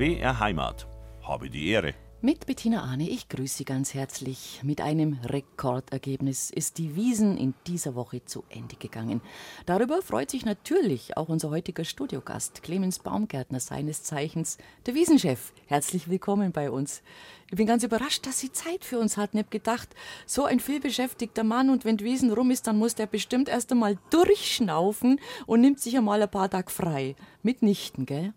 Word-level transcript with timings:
BR 0.00 0.40
Heimat. 0.40 0.86
Habe 1.22 1.50
die 1.50 1.68
Ehre. 1.68 1.92
Mit 2.22 2.46
Bettina 2.46 2.84
Ahne, 2.84 3.06
ich 3.06 3.28
grüße 3.28 3.58
Sie 3.58 3.64
ganz 3.66 3.92
herzlich. 3.92 4.60
Mit 4.62 4.80
einem 4.80 5.18
Rekordergebnis 5.24 6.50
ist 6.50 6.78
die 6.78 6.96
Wiesen 6.96 7.36
in 7.36 7.52
dieser 7.66 7.94
Woche 7.94 8.24
zu 8.24 8.44
Ende 8.48 8.76
gegangen. 8.76 9.20
Darüber 9.66 10.00
freut 10.00 10.30
sich 10.30 10.46
natürlich 10.46 11.18
auch 11.18 11.28
unser 11.28 11.50
heutiger 11.50 11.84
Studiogast, 11.84 12.62
Clemens 12.62 13.00
Baumgärtner, 13.00 13.60
seines 13.60 14.02
Zeichens, 14.02 14.56
der 14.86 14.94
Wiesenchef. 14.94 15.52
Herzlich 15.66 16.08
willkommen 16.08 16.52
bei 16.52 16.70
uns. 16.70 17.02
Ich 17.50 17.56
bin 17.56 17.66
ganz 17.66 17.82
überrascht, 17.82 18.26
dass 18.26 18.38
Sie 18.38 18.52
Zeit 18.52 18.84
für 18.84 18.98
uns 19.00 19.16
hatten. 19.16 19.36
Ich 19.36 19.42
habe 19.42 19.50
gedacht, 19.50 19.88
so 20.24 20.44
ein 20.44 20.60
vielbeschäftigter 20.60 21.42
Mann 21.42 21.68
und 21.68 21.84
wenn 21.84 21.98
Wiesen 21.98 22.32
rum 22.32 22.52
ist, 22.52 22.68
dann 22.68 22.78
muss 22.78 22.94
der 22.94 23.06
bestimmt 23.06 23.48
erst 23.48 23.72
einmal 23.72 23.98
durchschnaufen 24.10 25.18
und 25.46 25.60
nimmt 25.60 25.80
sich 25.80 25.96
einmal 25.96 26.22
ein 26.22 26.30
paar 26.30 26.48
Tage 26.48 26.70
frei. 26.70 27.16
Mitnichten, 27.42 28.06
gell? 28.06 28.32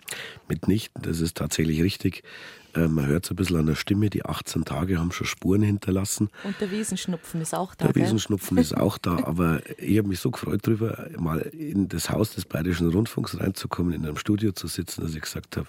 Mitnichten, 0.48 1.02
das 1.04 1.20
ist 1.20 1.38
tatsächlich 1.38 1.84
richtig. 1.84 2.24
Äh, 2.76 2.88
man 2.88 3.06
hört 3.06 3.26
es 3.26 3.32
ein 3.32 3.36
bisschen 3.36 3.58
an 3.58 3.66
der 3.66 3.76
Stimme, 3.76 4.10
die 4.10 4.26
18 4.26 4.66
Tage 4.66 4.98
haben 4.98 5.12
schon 5.12 5.28
Spuren 5.28 5.62
hinterlassen. 5.62 6.30
Und 6.44 6.60
der 6.60 6.72
Wiesenschnupfen 6.72 7.42
ist 7.42 7.54
auch 7.54 7.76
da. 7.76 7.86
Der 7.86 7.94
gell? 7.94 8.04
Wiesenschnupfen 8.04 8.58
ist 8.58 8.76
auch 8.76 8.98
da, 8.98 9.18
aber 9.24 9.62
ich 9.78 9.98
habe 9.98 10.08
mich 10.08 10.20
so 10.20 10.32
gefreut 10.32 10.62
darüber, 10.64 11.08
mal 11.18 11.40
in 11.40 11.88
das 11.88 12.10
Haus 12.10 12.34
des 12.34 12.46
Bayerischen 12.46 12.90
Rundfunks 12.90 13.40
reinzukommen, 13.40 13.94
in 13.94 14.06
einem 14.06 14.18
Studio 14.18 14.52
zu 14.52 14.68
sitzen, 14.68 15.02
dass 15.02 15.14
ich 15.14 15.22
gesagt 15.22 15.58
habe, 15.58 15.68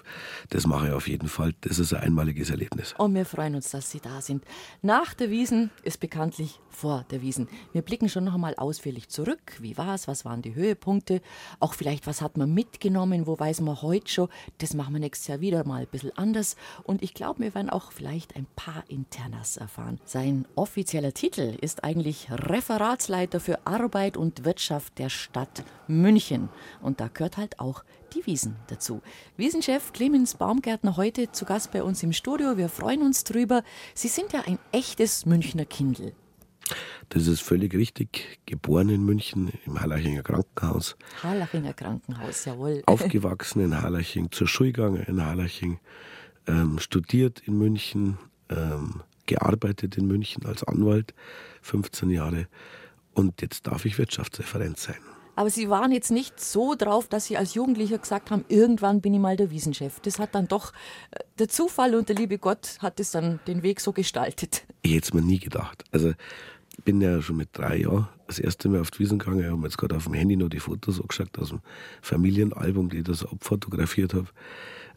das 0.49 0.65
mache 0.65 0.87
ich 0.87 0.93
auf 0.93 1.07
jeden 1.07 1.27
Fall. 1.27 1.53
Das 1.61 1.79
ist 1.79 1.93
ein 1.93 2.01
einmaliges 2.01 2.49
Erlebnis. 2.49 2.95
Und 2.97 3.13
wir 3.13 3.25
freuen 3.35 3.55
uns, 3.55 3.69
dass 3.71 3.91
Sie 3.91 3.99
da 3.99 4.21
sind. 4.21 4.45
Nach 4.81 5.13
der 5.13 5.29
Wiesen 5.29 5.69
ist 5.83 5.99
bekanntlich 5.99 6.59
vor 6.69 7.05
der 7.11 7.21
Wiesen. 7.21 7.49
Wir 7.73 7.81
blicken 7.81 8.07
schon 8.07 8.23
noch 8.23 8.35
einmal 8.35 8.55
ausführlich 8.55 9.09
zurück. 9.09 9.57
Wie 9.59 9.77
war 9.77 9.93
es? 9.93 10.07
Was 10.07 10.23
waren 10.23 10.41
die 10.41 10.55
Höhepunkte? 10.55 11.21
Auch 11.59 11.73
vielleicht, 11.73 12.07
was 12.07 12.21
hat 12.21 12.37
man 12.37 12.53
mitgenommen? 12.53 13.27
Wo 13.27 13.37
weiß 13.37 13.59
man 13.59 13.81
heute 13.81 14.09
schon? 14.09 14.29
Das 14.59 14.73
machen 14.73 14.93
wir 14.93 15.01
nächstes 15.01 15.27
Jahr 15.27 15.41
wieder 15.41 15.65
mal 15.65 15.81
ein 15.81 15.87
bisschen 15.87 16.17
anders. 16.17 16.55
Und 16.83 17.03
ich 17.03 17.13
glaube, 17.13 17.41
wir 17.41 17.55
werden 17.55 17.69
auch 17.69 17.91
vielleicht 17.91 18.37
ein 18.37 18.47
paar 18.55 18.83
Internas 18.87 19.57
erfahren. 19.57 19.99
Sein 20.05 20.47
offizieller 20.55 21.13
Titel 21.13 21.57
ist 21.59 21.83
eigentlich 21.83 22.27
Referatsleiter 22.31 23.41
für 23.41 23.67
Arbeit 23.67 24.15
und 24.15 24.45
Wirtschaft 24.45 24.97
der 24.97 25.09
Stadt 25.09 25.65
München. 25.87 26.47
Und 26.81 27.01
da 27.01 27.09
gehört 27.09 27.35
halt 27.35 27.59
auch 27.59 27.83
die 28.15 28.25
Wiesen 28.25 28.55
dazu. 28.67 29.01
Wiesenchef 29.37 29.91
Clemens 29.93 30.35
Baumgärtner 30.35 30.97
heute 30.97 31.31
zu 31.31 31.45
Gast 31.45 31.71
bei 31.71 31.83
uns 31.83 32.01
im 32.01 32.13
Studio. 32.13 32.57
Wir 32.57 32.69
freuen 32.69 33.01
uns 33.01 33.23
drüber. 33.23 33.63
Sie 33.93 34.07
sind 34.07 34.33
ja 34.33 34.41
ein 34.45 34.57
echtes 34.71 35.25
Münchner 35.25 35.65
Kindl. 35.65 36.13
Das 37.09 37.27
ist 37.27 37.41
völlig 37.41 37.73
richtig. 37.75 38.39
Geboren 38.45 38.89
in 38.89 39.03
München 39.03 39.51
im 39.65 39.79
Harlachinger 39.79 40.23
Krankenhaus. 40.23 40.95
Harlachinger 41.21 41.73
Krankenhaus, 41.73 42.45
jawohl. 42.45 42.81
Aufgewachsen 42.87 43.59
in 43.61 43.79
Harlaching, 43.81 44.31
zur 44.31 44.47
Schule 44.47 44.71
gegangen 44.71 45.03
in 45.03 45.23
Harlaching 45.23 45.79
ähm, 46.47 46.79
studiert 46.79 47.41
in 47.45 47.57
München, 47.57 48.17
ähm, 48.49 49.03
gearbeitet 49.25 49.97
in 49.97 50.07
München 50.07 50.45
als 50.45 50.63
Anwalt, 50.63 51.13
15 51.61 52.09
Jahre. 52.09 52.47
Und 53.13 53.41
jetzt 53.41 53.67
darf 53.67 53.85
ich 53.85 53.97
Wirtschaftsreferent 53.97 54.79
sein. 54.79 55.14
Aber 55.35 55.49
Sie 55.49 55.69
waren 55.69 55.91
jetzt 55.91 56.11
nicht 56.11 56.39
so 56.39 56.75
drauf, 56.75 57.07
dass 57.07 57.25
Sie 57.25 57.37
als 57.37 57.53
Jugendlicher 57.53 57.97
gesagt 57.97 58.31
haben, 58.31 58.45
irgendwann 58.47 59.01
bin 59.01 59.13
ich 59.13 59.19
mal 59.19 59.37
der 59.37 59.51
Wiesenchef. 59.51 59.99
Das 60.01 60.19
hat 60.19 60.33
dann 60.33 60.47
doch 60.47 60.71
äh, 61.11 61.19
der 61.39 61.49
Zufall 61.49 61.95
und 61.95 62.09
der 62.09 62.15
liebe 62.15 62.37
Gott 62.37 62.77
hat 62.79 62.99
es 62.99 63.11
dann 63.11 63.39
den 63.47 63.63
Weg 63.63 63.81
so 63.81 63.91
gestaltet. 63.91 64.65
Ich 64.85 64.93
hätte 64.93 65.05
es 65.05 65.13
mir 65.15 65.23
nie 65.23 65.39
gedacht. 65.39 65.83
Also 65.91 66.09
ich 66.77 66.83
bin 66.83 67.01
ja 67.01 67.19
schon 67.19 67.37
mit 67.37 67.49
drei 67.53 67.77
Jahren 67.77 68.07
das 68.27 68.37
erste 68.37 68.69
Mal 68.69 68.81
auf 68.81 68.91
die 68.91 68.99
Wiesen 68.99 69.17
gegangen. 69.17 69.39
Ich 69.39 69.47
habe 69.47 69.63
jetzt 69.63 69.79
gerade 69.79 69.95
auf 69.95 70.03
dem 70.03 70.13
Handy 70.13 70.35
noch 70.35 70.49
die 70.49 70.59
Fotos 70.59 71.01
angeschaut 71.01 71.39
aus 71.39 71.49
dem 71.49 71.61
Familienalbum, 72.03 72.89
die 72.89 72.97
ich 72.97 73.03
da 73.03 73.15
so 73.15 73.27
abfotografiert 73.29 74.13
habe. 74.13 74.27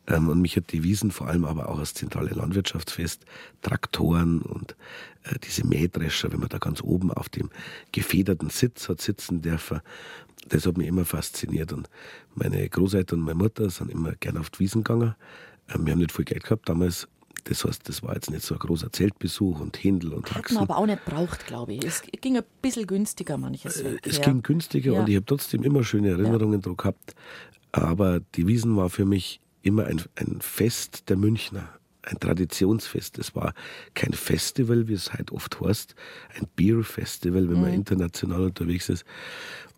Ähm, 0.08 0.28
und 0.28 0.40
mich 0.40 0.56
hat 0.56 0.72
die 0.72 0.82
Wiesen 0.82 1.10
vor 1.10 1.28
allem 1.28 1.44
aber 1.44 1.68
auch 1.68 1.78
als 1.78 1.94
zentrale 1.94 2.30
Landwirtschaftsfest, 2.30 3.24
Traktoren 3.62 4.40
und 4.40 4.74
äh, 5.24 5.38
diese 5.44 5.66
Mähdrescher, 5.66 6.32
wenn 6.32 6.40
man 6.40 6.48
da 6.48 6.58
ganz 6.58 6.82
oben 6.82 7.12
auf 7.12 7.28
dem 7.28 7.50
gefederten 7.92 8.50
Sitz 8.50 8.88
hat 8.88 9.00
sitzen 9.00 9.42
dürfen, 9.42 9.80
das 10.48 10.66
hat 10.66 10.78
mich 10.78 10.86
immer 10.86 11.04
fasziniert. 11.04 11.72
Und 11.72 11.88
meine 12.34 12.66
Großeltern 12.68 13.20
und 13.20 13.26
meine 13.26 13.38
Mutter 13.38 13.68
sind 13.70 13.90
immer 13.90 14.12
gerne 14.12 14.40
auf 14.40 14.50
die 14.50 14.60
Wiesen 14.60 14.82
gegangen. 14.82 15.14
Ähm, 15.68 15.84
wir 15.84 15.92
haben 15.92 16.00
nicht 16.00 16.12
viel 16.12 16.24
Geld 16.24 16.44
gehabt 16.44 16.68
damals. 16.68 17.06
Das 17.44 17.64
heißt, 17.64 17.88
das 17.88 18.02
war 18.02 18.14
jetzt 18.14 18.30
nicht 18.30 18.44
so 18.44 18.54
ein 18.54 18.58
großer 18.58 18.92
Zeltbesuch 18.92 19.60
und 19.60 19.82
Händel 19.82 20.12
und 20.12 20.34
Hat 20.34 20.50
man 20.52 20.64
aber 20.64 20.76
auch 20.76 20.86
nicht 20.86 21.04
braucht, 21.04 21.46
glaube 21.46 21.74
ich. 21.74 21.84
Es 21.84 22.02
ging 22.02 22.36
ein 22.36 22.42
bisschen 22.60 22.86
günstiger 22.86 23.38
manches. 23.38 23.82
Weg, 23.82 24.06
es 24.06 24.20
ging 24.20 24.42
günstiger 24.42 24.92
ja. 24.92 25.00
und 25.00 25.08
ich 25.08 25.16
habe 25.16 25.24
trotzdem 25.24 25.62
immer 25.62 25.82
schöne 25.82 26.10
Erinnerungen 26.10 26.54
ja. 26.54 26.58
daran 26.58 26.76
gehabt. 26.76 27.14
Aber 27.72 28.20
die 28.34 28.46
Wiesen 28.46 28.76
war 28.76 28.90
für 28.90 29.06
mich 29.06 29.40
immer 29.62 29.86
ein, 29.86 30.02
ein 30.16 30.38
Fest 30.40 31.08
der 31.08 31.16
Münchner, 31.16 31.68
ein 32.02 32.18
Traditionsfest. 32.18 33.18
Es 33.18 33.34
war 33.34 33.54
kein 33.94 34.12
Festival, 34.12 34.88
wie 34.88 34.94
es 34.94 35.12
halt 35.12 35.30
oft 35.30 35.60
heißt, 35.60 35.94
ein 36.36 36.46
Beer-Festival, 36.56 37.48
wenn 37.48 37.56
mhm. 37.56 37.62
man 37.62 37.72
international 37.72 38.44
unterwegs 38.44 38.88
ist. 38.88 39.04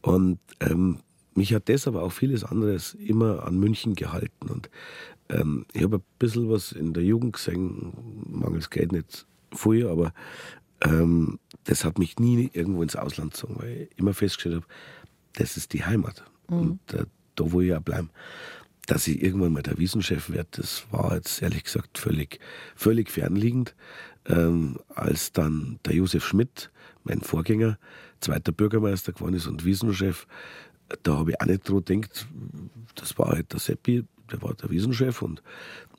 Und 0.03 0.39
ähm, 0.61 0.99
mich 1.35 1.55
hat 1.55 1.69
das, 1.69 1.87
aber 1.87 2.03
auch 2.03 2.13
vieles 2.13 2.45
anderes 2.45 2.95
immer 2.95 3.45
an 3.47 3.59
München 3.59 3.95
gehalten. 3.95 4.49
Und 4.49 4.71
ähm, 5.29 5.67
ich 5.73 5.83
habe 5.83 5.99
ein 5.99 6.05
bisschen 6.19 6.51
was 6.51 6.73
in 6.73 6.93
der 6.93 7.05
Jugend 7.05 7.35
gesehen, 7.35 7.93
mangels 8.27 8.71
Geld 8.71 8.93
nicht 8.93 9.27
viel, 9.53 9.87
aber 9.87 10.13
ähm, 10.83 11.39
das 11.65 11.85
hat 11.85 11.99
mich 11.99 12.19
nie 12.19 12.51
irgendwo 12.53 12.83
ins 12.83 12.97
Ausland 12.97 13.33
gezogen, 13.33 13.57
weil 13.59 13.89
ich 13.91 13.99
immer 13.99 14.15
festgestellt 14.15 14.57
habe, 14.57 14.67
das 15.35 15.57
ist 15.57 15.73
die 15.73 15.85
Heimat. 15.85 16.25
Mhm. 16.49 16.59
Und 16.59 16.95
äh, 16.95 17.05
da 17.37 17.53
wo 17.53 17.61
ich 17.61 17.69
ja 17.69 17.81
bleiben 17.81 18.11
dass 18.91 19.07
ich 19.07 19.23
irgendwann 19.23 19.53
mal 19.53 19.63
der 19.63 19.79
Wiesenchef 19.79 20.31
werde, 20.31 20.49
das 20.51 20.85
war 20.91 21.15
jetzt 21.15 21.41
ehrlich 21.43 21.63
gesagt 21.63 21.97
völlig, 21.97 22.41
völlig 22.75 23.09
fernliegend. 23.09 23.77
Ähm, 24.27 24.81
als 24.97 25.31
dann 25.31 25.79
der 25.87 25.95
Josef 25.95 26.27
Schmidt, 26.27 26.73
mein 27.05 27.21
Vorgänger, 27.21 27.79
zweiter 28.21 28.51
Bürgermeister 28.51 29.13
geworden 29.13 29.35
ist 29.35 29.47
und 29.47 29.65
Wiesenchef, 29.65 30.27
da 31.05 31.19
habe 31.19 31.31
ich 31.31 31.41
auch 31.41 31.47
nicht 31.47 31.69
dran 31.69 31.85
gedacht, 31.85 32.27
das 32.97 33.17
war 33.17 33.29
halt 33.29 33.53
der 33.53 33.61
Seppi, 33.61 34.05
der 34.33 34.43
war 34.43 34.55
der 34.55 34.71
Wiesenchef 34.71 35.23
und 35.23 35.41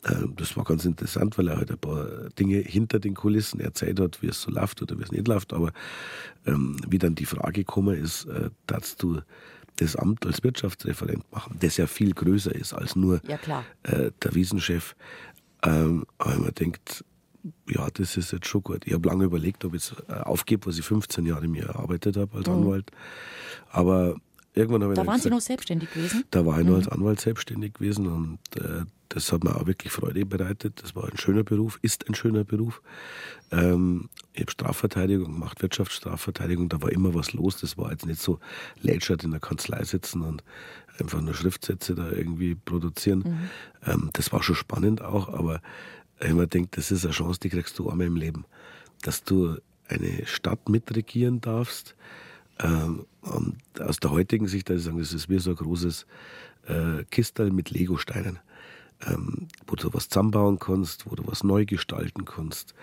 äh, 0.03 0.27
das 0.35 0.57
war 0.57 0.65
ganz 0.65 0.83
interessant, 0.83 1.37
weil 1.37 1.47
er 1.47 1.57
halt 1.57 1.71
ein 1.71 1.79
paar 1.79 2.07
Dinge 2.37 2.57
hinter 2.57 2.99
den 2.99 3.13
Kulissen 3.13 3.61
erzählt 3.61 4.01
hat, 4.01 4.21
wie 4.21 4.27
es 4.27 4.41
so 4.41 4.51
läuft 4.51 4.81
oder 4.81 4.99
wie 4.99 5.03
es 5.03 5.13
nicht 5.13 5.29
läuft, 5.29 5.53
aber 5.53 5.71
ähm, 6.45 6.75
wie 6.89 6.99
dann 6.99 7.15
die 7.15 7.25
Frage 7.25 7.61
gekommen 7.61 7.97
ist, 7.97 8.25
äh, 8.25 8.49
dass 8.67 8.97
du 8.97 9.21
das 9.81 9.95
Amt 9.95 10.25
als 10.25 10.43
Wirtschaftsreferent 10.43 11.29
machen, 11.31 11.57
das 11.59 11.77
ja 11.77 11.87
viel 11.87 12.13
größer 12.13 12.53
ist 12.53 12.73
als 12.73 12.95
nur 12.95 13.19
ja, 13.27 13.63
äh, 13.83 14.11
der 14.23 14.35
Wiesenchef. 14.35 14.95
Ähm, 15.63 16.05
aber 16.17 16.37
man 16.37 16.53
denkt, 16.53 17.03
ja, 17.67 17.87
das 17.91 18.17
ist 18.17 18.31
jetzt 18.31 18.47
schon 18.47 18.63
gut. 18.63 18.85
Ich 18.85 18.93
habe 18.93 19.07
lange 19.07 19.25
überlegt, 19.25 19.65
ob 19.65 19.73
ich 19.73 19.83
es 19.83 19.95
äh, 20.07 20.13
aufgebe, 20.13 20.67
was 20.67 20.77
ich 20.77 20.85
15 20.85 21.25
Jahre 21.25 21.47
mir 21.47 21.65
erarbeitet 21.65 22.17
habe 22.17 22.37
als 22.37 22.47
mhm. 22.47 22.53
Anwalt. 22.53 22.91
Aber 23.71 24.15
irgendwann 24.53 24.83
habe 24.83 24.93
ich 24.93 24.99
Da 24.99 25.05
waren 25.05 25.15
gesagt, 25.15 25.23
Sie 25.23 25.29
noch 25.29 25.41
selbstständig 25.41 25.91
gewesen? 25.93 26.23
Da 26.31 26.45
war 26.45 26.59
ich 26.59 26.65
mhm. 26.65 26.71
noch 26.71 26.77
als 26.77 26.87
Anwalt 26.87 27.19
selbstständig 27.19 27.73
gewesen 27.73 28.07
und 28.07 28.39
äh, 28.57 28.85
das 29.09 29.31
hat 29.33 29.43
mir 29.43 29.55
auch 29.55 29.67
wirklich 29.67 29.91
Freude 29.91 30.25
bereitet. 30.25 30.81
Das 30.81 30.95
war 30.95 31.05
ein 31.09 31.17
schöner 31.17 31.43
Beruf, 31.43 31.79
ist 31.81 32.07
ein 32.07 32.15
schöner 32.15 32.43
Beruf. 32.45 32.81
Ähm, 33.51 34.09
ich 34.33 34.41
habe 34.41 34.51
Strafverteidigung 34.51 35.33
gemacht, 35.33 35.61
Wirtschaftsstrafverteidigung, 35.61 36.69
da 36.69 36.81
war 36.81 36.91
immer 36.91 37.13
was 37.13 37.33
los. 37.33 37.57
Das 37.57 37.77
war 37.77 37.91
jetzt 37.91 38.05
nicht 38.05 38.21
so 38.21 38.39
lätschert 38.81 39.23
in 39.23 39.31
der 39.31 39.41
Kanzlei 39.41 39.83
sitzen 39.83 40.21
und 40.21 40.43
einfach 40.97 41.21
nur 41.21 41.33
Schriftsätze 41.33 41.95
da 41.95 42.09
irgendwie 42.09 42.55
produzieren. 42.55 43.19
Mhm. 43.19 43.49
Ähm, 43.85 44.09
das 44.13 44.31
war 44.31 44.43
schon 44.43 44.55
spannend 44.55 45.01
auch, 45.01 45.27
aber 45.29 45.61
ich 46.23 46.33
mir 46.33 46.47
denke, 46.47 46.69
das 46.73 46.91
ist 46.91 47.03
eine 47.03 47.13
Chance, 47.13 47.39
die 47.39 47.49
kriegst 47.49 47.77
du 47.79 47.89
einmal 47.89 48.07
im 48.07 48.15
Leben. 48.15 48.45
Dass 49.01 49.23
du 49.23 49.57
eine 49.87 50.25
Stadt 50.25 50.69
mitregieren 50.69 51.41
darfst, 51.41 51.95
ähm, 52.59 53.05
und 53.21 53.57
aus 53.79 53.97
der 53.97 54.11
heutigen 54.11 54.47
Sicht, 54.47 54.69
da 54.69 54.75
ich 54.75 54.83
sagen, 54.83 54.99
das 54.99 55.13
ist 55.13 55.29
wie 55.29 55.39
so 55.39 55.51
ein 55.51 55.55
großes 55.55 56.05
äh, 56.67 57.03
Kistel 57.09 57.51
mit 57.51 57.69
Legosteinen, 57.69 58.39
ähm, 59.05 59.47
wo 59.67 59.75
du 59.75 59.93
was 59.93 60.09
zusammenbauen 60.09 60.59
kannst, 60.59 61.09
wo 61.09 61.15
du 61.15 61.25
was 61.27 61.43
neu 61.43 61.65
gestalten 61.65 62.25
kannst. 62.25 62.73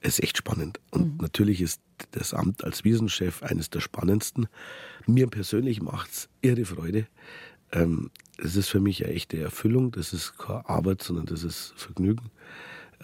Es 0.00 0.18
ist 0.18 0.24
echt 0.24 0.38
spannend. 0.38 0.80
Und 0.90 1.14
mhm. 1.14 1.18
natürlich 1.20 1.60
ist 1.60 1.80
das 2.12 2.32
Amt 2.32 2.64
als 2.64 2.84
Wiesenchef 2.84 3.42
eines 3.42 3.68
der 3.70 3.80
spannendsten. 3.80 4.48
Mir 5.06 5.26
persönlich 5.26 5.82
macht 5.82 6.10
es 6.10 6.28
irre 6.40 6.64
Freude. 6.64 7.06
Ähm, 7.72 8.10
es 8.38 8.56
ist 8.56 8.68
für 8.68 8.80
mich 8.80 9.04
eine 9.04 9.14
echte 9.14 9.38
Erfüllung. 9.38 9.90
Das 9.92 10.12
ist 10.12 10.38
keine 10.38 10.68
Arbeit, 10.68 11.02
sondern 11.02 11.26
das 11.26 11.44
ist 11.44 11.74
Vergnügen. 11.76 12.30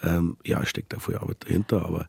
Ähm, 0.03 0.37
ja, 0.45 0.65
steckt 0.65 0.93
da 0.93 0.99
viel 0.99 1.17
Arbeit 1.17 1.43
dahinter, 1.45 1.85
aber 1.85 2.07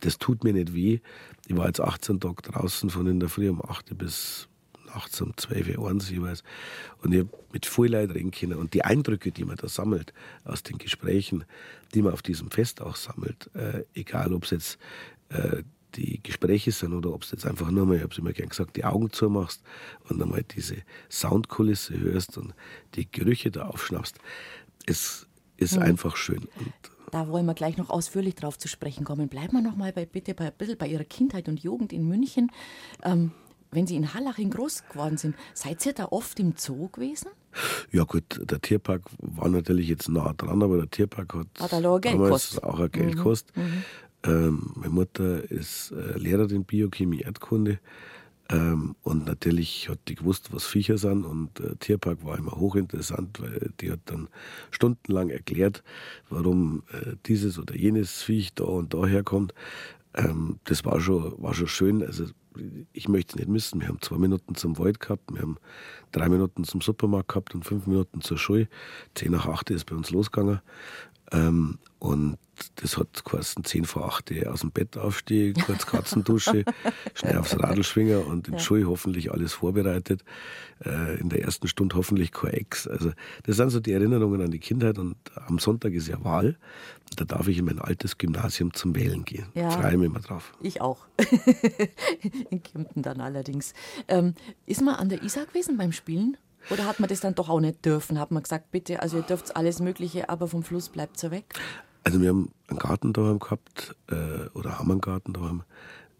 das 0.00 0.18
tut 0.18 0.44
mir 0.44 0.52
nicht 0.52 0.74
weh. 0.74 1.00
Ich 1.46 1.56
war 1.56 1.66
jetzt 1.66 1.80
18 1.80 2.20
Tage 2.20 2.42
draußen 2.42 2.90
von 2.90 3.06
in 3.06 3.20
der 3.20 3.28
Früh 3.28 3.48
um 3.48 3.60
8 3.62 3.96
bis 3.98 4.48
nachts 4.94 5.20
um 5.20 5.36
12 5.36 5.76
Uhr 5.78 5.90
eins 5.90 6.10
jeweils. 6.10 6.42
Und 7.02 7.12
ich 7.12 7.20
habe 7.20 7.30
mit 7.52 7.66
viel 7.66 7.92
Leuten 7.92 8.12
reden 8.12 8.30
können. 8.30 8.58
Und 8.58 8.74
die 8.74 8.84
Eindrücke, 8.84 9.32
die 9.32 9.44
man 9.44 9.56
da 9.56 9.68
sammelt, 9.68 10.12
aus 10.44 10.62
den 10.62 10.78
Gesprächen, 10.78 11.44
die 11.94 12.02
man 12.02 12.12
auf 12.12 12.22
diesem 12.22 12.50
Fest 12.50 12.80
auch 12.80 12.96
sammelt, 12.96 13.50
äh, 13.54 13.84
egal 13.94 14.32
ob 14.32 14.44
es 14.44 14.50
jetzt 14.50 14.78
äh, 15.30 15.62
die 15.94 16.20
Gespräche 16.22 16.72
sind 16.72 16.92
oder 16.92 17.12
ob 17.12 17.22
es 17.22 17.30
jetzt 17.30 17.46
einfach 17.46 17.70
nur 17.70 17.86
mal, 17.86 17.96
ich 17.96 18.02
habe 18.02 18.12
es 18.12 18.18
immer 18.18 18.32
gern 18.32 18.48
gesagt, 18.48 18.76
die 18.76 18.84
Augen 18.84 19.12
zumachst 19.12 19.62
und 20.08 20.20
einmal 20.20 20.42
diese 20.42 20.76
Soundkulisse 21.10 21.98
hörst 21.98 22.36
und 22.36 22.54
die 22.94 23.10
Gerüche 23.10 23.50
da 23.50 23.66
aufschnappst. 23.66 24.18
Es 24.86 25.26
ist 25.56 25.78
einfach 25.78 26.16
schön. 26.16 26.48
Und 26.58 26.72
da 27.14 27.28
wollen 27.28 27.46
wir 27.46 27.54
gleich 27.54 27.76
noch 27.76 27.90
ausführlich 27.90 28.34
drauf 28.34 28.58
zu 28.58 28.66
sprechen 28.66 29.04
kommen. 29.04 29.28
Bleiben 29.28 29.52
wir 29.52 29.62
noch 29.62 29.76
mal 29.76 29.92
bei, 29.92 30.04
bitte 30.04 30.34
bei, 30.34 30.46
ein 30.46 30.52
bisschen 30.58 30.76
bei 30.76 30.88
Ihrer 30.88 31.04
Kindheit 31.04 31.48
und 31.48 31.62
Jugend 31.62 31.92
in 31.92 32.08
München. 32.08 32.50
Ähm, 33.04 33.30
wenn 33.70 33.86
Sie 33.86 33.94
in 33.94 34.14
Hallaching 34.14 34.50
groß 34.50 34.88
geworden 34.88 35.16
sind, 35.16 35.36
seid 35.52 35.86
ihr 35.86 35.92
da 35.92 36.06
oft 36.06 36.40
im 36.40 36.54
Zoo 36.56 36.88
gewesen? 36.88 37.28
Ja 37.92 38.02
gut, 38.02 38.40
der 38.42 38.60
Tierpark 38.60 39.02
war 39.18 39.48
natürlich 39.48 39.86
jetzt 39.86 40.08
nah 40.08 40.32
dran, 40.32 40.60
aber 40.60 40.76
der 40.76 40.90
Tierpark 40.90 41.34
hat, 41.34 41.46
hat 41.60 41.72
auch 41.72 42.00
Geld 42.00 42.14
damals 42.16 42.60
auch 42.60 42.80
ein 42.80 42.90
Geld 42.90 43.14
gekostet. 43.14 43.56
Mhm. 43.56 43.84
Ähm, 44.24 44.72
meine 44.74 44.92
Mutter 44.92 45.48
ist 45.48 45.92
äh, 45.92 46.18
Lehrerin 46.18 46.64
Biochemie 46.64 47.20
Erdkunde 47.20 47.78
ähm, 48.50 48.94
und 49.02 49.24
natürlich 49.26 49.88
hat 49.88 50.00
die 50.08 50.16
gewusst, 50.16 50.52
was 50.52 50.66
Viecher 50.66 50.98
sind 50.98 51.24
und 51.24 51.60
äh, 51.60 51.76
Tierpark 51.76 52.24
war 52.24 52.36
immer 52.36 52.52
hochinteressant, 52.52 53.40
weil 53.40 53.72
die 53.80 53.90
hat 53.90 54.00
dann 54.04 54.28
stundenlang 54.70 55.30
erklärt, 55.30 55.82
warum 56.28 56.82
äh, 56.92 57.16
dieses 57.26 57.58
oder 57.58 57.74
jenes 57.74 58.22
Viech 58.22 58.54
da 58.54 58.64
und 58.64 58.92
da 58.92 59.06
herkommt. 59.06 59.54
Ähm, 60.14 60.58
das 60.64 60.84
war 60.84 61.00
schon, 61.00 61.34
war 61.42 61.54
schon 61.54 61.68
schön. 61.68 62.02
Also 62.02 62.26
ich 62.92 63.08
möchte 63.08 63.32
es 63.32 63.36
nicht 63.36 63.48
missen. 63.48 63.80
Wir 63.80 63.88
haben 63.88 64.00
zwei 64.02 64.18
Minuten 64.18 64.54
zum 64.54 64.78
Wald 64.78 65.00
gehabt, 65.00 65.32
wir 65.32 65.42
haben 65.42 65.56
drei 66.12 66.28
Minuten 66.28 66.64
zum 66.64 66.82
Supermarkt 66.82 67.28
gehabt 67.28 67.54
und 67.54 67.64
fünf 67.64 67.86
Minuten 67.86 68.20
zur 68.20 68.38
Schule. 68.38 68.68
Zehn 69.14 69.32
nach 69.32 69.46
acht 69.46 69.70
ist 69.70 69.86
bei 69.86 69.96
uns 69.96 70.10
losgegangen. 70.10 70.60
Ähm, 71.34 71.78
und 71.98 72.38
das 72.76 72.96
hat 72.96 73.24
geheißen, 73.24 73.64
10 73.64 73.84
vor 73.84 74.06
8 74.06 74.46
aus 74.46 74.60
dem 74.60 74.70
Bett 74.70 74.96
aufstehen, 74.96 75.54
kurz 75.54 75.86
Katzendusche, 75.86 76.64
schnell 77.14 77.38
aufs 77.38 77.58
Radl 77.58 77.82
schwingen 77.82 78.22
und 78.24 78.48
in 78.48 78.54
ja. 78.54 78.60
Schule 78.60 78.86
hoffentlich 78.86 79.32
alles 79.32 79.54
vorbereitet. 79.54 80.24
Äh, 80.84 81.18
in 81.18 81.28
der 81.28 81.42
ersten 81.42 81.68
Stunde 81.68 81.96
hoffentlich 81.96 82.32
kein 82.32 82.52
Ex. 82.52 82.86
Also, 82.86 83.12
das 83.44 83.56
sind 83.56 83.70
so 83.70 83.80
die 83.80 83.92
Erinnerungen 83.92 84.40
an 84.40 84.50
die 84.50 84.58
Kindheit 84.58 84.98
und 84.98 85.16
am 85.34 85.58
Sonntag 85.58 85.92
ist 85.92 86.08
ja 86.08 86.22
Wahl. 86.24 86.56
Da 87.16 87.24
darf 87.24 87.48
ich 87.48 87.58
in 87.58 87.64
mein 87.64 87.78
altes 87.78 88.18
Gymnasium 88.18 88.72
zum 88.72 88.94
Wählen 88.94 89.24
gehen. 89.24 89.46
Ja. 89.54 89.70
Freue 89.70 89.96
mich 89.96 90.06
immer 90.06 90.20
drauf. 90.20 90.52
Ich 90.60 90.80
auch. 90.80 91.06
in 92.50 92.62
Kempten 92.62 93.02
dann 93.02 93.20
allerdings. 93.20 93.72
Ähm, 94.08 94.34
ist 94.66 94.82
man 94.82 94.96
an 94.96 95.08
der 95.08 95.22
Isar 95.22 95.46
gewesen 95.46 95.76
beim 95.76 95.92
Spielen? 95.92 96.36
Oder 96.70 96.86
hat 96.86 97.00
man 97.00 97.08
das 97.08 97.20
dann 97.20 97.34
doch 97.34 97.48
auch 97.48 97.60
nicht 97.60 97.84
dürfen? 97.84 98.18
Hat 98.18 98.30
man 98.30 98.42
gesagt, 98.42 98.70
bitte, 98.70 99.02
also 99.02 99.18
ihr 99.18 99.22
dürft 99.22 99.56
alles 99.56 99.80
Mögliche, 99.80 100.28
aber 100.28 100.48
vom 100.48 100.62
Fluss 100.62 100.88
bleibt 100.88 101.22
ihr 101.22 101.30
weg? 101.30 101.44
Also 102.04 102.20
wir 102.20 102.28
haben 102.28 102.50
einen 102.68 102.78
Garten 102.78 103.12
daheim 103.12 103.38
gehabt, 103.38 103.96
äh, 104.10 104.48
oder 104.54 104.78
haben 104.78 104.90
einen 104.90 105.00
Garten 105.00 105.32
daheim. 105.32 105.62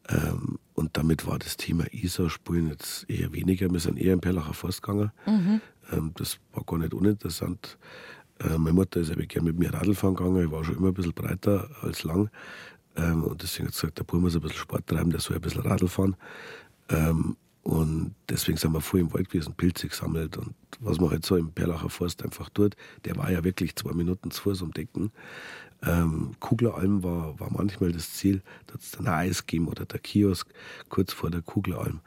Ähm, 0.09 0.59
und 0.75 0.97
damit 0.97 1.27
war 1.27 1.39
das 1.39 1.57
Thema 1.57 1.85
Isar-Spulen 1.93 2.69
jetzt 2.69 3.09
eher 3.09 3.33
weniger. 3.33 3.71
Wir 3.71 3.81
sind 3.81 3.99
eher 3.99 4.13
im 4.13 4.21
Perlacher 4.21 4.55
Forst 4.55 4.83
gegangen. 4.83 5.13
Mhm. 5.27 5.61
Ähm, 5.93 6.13
das 6.17 6.39
war 6.53 6.65
gar 6.65 6.79
nicht 6.79 6.95
uninteressant. 6.95 7.79
Äh, 8.41 8.59
meine 8.59 8.75
Mutter 8.75 9.01
ist 9.01 9.11
aber 9.11 9.23
gerne 9.23 9.51
mit 9.51 9.59
mir 9.59 9.73
Radl 9.73 9.95
fahren 9.95 10.15
gegangen. 10.15 10.45
Ich 10.45 10.51
war 10.51 10.65
schon 10.65 10.77
immer 10.77 10.89
ein 10.89 10.95
bisschen 10.95 11.15
breiter 11.15 11.69
als 11.83 12.03
lang. 12.03 12.31
Ähm, 12.97 13.25
und 13.25 13.43
deswegen 13.43 13.69
hat 13.69 13.75
sie 13.75 13.83
gesagt, 13.83 13.99
der 13.99 14.05
Bub 14.05 14.21
muss 14.21 14.35
ein 14.35 14.43
bisschen 14.43 14.59
Sport 14.59 14.87
treiben, 14.87 15.11
der 15.11 15.21
soll 15.21 15.37
ein 15.37 15.43
bisschen 15.43 15.63
Radl 15.63 15.89
fahren. 15.89 16.17
Ähm, 16.91 17.37
und 17.65 18.15
deswegen 18.29 18.59
sind 18.59 18.73
wir 18.73 18.83
vor 18.83 19.01
im 19.01 19.13
Wald 19.15 19.31
gewesen, 19.31 19.55
Pilze 19.55 19.89
gesammelt 19.89 20.37
und 20.37 20.55
was 20.81 21.01
man 21.01 21.11
halt 21.11 21.25
so 21.25 21.37
im 21.37 21.51
Perlacher 21.51 21.89
Forst 21.89 22.23
einfach 22.23 22.51
tut. 22.51 22.77
Der 23.07 23.17
war 23.17 23.31
ja 23.31 23.43
wirklich 23.43 23.75
zwei 23.75 23.93
Minuten 23.93 24.31
zu 24.31 24.43
Fuß 24.43 24.61
umdecken. 24.61 25.13
Ähm, 25.83 26.33
Kugleralm 26.41 27.03
war, 27.03 27.41
war 27.41 27.51
manchmal 27.51 27.93
das 27.93 28.13
Ziel, 28.13 28.43
dass 28.67 28.83
es 28.83 28.91
dann 28.93 29.09
Eis 29.09 29.47
geben 29.47 29.69
oder 29.69 29.87
der 29.87 29.99
Kiosk 29.99 30.49
kurz 30.91 31.15
vor 31.15 31.31
der 31.31 31.41
Kugleralm. 31.41 32.01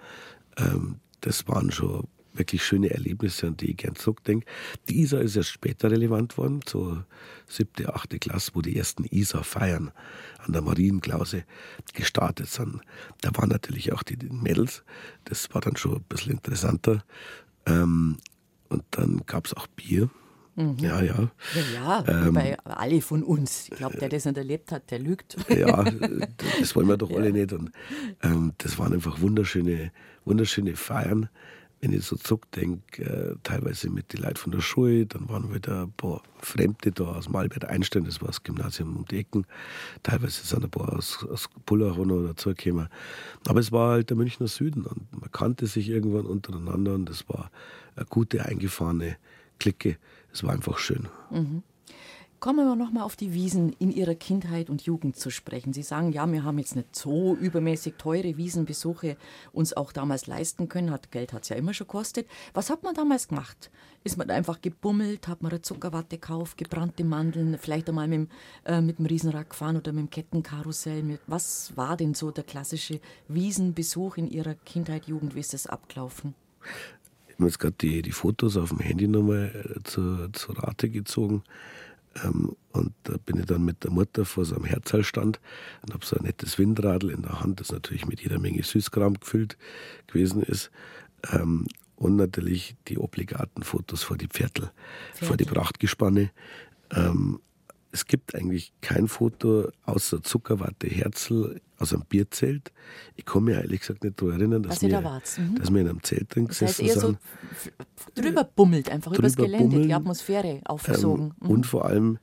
Ähm, 0.58 1.00
das 1.22 1.48
waren 1.48 1.72
schon 1.72 2.08
wirklich 2.38 2.64
schöne 2.64 2.90
Erlebnisse, 2.90 3.48
an 3.48 3.58
die 3.58 3.72
ich 3.72 3.78
gern 3.78 3.96
zurückdenke. 3.96 4.46
Die 4.90 5.02
Isar 5.02 5.22
ist 5.22 5.36
erst 5.36 5.50
später 5.50 5.92
relevant 5.92 6.38
worden, 6.38 6.60
so 6.68 7.04
siebte, 7.48 7.94
achte 7.94 8.20
Klasse, 8.20 8.52
wo 8.54 8.62
die 8.62 8.78
ersten 8.78 9.06
Isar-Feiern 9.06 9.92
an 10.40 10.54
der 10.54 10.62
Marienklause 10.62 11.44
gestartet 11.94 12.50
sind. 12.50 12.82
Da 13.22 13.32
waren 13.36 13.50
natürlich 13.50 13.94
auch 13.94 14.04
die 14.04 14.18
Mädels, 14.30 14.84
das 15.26 15.54
war 15.54 15.62
dann 15.62 15.76
schon 15.76 15.96
ein 15.96 16.06
bisschen 16.08 16.34
interessanter. 16.34 17.04
Ähm, 17.66 18.18
und 18.70 18.84
dann 18.92 19.22
gab 19.26 19.46
es 19.46 19.54
auch 19.54 19.68
Bier. 19.68 20.10
Mhm. 20.56 20.78
Ja, 20.80 21.02
ja. 21.02 21.30
Ja, 21.54 22.04
ja 22.04 22.04
ähm, 22.08 22.34
bei 22.34 22.58
alle 22.60 23.02
von 23.02 23.24
uns. 23.24 23.70
Ich 23.70 23.78
glaube, 23.78 23.98
der 23.98 24.10
das 24.10 24.26
nicht 24.26 24.38
erlebt 24.38 24.72
hat, 24.72 24.90
der 24.90 25.00
lügt. 25.00 25.38
Ja, 25.50 25.84
das 26.60 26.76
wollen 26.76 26.88
wir 26.88 26.98
doch 26.98 27.12
alle 27.12 27.32
nicht. 27.32 27.54
Und 27.54 27.72
ähm, 28.24 28.54
das 28.58 28.80
waren 28.80 28.94
einfach 28.94 29.22
wunderschöne, 29.22 29.92
wunderschöne 30.26 30.76
Feiern 30.76 31.30
wenn 31.80 31.94
ich 31.94 32.06
so 32.06 32.16
zurückdenke, 32.16 33.04
äh, 33.04 33.36
teilweise 33.44 33.90
mit 33.90 34.12
den 34.14 34.22
Leuten 34.22 34.38
von 34.38 34.52
der 34.52 34.62
Schule, 34.62 35.06
dann 35.06 35.30
waren 35.30 35.54
wieder 35.54 35.84
ein 35.84 35.92
paar 35.92 36.24
Fremde 36.40 36.92
da 36.92 37.06
aus 37.06 37.30
Malbert 37.30 37.66
Einstein, 37.66 38.06
das 38.06 38.22
war 38.22 38.28
das 38.28 38.42
Gymnasium 38.44 38.96
um 38.96 39.06
die 39.06 39.20
Ecken. 39.20 39.46
Teilweise 40.04 40.46
sind 40.46 40.64
ein 40.64 40.70
paar 40.72 40.94
aus, 40.94 41.26
aus 41.30 41.50
Pullach 41.66 41.98
oder 41.98 42.28
dazugekommen. 42.28 42.90
Aber 43.48 43.60
es 43.60 43.72
war 43.72 43.92
halt 43.92 44.10
der 44.10 44.18
Münchner 44.18 44.48
Süden 44.48 44.86
und 44.86 45.12
man 45.12 45.32
kannte 45.32 45.68
sich 45.68 45.90
irgendwann 45.90 46.26
untereinander 46.26 46.96
und 46.96 47.08
das 47.08 47.28
war 47.30 47.52
eine 47.96 48.06
gute, 48.06 48.44
eingefahrene 48.44 49.18
Clique. 49.60 49.98
Es 50.34 50.44
war 50.44 50.54
einfach 50.54 50.80
schön. 50.80 51.08
Mhm. 51.32 51.64
Kommen 52.40 52.68
wir 52.68 52.76
noch 52.76 52.92
mal 52.92 53.02
auf 53.02 53.16
die 53.16 53.34
Wiesen 53.34 53.74
in 53.80 53.92
Ihrer 53.92 54.14
Kindheit 54.14 54.70
und 54.70 54.84
Jugend 54.84 55.16
zu 55.16 55.32
sprechen. 55.32 55.74
Sie 55.74 55.82
sagen, 55.82 56.12
ja, 56.12 56.32
wir 56.32 56.44
haben 56.44 56.60
jetzt 56.60 56.76
nicht 56.76 56.96
so 56.96 57.36
übermäßig 57.36 57.96
teure 57.98 58.38
Wiesenbesuche 58.38 59.18
uns 59.54 59.76
auch 59.76 59.92
damals 59.92 60.28
leisten 60.28 60.70
können. 60.70 60.92
Hat, 60.92 61.12
Geld 61.12 61.34
hat 61.34 61.44
es 61.44 61.50
ja 61.50 61.56
immer 61.56 61.74
schon 61.74 61.88
gekostet. 61.88 62.28
Was 62.54 62.70
hat 62.70 62.84
man 62.84 62.94
damals 62.94 63.30
gemacht? 63.30 63.72
Ist 64.04 64.20
man 64.20 64.30
einfach 64.30 64.62
gebummelt? 64.62 65.28
Hat 65.28 65.42
man 65.42 65.52
eine 65.52 65.64
Zuckerwatte 65.64 66.20
gekauft, 66.20 66.60
gebrannte 66.60 67.04
Mandeln, 67.04 67.58
vielleicht 67.60 67.90
einmal 67.90 68.08
mit, 68.08 68.30
äh, 68.66 68.82
mit 68.82 69.00
dem 69.00 69.08
Riesenrad 69.08 69.50
gefahren 69.50 69.78
oder 69.78 69.92
mit 69.92 70.04
dem 70.04 70.10
Kettenkarussell? 70.12 71.18
Was 71.26 71.76
war 71.76 71.98
denn 71.98 72.14
so 72.14 72.30
der 72.30 72.44
klassische 72.44 73.00
Wiesenbesuch 73.28 74.18
in 74.18 74.28
Ihrer 74.28 74.54
Kindheit, 74.54 75.08
Jugend? 75.08 75.34
Wie 75.34 75.40
ist 75.40 75.56
das 75.56 75.66
abgelaufen? 75.66 76.36
Ich 77.30 77.34
habe 77.34 77.46
jetzt 77.46 77.58
gerade 77.58 77.76
die, 77.82 78.04
die 78.04 78.12
Fotos 78.12 78.58
auf 78.58 78.70
dem 78.70 78.80
Handy 78.80 79.08
nochmal 79.08 79.76
äh, 79.76 79.84
zur, 79.84 80.32
zur 80.34 80.60
Rate 80.60 80.92
gezogen. 80.92 81.42
Ähm, 82.24 82.56
und 82.72 82.94
da 83.04 83.18
bin 83.18 83.40
ich 83.40 83.46
dann 83.46 83.66
mit 83.66 83.84
der 83.84 83.92
Mutter 83.92 84.26
vor 84.26 84.46
so 84.46 84.56
einem 84.56 84.66
Herzallstand 84.66 85.40
und 85.82 85.94
habe 85.94 86.06
so 86.06 86.16
ein 86.16 86.24
nettes 86.24 86.58
Windradl 86.58 87.10
in 87.10 87.24
der 87.24 87.42
Hand, 87.42 87.60
das 87.60 87.72
natürlich 87.72 88.06
mit 88.06 88.22
jeder 88.22 88.40
Menge 88.40 88.64
Süßkram 88.64 89.16
gefüllt 89.20 89.58
gewesen 90.08 90.44
ist. 90.44 90.72
Ähm, 91.32 91.68
und 91.96 92.16
natürlich 92.16 92.76
die 92.88 93.00
obligaten 93.00 93.64
Fotos 93.64 94.04
vor 94.04 94.18
die 94.18 94.28
Pferdl, 94.28 94.70
Pferdl. 95.14 95.26
vor 95.26 95.38
die 95.38 95.46
Prachtgespanne. 95.46 96.30
Ähm, 96.92 97.40
es 97.92 98.06
gibt 98.06 98.36
eigentlich 98.36 98.74
kein 98.82 99.08
Foto 99.08 99.70
außer 99.84 100.22
Zuckerwatte 100.22 100.88
Herzl 100.88 101.60
aus 101.80 101.94
einem 101.94 102.04
Bierzelt. 102.06 102.72
Ich 103.16 103.26
kann 103.26 103.44
mich 103.44 103.56
ehrlich 103.56 103.82
gesagt 103.82 104.04
nicht 104.04 104.22
daran 104.22 104.40
erinnern, 104.40 104.64
dass, 104.64 104.82
wir, 104.82 104.90
da 104.90 105.02
mhm. 105.02 105.56
dass 105.56 105.72
wir 105.72 105.82
in 105.82 105.90
einem 105.90 106.04
Zelt 106.04 106.34
drin 106.34 106.48
das 106.48 106.62
heißt 106.62 106.80
eher 106.82 107.00
sind. 107.00 107.20
So 107.64 108.22
drüber 108.22 108.44
bummelt, 108.44 108.90
einfach 108.90 109.12
drüber 109.12 109.28
übers 109.28 109.36
Gelände, 109.36 109.68
bummeln, 109.70 109.88
die 109.88 109.94
Atmosphäre 109.94 110.62
aufgesogen. 110.66 111.34
Ähm, 111.42 111.48
mhm. 111.48 111.50
Und 111.50 111.66
vor 111.66 111.86
allem, 111.86 112.20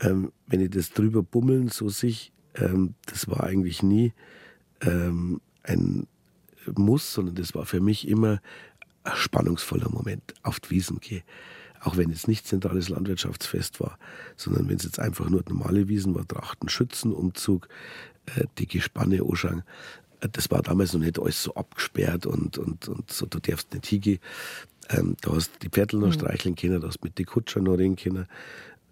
ähm, 0.00 0.32
wenn 0.46 0.60
ich 0.60 0.70
das 0.70 0.90
drüber 0.90 1.22
bummeln 1.22 1.68
so 1.68 1.88
sich, 1.88 2.32
ähm, 2.54 2.94
das 3.06 3.28
war 3.28 3.44
eigentlich 3.44 3.82
nie 3.82 4.12
ähm, 4.80 5.40
ein 5.62 6.06
Muss, 6.74 7.12
sondern 7.12 7.36
das 7.36 7.54
war 7.54 7.66
für 7.66 7.80
mich 7.80 8.08
immer 8.08 8.40
ein 9.04 9.16
spannungsvoller 9.16 9.88
Moment, 9.90 10.34
auf 10.42 10.60
die 10.60 10.70
Wiesen 10.70 11.00
gehen 11.00 11.22
auch 11.80 11.96
wenn 11.96 12.10
es 12.10 12.26
nicht 12.26 12.46
zentrales 12.46 12.88
Landwirtschaftsfest 12.88 13.80
war, 13.80 13.98
sondern 14.36 14.68
wenn 14.68 14.76
es 14.76 14.84
jetzt 14.84 14.98
einfach 14.98 15.28
nur 15.28 15.42
normale 15.48 15.88
Wiesen 15.88 16.14
war, 16.14 16.26
Trachten, 16.26 16.68
Schützenumzug, 16.68 17.68
die 18.58 18.66
Gespanne 18.66 19.22
anschauen. 19.22 19.62
Äh, 20.20 20.28
das 20.30 20.50
war 20.50 20.62
damals 20.62 20.92
noch 20.92 21.00
nicht 21.00 21.18
alles 21.18 21.42
so 21.42 21.54
abgesperrt 21.54 22.26
und, 22.26 22.58
und, 22.58 22.88
und 22.88 23.10
so, 23.10 23.26
du 23.26 23.38
darfst 23.38 23.72
nicht 23.72 23.86
hingehen. 23.86 24.18
Ähm, 24.90 25.16
da 25.20 25.34
hast 25.34 25.54
du 25.54 25.58
die 25.60 25.68
Pferdel 25.68 26.00
noch 26.00 26.08
mhm. 26.08 26.12
streicheln 26.12 26.56
können, 26.56 26.80
da 26.80 26.88
hast 26.88 26.98
du 26.98 27.06
mit 27.06 27.18
den 27.18 27.26
Kutscher 27.26 27.60
noch 27.60 27.74
reden 27.74 27.96
können. 27.96 28.26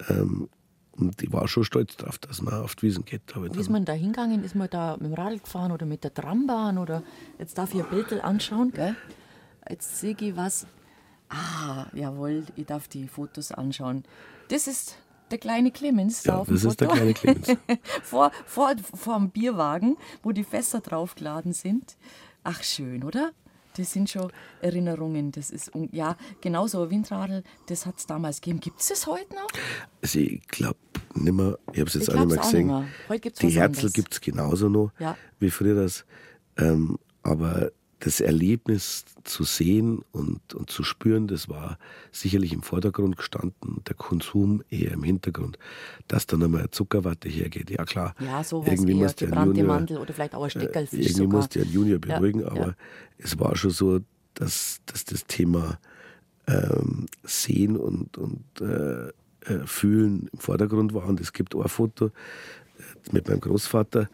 Ähm, 0.09 0.49
und 0.93 1.23
ich 1.23 1.33
war 1.33 1.47
schon 1.47 1.65
stolz 1.65 1.97
darauf, 1.97 2.19
dass 2.19 2.41
man 2.41 2.55
auf 2.55 2.75
die 2.75 2.87
Wiesen 2.87 3.05
geht. 3.05 3.21
Wie 3.35 3.61
ist 3.61 3.69
man 3.69 3.85
da 3.85 3.93
hingegangen? 3.93 4.43
Ist 4.43 4.55
man 4.55 4.69
da 4.71 4.97
mit 4.97 5.11
dem 5.11 5.15
Radl 5.15 5.39
gefahren 5.39 5.73
oder 5.73 5.85
mit 5.85 6.05
der 6.05 6.15
Trambahn? 6.15 6.79
Oder 6.79 7.03
jetzt 7.39 7.59
darf 7.59 7.75
ich 7.75 7.83
ein 7.83 7.91
Bild 7.91 8.13
anschauen. 8.25 8.73
Gell? 8.73 8.97
Jetzt 9.69 9.99
sehe 9.99 10.17
ich 10.19 10.37
was. 10.37 10.67
Ah, 11.29 11.87
jawohl, 11.93 12.45
ich 12.55 12.67
darf 12.67 12.89
die 12.89 13.09
Fotos 13.09 13.53
anschauen. 13.53 14.05
Das 14.49 14.67
ist 14.67 14.97
der 15.31 15.39
kleine 15.39 15.71
Clemens. 15.71 16.25
Ja, 16.25 16.45
das 16.47 16.65
ist 16.65 16.81
der 16.81 16.89
kleine 16.89 17.15
Clemens. 17.15 17.49
vor, 18.03 18.31
vor, 18.45 18.75
vor 18.95 19.19
dem 19.19 19.31
Bierwagen, 19.31 19.97
wo 20.23 20.33
die 20.33 20.45
Fässer 20.45 20.81
draufgeladen 20.81 21.53
sind. 21.53 21.97
Ach, 22.45 22.63
schön, 22.63 23.03
oder? 23.05 23.33
Das 23.77 23.93
sind 23.93 24.09
schon 24.09 24.33
Erinnerungen. 24.63 25.33
Das 25.33 25.51
ist, 25.51 25.71
ja, 25.93 26.17
genauso 26.41 26.85
ein 26.85 26.91
Windradl, 26.91 27.43
das 27.67 27.85
hat 27.85 27.99
es 27.99 28.07
damals 28.07 28.41
gegeben. 28.41 28.61
Gibt 28.61 28.81
es 28.81 28.89
das 28.89 29.07
heute 29.07 29.35
noch? 29.35 29.49
Also 30.01 30.19
ich 30.19 30.47
glaube 30.49 30.79
nicht 31.15 31.33
mehr. 31.33 31.59
Ich 31.73 31.81
habe 31.81 31.89
es 31.89 31.95
jetzt 31.95 32.11
auch 32.11 32.15
nicht 32.15 32.29
mehr 32.29 32.39
gesehen. 32.39 32.67
Mehr. 32.69 32.87
Heute 33.09 33.21
gibt's 33.21 33.41
die 33.41 33.51
Herzl 33.51 33.91
gibt 33.91 34.15
es 34.15 34.21
genauso 34.21 34.69
noch, 34.69 34.93
ja. 34.99 35.17
wie 35.41 35.51
früher 35.51 35.75
das. 35.75 36.07
Ähm, 36.57 36.99
aber 37.23 37.71
das 38.01 38.21
Erlebnis 38.21 39.05
zu 39.25 39.45
sehen 39.45 40.05
und, 40.13 40.55
und 40.55 40.71
zu 40.71 40.85
spüren, 40.85 41.27
das 41.29 41.49
war 41.49 41.79
sicherlich 42.13 42.53
im 42.53 42.63
Vordergrund 42.63 43.17
gestanden, 43.17 43.83
der 43.87 43.95
Konsum 43.95 44.63
eher 44.69 44.93
im 44.93 45.03
Hintergrund. 45.03 45.59
Dass 46.07 46.27
dann 46.27 46.43
einmal 46.43 46.61
eine 46.61 46.71
Zuckerwatte 46.71 47.29
hergeht, 47.29 47.71
ja 47.71 47.85
klar. 47.85 48.15
Ja, 48.21 48.45
so 48.45 48.65
irgendwie 48.67 48.93
eher, 48.93 49.05
muss 49.05 49.15
der 49.15 49.31
Junior, 49.31 49.67
Mandel 49.67 49.99
oder 49.99 50.13
vielleicht 50.13 50.35
auch 50.35 50.45
ein 50.45 50.51
Steckerlfisch 50.51 50.99
Irgendwie 50.99 51.13
sogar. 51.15 51.41
muss 51.41 51.49
der 51.49 51.65
Junior 51.65 51.99
beruhigen, 51.99 52.41
ja, 52.41 52.49
aber 52.49 52.67
ja. 52.67 52.77
es 53.19 53.39
war 53.39 53.57
schon 53.57 53.71
so, 53.71 54.01
dass, 54.35 54.81
dass 54.85 55.05
das 55.07 55.25
Thema 55.25 55.79
ähm, 56.47 57.07
Sehen 57.25 57.77
und, 57.77 58.19
und 58.19 58.45
äh, 58.61 59.09
äh, 59.47 59.67
Fühlen 59.67 60.29
im 60.33 60.39
Vordergrund 60.39 60.93
war. 60.93 61.07
Und 61.07 61.21
es 61.21 61.33
gibt 61.33 61.55
auch 61.55 61.63
ein 61.63 61.69
Foto 61.69 62.07
äh, 62.07 62.11
mit 63.13 63.29
meinem 63.29 63.41
Großvater, 63.41 64.09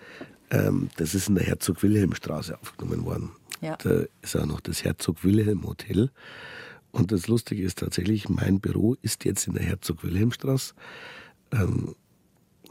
ähm, 0.51 0.89
das 0.97 1.15
ist 1.15 1.29
in 1.29 1.35
der 1.35 1.45
Herzog-Wilhelm-Straße 1.45 2.59
aufgenommen 2.61 3.05
worden. 3.05 3.31
Ja. 3.63 3.77
Da 3.77 4.05
ist 4.21 4.37
auch 4.37 4.45
noch 4.45 4.61
das 4.61 4.85
Herzog-Wilhelm-Hotel. 4.85 6.11
Und 6.91 7.11
das 7.11 7.29
Lustige 7.29 7.63
ist 7.63 7.79
tatsächlich, 7.79 8.29
mein 8.29 8.61
Büro 8.61 8.97
ist 9.01 9.25
jetzt 9.25 9.47
in 9.47 9.55
der 9.55 9.63
Herzog-Wilhelm-Straße. 9.63 10.75
Ähm, 11.53 11.95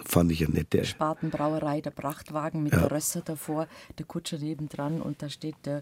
fand 0.05 0.31
ich 0.31 0.45
eine 0.45 0.55
nette. 0.55 0.83
Spatenbrauerei, 0.85 1.81
der 1.81 1.91
Prachtwagen 1.91 2.61
mit 2.61 2.73
ja. 2.73 2.81
der 2.81 2.91
Rösser 2.91 3.21
davor, 3.21 3.67
der 3.97 4.05
Kutscher 4.05 4.37
nebendran 4.37 5.01
und 5.01 5.21
da 5.21 5.29
steht 5.29 5.55
der 5.65 5.81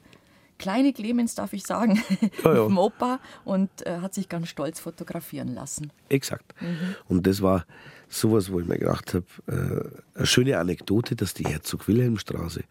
kleine 0.58 0.94
Clemens, 0.94 1.36
darf 1.36 1.54
ich 1.54 1.63
sagen, 1.63 1.96
ja, 2.44 2.54
ja. 2.54 2.62
mit 2.62 2.70
dem 2.70 2.78
Opa 2.78 3.20
und 3.46 3.70
äh, 3.88 4.00
hat 4.00 4.13
sich 4.13 4.30
ganz 4.30 4.50
stolz 4.50 4.80
fotografieren 4.80 5.56
lassen. 5.56 5.92
Exakt. 6.10 6.54
Mhm. 6.62 6.96
Und 7.08 7.25
das 7.25 7.42
war 7.42 7.66
sowas, 8.10 8.51
wo 8.51 8.60
ich 8.60 8.68
mir 8.68 8.78
gedacht 8.78 9.13
habe, 9.13 9.25
äh, 9.48 10.18
eine 10.18 10.25
schöne 10.25 10.60
Anekdote, 10.60 11.16
dass 11.16 11.34
die 11.34 11.46
Herzog-Wilhelm-Straße 11.46 12.63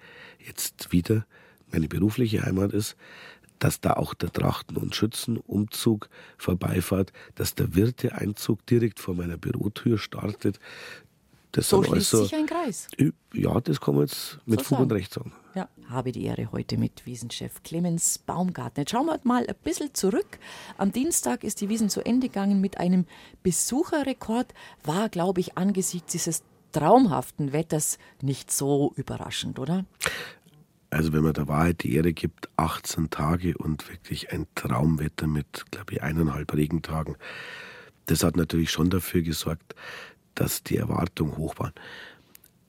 jetzt 0.47 0.92
wieder 0.92 1.26
meine 1.72 1.88
berufliche 1.88 2.42
Heimat 2.42 2.72
ist, 2.72 2.96
dass 3.58 3.80
da 3.80 3.94
auch 3.94 4.14
der 4.14 4.32
Trachten- 4.32 4.76
und 4.76 4.94
Schützenumzug 4.94 6.08
vorbeifahrt, 6.37 7.12
dass 7.34 7.54
der 7.54 7.75
Wirteeinzug 7.75 8.64
direkt 8.66 9.00
vor 9.00 9.14
meiner 9.14 9.37
Bürotür 9.37 9.98
startet. 9.98 10.60
Das 11.52 11.68
so 11.68 11.82
schließt 11.82 12.14
also, 12.14 12.25
sich 12.25 12.34
ein 12.34 12.46
Kreis. 12.46 12.88
Ja, 13.32 13.58
das 13.60 13.80
kann 13.80 13.94
man 13.94 14.04
jetzt 14.04 14.38
mit 14.44 14.60
so 14.60 14.66
Fug 14.66 14.80
und 14.80 14.92
Recht 14.92 15.12
sagen. 15.12 15.32
Ja, 15.54 15.68
habe 15.88 16.12
die 16.12 16.25
Ehre 16.25 16.52
heute 16.52 16.76
mit 16.76 17.06
Wiesenchef 17.06 17.62
Clemens 17.62 18.18
Baumgartner. 18.18 18.82
Jetzt 18.82 18.90
schauen 18.90 19.06
wir 19.06 19.18
mal 19.25 19.46
ein 19.46 19.54
bisschen 19.64 19.92
zurück. 19.94 20.38
Am 20.76 20.92
Dienstag 20.92 21.42
ist 21.44 21.60
die 21.60 21.68
Wiesen 21.68 21.88
zu 21.88 22.04
Ende 22.04 22.28
gegangen 22.28 22.60
mit 22.60 22.78
einem 22.78 23.06
Besucherrekord. 23.42 24.52
War, 24.84 25.08
glaube 25.08 25.40
ich, 25.40 25.56
angesichts 25.56 26.12
dieses 26.12 26.42
traumhaften 26.72 27.52
Wetters 27.52 27.98
nicht 28.20 28.50
so 28.50 28.92
überraschend, 28.96 29.58
oder? 29.58 29.87
Also 30.90 31.12
wenn 31.12 31.23
man 31.23 31.35
der 31.35 31.49
Wahrheit 31.49 31.83
die 31.83 31.95
Ehre 31.95 32.12
gibt, 32.12 32.49
18 32.57 33.11
Tage 33.11 33.57
und 33.59 33.88
wirklich 33.90 34.33
ein 34.33 34.47
Traumwetter 34.54 35.26
mit, 35.26 35.66
glaube 35.71 35.95
ich, 35.95 36.02
eineinhalb 36.02 36.54
Regentagen. 36.54 37.16
Das 38.07 38.25
hat 38.25 38.37
natürlich 38.37 38.71
schon 38.71 38.88
dafür 38.88 39.23
gesorgt, 39.23 39.75
dass 40.35 40.62
die 40.62 40.78
Erwartungen 40.78 41.37
hoch 41.37 41.59
waren. 41.59 41.75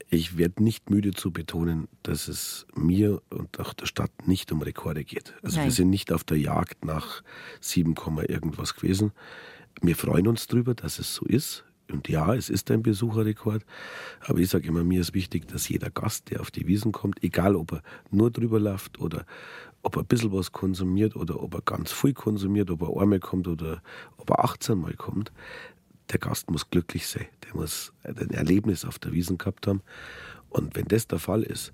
Ich 0.10 0.38
werde 0.38 0.64
nicht 0.64 0.90
müde 0.90 1.12
zu 1.12 1.32
betonen, 1.32 1.88
dass 2.02 2.28
es 2.28 2.66
mir 2.76 3.22
und 3.30 3.60
auch 3.60 3.74
der 3.74 3.86
Stadt 3.86 4.12
nicht 4.28 4.52
um 4.52 4.62
Rekorde 4.64 5.04
geht. 5.04 5.36
Also 5.44 5.58
Nein. 5.58 5.66
wir 5.68 5.72
sind 5.72 5.92
nicht 5.92 6.12
auf 6.12 6.24
der 6.24 6.40
Jagd 6.40 6.84
nach 6.84 7.22
7, 7.62 7.96
irgendwas 8.28 8.76
gewesen. 8.76 9.12
Wir 9.82 9.96
freuen 9.96 10.28
uns 10.28 10.48
darüber, 10.48 10.74
dass 10.74 11.00
es 11.00 11.14
so 11.14 11.26
ist. 11.26 11.64
Und 11.90 12.08
ja, 12.08 12.34
es 12.36 12.50
ist 12.50 12.70
ein 12.72 12.84
Besucherrekord, 12.84 13.66
aber 14.22 14.40
ich 14.40 14.50
sage 14.50 14.68
immer, 14.68 14.84
mir 14.84 15.02
ist 15.02 15.14
wichtig, 15.14 15.48
dass 15.48 15.70
jeder 15.70 15.90
Gast, 15.90 16.30
der 16.30 16.42
auf 16.42 16.52
die 16.52 16.68
Wiesen 16.68 16.92
kommt, 16.92 17.24
egal 17.24 17.56
ob 17.56 17.74
er 17.74 17.84
nur 18.12 18.32
drüber 18.32 18.60
läuft 18.60 19.00
oder 19.00 19.26
ob 19.82 19.96
er 19.96 20.04
ein 20.04 20.08
bisschen 20.08 20.32
was 20.34 20.52
konsumiert 20.52 21.16
oder 21.16 21.42
ob 21.42 21.54
er 21.56 21.62
ganz 21.62 21.92
viel 21.92 22.14
konsumiert, 22.14 22.70
ob 22.70 22.82
er 22.82 23.02
einmal 23.02 23.20
kommt 23.20 23.48
oder 23.48 23.82
ob 24.18 24.30
er 24.30 24.44
18 24.44 24.78
Mal 24.78 24.94
kommt, 24.94 25.32
der 26.12 26.20
Gast 26.20 26.50
muss 26.50 26.70
glücklich 26.70 27.08
sein. 27.08 27.28
Der 27.46 27.56
muss 27.56 27.94
ein 28.04 28.32
Erlebnis 28.32 28.86
auf 28.86 29.00
der 29.00 29.14
Wiesen 29.14 29.38
gehabt 29.38 29.68
haben. 29.68 29.82
Und 30.50 30.76
wenn 30.76 30.86
das 30.86 31.08
der 31.08 31.20
Fall 31.20 31.44
ist, 31.44 31.72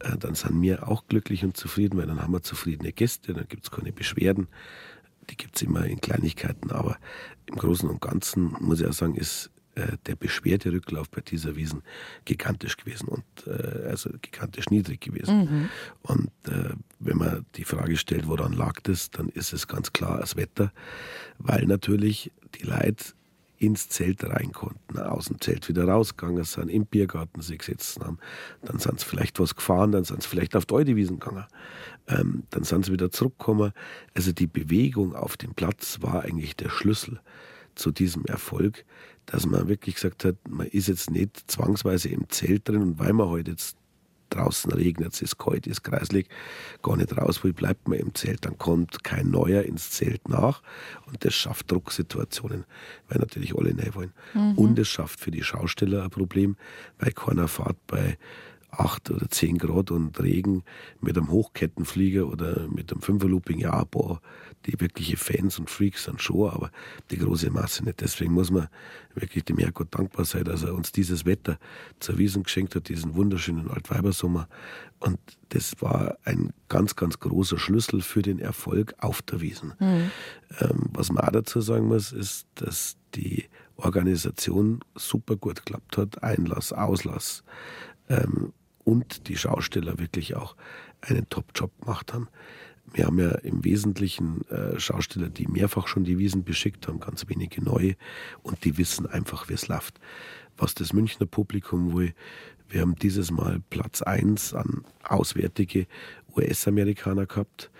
äh, 0.00 0.16
dann 0.18 0.34
sind 0.34 0.60
wir 0.60 0.88
auch 0.88 1.06
glücklich 1.06 1.44
und 1.44 1.56
zufrieden, 1.56 1.98
weil 1.98 2.06
dann 2.06 2.20
haben 2.20 2.32
wir 2.32 2.42
zufriedene 2.42 2.92
Gäste, 2.92 3.32
dann 3.32 3.46
gibt 3.48 3.64
es 3.64 3.70
keine 3.70 3.92
Beschwerden. 3.92 4.48
Die 5.30 5.36
gibt 5.36 5.56
es 5.56 5.62
immer 5.62 5.84
in 5.86 6.00
Kleinigkeiten, 6.00 6.70
aber 6.70 6.98
im 7.46 7.56
Großen 7.56 7.88
und 7.88 8.00
Ganzen 8.00 8.56
muss 8.60 8.80
ich 8.80 8.86
auch 8.86 8.92
sagen, 8.92 9.14
ist 9.14 9.50
äh, 9.76 9.98
der 10.06 10.16
Beschwerderücklauf 10.16 11.10
bei 11.10 11.20
dieser 11.20 11.54
Wiesen 11.54 11.82
gigantisch 12.24 12.76
gewesen 12.76 13.08
und 13.08 13.24
äh, 13.46 13.88
also 13.88 14.10
gigantisch 14.22 14.70
niedrig 14.70 15.02
gewesen. 15.02 15.38
Mhm. 15.38 15.68
Und 16.02 16.30
äh, 16.48 16.74
wenn 16.98 17.18
man 17.18 17.46
die 17.56 17.64
Frage 17.64 17.96
stellt, 17.96 18.26
woran 18.26 18.54
lag 18.54 18.80
das, 18.84 19.10
dann 19.10 19.28
ist 19.28 19.52
es 19.52 19.68
ganz 19.68 19.92
klar 19.92 20.18
das 20.18 20.34
Wetter, 20.34 20.72
weil 21.38 21.66
natürlich 21.66 22.32
die 22.54 22.64
Leute 22.64 23.04
ins 23.58 23.90
Zelt 23.90 24.24
rein 24.24 24.52
konnten, 24.52 24.98
aus 24.98 25.26
dem 25.26 25.40
Zelt 25.40 25.68
wieder 25.68 25.84
rausgegangen 25.84 26.44
sind, 26.44 26.70
im 26.70 26.86
Biergarten 26.86 27.42
sich 27.42 27.58
gesetzt 27.58 28.00
haben. 28.00 28.18
Dann 28.62 28.78
sind 28.78 29.00
sie 29.00 29.06
vielleicht 29.06 29.38
was 29.40 29.54
gefahren, 29.54 29.92
dann 29.92 30.04
sind 30.04 30.22
sie 30.22 30.28
vielleicht 30.28 30.56
auf 30.56 30.66
die 30.66 30.74
Eudewiesen 30.74 31.18
gegangen. 31.18 31.44
Ähm, 32.08 32.44
dann 32.50 32.64
sind 32.64 32.86
sie 32.86 32.92
wieder 32.92 33.10
zurückgekommen. 33.10 33.72
Also 34.14 34.32
die 34.32 34.46
Bewegung 34.46 35.14
auf 35.14 35.36
dem 35.36 35.54
Platz 35.54 35.98
war 36.00 36.22
eigentlich 36.22 36.56
der 36.56 36.70
Schlüssel 36.70 37.20
zu 37.74 37.92
diesem 37.92 38.24
Erfolg, 38.24 38.84
dass 39.26 39.46
man 39.46 39.68
wirklich 39.68 39.96
gesagt 39.96 40.24
hat, 40.24 40.36
man 40.48 40.66
ist 40.68 40.88
jetzt 40.88 41.10
nicht 41.10 41.50
zwangsweise 41.50 42.08
im 42.08 42.28
Zelt 42.28 42.68
drin 42.68 42.82
und 42.82 42.98
weil 42.98 43.12
man 43.12 43.28
heute 43.28 43.50
halt 43.50 43.60
jetzt 43.60 43.76
draußen 44.30 44.72
regnet, 44.72 45.14
es 45.14 45.22
ist 45.22 45.38
kalt, 45.38 45.66
es 45.66 45.74
ist 45.74 45.82
kreislig, 45.82 46.28
gar 46.82 46.96
nicht 46.96 47.16
raus 47.16 47.42
will, 47.44 47.52
bleibt 47.52 47.88
man 47.88 47.98
im 47.98 48.14
Zelt, 48.14 48.44
dann 48.44 48.58
kommt 48.58 49.04
kein 49.04 49.30
Neuer 49.30 49.62
ins 49.62 49.90
Zelt 49.90 50.28
nach 50.28 50.62
und 51.06 51.24
das 51.24 51.34
schafft 51.34 51.70
Drucksituationen, 51.70 52.64
weil 53.08 53.18
natürlich 53.18 53.56
alle 53.56 53.74
neu 53.74 53.94
wollen. 53.94 54.12
Mhm. 54.34 54.52
Und 54.58 54.78
es 54.78 54.88
schafft 54.88 55.20
für 55.20 55.30
die 55.30 55.42
Schausteller 55.42 56.04
ein 56.04 56.10
Problem, 56.10 56.56
weil 56.98 57.12
keiner 57.12 57.48
fahrt 57.48 57.76
bei 57.86 58.18
8 58.70 59.10
oder 59.10 59.28
10 59.28 59.58
Grad 59.58 59.90
und 59.90 60.20
Regen 60.20 60.62
mit 61.00 61.16
einem 61.16 61.30
Hochkettenflieger 61.30 62.26
oder 62.26 62.68
mit 62.68 62.92
einem 62.92 63.00
Fünferlooping, 63.00 63.58
ja, 63.58 63.84
boah, 63.84 64.20
die 64.66 64.80
wirkliche 64.80 65.16
Fans 65.16 65.58
und 65.58 65.70
Freaks 65.70 66.04
sind 66.04 66.20
schon, 66.20 66.50
aber 66.50 66.70
die 67.10 67.18
große 67.18 67.50
Masse 67.50 67.84
nicht. 67.84 68.00
Deswegen 68.00 68.32
muss 68.32 68.50
man 68.50 68.68
wirklich 69.14 69.44
dem 69.44 69.58
Herrgott 69.58 69.94
dankbar 69.94 70.24
sein, 70.24 70.44
dass 70.44 70.62
er 70.62 70.74
uns 70.74 70.92
dieses 70.92 71.24
Wetter 71.24 71.58
zur 72.00 72.18
Wiesen 72.18 72.42
geschenkt 72.42 72.74
hat, 72.74 72.88
diesen 72.88 73.14
wunderschönen 73.14 73.70
Altweibersommer. 73.70 74.48
Und 74.98 75.18
das 75.50 75.74
war 75.80 76.16
ein 76.24 76.52
ganz, 76.68 76.96
ganz 76.96 77.18
großer 77.20 77.58
Schlüssel 77.58 78.00
für 78.00 78.22
den 78.22 78.38
Erfolg 78.38 78.94
auf 78.98 79.22
der 79.22 79.40
Wiesen. 79.40 79.74
Mhm. 79.78 80.10
Ähm, 80.60 80.90
was 80.92 81.10
man 81.10 81.24
auch 81.24 81.32
dazu 81.32 81.60
sagen 81.60 81.86
muss, 81.86 82.12
ist, 82.12 82.46
dass 82.56 82.96
die 83.14 83.44
Organisation 83.76 84.80
super 84.94 85.36
gut 85.36 85.64
geklappt 85.64 85.96
hat. 85.96 86.22
Einlass, 86.22 86.72
Auslass. 86.72 87.44
Ähm, 88.08 88.52
und 88.84 89.28
die 89.28 89.36
Schausteller 89.36 89.98
wirklich 89.98 90.36
auch 90.36 90.54
einen 91.00 91.28
Top-Job 91.28 91.72
gemacht 91.80 92.12
haben. 92.14 92.28
Wir 92.92 93.06
haben 93.06 93.18
ja 93.18 93.30
im 93.30 93.64
Wesentlichen 93.64 94.48
äh, 94.48 94.78
Schausteller, 94.78 95.28
die 95.28 95.46
mehrfach 95.48 95.86
schon 95.86 96.04
die 96.04 96.18
Wiesen 96.18 96.44
beschickt 96.44 96.88
haben, 96.88 97.00
ganz 97.00 97.28
wenige 97.28 97.62
neue 97.62 97.96
und 98.42 98.64
die 98.64 98.78
wissen 98.78 99.06
einfach, 99.06 99.48
wie 99.48 99.54
es 99.54 99.68
läuft. 99.68 100.00
Was 100.56 100.74
das 100.74 100.92
Münchner 100.92 101.26
Publikum 101.26 101.92
wohl, 101.92 102.14
wir 102.68 102.80
haben 102.80 102.96
dieses 102.96 103.30
Mal 103.30 103.60
Platz 103.70 104.02
1 104.02 104.54
an 104.54 104.84
auswärtige 105.02 105.86
US-Amerikaner 106.34 107.26
gehabt. 107.26 107.70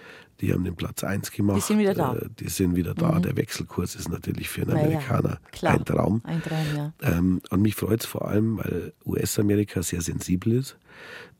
Die 0.40 0.52
haben 0.52 0.64
den 0.64 0.76
Platz 0.76 1.02
1 1.02 1.30
gemacht. 1.30 1.56
Die 1.56 1.62
sind 1.62 1.78
wieder 1.78 1.94
da. 1.94 2.14
Äh, 2.14 2.28
die 2.38 2.48
sind 2.48 2.76
wieder 2.76 2.94
da. 2.94 3.12
Mhm. 3.12 3.22
Der 3.22 3.36
Wechselkurs 3.36 3.94
ist 3.94 4.10
natürlich 4.10 4.48
für 4.48 4.62
einen 4.62 4.72
Amerikaner 4.72 5.40
ja, 5.60 5.70
ein 5.70 5.84
Traum. 5.84 6.20
Ein 6.24 6.42
Traum 6.42 6.66
ja. 6.76 6.92
Ähm, 7.02 7.40
und 7.50 7.62
mich 7.62 7.74
freut 7.74 8.00
es 8.00 8.06
vor 8.06 8.28
allem, 8.28 8.58
weil 8.58 8.92
US-Amerika 9.06 9.82
sehr 9.82 10.02
sensibel 10.02 10.52
ist. 10.52 10.76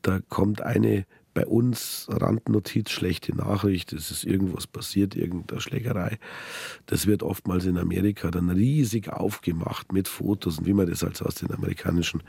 Da 0.00 0.20
kommt 0.28 0.62
eine 0.62 1.04
bei 1.36 1.46
uns 1.46 2.06
Randnotiz, 2.08 2.90
schlechte 2.90 3.36
Nachricht, 3.36 3.92
es 3.92 4.10
ist 4.10 4.24
irgendwas 4.24 4.66
passiert, 4.66 5.14
irgendeine 5.14 5.60
Schlägerei. 5.60 6.18
Das 6.86 7.06
wird 7.06 7.22
oftmals 7.22 7.66
in 7.66 7.76
Amerika 7.76 8.30
dann 8.30 8.48
riesig 8.48 9.10
aufgemacht 9.12 9.92
mit 9.92 10.08
Fotos 10.08 10.58
und 10.58 10.66
wie 10.66 10.72
man 10.72 10.88
das 10.88 11.04
also 11.04 11.26
aus 11.26 11.34
den 11.34 11.52
amerikanischen 11.52 12.22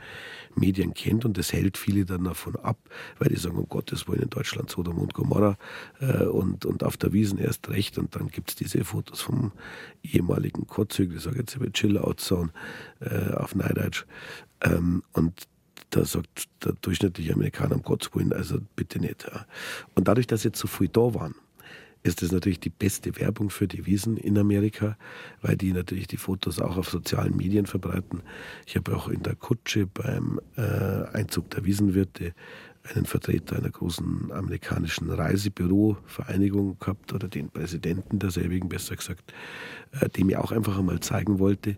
Medien 0.54 0.92
kennt. 0.92 1.24
Und 1.24 1.38
das 1.38 1.54
hält 1.54 1.78
viele 1.78 2.04
dann 2.04 2.24
davon 2.24 2.56
ab, 2.56 2.76
weil 3.18 3.30
die 3.30 3.36
sagen, 3.36 3.56
um 3.56 3.66
Gottes 3.66 4.06
Willen 4.08 4.24
in 4.24 4.28
Deutschland 4.28 4.68
Sodom 4.68 4.98
und 4.98 5.14
Gomorra 5.14 5.56
äh, 6.00 6.24
und, 6.24 6.66
und 6.66 6.84
auf 6.84 6.98
der 6.98 7.14
Wiesen 7.14 7.38
erst 7.38 7.70
recht. 7.70 7.96
Und 7.96 8.14
dann 8.14 8.28
gibt 8.28 8.50
es 8.50 8.56
diese 8.56 8.84
Fotos 8.84 9.22
vom 9.22 9.52
ehemaligen 10.02 10.66
Kotzügel, 10.66 11.16
ich 11.16 11.22
sage 11.22 11.38
jetzt 11.38 11.56
über 11.56 11.72
Chill-Out-Zone 11.72 12.50
äh, 13.00 13.32
auf 13.32 13.54
Neideutsch. 13.54 14.04
Ähm, 14.60 15.02
und 15.14 15.48
da 15.90 16.04
sagt 16.04 16.48
der 16.64 16.72
durchschnittliche 16.80 17.32
Amerikaner, 17.32 17.76
um 17.76 17.82
Gottes 17.82 18.14
Willen, 18.14 18.32
also 18.32 18.58
bitte 18.76 18.98
nicht. 19.00 19.30
Und 19.94 20.08
dadurch, 20.08 20.26
dass 20.26 20.44
jetzt 20.44 20.58
so 20.58 20.68
viel 20.68 20.88
da 20.88 21.14
waren, 21.14 21.34
ist 22.02 22.22
das 22.22 22.32
natürlich 22.32 22.60
die 22.60 22.70
beste 22.70 23.16
Werbung 23.16 23.50
für 23.50 23.66
die 23.66 23.86
Wiesen 23.86 24.16
in 24.16 24.38
Amerika, 24.38 24.96
weil 25.42 25.56
die 25.56 25.72
natürlich 25.72 26.06
die 26.06 26.16
Fotos 26.16 26.60
auch 26.60 26.76
auf 26.76 26.88
sozialen 26.88 27.36
Medien 27.36 27.66
verbreiten. 27.66 28.22
Ich 28.66 28.76
habe 28.76 28.96
auch 28.96 29.08
in 29.08 29.22
der 29.22 29.34
Kutsche 29.34 29.86
beim 29.86 30.40
äh, 30.56 30.62
Einzug 31.12 31.50
der 31.50 31.64
Wiesenwirte 31.64 32.34
einen 32.94 33.04
Vertreter 33.04 33.56
einer 33.56 33.70
großen 33.70 34.32
amerikanischen 34.32 35.10
Reisebürovereinigung 35.10 36.78
gehabt 36.78 37.12
oder 37.12 37.28
den 37.28 37.50
Präsidenten 37.50 38.18
derselbigen, 38.18 38.68
besser 38.68 38.96
gesagt, 38.96 39.34
äh, 40.00 40.08
dem 40.08 40.30
ich 40.30 40.36
auch 40.36 40.52
einfach 40.52 40.78
einmal 40.78 41.00
zeigen 41.00 41.38
wollte, 41.38 41.76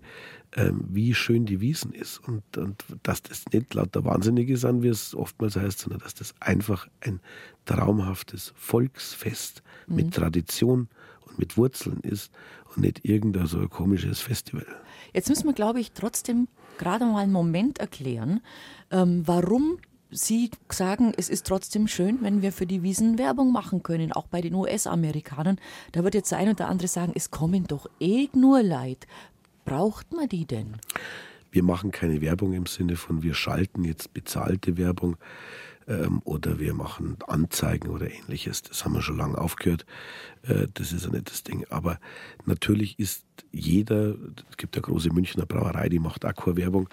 äh, 0.52 0.70
wie 0.72 1.14
schön 1.14 1.46
die 1.46 1.60
Wiesen 1.60 1.92
ist 1.92 2.18
und, 2.18 2.56
und 2.56 2.84
dass 3.02 3.22
das 3.22 3.44
nicht 3.52 3.72
lauter 3.74 4.04
Wahnsinnige 4.04 4.56
sind, 4.56 4.82
wie 4.82 4.88
es 4.88 5.14
oftmals 5.14 5.56
heißt, 5.56 5.78
sondern 5.78 6.00
dass 6.00 6.14
das 6.14 6.34
einfach 6.40 6.88
ein 7.00 7.20
traumhaftes 7.66 8.52
Volksfest 8.56 9.62
mhm. 9.86 9.96
mit 9.96 10.14
Tradition 10.14 10.88
und 11.26 11.38
mit 11.38 11.56
Wurzeln 11.56 12.00
ist 12.00 12.32
und 12.74 12.82
nicht 12.82 13.04
irgendein 13.04 13.46
so 13.46 13.58
ein 13.58 13.70
komisches 13.70 14.20
Festival. 14.20 14.66
Jetzt 15.12 15.28
müssen 15.28 15.46
wir, 15.46 15.54
glaube 15.54 15.80
ich, 15.80 15.92
trotzdem 15.92 16.48
gerade 16.78 17.04
mal 17.04 17.18
einen 17.18 17.32
Moment 17.32 17.78
erklären, 17.78 18.40
ähm, 18.90 19.22
warum 19.26 19.78
Sie 20.12 20.50
sagen, 20.68 21.12
es 21.16 21.28
ist 21.28 21.46
trotzdem 21.46 21.86
schön, 21.86 22.18
wenn 22.20 22.42
wir 22.42 22.50
für 22.50 22.66
die 22.66 22.82
Wiesen 22.82 23.16
Werbung 23.16 23.52
machen 23.52 23.84
können, 23.84 24.12
auch 24.12 24.26
bei 24.26 24.40
den 24.40 24.54
US-Amerikanern. 24.54 25.60
Da 25.92 26.02
wird 26.02 26.14
jetzt 26.14 26.32
der 26.32 26.38
ein 26.38 26.48
oder 26.48 26.68
andere 26.68 26.88
sagen, 26.88 27.12
es 27.14 27.30
kommen 27.30 27.68
doch 27.68 27.86
eh 28.00 28.28
nur 28.34 28.64
Leid. 28.64 29.06
Braucht 29.64 30.12
man 30.12 30.28
die 30.28 30.46
denn? 30.46 30.76
Wir 31.52 31.62
machen 31.62 31.90
keine 31.90 32.20
Werbung 32.20 32.52
im 32.52 32.66
Sinne 32.66 32.96
von, 32.96 33.22
wir 33.22 33.34
schalten 33.34 33.84
jetzt 33.84 34.14
bezahlte 34.14 34.76
Werbung 34.76 35.16
ähm, 35.88 36.20
oder 36.24 36.58
wir 36.58 36.74
machen 36.74 37.16
Anzeigen 37.26 37.88
oder 37.88 38.10
ähnliches. 38.10 38.62
Das 38.62 38.84
haben 38.84 38.94
wir 38.94 39.02
schon 39.02 39.16
lange 39.16 39.38
aufgehört. 39.38 39.86
Äh, 40.42 40.68
das 40.74 40.92
ist 40.92 41.10
nicht 41.10 41.30
das 41.30 41.42
Ding. 41.42 41.64
Aber 41.70 41.98
natürlich 42.44 42.98
ist 42.98 43.24
jeder, 43.52 44.14
es 44.50 44.56
gibt 44.56 44.76
eine 44.76 44.82
große 44.82 45.12
Münchner 45.12 45.46
Brauerei, 45.46 45.88
die 45.88 45.98
macht 45.98 46.24
Aqua-Werbung, 46.24 46.88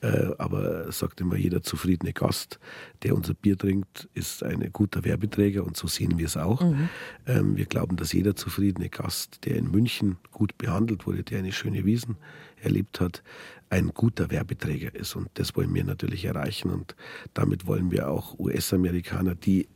äh, 0.00 0.30
aber 0.38 0.90
sagt 0.92 1.20
immer, 1.20 1.36
jeder 1.36 1.62
zufriedene 1.62 2.12
Gast, 2.12 2.58
der 3.02 3.14
unser 3.14 3.34
Bier 3.34 3.56
trinkt, 3.56 4.08
ist 4.14 4.42
ein 4.42 4.68
guter 4.72 5.04
Werbeträger 5.04 5.64
und 5.64 5.76
so 5.76 5.86
sehen 5.86 6.18
wir 6.18 6.26
es 6.26 6.36
auch. 6.36 6.60
Mhm. 6.60 6.88
Ähm, 7.26 7.56
wir 7.56 7.66
glauben, 7.66 7.96
dass 7.96 8.12
jeder 8.12 8.36
zufriedene 8.36 8.88
Gast, 8.88 9.44
der 9.44 9.56
in 9.56 9.70
München 9.70 10.18
gut 10.30 10.58
behandelt 10.58 11.06
wurde, 11.06 11.22
der 11.22 11.38
eine 11.38 11.52
schöne 11.52 11.84
Wiesen 11.84 12.16
erlebt 12.62 13.00
hat, 13.00 13.22
ein 13.70 13.88
guter 13.88 14.30
Werbeträger 14.30 14.94
ist. 14.94 15.16
Und 15.16 15.28
das 15.34 15.56
wollen 15.56 15.74
wir 15.74 15.84
natürlich 15.84 16.24
erreichen. 16.24 16.70
Und 16.70 16.94
damit 17.34 17.66
wollen 17.66 17.90
wir 17.90 18.08
auch 18.08 18.38
US-Amerikaner, 18.38 19.34
die 19.34 19.68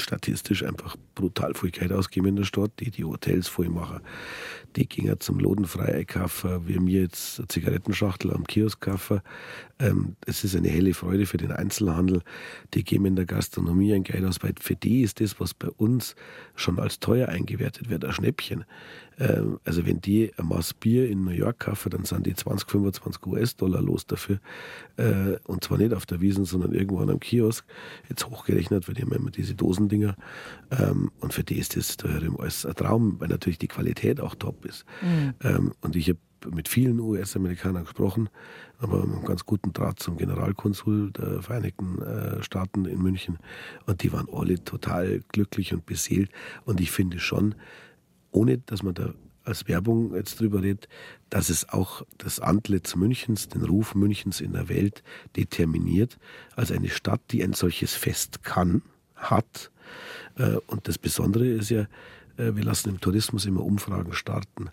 statistisch 0.00 0.64
einfach 0.64 0.96
brutal 1.14 1.54
viel 1.54 1.70
Geld 1.70 1.92
ausgeben 1.92 2.28
in 2.28 2.36
der 2.36 2.44
Stadt, 2.44 2.72
die 2.80 2.90
die 2.90 3.04
Hotels 3.04 3.48
voll 3.48 3.68
machen, 3.68 4.00
die 4.76 4.88
gingen 4.88 5.18
zum 5.20 5.38
Lodenfrei 5.38 6.04
kaufen, 6.04 6.66
wir 6.66 6.80
mir 6.80 7.02
jetzt 7.02 7.38
eine 7.38 7.48
Zigarettenschachtel 7.48 8.32
am 8.32 8.44
Kiosk 8.44 8.80
kaufen. 8.80 9.20
Ähm, 9.78 10.16
es 10.26 10.44
ist 10.44 10.56
eine 10.56 10.68
helle 10.68 10.94
Freude 10.94 11.26
für 11.26 11.36
den 11.36 11.52
Einzelhandel. 11.52 12.22
Die 12.74 12.84
geben 12.84 13.06
in 13.06 13.16
der 13.16 13.26
Gastronomie 13.26 13.94
ein 13.94 14.04
Geld 14.04 14.24
aus, 14.24 14.42
weil 14.42 14.54
für 14.60 14.76
die 14.76 15.02
ist 15.02 15.20
das, 15.20 15.40
was 15.40 15.54
bei 15.54 15.68
uns 15.68 16.14
schon 16.54 16.78
als 16.78 17.00
teuer 17.00 17.28
eingewertet 17.28 17.90
wird, 17.90 18.04
ein 18.04 18.12
Schnäppchen. 18.12 18.64
Ähm, 19.18 19.58
also 19.64 19.86
wenn 19.86 20.00
die 20.00 20.32
ein 20.36 20.46
Maß 20.46 20.74
Bier 20.74 21.08
in 21.08 21.24
New 21.24 21.30
York 21.30 21.60
kaufen, 21.60 21.90
dann 21.90 22.04
sind 22.04 22.26
die 22.26 22.34
20, 22.34 22.70
25 22.70 23.26
US-Dollar 23.26 23.82
los 23.82 24.06
dafür. 24.06 24.38
Äh, 24.96 25.36
und 25.44 25.64
zwar 25.64 25.78
nicht 25.78 25.92
auf 25.92 26.06
der 26.06 26.20
Wiesen, 26.20 26.44
sondern 26.44 26.72
irgendwo 26.72 26.98
an 26.98 27.10
einem 27.10 27.20
Kiosk. 27.20 27.64
Jetzt 28.08 28.26
hochgerechnet, 28.26 28.86
weil 28.88 28.94
die 28.94 29.02
haben 29.02 29.12
immer 29.12 29.30
diese 29.30 29.54
Dosendinger. 29.54 30.16
Ähm, 30.70 31.10
und 31.20 31.32
für 31.32 31.44
die 31.44 31.58
ist 31.58 31.76
das 31.76 31.96
da 31.96 32.08
alles 32.38 32.64
ein 32.64 32.74
Traum, 32.74 33.20
weil 33.20 33.28
natürlich 33.28 33.58
die 33.58 33.68
Qualität 33.68 34.20
auch 34.20 34.34
top 34.34 34.64
ist. 34.64 34.84
Mhm. 35.02 35.34
Ähm, 35.42 35.72
und 35.80 35.96
ich 35.96 36.08
habe 36.08 36.18
mit 36.52 36.68
vielen 36.68 37.00
US-Amerikanern 37.00 37.84
gesprochen, 37.84 38.28
aber 38.78 39.04
mit 39.04 39.16
einem 39.16 39.24
ganz 39.24 39.44
guten 39.44 39.72
Draht 39.72 39.98
zum 39.98 40.16
Generalkonsul 40.16 41.10
der 41.10 41.42
Vereinigten 41.42 42.00
äh, 42.00 42.42
Staaten 42.42 42.84
in 42.84 43.02
München. 43.02 43.38
Und 43.86 44.02
die 44.02 44.12
waren 44.12 44.28
alle 44.32 44.62
total 44.62 45.20
glücklich 45.32 45.72
und 45.74 45.84
beseelt. 45.84 46.30
Und 46.64 46.80
ich 46.80 46.92
finde 46.92 47.18
schon, 47.18 47.56
ohne 48.30 48.58
dass 48.58 48.82
man 48.82 48.94
da 48.94 49.14
als 49.48 49.66
Werbung 49.66 50.14
jetzt 50.14 50.40
drüber 50.40 50.62
redet, 50.62 50.88
dass 51.30 51.48
es 51.48 51.68
auch 51.68 52.02
das 52.18 52.38
Antlitz 52.38 52.94
Münchens, 52.94 53.48
den 53.48 53.64
Ruf 53.64 53.94
Münchens 53.94 54.40
in 54.40 54.52
der 54.52 54.68
Welt 54.68 55.02
determiniert, 55.36 56.18
als 56.54 56.70
eine 56.70 56.90
Stadt, 56.90 57.22
die 57.30 57.42
ein 57.42 57.54
solches 57.54 57.94
Fest 57.94 58.44
kann, 58.44 58.82
hat. 59.16 59.70
Äh, 60.36 60.56
und 60.66 60.86
das 60.86 60.98
Besondere 60.98 61.46
ist 61.46 61.70
ja, 61.70 61.82
äh, 62.36 62.54
wir 62.54 62.64
lassen 62.64 62.90
im 62.90 63.00
Tourismus 63.00 63.46
immer 63.46 63.64
Umfragen 63.64 64.12
starten. 64.12 64.70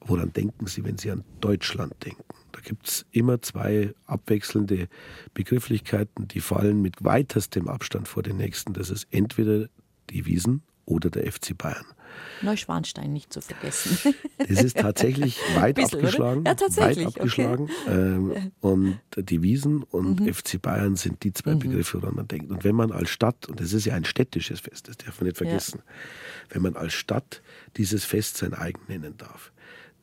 Woran 0.00 0.32
denken 0.32 0.66
Sie, 0.66 0.84
wenn 0.84 0.98
Sie 0.98 1.10
an 1.10 1.24
Deutschland 1.40 1.94
denken? 2.04 2.24
Da 2.52 2.60
gibt 2.60 2.88
es 2.88 3.06
immer 3.12 3.40
zwei 3.42 3.94
abwechselnde 4.06 4.88
Begrifflichkeiten, 5.34 6.28
die 6.28 6.40
fallen 6.40 6.82
mit 6.82 7.04
weitestem 7.04 7.68
Abstand 7.68 8.08
vor 8.08 8.22
den 8.22 8.36
nächsten. 8.36 8.72
Das 8.72 8.90
ist 8.90 9.06
entweder 9.10 9.68
die 10.10 10.26
Wiesen 10.26 10.62
oder 10.86 11.10
der 11.10 11.30
FC 11.30 11.56
Bayern. 11.56 11.86
Neuschwanstein 12.42 13.12
nicht 13.12 13.32
zu 13.32 13.40
vergessen. 13.40 14.14
Es 14.50 14.62
ist 14.62 14.78
tatsächlich 14.78 15.38
weit 15.56 15.74
bisschen, 15.74 15.98
abgeschlagen. 15.98 16.40
Oder? 16.40 16.50
Ja, 16.50 16.54
tatsächlich. 16.54 17.06
Weit 17.06 17.16
abgeschlagen. 17.16 17.64
Okay. 17.64 17.92
Ähm, 17.92 18.52
und 18.60 18.98
die 19.16 19.42
Wiesen 19.42 19.82
und 19.82 20.20
mhm. 20.20 20.32
FC 20.32 20.62
Bayern 20.62 20.96
sind 20.96 21.24
die 21.24 21.32
zwei 21.32 21.54
mhm. 21.54 21.58
Begriffe, 21.58 22.00
woran 22.00 22.14
man 22.14 22.28
denkt. 22.28 22.50
Und 22.50 22.64
wenn 22.64 22.74
man 22.74 22.92
als 22.92 23.10
Stadt, 23.10 23.48
und 23.48 23.60
das 23.60 23.72
ist 23.72 23.84
ja 23.84 23.94
ein 23.94 24.04
städtisches 24.04 24.60
Fest, 24.60 24.88
das 24.88 24.96
darf 24.96 25.20
man 25.20 25.26
nicht 25.26 25.36
vergessen, 25.36 25.82
ja. 25.84 26.54
wenn 26.54 26.62
man 26.62 26.76
als 26.76 26.94
Stadt 26.94 27.42
dieses 27.76 28.04
Fest 28.04 28.38
sein 28.38 28.54
eigen 28.54 28.80
nennen 28.88 29.16
darf, 29.18 29.52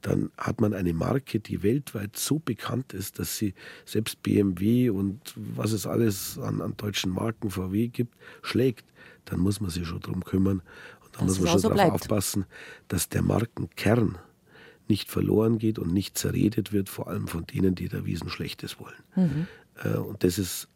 dann 0.05 0.29
hat 0.37 0.61
man 0.61 0.73
eine 0.73 0.93
Marke, 0.93 1.39
die 1.39 1.63
weltweit 1.63 2.15
so 2.15 2.37
bekannt 2.37 2.93
ist, 2.93 3.17
dass 3.17 3.37
sie 3.37 3.55
selbst 3.85 4.21
BMW 4.21 4.91
und 4.91 5.33
was 5.35 5.71
es 5.71 5.87
alles 5.87 6.37
an, 6.37 6.61
an 6.61 6.77
deutschen 6.77 7.11
Marken 7.11 7.49
VW 7.49 7.87
gibt, 7.87 8.15
schlägt. 8.43 8.85
Dann 9.25 9.39
muss 9.39 9.59
man 9.59 9.71
sich 9.71 9.87
schon 9.87 10.01
darum 10.01 10.23
kümmern, 10.23 10.61
da 11.17 11.23
muss 11.23 11.39
man 11.39 11.49
schon 11.49 11.59
so 11.59 11.69
darauf 11.69 11.93
aufpassen, 11.93 12.45
dass 12.87 13.09
der 13.09 13.21
Markenkern 13.21 14.17
nicht 14.87 15.09
verloren 15.09 15.57
geht 15.57 15.79
und 15.79 15.93
nicht 15.93 16.17
zerredet 16.17 16.71
wird, 16.71 16.89
vor 16.89 17.07
allem 17.07 17.27
von 17.27 17.45
denen, 17.45 17.75
die 17.75 17.89
der 17.89 18.05
Wiesen 18.05 18.29
Schlechtes 18.29 18.79
wollen. 18.79 18.95
Mhm. 19.15 19.47
Äh, 19.83 19.97
und 19.97 20.23
das 20.23 20.37
ist 20.37 20.67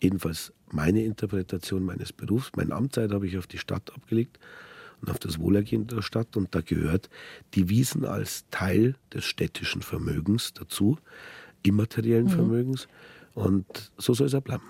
jedenfalls 0.00 0.52
meine 0.70 1.04
Interpretation 1.04 1.84
meines 1.84 2.12
Berufs. 2.12 2.50
Meine 2.56 2.74
Amtszeit 2.74 3.12
habe 3.12 3.26
ich 3.26 3.38
auf 3.38 3.46
die 3.46 3.58
Stadt 3.58 3.92
abgelegt 3.94 4.38
und 5.00 5.10
auf 5.10 5.18
das 5.18 5.38
Wohlergehen 5.38 5.86
der 5.86 6.02
Stadt. 6.02 6.36
Und 6.36 6.54
da 6.54 6.60
gehört 6.60 7.08
die 7.54 7.68
Wiesen 7.68 8.04
als 8.04 8.44
Teil 8.50 8.96
des 9.12 9.24
städtischen 9.24 9.82
Vermögens 9.82 10.52
dazu, 10.52 10.98
immateriellen 11.62 12.26
mhm. 12.26 12.30
Vermögens. 12.30 12.88
Und 13.34 13.92
so 13.96 14.14
soll 14.14 14.26
es 14.26 14.34
auch 14.34 14.42
bleiben. 14.42 14.64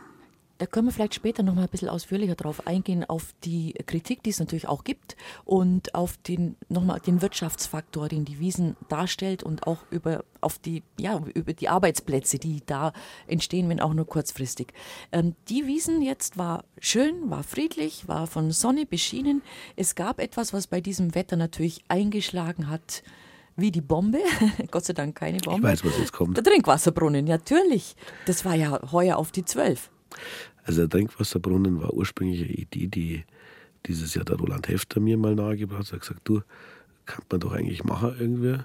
Da 0.60 0.66
können 0.66 0.88
wir 0.88 0.92
vielleicht 0.92 1.14
später 1.14 1.42
noch 1.42 1.54
mal 1.54 1.62
ein 1.62 1.68
bisschen 1.70 1.88
ausführlicher 1.88 2.34
darauf 2.34 2.66
eingehen, 2.66 3.02
auf 3.08 3.32
die 3.44 3.72
Kritik, 3.86 4.22
die 4.22 4.28
es 4.28 4.40
natürlich 4.40 4.68
auch 4.68 4.84
gibt 4.84 5.16
und 5.46 5.94
auf 5.94 6.18
den, 6.18 6.54
noch 6.68 6.84
mal 6.84 7.00
den 7.00 7.22
Wirtschaftsfaktor, 7.22 8.10
den 8.10 8.26
die 8.26 8.40
Wiesen 8.40 8.76
darstellt 8.90 9.42
und 9.42 9.66
auch 9.66 9.78
über, 9.90 10.22
auf 10.42 10.58
die, 10.58 10.82
ja, 10.98 11.18
über 11.32 11.54
die 11.54 11.70
Arbeitsplätze, 11.70 12.38
die 12.38 12.60
da 12.66 12.92
entstehen, 13.26 13.70
wenn 13.70 13.80
auch 13.80 13.94
nur 13.94 14.06
kurzfristig. 14.06 14.74
Ähm, 15.12 15.34
die 15.48 15.66
Wiesen 15.66 16.02
jetzt 16.02 16.36
war 16.36 16.64
schön, 16.78 17.30
war 17.30 17.42
friedlich, 17.42 18.06
war 18.06 18.26
von 18.26 18.50
Sonne 18.50 18.84
beschienen. 18.84 19.40
Es 19.76 19.94
gab 19.94 20.20
etwas, 20.20 20.52
was 20.52 20.66
bei 20.66 20.82
diesem 20.82 21.14
Wetter 21.14 21.36
natürlich 21.36 21.82
eingeschlagen 21.88 22.68
hat 22.68 23.02
wie 23.56 23.70
die 23.70 23.80
Bombe. 23.80 24.18
Gott 24.70 24.84
sei 24.84 24.92
Dank 24.92 25.16
keine 25.16 25.38
Bombe. 25.38 25.68
Ich 25.68 25.72
weiß, 25.72 25.84
was 25.86 25.98
jetzt 25.98 26.12
kommt. 26.12 26.36
Der 26.36 26.44
Trinkwasserbrunnen, 26.44 27.24
natürlich. 27.24 27.96
Das 28.26 28.44
war 28.44 28.54
ja 28.54 28.92
heuer 28.92 29.16
auf 29.16 29.32
die 29.32 29.46
Zwölf. 29.46 29.90
Also 30.64 30.80
der 30.82 30.90
Trinkwasserbrunnen 30.90 31.80
war 31.80 31.92
ursprünglich 31.94 32.42
eine 32.42 32.52
Idee, 32.52 32.86
die 32.88 33.24
dieses 33.86 34.14
Jahr 34.14 34.24
der 34.24 34.36
Roland 34.36 34.68
Hefter 34.68 35.00
mir 35.00 35.16
mal 35.16 35.34
nahegebracht 35.34 35.80
hat. 35.80 35.92
Er 35.92 35.94
hat 35.94 36.00
gesagt, 36.00 36.20
du, 36.24 36.42
kann 37.06 37.24
man 37.30 37.40
doch 37.40 37.52
eigentlich 37.52 37.84
machen 37.84 38.14
irgendwie. 38.18 38.62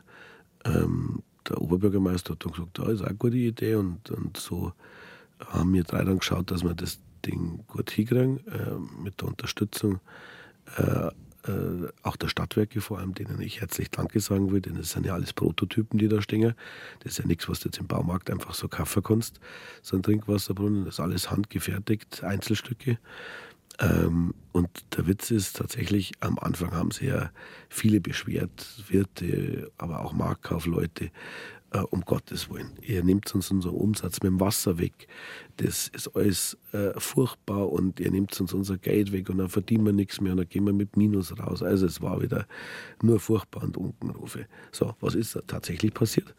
Ähm, 0.65 1.23
der 1.49 1.62
Oberbürgermeister 1.62 2.34
hat 2.34 2.45
dann 2.45 2.51
gesagt, 2.51 2.77
ja, 2.77 2.89
ist 2.89 3.01
auch 3.01 3.08
eine 3.08 3.15
gute 3.15 3.38
Idee. 3.38 3.75
Und, 3.75 4.10
und 4.12 4.38
so 4.38 4.73
haben 5.39 5.73
wir 5.73 5.84
drei 5.84 6.03
dann 6.03 6.19
geschaut, 6.19 6.51
dass 6.51 6.63
wir 6.63 6.73
das 6.73 6.99
Ding 7.25 7.63
gut 7.67 7.89
hinkriegen, 7.89 8.45
äh, 8.47 9.01
mit 9.03 9.21
der 9.21 9.29
Unterstützung 9.29 9.99
äh, 10.77 11.10
äh, 11.47 11.88
auch 12.03 12.15
der 12.15 12.27
Stadtwerke 12.27 12.81
vor 12.81 12.99
allem, 12.99 13.13
denen 13.13 13.41
ich 13.41 13.62
herzlich 13.62 13.89
Danke 13.89 14.19
sagen 14.19 14.51
will, 14.51 14.62
denn 14.62 14.77
es 14.77 14.91
sind 14.91 15.05
ja 15.05 15.13
alles 15.13 15.34
Prototypen, 15.34 15.99
die 15.99 16.08
da 16.08 16.21
stehen. 16.21 16.53
Das 16.99 17.13
ist 17.13 17.17
ja 17.19 17.25
nichts, 17.25 17.47
was 17.49 17.60
du 17.60 17.69
jetzt 17.69 17.79
im 17.79 17.88
Baumarkt 17.88 18.29
einfach 18.29 18.53
so 18.53 18.67
kaufen 18.67 19.03
kannst, 19.03 19.39
so 19.81 19.95
ein 19.95 20.03
Trinkwasserbrunnen, 20.03 20.86
das 20.86 20.95
ist 20.95 20.99
alles 20.99 21.31
handgefertigt, 21.31 22.23
Einzelstücke. 22.23 22.97
Ähm, 23.79 24.34
und 24.53 24.69
der 24.95 25.05
Witz 25.08 25.31
ist 25.31 25.58
tatsächlich, 25.58 26.13
am 26.21 26.39
Anfang 26.39 26.71
haben 26.71 26.91
sie 26.91 27.08
ja 27.08 27.31
viele 27.69 27.99
beschwert, 27.99 28.84
Wirte, 28.88 29.71
aber 29.77 29.99
auch 30.05 30.13
Marktkaufleute, 30.13 31.12
äh, 31.75 31.81
um 31.89 32.01
Gottes 32.01 32.49
Willen. 32.49 32.71
Ihr 32.81 33.03
nehmt 33.03 33.33
uns 33.35 33.51
unseren 33.51 33.75
Umsatz 33.75 34.21
mit 34.21 34.31
dem 34.31 34.39
Wasser 34.39 34.77
weg. 34.79 35.07
Das 35.57 35.89
ist 35.89 36.15
alles 36.15 36.57
äh, 36.71 36.97
furchtbar 36.99 37.69
und 37.69 37.99
ihr 37.99 38.11
nehmt 38.11 38.39
uns 38.39 38.53
unser 38.53 38.77
Geld 38.77 39.11
weg 39.11 39.29
und 39.29 39.39
dann 39.39 39.49
verdienen 39.49 39.85
wir 39.85 39.93
nichts 39.93 40.21
mehr 40.21 40.31
und 40.31 40.38
dann 40.38 40.49
gehen 40.49 40.65
wir 40.65 40.73
mit 40.73 40.95
Minus 40.95 41.38
raus. 41.38 41.61
Also 41.61 41.85
es 41.85 42.01
war 42.01 42.21
wieder 42.21 42.47
nur 43.01 43.19
furchtbar 43.19 43.63
und 43.63 43.77
Unkenrufe. 43.77 44.47
So, 44.71 44.95
was 45.01 45.15
ist 45.15 45.35
da 45.35 45.41
tatsächlich 45.41 45.93
passiert? 45.93 46.33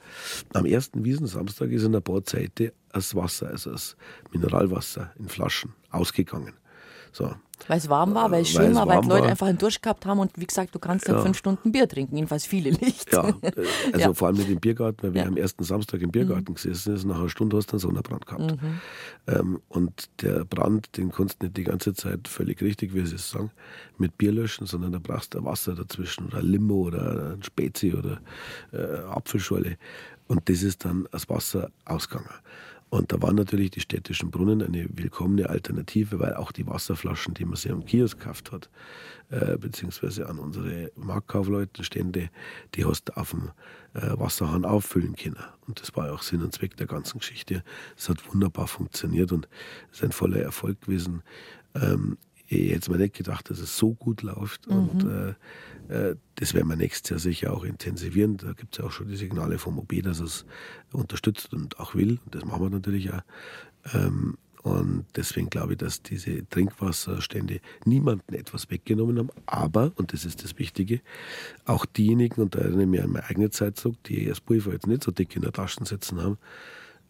Am 0.54 0.64
ersten 0.64 1.04
Wiesensamstag 1.04 1.70
ist 1.70 1.84
in 1.84 1.92
der 1.92 2.00
Bordseite 2.00 2.72
das 2.92 3.14
Wasser, 3.14 3.48
also 3.48 3.72
das 3.72 3.96
Mineralwasser 4.32 5.12
in 5.18 5.28
Flaschen, 5.28 5.74
ausgegangen. 5.90 6.54
So. 7.16 7.34
Weil 7.68 7.78
es 7.78 7.88
warm 7.88 8.14
war, 8.14 8.30
weil 8.30 8.42
es 8.42 8.50
Äh, 8.50 8.58
schön 8.58 8.74
war, 8.74 8.86
weil 8.86 9.00
die 9.00 9.08
Leute 9.08 9.22
war. 9.22 9.30
einfach 9.30 9.46
einen 9.46 9.56
Durst 9.56 9.82
gehabt 9.82 10.04
haben 10.04 10.18
und 10.18 10.30
wie 10.36 10.44
gesagt, 10.44 10.74
du 10.74 10.78
kannst 10.78 11.08
dann 11.08 11.16
Ja. 11.16 11.22
fünf 11.22 11.38
Stunden 11.38 11.72
Bier 11.72 11.88
trinken, 11.88 12.14
jedenfalls 12.16 12.44
viele 12.44 12.70
nicht. 12.72 13.10
Ja, 13.10 13.28
äh, 13.28 13.32
also 13.94 13.98
Ja. 13.98 14.12
vor 14.12 14.28
allem 14.28 14.36
mit 14.36 14.50
dem 14.50 14.60
Biergarten, 14.60 15.02
weil 15.02 15.14
wir 15.14 15.22
Ja. 15.22 15.26
Mhm. 15.26 15.32
am 15.32 15.36
ersten 15.38 15.64
Samstag 15.64 16.02
im 16.02 16.10
Biergarten 16.10 16.54
gesessen 16.54 16.98
sind, 16.98 17.08
nach 17.08 17.18
einer 17.18 17.30
Stunde 17.30 17.56
hast 17.56 17.68
du 17.68 17.72
einen 17.72 17.78
Sonnenbrand 17.80 18.26
gehabt. 18.26 18.56
Ähm, 19.26 19.62
und 19.70 20.10
der 20.20 20.44
Brand, 20.44 20.94
den 20.98 21.10
kannst 21.10 21.40
du 21.40 21.46
nicht 21.46 21.56
die 21.56 21.64
ganze 21.64 21.94
Zeit 21.94 22.28
völlig 22.28 22.60
richtig, 22.60 22.92
wie 22.92 23.06
sie 23.06 23.14
es 23.14 23.30
sagen, 23.30 23.50
mit 23.96 24.18
Bier 24.18 24.32
löschen, 24.32 24.66
sondern 24.66 24.92
da 24.92 24.98
brauchst 25.02 25.32
du 25.32 25.42
Wasser 25.42 25.74
dazwischen 25.74 26.26
oder 26.26 26.42
Limo 26.42 26.74
oder 26.88 27.32
ein 27.36 27.42
Spezi 27.42 27.94
oder 27.94 28.20
äh, 28.74 28.98
Apfelschorle. 29.08 29.78
Und 30.28 30.46
das 30.50 30.62
ist 30.62 30.84
dann 30.84 31.08
das 31.10 31.26
Wasser 31.30 31.70
ausgegangen. 31.86 32.28
Und 32.88 33.12
da 33.12 33.20
waren 33.20 33.34
natürlich 33.34 33.72
die 33.72 33.80
städtischen 33.80 34.30
Brunnen 34.30 34.62
eine 34.62 34.86
willkommene 34.92 35.50
Alternative, 35.50 36.20
weil 36.20 36.34
auch 36.34 36.52
die 36.52 36.66
Wasserflaschen, 36.66 37.34
die 37.34 37.44
man 37.44 37.56
sich 37.56 37.72
am 37.72 37.84
Kiosk 37.84 38.18
gekauft 38.18 38.52
hat, 38.52 38.70
äh, 39.30 39.58
beziehungsweise 39.58 40.28
an 40.28 40.38
unsere 40.38 40.92
Marktkaufleute-Stände, 40.94 42.30
die 42.74 42.84
hast 42.84 43.08
du 43.08 43.16
auf 43.16 43.30
dem 43.30 43.50
äh, 43.94 44.18
Wasserhahn 44.18 44.64
auffüllen 44.64 45.16
können. 45.16 45.36
Und 45.66 45.80
das 45.80 45.96
war 45.96 46.06
ja 46.06 46.12
auch 46.12 46.22
Sinn 46.22 46.42
und 46.42 46.54
Zweck 46.54 46.76
der 46.76 46.86
ganzen 46.86 47.18
Geschichte. 47.18 47.64
Es 47.96 48.08
hat 48.08 48.32
wunderbar 48.32 48.68
funktioniert 48.68 49.32
und 49.32 49.48
es 49.90 49.98
ist 49.98 50.04
ein 50.04 50.12
voller 50.12 50.40
Erfolg 50.40 50.80
gewesen. 50.82 51.22
Ähm, 51.74 52.18
ich 52.48 52.72
hätte 52.72 52.92
mir 52.92 52.98
nicht 52.98 53.16
gedacht, 53.16 53.50
dass 53.50 53.58
es 53.58 53.76
so 53.76 53.94
gut 53.94 54.22
läuft. 54.22 54.68
Und 54.68 55.04
äh, 55.04 55.30
äh, 55.30 55.34
das 55.88 56.54
werden 56.54 56.68
wir 56.68 56.76
nächstes 56.76 57.10
Jahr 57.10 57.18
sicher 57.18 57.52
auch 57.52 57.64
intensivieren. 57.64 58.36
Da 58.36 58.52
gibt 58.52 58.74
es 58.74 58.78
ja 58.78 58.84
auch 58.84 58.92
schon 58.92 59.08
die 59.08 59.16
Signale 59.16 59.58
vom 59.58 59.78
OB, 59.78 60.02
dass 60.02 60.20
es 60.20 60.44
unterstützt 60.92 61.52
und 61.52 61.78
auch 61.78 61.94
will. 61.94 62.18
Das 62.30 62.44
machen 62.44 62.62
wir 62.62 62.70
natürlich 62.70 63.12
auch. 63.12 63.22
Ähm, 63.94 64.36
und 64.66 65.04
deswegen 65.14 65.48
glaube 65.48 65.74
ich, 65.74 65.78
dass 65.78 66.02
diese 66.02 66.44
Trinkwasserstände 66.48 67.60
niemandem 67.84 68.36
etwas 68.36 68.68
weggenommen 68.68 69.16
haben. 69.16 69.30
Aber, 69.46 69.92
und 69.94 70.12
das 70.12 70.24
ist 70.24 70.42
das 70.42 70.58
Wichtige, 70.58 71.02
auch 71.66 71.86
diejenigen, 71.86 72.42
und 72.42 72.56
da 72.56 72.58
erinnere 72.58 72.82
ich 72.82 72.88
mich 72.88 73.02
an 73.02 73.12
meine 73.12 73.26
eigene 73.26 73.50
Zeit 73.50 73.76
zurück, 73.76 74.02
die 74.06 74.24
erst 74.24 74.44
Pulver 74.44 74.72
jetzt 74.72 74.88
nicht 74.88 75.04
so 75.04 75.12
dick 75.12 75.36
in 75.36 75.42
der 75.42 75.52
Tasche 75.52 75.84
sitzen 75.84 76.20
haben, 76.20 76.36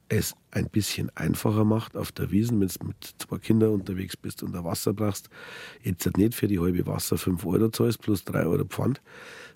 es 0.09 0.35
ein 0.53 0.69
bisschen 0.69 1.11
einfacher 1.17 1.65
macht 1.65 1.97
auf 1.97 2.13
der 2.13 2.31
Wiesen, 2.31 2.61
wenn 2.61 2.69
du 2.69 2.87
mit 2.87 3.15
zwei 3.19 3.39
Kindern 3.39 3.71
unterwegs 3.71 4.17
bist 4.17 4.43
und 4.43 4.55
ein 4.55 4.65
Wasser 4.65 4.93
brauchst, 4.93 5.29
jetzt 5.83 6.17
nicht 6.17 6.35
für 6.35 6.47
die 6.47 6.61
halbe 6.61 6.87
Wasser 6.87 7.19
5 7.19 7.45
Euro 7.45 7.69
zahlst 7.71 8.01
plus 8.01 8.25
3 8.25 8.47
Euro 8.47 8.65
Pfand, 8.65 9.01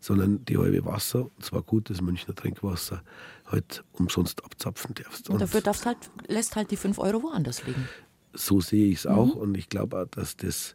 sondern 0.00 0.44
die 0.44 0.58
halbe 0.58 0.84
Wasser, 0.84 1.22
und 1.22 1.44
zwar 1.44 1.62
gutes 1.62 2.00
Münchner 2.00 2.34
Trinkwasser, 2.34 3.02
halt 3.46 3.84
umsonst 3.92 4.44
abzapfen 4.44 4.94
darfst. 4.94 5.30
Und 5.30 5.40
dafür 5.40 5.60
darfst 5.60 5.86
halt, 5.86 6.10
lässt 6.26 6.56
halt 6.56 6.70
die 6.70 6.76
fünf 6.76 6.98
Euro 6.98 7.22
woanders 7.22 7.64
liegen. 7.66 7.88
so 8.32 8.60
sehe 8.60 8.86
ich 8.86 8.98
es 9.00 9.06
auch 9.06 9.34
und 9.36 9.56
ich 9.56 9.68
glaube 9.68 10.00
auch, 10.00 10.06
dass 10.06 10.36
das, 10.36 10.74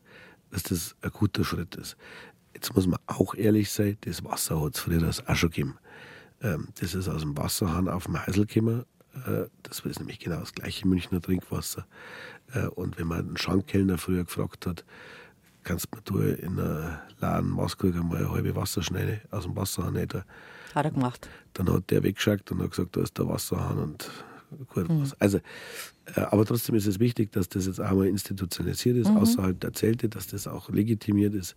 dass 0.51 0.63
das 0.63 0.95
ein 1.01 1.11
guter 1.11 1.43
Schritt 1.43 1.75
ist. 1.75 1.97
Jetzt 2.53 2.73
muss 2.75 2.87
man 2.87 2.99
auch 3.07 3.35
ehrlich 3.35 3.69
sein, 3.71 3.97
das 4.01 4.23
Wasser 4.23 4.61
hat 4.61 4.75
es 4.75 4.79
früher 4.79 5.09
auch 5.09 5.35
schon 5.35 5.49
gegeben. 5.49 5.77
Ähm, 6.41 6.69
das 6.79 6.95
ist 6.95 7.09
aus 7.09 7.21
dem 7.21 7.37
Wasserhahn 7.37 7.89
auf 7.89 8.05
dem 8.05 8.25
Heisel 8.25 8.45
gekommen. 8.45 8.85
Äh, 9.25 9.47
das 9.63 9.79
ist 9.79 9.99
nämlich 9.99 10.19
genau 10.19 10.39
das 10.39 10.53
gleiche 10.53 10.87
Münchner 10.87 11.21
Trinkwasser. 11.21 11.85
Äh, 12.53 12.67
und 12.67 12.97
wenn 12.97 13.07
man 13.07 13.19
einen 13.19 13.37
Schankkellner 13.37 13.97
früher 13.97 14.23
gefragt 14.23 14.65
hat, 14.65 14.85
kannst 15.63 15.87
du 16.05 16.13
mir 16.15 16.35
in 16.39 16.59
einer 16.59 17.01
laden 17.19 17.49
Maßkrug 17.49 17.95
einmal 17.95 18.17
eine 18.19 18.31
halbe 18.31 18.55
Wasserschneide 18.55 19.21
aus 19.31 19.43
dem 19.43 19.55
Wasserhahn 19.55 19.93
nicht 19.93 20.13
Hat 20.13 20.25
er 20.85 20.91
gemacht. 20.91 21.27
dann 21.53 21.71
hat 21.73 21.89
der 21.89 22.03
weggeschaut 22.03 22.51
und 22.51 22.61
hat 22.61 22.69
gesagt, 22.71 22.95
da 22.95 23.01
ist 23.01 23.17
der 23.17 23.27
Wasserhahn 23.27 23.79
und 23.79 24.09
gut 24.67 24.85
was. 24.89 25.19
Also, 25.19 25.39
äh, 26.15 26.21
aber 26.21 26.45
trotzdem 26.45 26.75
ist 26.75 26.85
es 26.85 26.99
wichtig, 26.99 27.31
dass 27.31 27.49
das 27.49 27.65
jetzt 27.65 27.81
auch 27.81 27.93
mal 27.93 28.07
institutionalisiert 28.07 28.97
ist, 28.97 29.09
außerhalb 29.09 29.59
der 29.59 29.73
Zelte, 29.73 30.07
dass 30.07 30.27
das 30.27 30.47
auch 30.47 30.69
legitimiert 30.69 31.33
ist. 31.33 31.55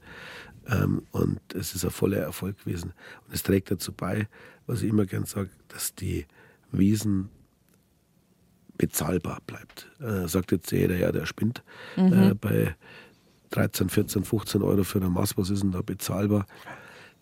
Ähm, 0.67 1.03
und 1.11 1.41
es 1.55 1.75
ist 1.75 1.85
ein 1.85 1.91
voller 1.91 2.19
Erfolg 2.19 2.59
gewesen. 2.65 2.95
Und 3.27 3.35
es 3.35 3.43
trägt 3.43 3.71
dazu 3.71 3.93
bei, 3.93 4.27
was 4.67 4.83
ich 4.83 4.89
immer 4.89 5.05
gern 5.05 5.27
sage, 5.27 5.51
dass 5.69 5.95
die 5.95 6.27
Wiesen 6.73 7.29
bezahlbar 8.79 9.41
bleibt. 9.47 9.89
Äh, 10.01 10.27
sagt 10.29 10.53
jetzt 10.53 10.71
jeder, 10.73 10.97
ja, 10.97 11.13
der 11.13 11.27
spinnt. 11.27 11.63
Äh, 12.31 12.35
bei 12.35 12.75
13, 13.51 13.89
14, 13.89 14.25
15 14.25 14.63
Euro 14.63 14.85
für 14.85 14.99
eine 14.99 15.11
Maß, 15.11 15.37
was 15.37 15.51
ist 15.51 15.63
denn 15.63 15.73
da 15.73 15.83
bezahlbar? 15.83 16.47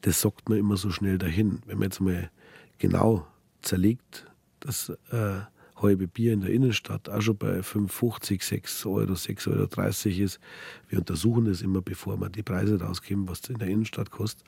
Das 0.02 0.20
sagt 0.20 0.48
man 0.48 0.58
immer 0.58 0.76
so 0.76 0.90
schnell 0.90 1.18
dahin. 1.18 1.60
Wenn 1.66 1.78
man 1.78 1.88
jetzt 1.88 2.00
mal 2.00 2.30
genau 2.78 3.26
zerlegt, 3.62 4.26
das 4.60 4.90
äh, 5.10 5.40
halbe 5.76 6.06
Bier 6.06 6.32
in 6.32 6.40
der 6.40 6.50
Innenstadt 6.50 7.08
auch 7.08 7.20
schon 7.20 7.36
bei 7.36 7.60
5,50, 7.60 8.42
6 8.42 8.86
Euro, 8.86 9.12
6,30 9.12 9.50
Euro 9.50 10.24
ist. 10.24 10.40
Wir 10.88 10.98
untersuchen 10.98 11.46
das 11.46 11.62
immer, 11.62 11.82
bevor 11.82 12.20
wir 12.20 12.28
die 12.28 12.42
Preise 12.42 12.80
rausgeben, 12.80 13.28
was 13.28 13.40
das 13.42 13.50
in 13.50 13.58
der 13.58 13.68
Innenstadt 13.68 14.10
kostet. 14.10 14.44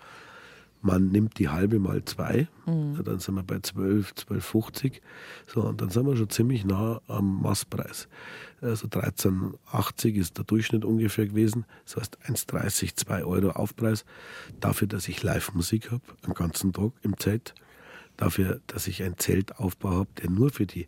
Man 0.80 1.08
nimmt 1.08 1.38
die 1.38 1.48
halbe 1.48 1.78
mal 1.80 2.04
zwei, 2.04 2.46
ja, 2.66 3.02
dann 3.02 3.18
sind 3.18 3.34
wir 3.34 3.42
bei 3.42 3.58
12, 3.58 4.12
12,50. 4.12 5.00
So, 5.46 5.62
und 5.62 5.80
dann 5.80 5.90
sind 5.90 6.06
wir 6.06 6.16
schon 6.16 6.30
ziemlich 6.30 6.64
nah 6.64 7.00
am 7.08 7.42
Maßpreis. 7.42 8.08
Also 8.60 8.86
13,80 8.86 10.14
ist 10.14 10.36
der 10.36 10.44
Durchschnitt 10.44 10.84
ungefähr 10.84 11.26
gewesen. 11.26 11.64
Das 11.84 11.96
heißt 11.96 12.18
1,30, 12.26 12.94
2 12.94 13.24
Euro 13.24 13.50
Aufpreis. 13.50 14.04
Dafür, 14.60 14.86
dass 14.86 15.08
ich 15.08 15.22
Live-Musik 15.22 15.90
habe, 15.90 16.02
am 16.24 16.34
ganzen 16.34 16.72
Tag 16.72 16.92
im 17.02 17.16
Zelt. 17.18 17.54
Dafür, 18.16 18.60
dass 18.66 18.86
ich 18.86 19.02
ein 19.02 19.16
Zeltaufbau 19.16 19.90
habe, 19.90 20.08
der 20.22 20.30
nur 20.30 20.50
für 20.50 20.66
die 20.66 20.86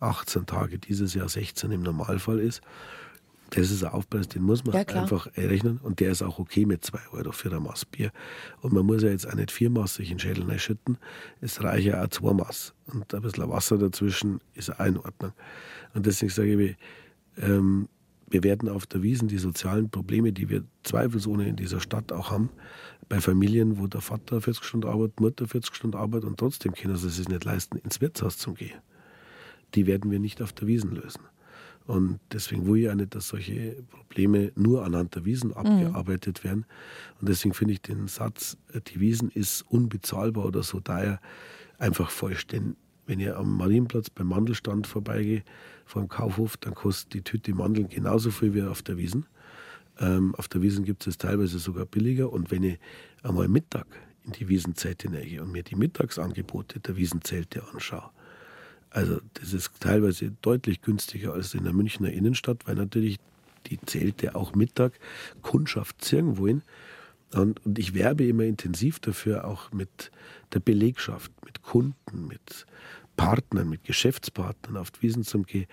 18 0.00 0.46
Tage, 0.46 0.78
dieses 0.78 1.14
Jahr 1.14 1.28
16 1.28 1.70
im 1.72 1.82
Normalfall 1.82 2.38
ist. 2.38 2.60
Das 3.50 3.70
ist 3.70 3.82
ein 3.82 3.92
Aufpreis, 3.92 4.28
den 4.28 4.42
muss 4.42 4.64
man 4.64 4.74
Ja, 4.74 4.82
einfach 4.82 5.26
rechnen 5.36 5.78
und 5.78 6.00
der 6.00 6.10
ist 6.10 6.22
auch 6.22 6.38
okay 6.38 6.66
mit 6.66 6.84
2 6.84 6.98
Euro 7.12 7.32
für 7.32 7.50
ein 7.50 7.62
Maß 7.62 7.86
Bier. 7.86 8.12
Und 8.60 8.74
man 8.74 8.84
muss 8.84 9.02
ja 9.02 9.08
jetzt 9.08 9.26
auch 9.26 9.34
nicht 9.34 9.50
viermaß 9.50 9.94
sich 9.94 10.10
in 10.10 10.16
den 10.16 10.20
Schädel 10.20 10.44
reinschütten. 10.44 10.98
Es 11.40 11.62
reicht 11.62 11.86
ja 11.86 12.04
auch 12.04 12.08
zwei 12.08 12.34
Maß. 12.34 12.74
Und 12.92 13.14
ein 13.14 13.22
bisschen 13.22 13.48
Wasser 13.48 13.78
dazwischen 13.78 14.40
ist 14.54 14.78
auch 14.78 14.84
in 14.84 14.98
Ordnung. 14.98 15.32
Und 15.94 16.04
deswegen 16.04 16.30
sage 16.30 16.62
ich, 16.62 16.76
ähm, 17.38 17.88
wir 18.30 18.44
werden 18.44 18.68
auf 18.68 18.86
der 18.86 19.02
Wiesen 19.02 19.28
die 19.28 19.38
sozialen 19.38 19.88
Probleme, 19.88 20.32
die 20.32 20.50
wir 20.50 20.64
zweifelsohne 20.82 21.48
in 21.48 21.56
dieser 21.56 21.80
Stadt 21.80 22.12
auch 22.12 22.30
haben, 22.30 22.50
bei 23.08 23.20
Familien, 23.20 23.78
wo 23.78 23.86
der 23.86 24.02
Vater 24.02 24.40
40 24.42 24.64
Stunden 24.64 24.86
arbeitet, 24.86 25.20
Mutter 25.20 25.46
40 25.48 25.74
Stunden 25.74 25.96
arbeitet 25.96 26.28
und 26.28 26.38
trotzdem 26.38 26.74
können 26.74 26.96
sie 26.96 27.08
es 27.08 27.16
sich 27.16 27.28
nicht 27.28 27.44
leisten, 27.44 27.78
ins 27.78 28.02
Wirtshaus 28.02 28.36
zu 28.36 28.52
gehen. 28.52 28.78
Die 29.74 29.86
werden 29.86 30.10
wir 30.10 30.18
nicht 30.18 30.42
auf 30.42 30.52
der 30.52 30.66
Wiesen 30.66 30.94
lösen. 30.94 31.22
Und 31.88 32.20
deswegen 32.32 32.66
will 32.66 32.82
ich 32.82 32.90
auch 32.90 32.94
nicht, 32.94 33.14
dass 33.14 33.28
solche 33.28 33.82
Probleme 33.90 34.52
nur 34.56 34.84
anhand 34.84 35.14
der 35.14 35.24
Wiesen 35.24 35.54
abgearbeitet 35.54 36.44
werden. 36.44 36.66
Und 37.18 37.30
deswegen 37.30 37.54
finde 37.54 37.72
ich 37.72 37.80
den 37.80 38.08
Satz, 38.08 38.58
äh, 38.74 38.82
die 38.82 39.00
Wiesen 39.00 39.30
ist 39.30 39.62
unbezahlbar 39.62 40.44
oder 40.44 40.62
so 40.62 40.80
daher 40.80 41.18
einfach 41.78 42.10
falsch. 42.10 42.46
Denn 42.46 42.76
wenn 43.06 43.20
ich 43.20 43.34
am 43.34 43.56
Marienplatz 43.56 44.10
beim 44.10 44.26
Mandelstand 44.26 44.86
vorbeigehe, 44.86 45.42
vor 45.86 46.02
dem 46.02 46.10
Kaufhof, 46.10 46.58
dann 46.58 46.74
kostet 46.74 47.14
die 47.14 47.22
Tüte 47.22 47.54
Mandeln 47.54 47.88
genauso 47.88 48.30
viel 48.30 48.52
wie 48.52 48.62
auf 48.62 48.82
der 48.82 48.98
Wiesen. 48.98 49.24
Ähm, 49.98 50.34
auf 50.34 50.46
der 50.46 50.60
Wiesen 50.60 50.84
gibt 50.84 51.06
es 51.06 51.14
es 51.14 51.18
teilweise 51.18 51.58
sogar 51.58 51.86
billiger. 51.86 52.30
Und 52.30 52.50
wenn 52.50 52.64
ich 52.64 52.78
einmal 53.22 53.48
Mittag 53.48 53.86
in 54.26 54.32
die 54.32 54.46
Wiesenzelte 54.50 55.08
gehe 55.08 55.42
und 55.42 55.52
mir 55.52 55.62
die 55.62 55.74
Mittagsangebote 55.76 56.80
der 56.80 56.98
Wiesenzelte 56.98 57.66
anschaue, 57.72 58.10
also 58.90 59.20
das 59.34 59.52
ist 59.52 59.70
teilweise 59.80 60.32
deutlich 60.42 60.80
günstiger 60.80 61.34
als 61.34 61.54
in 61.54 61.64
der 61.64 61.72
Münchner 61.72 62.10
Innenstadt, 62.10 62.66
weil 62.66 62.74
natürlich 62.74 63.18
die 63.66 63.80
Zelte 63.80 64.34
auch 64.34 64.54
Mittag 64.54 64.98
Kundschaft 65.42 66.02
ziehen 66.04 66.38
wollen. 66.38 66.62
Und, 67.34 67.64
und 67.66 67.78
ich 67.78 67.94
werbe 67.94 68.24
immer 68.24 68.44
intensiv 68.44 69.00
dafür, 69.00 69.44
auch 69.44 69.70
mit 69.72 70.10
der 70.54 70.60
Belegschaft, 70.60 71.30
mit 71.44 71.62
Kunden, 71.62 72.26
mit 72.26 72.66
Partnern, 73.16 73.68
mit 73.68 73.84
Geschäftspartnern 73.84 74.78
auf 74.78 74.90
die 74.90 75.02
Wiesen 75.02 75.24
zu 75.24 75.42
gehen. 75.42 75.66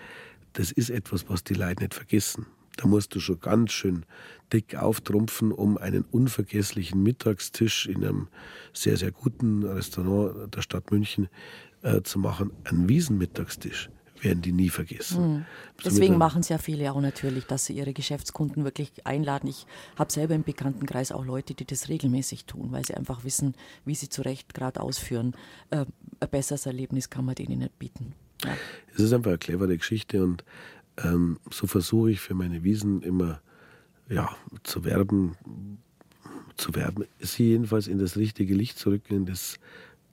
Das 0.53 0.71
ist 0.71 0.89
etwas, 0.89 1.29
was 1.29 1.43
die 1.43 1.53
Leute 1.53 1.83
nicht 1.83 1.93
vergessen. 1.93 2.47
Da 2.77 2.87
musst 2.87 3.15
du 3.15 3.21
schon 3.21 3.39
ganz 3.39 3.71
schön 3.71 4.05
dick 4.51 4.75
auftrumpfen, 4.75 5.53
um 5.53 5.77
einen 5.77 6.03
unvergesslichen 6.03 7.01
Mittagstisch 7.01 7.85
in 7.85 8.03
einem 8.03 8.27
sehr, 8.73 8.97
sehr 8.97 9.11
guten 9.11 9.63
Restaurant 9.63 10.53
der 10.53 10.61
Stadt 10.61 10.91
München 10.91 11.29
äh, 11.85 12.01
zu 12.01 12.19
machen. 12.19 12.51
Einen 12.63 12.89
Wiesenmittagstisch 12.89 13.89
werden 14.21 14.41
die 14.41 14.51
nie 14.51 14.69
vergessen. 14.69 15.45
Deswegen 15.83 16.13
Somit- 16.13 16.17
machen 16.19 16.39
es 16.41 16.49
ja 16.49 16.57
viele 16.57 16.91
auch 16.91 16.99
natürlich, 16.99 17.45
dass 17.45 17.65
sie 17.65 17.73
ihre 17.73 17.93
Geschäftskunden 17.93 18.63
wirklich 18.63 19.05
einladen. 19.05 19.47
Ich 19.49 19.67
habe 19.95 20.11
selber 20.11 20.33
im 20.33 20.43
Bekanntenkreis 20.43 21.11
auch 21.11 21.25
Leute, 21.25 21.53
die 21.53 21.65
das 21.65 21.89
regelmäßig 21.89 22.45
tun, 22.45 22.71
weil 22.71 22.83
sie 22.83 22.95
einfach 22.95 23.23
wissen, 23.23 23.53
wie 23.85 23.93
sie 23.93 24.09
zu 24.09 24.23
Recht 24.23 24.53
gerade 24.53 24.81
ausführen. 24.81 25.35
Äh, 25.69 25.85
ein 26.19 26.29
besseres 26.29 26.65
Erlebnis 26.65 27.09
kann 27.09 27.25
man 27.25 27.35
denen 27.35 27.59
nicht 27.59 27.77
bieten. 27.77 28.13
Ja. 28.43 28.55
Es 28.93 29.01
ist 29.01 29.13
einfach 29.13 29.31
eine 29.31 29.37
clevere 29.37 29.77
Geschichte 29.77 30.23
und 30.23 30.43
ähm, 30.97 31.39
so 31.51 31.67
versuche 31.67 32.11
ich 32.11 32.19
für 32.19 32.33
meine 32.33 32.63
Wiesen 32.63 33.01
immer 33.03 33.41
ja, 34.09 34.35
zu 34.63 34.83
werben, 34.85 35.35
zu 36.57 36.73
werben, 36.73 37.05
sie 37.19 37.49
jedenfalls 37.49 37.87
in 37.87 37.99
das 37.99 38.17
richtige 38.17 38.55
Licht 38.55 38.79
zu 38.79 38.89
rücken, 38.89 39.15
in 39.15 39.25
das 39.25 39.59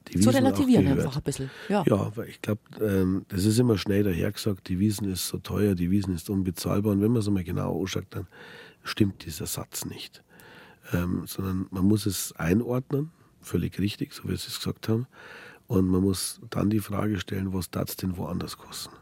die 0.08 0.12
Zu 0.12 0.18
Wiesen 0.18 0.28
auch 0.30 0.34
relativieren 0.34 0.86
einfach 0.88 1.16
ein 1.16 1.22
bisschen. 1.22 1.50
Ja. 1.68 1.84
Ja, 1.86 2.12
weil 2.16 2.28
ich 2.28 2.40
glaube, 2.42 2.60
ähm, 2.80 3.24
das 3.28 3.44
ist 3.44 3.58
immer 3.58 3.78
schnell 3.78 4.02
dahergesagt, 4.02 4.68
die 4.68 4.78
Wiesen 4.78 5.10
ist 5.10 5.28
so 5.28 5.38
teuer, 5.38 5.74
die 5.74 5.90
Wiesen 5.90 6.14
ist 6.14 6.30
unbezahlbar. 6.30 6.92
Und 6.92 7.00
wenn 7.00 7.12
man 7.12 7.20
es 7.20 7.30
mal 7.30 7.44
genau 7.44 7.80
anschaut, 7.80 8.06
dann 8.10 8.26
stimmt 8.82 9.24
dieser 9.24 9.46
Satz 9.46 9.84
nicht. 9.84 10.22
Ähm, 10.92 11.24
sondern 11.26 11.66
man 11.70 11.84
muss 11.84 12.06
es 12.06 12.32
einordnen, 12.32 13.10
völlig 13.40 13.78
richtig, 13.78 14.12
so 14.12 14.24
wie 14.24 14.36
Sie 14.36 14.48
es 14.48 14.56
gesagt 14.56 14.88
haben. 14.88 15.06
Und 15.66 15.86
man 15.88 16.02
muss 16.02 16.40
dann 16.50 16.70
die 16.70 16.80
Frage 16.80 17.18
stellen, 17.18 17.52
was 17.52 17.70
darf 17.70 17.90
es 17.90 17.96
denn 17.96 18.16
woanders 18.16 18.58
kosten? 18.58 18.94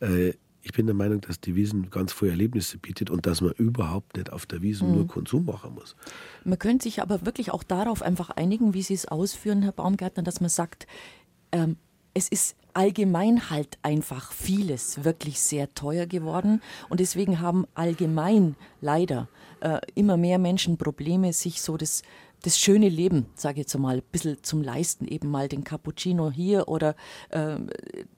Äh, 0.00 0.34
ich 0.62 0.72
bin 0.72 0.86
der 0.86 0.94
Meinung, 0.94 1.20
dass 1.20 1.40
die 1.40 1.54
Wiesen 1.54 1.90
ganz 1.90 2.12
viele 2.12 2.32
Erlebnisse 2.32 2.78
bietet 2.78 3.10
und 3.10 3.26
dass 3.26 3.40
man 3.40 3.52
überhaupt 3.52 4.16
nicht 4.16 4.32
auf 4.32 4.46
der 4.46 4.62
Wiesen 4.62 4.88
mhm. 4.88 4.94
nur 4.94 5.06
Konsum 5.06 5.44
machen 5.46 5.74
muss. 5.74 5.96
Man 6.44 6.58
könnte 6.58 6.84
sich 6.84 7.00
aber 7.00 7.24
wirklich 7.24 7.50
auch 7.50 7.62
darauf 7.62 8.02
einfach 8.02 8.30
einigen, 8.30 8.74
wie 8.74 8.82
Sie 8.82 8.94
es 8.94 9.06
ausführen, 9.06 9.62
Herr 9.62 9.72
Baumgärtner, 9.72 10.22
dass 10.22 10.40
man 10.40 10.50
sagt, 10.50 10.86
ähm, 11.52 11.76
es 12.14 12.28
ist 12.28 12.56
allgemein 12.74 13.50
halt 13.50 13.78
einfach 13.82 14.32
vieles 14.32 15.04
wirklich 15.04 15.40
sehr 15.40 15.74
teuer 15.74 16.06
geworden 16.06 16.60
und 16.88 17.00
deswegen 17.00 17.40
haben 17.40 17.66
allgemein 17.74 18.54
leider 18.80 19.28
äh, 19.60 19.80
immer 19.94 20.16
mehr 20.16 20.38
Menschen 20.38 20.76
Probleme, 20.76 21.32
sich 21.32 21.62
so 21.62 21.76
das 21.76 22.02
das 22.42 22.58
schöne 22.58 22.88
Leben, 22.88 23.26
sage 23.34 23.60
ich 23.60 23.66
jetzt 23.66 23.78
mal, 23.78 23.96
ein 23.96 24.02
bisschen 24.12 24.42
zum 24.42 24.62
Leisten, 24.62 25.06
eben 25.06 25.28
mal 25.28 25.48
den 25.48 25.64
Cappuccino 25.64 26.30
hier 26.30 26.68
oder 26.68 26.94
äh, 27.30 27.56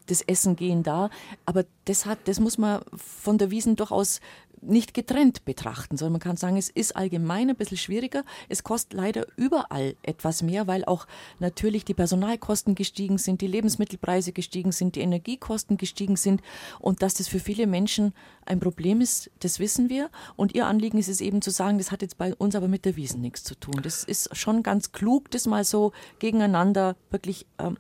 das 0.07 0.23
Essen 0.23 0.57
gehen 0.57 0.83
da. 0.83 1.11
Aber 1.47 1.65
das, 1.85 2.07
hat, 2.07 2.19
das 2.27 2.41
muss 2.41 2.59
man 2.59 2.83
von 2.97 3.39
der 3.39 3.51
Wiesen 3.51 3.77
durchaus 3.77 4.21
nicht 4.62 4.94
getrennt 4.94 5.44
betrachten, 5.44 5.96
sondern 5.96 6.12
man 6.12 6.20
kann 6.20 6.37
sagen, 6.37 6.57
es 6.57 6.70
ist 6.70 6.96
allgemein 6.96 7.51
ein 7.51 7.57
bisschen 7.57 7.77
schwieriger. 7.77 8.25
Es 8.48 8.62
kostet 8.62 8.94
leider 8.94 9.27
überall 9.37 9.96
etwas 10.03 10.42
mehr, 10.42 10.66
weil 10.66 10.85
auch 10.85 11.07
natürlich 11.40 11.85
die 11.85 11.94
Personalkosten 11.94 12.75
gestiegen 12.75 13.18
sind, 13.18 13.40
die 13.40 13.46
Lebensmittelpreise 13.46 14.33
gestiegen 14.33 14.72
sind, 14.72 14.96
die 14.96 15.01
Energiekosten 15.01 15.77
gestiegen 15.77 16.16
sind 16.16 16.42
und 16.79 17.03
dass 17.03 17.14
das 17.14 17.29
für 17.29 17.40
viele 17.40 17.66
Menschen 17.66 18.14
ein 18.46 18.61
Problem 18.61 19.01
ist, 19.01 19.31
das 19.40 19.59
wissen 19.59 19.88
wir. 19.88 20.11
Und 20.37 20.55
ihr 20.55 20.66
Anliegen 20.66 20.98
ist 20.98 21.09
es 21.09 21.20
eben 21.20 21.42
zu 21.42 21.51
sagen, 21.51 21.79
das 21.79 21.90
hat 21.90 22.03
jetzt 22.03 22.18
bei 22.18 22.35
uns 22.35 22.55
aber 22.55 22.68
mit 22.68 22.85
der 22.85 22.96
Wiesen 22.96 23.20
nichts 23.20 23.44
zu 23.44 23.55
tun. 23.55 23.81
Das 23.83 24.05
ist 24.05 24.37
schon 24.37 24.62
ganz 24.62 24.92
klug, 24.92 25.31
das 25.31 25.46
mal 25.46 25.64
so 25.64 25.92
gegeneinander 26.18 26.96
wirklich 27.11 27.46
ähm, 27.59 27.77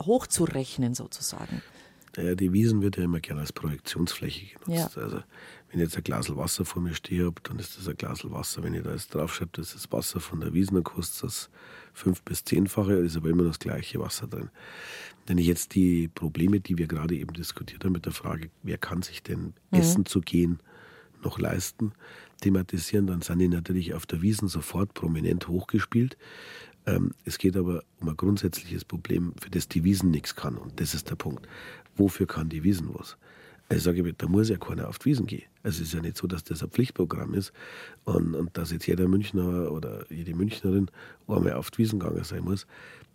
hochzurechnen 0.00 0.94
sozusagen. 0.94 1.62
Ja, 2.16 2.34
die 2.34 2.52
Wiesen 2.52 2.82
wird 2.82 2.96
ja 2.96 3.04
immer 3.04 3.20
gerne 3.20 3.40
als 3.40 3.52
Projektionsfläche 3.52 4.56
genutzt. 4.58 4.96
Ja. 4.96 5.02
Also 5.02 5.22
wenn 5.74 5.80
ich 5.80 5.86
jetzt 5.88 5.96
ein 5.96 6.04
Glas 6.04 6.36
Wasser 6.36 6.64
vor 6.64 6.80
mir 6.80 6.94
stehe 6.94 7.26
habe, 7.26 7.40
dann 7.42 7.58
ist 7.58 7.76
das 7.76 7.88
ein 7.88 7.96
Glas 7.96 8.30
Wasser. 8.30 8.62
Wenn 8.62 8.74
ich 8.74 8.84
da 8.84 8.92
jetzt 8.92 9.12
draufschreibe, 9.12 9.50
das 9.54 9.74
ist 9.74 9.90
Wasser 9.90 10.20
von 10.20 10.38
der 10.38 10.54
Wiesen, 10.54 10.74
dann 10.76 10.84
kostet 10.84 11.24
das 11.24 11.50
fünf- 11.92 12.22
bis 12.22 12.44
zehnfache, 12.44 12.92
ist 12.92 13.16
aber 13.16 13.30
immer 13.30 13.42
das 13.42 13.58
gleiche 13.58 13.98
Wasser 13.98 14.28
drin. 14.28 14.50
Wenn 15.26 15.36
ich 15.36 15.48
jetzt 15.48 15.74
die 15.74 16.06
Probleme, 16.06 16.60
die 16.60 16.78
wir 16.78 16.86
gerade 16.86 17.16
eben 17.16 17.34
diskutiert 17.34 17.84
haben 17.84 17.90
mit 17.90 18.06
der 18.06 18.12
Frage, 18.12 18.50
wer 18.62 18.78
kann 18.78 19.02
sich 19.02 19.24
denn 19.24 19.54
mhm. 19.72 19.80
essen 19.80 20.06
zu 20.06 20.20
gehen, 20.20 20.60
noch 21.24 21.40
leisten, 21.40 21.90
thematisieren, 22.40 23.08
dann 23.08 23.22
sind 23.22 23.40
die 23.40 23.48
natürlich 23.48 23.94
auf 23.94 24.06
der 24.06 24.22
Wiesen 24.22 24.46
sofort 24.46 24.94
prominent 24.94 25.48
hochgespielt. 25.48 26.16
Ähm, 26.86 27.14
es 27.24 27.36
geht 27.36 27.56
aber 27.56 27.82
um 27.98 28.08
ein 28.10 28.16
grundsätzliches 28.16 28.84
Problem, 28.84 29.34
für 29.40 29.50
das 29.50 29.66
die 29.66 29.82
Wiesen 29.82 30.12
nichts 30.12 30.36
kann. 30.36 30.56
Und 30.56 30.78
das 30.78 30.94
ist 30.94 31.10
der 31.10 31.16
Punkt. 31.16 31.48
Wofür 31.96 32.28
kann 32.28 32.48
die 32.48 32.62
Wiesen 32.62 32.90
was? 32.94 33.16
Ich 33.76 33.82
sage, 33.82 34.12
da 34.12 34.28
muss 34.28 34.48
ja 34.48 34.56
keiner 34.56 34.88
auf 34.88 34.98
die 34.98 35.06
Wiesen 35.06 35.26
gehen. 35.26 35.44
Also 35.62 35.82
es 35.82 35.88
ist 35.88 35.94
ja 35.94 36.00
nicht 36.00 36.16
so, 36.16 36.26
dass 36.26 36.44
das 36.44 36.62
ein 36.62 36.70
Pflichtprogramm 36.70 37.34
ist 37.34 37.52
und, 38.04 38.34
und 38.34 38.56
dass 38.56 38.70
jetzt 38.70 38.86
jeder 38.86 39.08
Münchner 39.08 39.70
oder 39.72 40.04
jede 40.10 40.34
Münchnerin 40.34 40.90
einmal 41.26 41.54
auf 41.54 41.70
die 41.70 41.78
Wiesen 41.78 41.98
gegangen 41.98 42.24
sein 42.24 42.44
muss. 42.44 42.66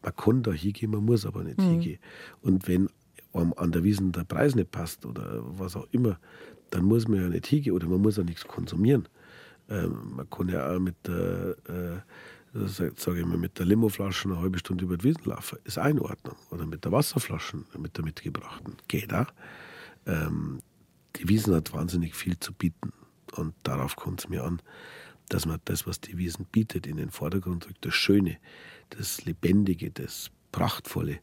Man 0.02 0.15
kann 0.15 0.43
da 0.43 0.52
hingehen, 0.52 0.91
man 0.91 1.06
muss 1.06 1.26
aber 1.26 1.43
nicht 1.43 1.60
mhm. 1.60 1.63
hingehen. 1.63 2.00
Und 2.41 2.67
wenn 2.67 2.89
einem 3.34 3.54
an 3.58 3.72
der 3.72 3.84
Wiesen 3.84 4.12
der 4.12 4.24
Preis 4.24 4.56
nicht 4.56 4.72
passt 4.72 5.06
oder 5.06 5.41
was 5.43 5.76
auch 5.76 5.88
immer, 5.91 6.19
dann 6.72 6.86
muss 6.86 7.08
man 7.08 7.22
ja 7.22 7.30
nicht 7.30 7.48
hingehen 7.48 7.74
oder 7.74 7.88
man 7.88 8.02
muss 8.02 8.17
ja 8.17 8.24
nichts 8.24 8.48
konsumieren. 8.48 9.08
Ähm, 9.69 10.15
man 10.15 10.30
kann 10.30 10.50
ja 10.50 10.74
auch 10.74 10.80
mit 10.80 10.95
der, 11.06 11.56
äh, 11.67 12.67
sage 12.67 13.19
ich 13.19 13.26
mal, 13.26 13.38
mit 13.38 13.60
der 13.60 13.65
Limoflasche 13.65 14.30
eine 14.30 14.39
halbe 14.39 14.58
Stunde 14.58 14.86
über 14.86 14.98
die 14.98 15.10
Wiesen 15.10 15.26
laufen. 15.26 15.60
Ist 15.63 15.78
auch 15.78 15.86
in 15.86 16.00
Ordnung. 16.00 16.36
Oder 16.50 16.65
mit 16.65 16.86
der 16.86 16.91
Wasserflasche, 16.91 17.58
mit 17.78 17.98
der 17.98 18.04
mitgebrachten. 18.04 18.74
Geht 18.88 19.13
auch. 19.13 19.28
Ähm, 20.10 20.62
die 21.15 21.30
Wiesen 21.30 21.54
hat 21.54 21.74
wahnsinnig 21.74 22.15
viel 22.15 22.39
zu 22.39 22.54
bieten. 22.54 22.93
Und 23.34 23.54
darauf 23.63 23.95
kommt 23.95 24.22
es 24.22 24.30
mir 24.30 24.43
an, 24.43 24.62
dass 25.30 25.45
man 25.45 25.60
das, 25.65 25.86
was 25.86 26.02
die 26.02 26.17
Wiesen 26.17 26.45
bietet, 26.45 26.88
in 26.88 26.98
den 26.98 27.12
Vordergrund 27.12 27.67
rückt. 27.67 27.86
Das 27.86 27.93
Schöne, 27.93 28.38
das 28.89 29.26
Lebendige, 29.26 29.91
das 29.91 30.32
Prachtvolle. 30.52 31.19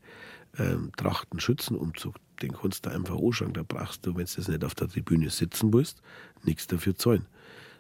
Ähm, 0.59 0.91
Trachten-Schützenumzug, 0.97 2.15
den 2.41 2.53
kannst 2.53 2.87
du 2.87 2.91
einfach 2.91 3.17
anschauen. 3.17 3.53
Da 3.53 3.63
brauchst 3.63 4.07
du, 4.07 4.17
wenn 4.17 4.25
du 4.25 4.33
das 4.37 4.49
nicht 4.49 4.65
auf 4.65 4.75
der 4.75 4.89
Tribüne 4.89 5.31
sitzen 5.31 5.73
willst, 5.73 6.01
nichts 6.45 6.67
dafür 6.67 6.95
zahlen. 6.95 7.27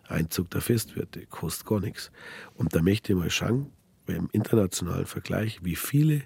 Einzug 0.08 0.50
der 0.50 0.60
Festwirte 0.60 1.26
kostet 1.26 1.66
gar 1.66 1.80
nichts. 1.80 2.10
Und 2.54 2.74
da 2.74 2.82
möchte 2.82 3.12
ich 3.12 3.18
mal 3.18 3.30
schauen, 3.30 3.72
im 4.06 4.28
internationalen 4.32 5.06
Vergleich, 5.06 5.64
wie 5.64 5.74
viele 5.74 6.22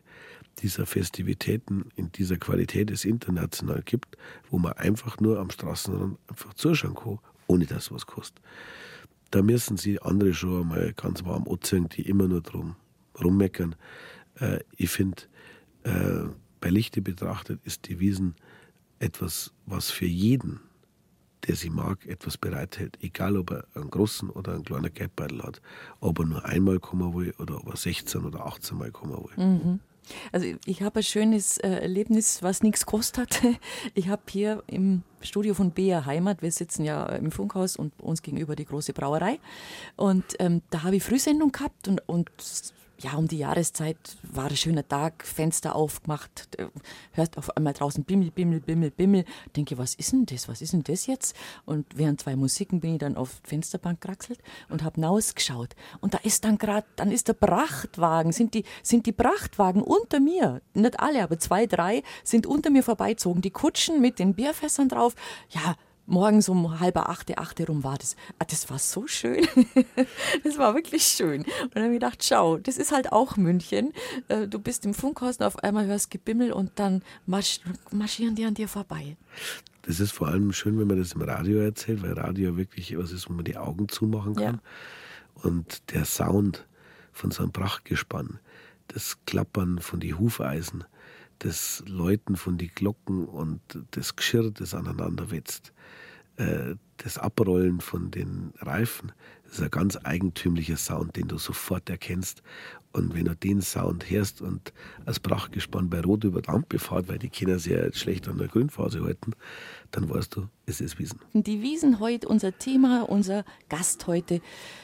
dieser 0.58 0.86
Festivitäten 0.86 1.86
in 1.96 2.12
dieser 2.12 2.36
Qualität 2.36 2.90
es 2.90 3.04
international 3.04 3.82
gibt, 3.82 4.16
wo 4.50 4.58
man 4.58 4.72
einfach 4.74 5.20
nur 5.20 5.38
am 5.38 5.50
Straßenrand 5.50 6.18
einfach 6.28 6.54
zuschauen 6.54 6.94
kann, 6.94 7.18
ohne 7.46 7.66
dass 7.66 7.90
was 7.90 8.06
kostet. 8.06 8.42
Da 9.30 9.42
müssen 9.42 9.76
sie 9.76 10.00
andere 10.02 10.34
schon 10.34 10.62
einmal 10.62 10.92
ganz 10.94 11.24
warm 11.24 11.46
anziehen, 11.48 11.88
die 11.88 12.02
immer 12.02 12.26
nur 12.26 12.40
drum 12.40 12.76
rummeckern. 13.22 13.76
Äh, 14.36 14.60
ich 14.76 14.90
finde, 14.90 15.22
äh, 15.84 16.24
bei 16.60 16.70
Lichte 16.70 17.00
betrachtet 17.00 17.60
ist 17.64 17.88
die 17.88 18.00
Wiesen 18.00 18.34
etwas, 18.98 19.52
was 19.66 19.90
für 19.90 20.06
jeden, 20.06 20.60
der 21.46 21.56
sie 21.56 21.70
mag, 21.70 22.06
etwas 22.06 22.36
bereithält. 22.36 22.98
Egal, 23.00 23.36
ob 23.36 23.50
er 23.50 23.64
einen 23.74 23.90
großen 23.90 24.28
oder 24.30 24.52
einen 24.52 24.64
kleinen 24.64 24.92
Geldbeutel 24.92 25.42
hat. 25.42 25.62
Ob 26.00 26.18
er 26.18 26.26
nur 26.26 26.44
einmal 26.44 26.80
kommen 26.80 27.14
will 27.14 27.32
oder 27.38 27.56
ob 27.56 27.68
er 27.68 27.76
16 27.76 28.24
oder 28.24 28.44
18 28.44 28.76
Mal 28.76 28.90
kommen 28.90 29.16
will. 29.16 29.44
Mhm. 29.44 29.80
Also 30.32 30.46
ich 30.66 30.82
habe 30.82 31.00
ein 31.00 31.02
schönes 31.02 31.58
äh, 31.58 31.68
Erlebnis, 31.68 32.42
was 32.42 32.62
nichts 32.62 32.86
kostet 32.86 33.18
hat. 33.18 33.42
Ich 33.94 34.08
habe 34.08 34.22
hier 34.28 34.62
im 34.66 35.02
Studio 35.20 35.54
von 35.54 35.72
BR 35.72 36.06
Heimat, 36.06 36.42
wir 36.42 36.50
sitzen 36.50 36.84
ja 36.84 37.06
im 37.06 37.30
Funkhaus 37.30 37.76
und 37.76 37.92
uns 38.00 38.22
gegenüber 38.22 38.56
die 38.56 38.64
große 38.64 38.92
Brauerei. 38.92 39.38
Und 39.96 40.24
ähm, 40.38 40.62
da 40.70 40.82
habe 40.82 40.96
ich 40.96 41.02
Frühsendung 41.02 41.52
gehabt 41.52 41.88
und, 41.88 42.08
und 42.08 42.30
ja, 43.02 43.14
um 43.14 43.28
die 43.28 43.38
Jahreszeit 43.38 43.96
war 44.22 44.46
ein 44.46 44.56
schöner 44.56 44.86
Tag, 44.86 45.24
Fenster 45.24 45.74
aufgemacht, 45.74 46.48
hörst 47.12 47.38
auf 47.38 47.56
einmal 47.56 47.72
draußen 47.72 48.04
Bimmel, 48.04 48.30
Bimmel, 48.30 48.60
Bimmel, 48.60 48.90
Bimmel. 48.90 49.24
Denke, 49.56 49.78
was 49.78 49.94
ist 49.94 50.12
denn 50.12 50.26
das? 50.26 50.48
Was 50.48 50.60
ist 50.60 50.72
denn 50.72 50.82
das 50.82 51.06
jetzt? 51.06 51.34
Und 51.64 51.86
während 51.96 52.20
zwei 52.20 52.36
Musiken 52.36 52.80
bin 52.80 52.94
ich 52.94 52.98
dann 52.98 53.16
auf 53.16 53.40
die 53.44 53.50
Fensterbank 53.50 54.00
geraxelt 54.00 54.40
und 54.68 54.82
habe 54.82 54.96
hinausgeschaut. 54.96 55.74
Und 56.00 56.14
da 56.14 56.18
ist 56.18 56.44
dann 56.44 56.58
gerade, 56.58 56.86
dann 56.96 57.10
ist 57.10 57.28
der 57.28 57.34
Prachtwagen, 57.34 58.32
sind 58.32 58.54
die, 58.54 58.64
sind 58.82 59.06
die 59.06 59.12
Prachtwagen 59.12 59.82
unter 59.82 60.20
mir, 60.20 60.60
nicht 60.74 61.00
alle, 61.00 61.22
aber 61.22 61.38
zwei, 61.38 61.66
drei 61.66 62.02
sind 62.22 62.46
unter 62.46 62.70
mir 62.70 62.82
vorbeizogen. 62.82 63.40
Die 63.40 63.50
Kutschen 63.50 64.00
mit 64.00 64.18
den 64.18 64.34
Bierfässern 64.34 64.88
drauf. 64.88 65.14
Ja, 65.48 65.76
morgens 66.06 66.48
um 66.48 66.80
halb 66.80 66.96
acht, 66.96 67.36
acht 67.38 67.68
rum 67.68 67.84
war 67.84 67.98
das. 67.98 68.16
Ah, 68.38 68.44
das 68.48 68.68
war 68.70 68.78
so 68.78 69.06
schön. 69.06 69.46
das 70.44 70.58
war 70.58 70.74
wirklich 70.74 71.04
schön. 71.04 71.42
Und 71.42 71.74
dann 71.74 71.84
habe 71.84 71.94
ich 71.94 72.00
gedacht, 72.00 72.24
schau, 72.24 72.58
das 72.58 72.76
ist 72.76 72.92
halt 72.92 73.12
auch 73.12 73.36
München. 73.36 73.92
Äh, 74.28 74.48
du 74.48 74.58
bist 74.58 74.84
im 74.84 74.94
Funkhaus 74.94 75.36
und 75.36 75.46
auf 75.46 75.58
einmal 75.62 75.86
hörst 75.86 76.10
Gebimmel 76.10 76.52
und 76.52 76.72
dann 76.78 77.02
marsch, 77.26 77.60
marschieren 77.90 78.34
die 78.34 78.44
an 78.44 78.54
dir 78.54 78.68
vorbei. 78.68 79.16
Das 79.82 80.00
ist 80.00 80.12
vor 80.12 80.28
allem 80.28 80.52
schön, 80.52 80.78
wenn 80.78 80.86
man 80.86 80.98
das 80.98 81.12
im 81.12 81.22
Radio 81.22 81.58
erzählt, 81.58 82.02
weil 82.02 82.12
Radio 82.12 82.56
wirklich 82.56 82.96
was 82.98 83.12
ist, 83.12 83.28
wo 83.28 83.32
man 83.32 83.44
die 83.44 83.56
Augen 83.56 83.88
zumachen 83.88 84.34
kann. 84.34 84.54
Ja. 84.54 85.42
Und 85.42 85.90
der 85.92 86.04
Sound 86.04 86.66
von 87.12 87.30
so 87.30 87.42
einem 87.42 87.52
Prachtgespann, 87.52 88.38
das 88.88 89.18
Klappern 89.24 89.78
von 89.78 90.00
die 90.00 90.14
Hufeisen, 90.14 90.84
das 91.40 91.82
Läuten 91.86 92.36
von 92.36 92.58
die 92.58 92.68
Glocken 92.68 93.26
und 93.26 93.60
das 93.90 94.14
Geschirr, 94.14 94.50
das 94.50 94.74
aneinander 94.74 95.30
wetzt, 95.30 95.72
äh, 96.36 96.76
das 96.98 97.18
Abrollen 97.18 97.80
von 97.80 98.10
den 98.10 98.52
Reifen, 98.60 99.12
das 99.44 99.54
ist 99.54 99.64
ein 99.64 99.70
ganz 99.70 99.98
eigentümlicher 100.04 100.76
Sound, 100.76 101.16
den 101.16 101.28
du 101.28 101.38
sofort 101.38 101.90
erkennst. 101.90 102.42
Und 102.92 103.14
wenn 103.14 103.24
du 103.24 103.34
den 103.34 103.62
Sound 103.62 104.08
hörst 104.10 104.42
und 104.42 104.72
als 105.06 105.18
Prachtgespann 105.18 105.90
bei 105.90 106.00
Rot 106.00 106.24
über 106.24 106.42
die 106.42 106.48
Ampel 106.48 106.78
fährt, 106.78 107.08
weil 107.08 107.18
die 107.18 107.30
Kinder 107.30 107.58
sehr 107.58 107.92
schlecht 107.94 108.28
an 108.28 108.38
der 108.38 108.48
Grünphase 108.48 109.02
halten, 109.02 109.32
dann 109.90 110.08
weißt 110.08 110.36
du, 110.36 110.48
es 110.66 110.80
ist 110.80 110.98
Wiesen. 110.98 111.20
Die 111.32 111.62
Wiesen 111.62 112.00
heute, 112.00 112.28
unser 112.28 112.56
Thema, 112.56 113.08
unser 113.08 113.44
Gast 113.68 114.06
heute, 114.06 114.40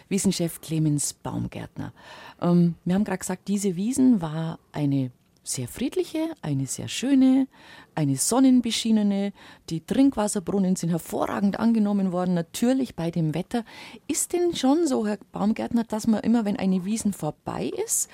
Wiesenchef 0.08 0.60
Clemens 0.60 1.12
Baumgärtner. 1.12 1.92
Ähm, 2.40 2.74
wir 2.84 2.94
haben 2.94 3.04
gerade 3.04 3.18
gesagt, 3.18 3.46
diese 3.46 3.76
Wiesen 3.76 4.20
war 4.20 4.58
eine 4.72 5.12
sehr 5.48 5.68
friedliche, 5.68 6.30
eine 6.42 6.66
sehr 6.66 6.88
schöne, 6.88 7.46
eine 7.94 8.16
sonnenbeschienene. 8.16 9.32
Die 9.70 9.84
Trinkwasserbrunnen 9.84 10.76
sind 10.76 10.90
hervorragend 10.90 11.58
angenommen 11.58 12.12
worden, 12.12 12.34
natürlich 12.34 12.94
bei 12.96 13.10
dem 13.10 13.34
Wetter. 13.34 13.64
Ist 14.08 14.32
denn 14.32 14.54
schon 14.54 14.86
so, 14.86 15.06
Herr 15.06 15.18
Baumgärtner, 15.32 15.84
dass 15.84 16.06
man 16.06 16.20
immer, 16.20 16.44
wenn 16.44 16.56
eine 16.56 16.84
Wiesen 16.84 17.12
vorbei 17.12 17.70
ist, 17.84 18.10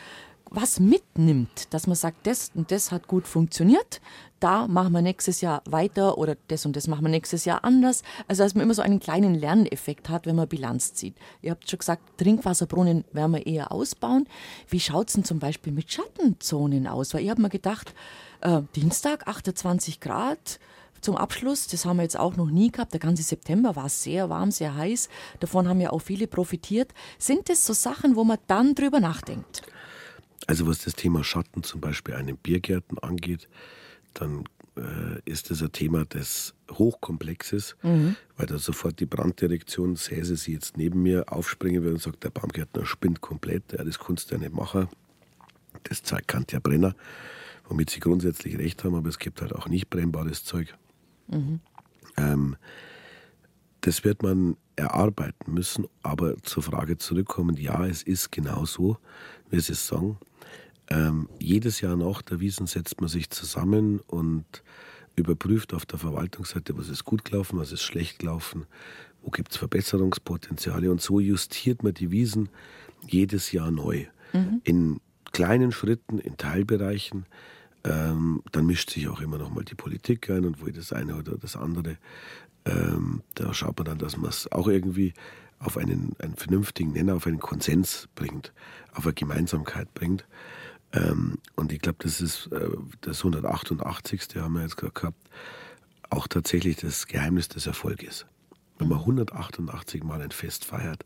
was 0.55 0.81
mitnimmt, 0.81 1.73
dass 1.73 1.87
man 1.87 1.97
sagt, 1.97 2.27
das 2.27 2.51
und 2.55 2.71
das 2.71 2.93
hat 2.93 3.09
gut 3.09 3.27
funktioniert, 3.27 4.01
da 4.41 4.67
machen 4.67 4.93
wir 4.93 5.03
nächstes 5.03 5.41
Jahr 5.41 5.63
weiter 5.67 6.19
oder 6.19 6.37
das 6.49 6.67
und 6.67 6.75
das 6.75 6.89
machen 6.89 7.05
wir 7.05 7.09
nächstes 7.09 7.45
Jahr 7.45 7.65
anders. 7.65 8.03
Also 8.27 8.43
dass 8.43 8.55
man 8.55 8.65
immer 8.65 8.75
so 8.75 8.83
einen 8.83 9.01
kleinen 9.01 9.35
Lerneffekt 9.35 10.09
hat, 10.09 10.27
wenn 10.27 10.37
man 10.37 10.49
Bilanz 10.49 10.95
zieht. 10.95 11.17
Ihr 11.43 11.53
habt 11.53 11.71
schon 11.71 11.79
gesagt, 11.79 12.19
Trinkwasserbrunnen 12.19 13.05
werden 13.13 13.33
wir 13.33 13.47
eher 13.47 13.71
ausbauen. 13.71 14.29
Wie 14.69 14.81
schaut 14.81 15.09
es 15.09 15.15
denn 15.15 15.25
zum 15.25 15.39
Beispiel 15.39 15.73
mit 15.73 15.93
Schattenzonen 15.93 16.87
aus? 16.87 17.15
Weil 17.15 17.23
ich 17.23 17.31
habe 17.31 17.41
mir 17.41 17.51
gedacht, 17.51 17.95
äh, 18.41 18.63
Dienstag 18.75 19.29
28 19.29 20.01
Grad, 20.01 20.59
zum 21.01 21.17
Abschluss, 21.17 21.67
das 21.67 21.85
haben 21.85 21.97
wir 21.97 22.05
jetzt 22.05 22.19
auch 22.19 22.37
noch 22.37 22.49
nie 22.49 22.71
gehabt, 22.71 22.93
der 22.93 23.01
ganze 23.01 23.25
September 23.25 23.75
war 23.75 23.89
sehr 23.89 24.31
warm, 24.31 24.53
sehr 24.53 24.77
heiß, 24.77 25.09
davon 25.41 25.69
haben 25.69 25.81
ja 25.81 25.91
auch 25.91 25.99
viele 25.99 26.29
profitiert. 26.29 26.95
Sind 27.19 27.49
das 27.49 27.67
so 27.67 27.73
Sachen, 27.73 28.15
wo 28.15 28.23
man 28.23 28.39
dann 28.47 28.77
drüber 28.77 29.01
nachdenkt? 29.01 29.63
Also 30.47 30.67
was 30.67 30.81
das 30.81 30.95
Thema 30.95 31.25
Schatten 31.25 31.63
zum 31.63 31.81
Beispiel 31.81 32.15
einen 32.15 32.37
Biergärten 32.37 32.99
angeht, 32.99 33.49
dann 34.15 34.45
äh, 34.77 35.21
ist 35.25 35.51
das 35.51 35.63
ein 35.63 35.73
Thema, 35.73 36.05
das 36.05 36.55
hochkomplex 36.71 37.53
ist, 37.53 37.77
mhm. 37.83 38.17
weil 38.37 38.47
da 38.47 38.59
sofort 38.59 39.01
die 39.01 39.07
Branddirektion, 39.07 39.97
säße 39.97 40.37
sie 40.37 40.53
jetzt 40.53 40.77
neben 40.77 41.03
mir, 41.03 41.33
aufspringen 41.33 41.83
würde 41.83 41.95
und 41.95 42.03
sagt, 42.03 42.25
der 42.25 42.31
Baumgärtner 42.31 42.87
spinnt 42.87 43.21
komplett, 43.21 43.73
ja, 43.73 43.85
das 43.85 43.99
kannst 43.99 44.31
du 44.31 44.35
ja 44.35 44.41
nicht 44.41 44.55
machen. 44.55 44.89
Das 45.85 46.03
Zeug 46.03 46.27
kann 46.27 46.47
ja 46.51 46.61
Brenner, 46.61 46.95
womit 47.69 47.91
sie 47.91 48.01
grundsätzlich 48.01 48.59
recht 48.59 48.85
haben, 48.85 48.95
aber 48.95 49.09
es 49.09 49.19
gibt 49.19 49.41
halt 49.41 49.55
auch 49.55 49.69
nicht 49.69 49.91
brennbares 49.91 50.45
Zeug. 50.45 50.75
Mhm. 51.29 51.61
Ähm, 52.17 52.57
das 53.83 54.05
wird 54.05 54.23
man 54.23 54.57
erarbeiten 54.77 55.53
müssen, 55.53 55.87
aber 56.03 56.37
zur 56.43 56.63
Frage 56.63 56.97
zurückkommen, 56.99 57.57
ja, 57.57 57.85
es 57.87 58.03
ist 58.03 58.31
genau 58.31 58.65
so, 58.65 58.97
wie 59.51 59.61
Sie 59.61 59.73
es 59.73 59.87
sagen. 59.87 60.19
Ähm, 60.93 61.29
jedes 61.39 61.81
Jahr 61.81 61.97
nach 61.97 62.23
der 62.23 62.41
Wiesen 62.41 62.67
setzt 62.67 63.01
man 63.01 63.09
sich 63.09 63.31
zusammen 63.31 64.01
und 64.01 64.45
überprüft 65.17 65.73
auf 65.75 65.87
der 65.87 65.99
Verwaltungsseite, 65.99 66.77
was 66.77 66.89
ist 66.89 67.05
gut 67.05 67.25
gelaufen, 67.25 67.59
was 67.59 67.73
ist 67.73 67.83
schlecht 67.83 68.19
gelaufen, 68.19 68.67
wo 69.23 69.31
gibt 69.31 69.53
es 69.53 69.57
Verbesserungspotenziale 69.57 70.91
und 70.91 71.01
so 71.01 71.21
justiert 71.21 71.83
man 71.83 71.95
die 71.95 72.11
Wiesen 72.11 72.49
jedes 73.07 73.53
Jahr 73.53 73.71
neu. 73.71 74.07
Mhm. 74.33 74.61
In 74.65 75.01
kleinen 75.33 75.73
Schritten, 75.73 76.19
in 76.19 76.37
Teilbereichen. 76.37 77.27
Ähm, 77.85 78.43
dann 78.53 78.67
mischt 78.67 78.91
sich 78.91 79.09
auch 79.09 79.21
immer 79.21 79.39
noch 79.39 79.51
mal 79.51 79.65
die 79.65 79.75
Politik 79.75 80.31
ein 80.31 80.45
und 80.45 80.61
wo 80.63 80.71
das 80.71 80.93
eine 80.93 81.17
oder 81.17 81.37
das 81.37 81.57
andere. 81.57 81.97
Ähm, 82.65 83.23
da 83.35 83.53
schaut 83.55 83.77
man 83.79 83.87
dann, 83.87 83.99
dass 83.99 84.17
man 84.17 84.31
es 84.31 84.51
auch 84.53 84.69
irgendwie 84.69 85.15
auf 85.59 85.77
einen, 85.77 86.15
einen 86.21 86.37
vernünftigen 86.37 86.93
Nenner, 86.93 87.17
auf 87.17 87.27
einen 87.27 87.41
Konsens 87.41 88.09
bringt, 88.15 88.53
auf 88.95 89.05
eine 89.05 89.15
Gemeinsamkeit 89.15 89.93
bringt. 89.95 90.27
Ähm, 90.93 91.39
und 91.57 91.73
ich 91.73 91.81
glaube, 91.81 91.99
das 92.03 92.21
ist 92.21 92.49
äh, 92.53 92.69
das 93.01 93.19
188. 93.19 94.37
haben 94.37 94.55
wir 94.55 94.63
jetzt 94.63 94.77
gerade 94.77 94.93
gehabt, 94.93 95.31
auch 96.11 96.29
tatsächlich 96.29 96.77
das 96.77 97.07
Geheimnis 97.07 97.49
des 97.49 97.67
Erfolges. 97.67 98.27
Wenn 98.79 98.89
man 98.89 98.99
188 98.99 100.05
Mal 100.05 100.21
ein 100.21 100.31
Fest 100.31 100.65
feiert, 100.65 101.05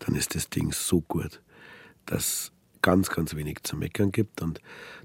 dann 0.00 0.14
ist 0.14 0.34
das 0.34 0.50
Ding 0.50 0.72
so 0.72 1.00
gut, 1.00 1.40
dass 2.06 2.52
ganz, 2.82 3.10
ganz 3.10 3.34
wenig 3.34 3.62
zu 3.62 3.76
meckern 3.76 4.12
gibt. 4.12 4.42
Und 4.42 4.60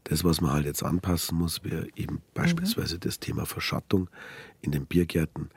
das, 0.06 0.24
was 0.24 0.42
man 0.42 0.52
halt 0.52 0.66
jetzt 0.66 0.84
anpassen 0.84 1.38
muss, 1.38 1.64
wäre 1.64 1.88
eben 1.96 2.22
beispielsweise 2.34 2.96
mhm. 2.96 3.02
das 3.02 3.20
Thema 3.20 3.46
Verschattung 3.46 4.10
in 4.62 4.72
den 4.72 4.86
Biergärten. 4.86 5.50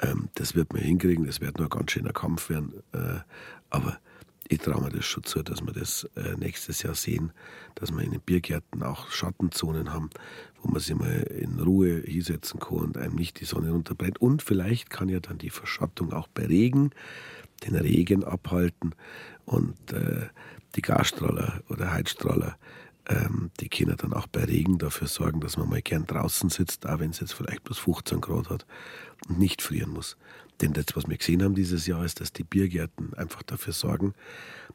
Ähm, 0.00 0.28
das 0.34 0.54
wird 0.54 0.72
man 0.72 0.82
hinkriegen, 0.82 1.24
das 1.26 1.40
wird 1.40 1.58
nur 1.58 1.66
ein 1.66 1.76
ganz 1.76 1.90
schöner 1.90 2.12
Kampf 2.12 2.50
werden. 2.50 2.74
Äh, 2.92 3.20
aber 3.70 3.98
ich 4.48 4.58
traue 4.58 4.82
mir 4.82 4.90
das 4.90 5.04
schon 5.04 5.24
zu, 5.24 5.42
dass 5.42 5.62
wir 5.62 5.72
das 5.72 6.04
äh, 6.16 6.36
nächstes 6.36 6.82
Jahr 6.82 6.94
sehen, 6.94 7.32
dass 7.74 7.92
wir 7.92 8.02
in 8.02 8.10
den 8.10 8.20
Biergärten 8.20 8.82
auch 8.82 9.10
Schattenzonen 9.10 9.92
haben, 9.92 10.10
wo 10.62 10.70
man 10.70 10.80
sich 10.80 10.94
mal 10.94 11.22
in 11.22 11.60
Ruhe 11.60 12.02
hinsetzen 12.02 12.60
kann 12.60 12.78
und 12.78 12.96
einem 12.96 13.14
nicht 13.14 13.40
die 13.40 13.44
Sonne 13.44 13.70
runterbrennt. 13.70 14.20
Und 14.20 14.42
vielleicht 14.42 14.90
kann 14.90 15.08
ja 15.08 15.20
dann 15.20 15.38
die 15.38 15.50
Verschattung 15.50 16.12
auch 16.12 16.28
bei 16.28 16.46
Regen 16.46 16.90
den 17.64 17.76
Regen 17.76 18.24
abhalten 18.24 18.94
und 19.44 19.92
äh, 19.92 20.28
die 20.74 20.82
Gasstrahler 20.82 21.62
oder 21.68 21.92
Heizstrahler, 21.92 22.56
ähm, 23.08 23.50
die 23.60 23.68
können 23.68 23.96
dann 23.96 24.12
auch 24.12 24.26
bei 24.26 24.44
Regen 24.44 24.78
dafür 24.78 25.06
sorgen, 25.06 25.40
dass 25.40 25.56
man 25.56 25.68
mal 25.68 25.82
gern 25.82 26.06
draußen 26.06 26.50
sitzt, 26.50 26.86
auch 26.86 27.00
wenn 27.00 27.10
es 27.10 27.20
jetzt 27.20 27.34
vielleicht 27.34 27.64
bloß 27.64 27.78
15 27.78 28.20
Grad 28.20 28.50
hat 28.50 28.66
und 29.28 29.38
nicht 29.38 29.62
frieren 29.62 29.90
muss. 29.90 30.16
Denn 30.62 30.72
das, 30.72 30.86
was 30.94 31.08
wir 31.08 31.16
gesehen 31.16 31.42
haben 31.42 31.54
dieses 31.54 31.86
Jahr, 31.86 32.04
ist, 32.04 32.20
dass 32.20 32.32
die 32.32 32.44
Biergärten 32.44 33.12
einfach 33.14 33.42
dafür 33.42 33.72
sorgen, 33.72 34.14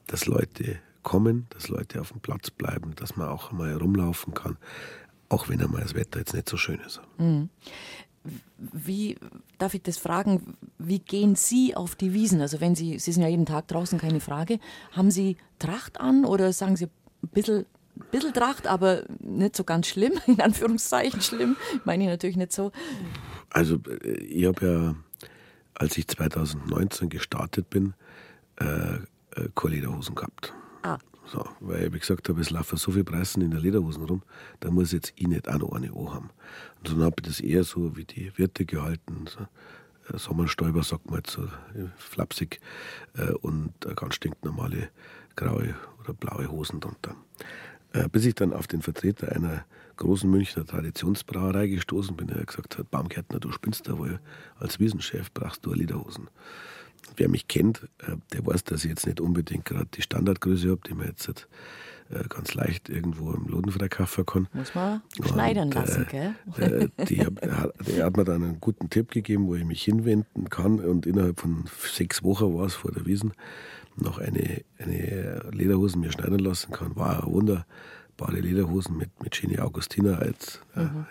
dass 0.08 0.26
Leute 0.26 0.80
kommen, 1.02 1.48
dass 1.52 1.70
Leute 1.70 2.02
auf 2.02 2.12
dem 2.12 2.20
Platz 2.20 2.52
bleiben, 2.52 2.94
dass 2.96 3.16
man 3.16 3.30
auch 3.30 3.54
mal 3.54 3.74
rumlaufen 3.74 4.34
kann, 4.34 4.58
auch 5.30 5.48
wenn 5.48 5.62
einmal 5.62 5.82
das 5.82 5.96
Wetter 5.96 6.20
jetzt 6.20 6.34
nicht 6.34 6.50
so 6.50 6.58
schön 6.58 6.82
ist. 6.86 7.00
Mhm. 7.18 7.50
Wie 8.58 9.18
darf 9.58 9.74
ich 9.74 9.84
das 9.84 9.98
fragen? 9.98 10.58
Wie 10.78 11.00
gehen 11.00 11.36
Sie 11.36 11.76
auf 11.76 11.96
die 11.96 12.14
Wiesen? 12.14 12.42
Also 12.42 12.60
wenn 12.60 12.76
Sie, 12.76 13.00
Sie 13.00 13.14
sind 13.14 13.24
ja 13.24 13.30
jeden 13.30 13.46
Tag 13.46 13.70
draußen, 13.70 13.98
keine 14.00 14.20
Frage. 14.20 14.60
Haben 14.92 15.12
Sie 15.12 15.38
Tracht 15.60 16.02
an 16.02 16.26
oder 16.26 16.52
sagen 16.52 16.76
Sie 16.76 16.86
ein 16.88 17.30
bisschen, 17.30 17.66
bisschen 18.12 18.34
Tracht, 18.34 18.68
aber 18.68 19.04
nicht 19.20 19.56
so 19.56 19.64
ganz 19.64 19.88
schlimm, 19.88 20.14
in 20.28 20.42
Anführungszeichen 20.42 21.22
schlimm? 21.22 21.56
Meine 21.86 22.04
ich 22.04 22.10
natürlich 22.10 22.36
nicht 22.36 22.52
so. 22.52 22.74
Also 23.50 23.78
äh, 24.04 24.18
ich 24.24 24.46
habe 24.46 24.66
ja, 24.66 24.96
als 25.80 25.98
ich 25.98 26.08
2019 26.08 27.10
gestartet 27.10 27.70
bin, 27.70 27.94
äh, 28.60 28.96
äh, 28.96 29.50
keine 29.56 29.76
Lederhosen 29.76 30.16
gehabt. 30.16 30.54
Ah. 30.84 30.98
So, 31.26 31.46
weil 31.60 31.94
ich 31.94 32.02
gesagt 32.02 32.30
habe, 32.30 32.40
es 32.40 32.50
laufen 32.50 32.78
so 32.78 32.92
viele 32.92 33.04
Preisen 33.04 33.42
in 33.42 33.52
der 33.52 33.60
Lederhosen 33.60 34.04
rum, 34.04 34.24
da 34.62 34.72
muss 34.72 34.94
jetzt 34.94 35.14
ich 35.16 35.28
nicht 35.28 35.50
auch 35.50 35.60
noch 35.60 35.74
eine 35.74 35.90
haben. 35.90 36.30
Und 36.80 36.90
dann 36.90 37.04
habe 37.04 37.16
ich 37.20 37.28
das 37.28 37.40
eher 37.42 37.64
so 37.64 37.98
wie 37.98 38.06
die 38.06 38.32
Wirte 38.38 38.66
gehalten. 38.66 39.26
So. 39.28 39.42
Äh, 40.14 40.18
Sommerstäuber, 40.18 40.84
sagt 40.84 41.08
man 41.08 41.18
jetzt 41.18 41.32
so 41.32 41.44
äh, 41.44 41.90
flapsig, 41.98 42.60
äh, 43.18 43.32
und 43.32 43.74
ganz 43.96 44.16
stinknormale 44.16 44.90
graue 45.36 45.76
oder 46.00 46.14
blaue 46.14 46.50
Hosen 46.50 46.80
drunter. 46.80 47.16
Bis 48.12 48.26
ich 48.26 48.36
dann 48.36 48.54
auf 48.54 48.68
den 48.68 48.82
Vertreter 48.82 49.32
einer 49.32 49.66
großen 49.98 50.30
Münchner 50.30 50.66
Traditionsbrauerei 50.66 51.68
gestoßen 51.68 52.16
bin, 52.16 52.28
der 52.28 52.46
gesagt 52.46 52.78
hat, 52.78 52.90
Baumgärtner, 52.92 53.40
du 53.40 53.52
spinnst 53.52 53.88
da 53.88 53.98
wohl, 53.98 54.20
als 54.60 54.80
Wiesenchef 54.80 55.32
brauchst 55.34 55.66
du 55.66 55.74
Lederhosen 55.74 56.30
wer 57.16 57.30
mich 57.30 57.48
kennt, 57.48 57.84
äh, 58.00 58.16
der 58.34 58.46
weiß, 58.46 58.64
dass 58.66 58.84
ich 58.84 58.90
jetzt 58.90 59.06
nicht 59.06 59.22
unbedingt 59.22 59.66
gerade 59.66 59.88
die 59.94 60.02
Standardgröße 60.02 60.70
habe, 60.70 60.82
die 60.88 60.94
man 60.94 61.08
jetzt 61.08 61.28
äh, 62.10 62.24
ganz 62.30 62.54
leicht 62.54 62.90
irgendwo 62.90 63.32
im 63.32 63.48
Lodenfrei 63.48 63.88
kaufen 63.88 64.26
kann. 64.26 64.48
Muss 64.54 64.76
man 64.76 65.02
schneidern 65.24 65.72
lassen, 65.72 66.06
äh, 66.12 66.34
gell? 66.56 66.92
die, 67.10 67.16
die, 67.16 68.02
hat 68.02 68.18
mir 68.18 68.24
dann 68.24 68.44
einen 68.44 68.62
guten 68.62 68.90
Tipp 68.90 69.12
gegeben, 69.12 69.48
wo 69.48 69.56
ich 69.56 69.66
mich 69.66 69.84
hinwenden 69.84 70.50
kann 70.50 70.80
und 70.80 71.06
innerhalb 71.06 71.40
von 71.40 71.66
sechs 71.84 72.24
Wochen 72.24 72.56
war 72.56 72.66
es 72.66 72.76
vor 72.76 72.92
der 72.92 73.06
Wiesen, 73.06 73.34
noch 73.96 74.20
eine, 74.20 74.64
eine 74.78 75.50
Lederhosen 75.52 76.02
mir 76.02 76.12
schneiden 76.12 76.40
lassen 76.40 76.72
kann. 76.72 76.96
War 76.96 77.26
eine 77.26 77.66
wunderbare 78.18 78.40
Lederhosen 78.40 78.98
mit, 78.98 79.10
mit 79.22 79.40
Genie 79.40 79.60
Augustina 79.60 80.18
als, 80.18 80.60
mhm. 80.76 81.06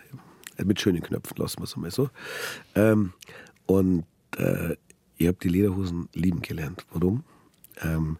äh, 0.58 0.64
mit 0.64 0.80
schönen 0.80 1.02
Knöpfen, 1.02 1.36
lassen 1.36 1.60
wir 1.60 1.64
es 1.64 1.74
einmal 1.74 1.90
so. 1.90 2.10
Ähm, 2.74 3.12
und 3.66 4.04
äh, 4.36 4.76
ich 5.16 5.26
habe 5.26 5.38
die 5.42 5.48
Lederhosen 5.48 6.08
lieben 6.12 6.42
gelernt. 6.42 6.84
Warum? 6.90 7.24
Ähm, 7.82 8.18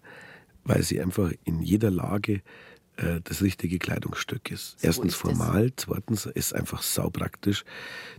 weil 0.65 0.83
sie 0.83 1.01
einfach 1.01 1.33
in 1.45 1.63
jeder 1.63 1.91
Lage 1.91 2.43
äh, 2.97 3.21
das 3.25 3.43
richtige 3.43 3.79
Kleidungsstück 3.79 4.51
ist. 4.51 4.81
So 4.81 4.87
Erstens 4.87 5.13
ist 5.13 5.21
formal, 5.21 5.71
das. 5.71 5.85
zweitens 5.87 6.27
ist 6.27 6.55
einfach 6.55 6.83
saupraktisch. 6.83 7.65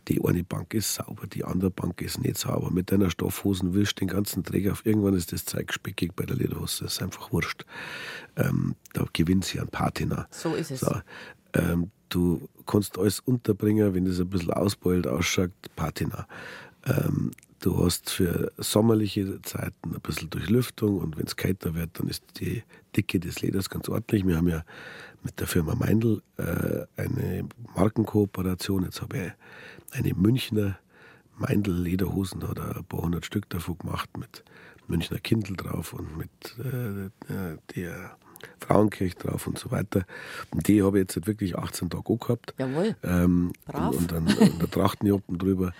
Die 0.07 0.23
eine 0.23 0.43
Bank 0.43 0.73
ist 0.73 0.93
sauber, 0.95 1.27
die 1.27 1.43
andere 1.43 1.71
Bank 1.71 2.01
ist 2.01 2.19
nicht 2.19 2.37
sauber. 2.37 2.71
Mit 2.71 2.91
deiner 2.91 3.09
Stoffhosen 3.09 3.73
wischst 3.73 3.99
den 4.01 4.07
ganzen 4.07 4.43
Träger 4.43 4.73
auf. 4.73 4.85
Irgendwann 4.85 5.15
ist 5.15 5.31
das 5.31 5.45
Zeug 5.45 5.73
speckig 5.73 6.15
bei 6.15 6.25
der 6.25 6.35
Lederhose. 6.35 6.83
Das 6.83 6.93
ist 6.93 7.01
einfach 7.01 7.31
wurscht. 7.31 7.65
Ähm, 8.35 8.75
da 8.93 9.05
gewinnt 9.13 9.45
sie 9.45 9.59
an 9.59 9.67
Patina. 9.67 10.27
So 10.31 10.53
ist 10.53 10.71
es. 10.71 10.81
So, 10.81 10.95
ähm, 11.53 11.91
du 12.09 12.47
kannst 12.65 12.97
alles 12.97 13.19
unterbringen, 13.19 13.93
wenn 13.93 14.05
es 14.05 14.19
ein 14.19 14.29
bisschen 14.29 14.51
ausbeult 14.51 15.07
ausschaut, 15.07 15.51
Patina. 15.75 16.27
Ähm, 16.85 17.31
Du 17.59 17.83
hast 17.83 18.11
für 18.11 18.51
sommerliche 18.57 19.41
Zeiten 19.41 19.95
ein 19.95 20.01
bisschen 20.01 20.29
Durchlüftung 20.29 20.99
und 20.99 21.17
wenn 21.17 21.25
es 21.25 21.35
kälter 21.35 21.73
wird, 21.73 21.99
dann 21.99 22.07
ist 22.07 22.23
die 22.39 22.61
Dicke 22.97 23.19
des 23.19 23.41
Leders 23.41 23.69
ganz 23.69 23.87
ordentlich. 23.87 24.25
Wir 24.25 24.37
haben 24.37 24.49
ja 24.49 24.63
mit 25.23 25.39
der 25.39 25.47
Firma 25.47 25.75
Meindl 25.75 26.21
äh, 26.37 26.85
eine 26.99 27.47
Markenkooperation. 27.75 28.83
Jetzt 28.83 29.01
habe 29.01 29.17
ich 29.17 29.97
eine 29.97 30.13
Münchner 30.15 30.79
Meindl 31.37 31.71
Lederhosen, 31.71 32.39
da 32.39 32.49
hat 32.49 32.57
er 32.57 32.77
ein 32.77 32.85
paar 32.85 33.01
hundert 33.01 33.25
Stück 33.25 33.47
davon 33.49 33.77
gemacht 33.77 34.09
mit 34.17 34.43
Münchner 34.87 35.19
Kindl 35.19 35.55
drauf 35.55 35.93
und 35.93 36.17
mit 36.17 36.29
äh, 36.59 37.57
der 37.75 38.17
Frauenkirche 38.59 39.15
drauf 39.15 39.47
und 39.47 39.59
so 39.59 39.69
weiter. 39.71 40.05
Und 40.51 40.67
die 40.67 40.81
habe 40.81 40.97
ich 40.99 41.13
jetzt 41.13 41.27
wirklich 41.27 41.57
18 41.57 41.89
Tage 41.89 42.09
auch 42.09 42.19
gehabt. 42.19 42.55
Jawohl. 42.57 42.95
Ähm, 43.03 43.53
Brav. 43.65 43.93
Und, 43.93 43.97
und 43.97 44.11
dann 44.11 44.27
und 44.27 44.61
der 44.61 44.71
Trachtenjoppen 44.71 45.37
drüber. 45.37 45.73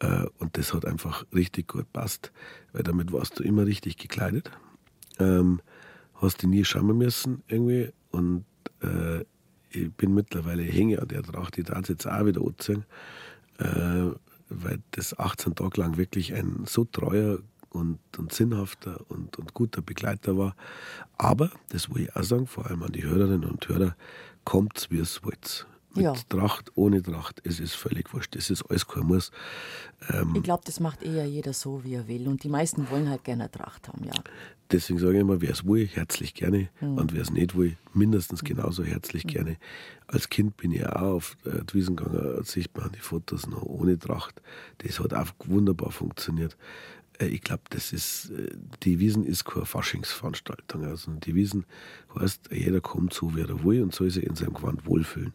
Äh, 0.00 0.26
und 0.38 0.56
das 0.56 0.74
hat 0.74 0.84
einfach 0.84 1.24
richtig 1.32 1.68
gut 1.68 1.92
passt, 1.92 2.32
weil 2.72 2.82
damit 2.82 3.12
warst 3.12 3.38
du 3.38 3.44
immer 3.44 3.66
richtig 3.66 3.96
gekleidet. 3.98 4.50
Ähm, 5.18 5.60
hast 6.20 6.42
dich 6.42 6.48
nie 6.48 6.64
schauen 6.64 6.96
müssen 6.96 7.42
irgendwie 7.48 7.92
und 8.10 8.44
äh, 8.82 9.24
ich 9.70 9.92
bin 9.92 10.14
mittlerweile 10.14 10.62
hänge 10.62 11.00
an 11.00 11.08
der 11.08 11.22
Tracht, 11.22 11.56
die 11.56 11.62
darf 11.62 11.88
jetzt 11.88 12.06
auch 12.06 12.24
wieder 12.24 12.40
anziehen, 12.40 12.84
äh, 13.58 14.10
weil 14.48 14.78
das 14.92 15.18
18 15.18 15.54
Tage 15.54 15.80
lang 15.80 15.96
wirklich 15.96 16.34
ein 16.34 16.64
so 16.66 16.84
treuer 16.84 17.38
und, 17.70 17.98
und 18.16 18.32
sinnhafter 18.32 19.00
und, 19.08 19.38
und 19.38 19.54
guter 19.54 19.82
Begleiter 19.82 20.38
war. 20.38 20.56
Aber, 21.18 21.50
das 21.68 21.92
will 21.92 22.02
ich 22.02 22.16
auch 22.16 22.22
sagen, 22.22 22.46
vor 22.46 22.66
allem 22.66 22.82
an 22.82 22.92
die 22.92 23.04
Hörerinnen 23.04 23.44
und 23.44 23.68
Hörer, 23.68 23.96
kommt's, 24.44 24.90
wie 24.90 24.98
es 24.98 25.22
wollt. 25.24 25.66
Mit 25.96 26.04
Ja. 26.04 26.14
Tracht, 26.28 26.70
ohne 26.76 27.02
Tracht, 27.02 27.40
es 27.44 27.58
ist 27.60 27.74
völlig 27.74 28.12
wurscht. 28.12 28.36
Das 28.36 28.50
ist 28.50 28.62
alles 28.64 28.86
kein 28.86 29.04
Muss. 29.04 29.30
Ähm, 30.12 30.34
Ich 30.36 30.42
glaube, 30.42 30.62
das 30.66 30.78
macht 30.80 31.02
eher 31.02 31.26
jeder 31.26 31.52
so, 31.52 31.82
wie 31.84 31.94
er 31.94 32.06
will. 32.08 32.28
Und 32.28 32.44
die 32.44 32.48
meisten 32.48 32.88
wollen 32.90 33.08
halt 33.08 33.24
gerne 33.24 33.44
eine 33.44 33.50
Tracht 33.50 33.88
haben, 33.88 34.04
ja. 34.04 34.12
Deswegen 34.72 34.98
sage 34.98 35.14
ich 35.14 35.20
immer, 35.20 35.40
wer 35.40 35.50
es 35.52 35.64
will, 35.64 35.86
herzlich 35.86 36.34
gerne. 36.34 36.68
Und 36.80 37.14
wer 37.14 37.22
es 37.22 37.30
nicht 37.30 37.56
will, 37.56 37.76
mindestens 37.94 38.42
genauso 38.42 38.82
herzlich 38.82 39.24
gerne. 39.24 39.58
Als 40.08 40.28
Kind 40.28 40.56
bin 40.56 40.72
ich 40.72 40.84
auch 40.86 41.00
auf 41.02 41.36
äh, 41.44 41.62
die 41.64 41.74
Wiesen 41.74 41.94
gegangen, 41.96 42.42
sieht 42.42 42.76
man 42.76 42.90
die 42.92 42.98
Fotos 42.98 43.46
noch 43.46 43.62
ohne 43.62 43.96
Tracht. 43.98 44.42
Das 44.78 44.98
hat 44.98 45.14
auch 45.14 45.28
wunderbar 45.44 45.92
funktioniert. 45.92 46.56
Äh, 47.20 47.26
ich 47.28 47.42
glaube, 47.42 47.62
das 47.70 47.92
ist, 47.92 48.30
äh, 48.30 48.50
die 48.82 48.98
Wiesen 48.98 49.24
ist 49.24 49.44
keine 49.44 49.66
Faschingsveranstaltung. 49.66 50.84
Also 50.84 51.12
die 51.12 51.36
Wiesen 51.36 51.64
heißt, 52.18 52.48
jeder 52.50 52.80
kommt 52.80 53.14
so, 53.14 53.36
wie 53.36 53.42
er 53.42 53.62
will 53.64 53.82
und 53.82 53.94
soll 53.94 54.10
sich 54.10 54.24
in 54.26 54.34
seinem 54.34 54.54
Gewand 54.54 54.84
wohlfühlen. 54.84 55.32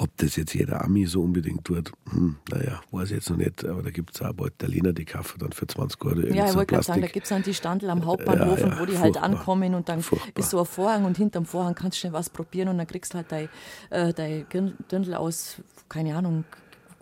Ob 0.00 0.16
das 0.18 0.36
jetzt 0.36 0.54
jeder 0.54 0.84
Ami 0.84 1.06
so 1.06 1.22
unbedingt 1.22 1.64
tut, 1.64 1.90
hm, 2.10 2.36
naja, 2.50 2.80
weiß 2.92 3.10
ich 3.10 3.16
jetzt 3.16 3.30
noch 3.30 3.36
nicht. 3.36 3.64
Aber 3.64 3.82
da 3.82 3.90
gibt 3.90 4.14
es 4.14 4.22
auch 4.22 4.32
bald 4.32 4.54
Italiener, 4.54 4.92
die 4.92 5.04
kaufen 5.04 5.40
dann 5.40 5.50
für 5.50 5.66
20 5.66 6.04
Euro 6.04 6.20
Ja, 6.20 6.48
ich 6.48 6.54
wollte 6.54 6.74
gerade 6.74 6.84
sagen, 6.84 7.00
da 7.00 7.08
gibt 7.08 7.24
es 7.24 7.30
dann 7.30 7.42
die 7.42 7.54
Standel 7.54 7.90
am 7.90 8.06
Hauptbahnhof, 8.06 8.60
Ja, 8.60 8.68
ja, 8.68 8.78
wo 8.80 8.86
die 8.86 8.96
halt 8.98 9.16
ankommen 9.16 9.74
und 9.74 9.88
dann 9.88 10.02
Furchtbar. 10.02 10.38
ist 10.40 10.50
so 10.50 10.60
ein 10.60 10.66
Vorhang 10.66 11.04
und 11.04 11.16
hinterm 11.16 11.46
Vorhang 11.46 11.74
kannst 11.74 11.96
du 11.96 12.00
schnell 12.00 12.12
was 12.12 12.30
probieren 12.30 12.68
und 12.68 12.78
dann 12.78 12.86
kriegst 12.86 13.12
du 13.12 13.16
halt 13.18 13.32
dein, 13.32 13.48
äh, 13.90 14.12
dein 14.14 14.46
Dirndl 14.90 15.14
aus, 15.14 15.56
keine 15.88 16.16
Ahnung, 16.16 16.44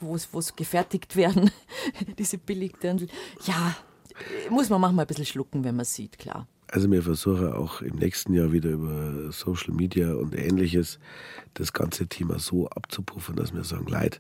wo 0.01 0.15
es 0.15 0.57
gefertigt 0.57 1.17
werden, 1.17 1.51
diese 2.19 2.39
Billigdirndl. 2.39 3.09
Ja, 3.45 3.77
muss 4.49 4.71
man 4.71 4.81
manchmal 4.81 5.05
ein 5.05 5.09
bisschen 5.09 5.27
schlucken, 5.27 5.65
wenn 5.65 5.77
man 5.77 5.85
sieht, 5.85 6.19
klar. 6.19 6.47
Also 6.69 6.91
wir 6.91 7.03
versuchen 7.03 7.53
auch 7.53 7.81
im 7.81 7.97
nächsten 7.97 8.35
Jahr 8.35 8.51
wieder 8.53 8.71
über 8.71 9.31
Social 9.33 9.73
Media 9.73 10.13
und 10.15 10.35
ähnliches 10.37 10.99
das 11.55 11.73
ganze 11.73 12.07
Thema 12.09 12.39
so 12.39 12.69
abzupuffern, 12.69 13.37
dass 13.37 13.55
wir 13.55 13.63
sagen, 13.65 13.87
Leute, 13.87 14.19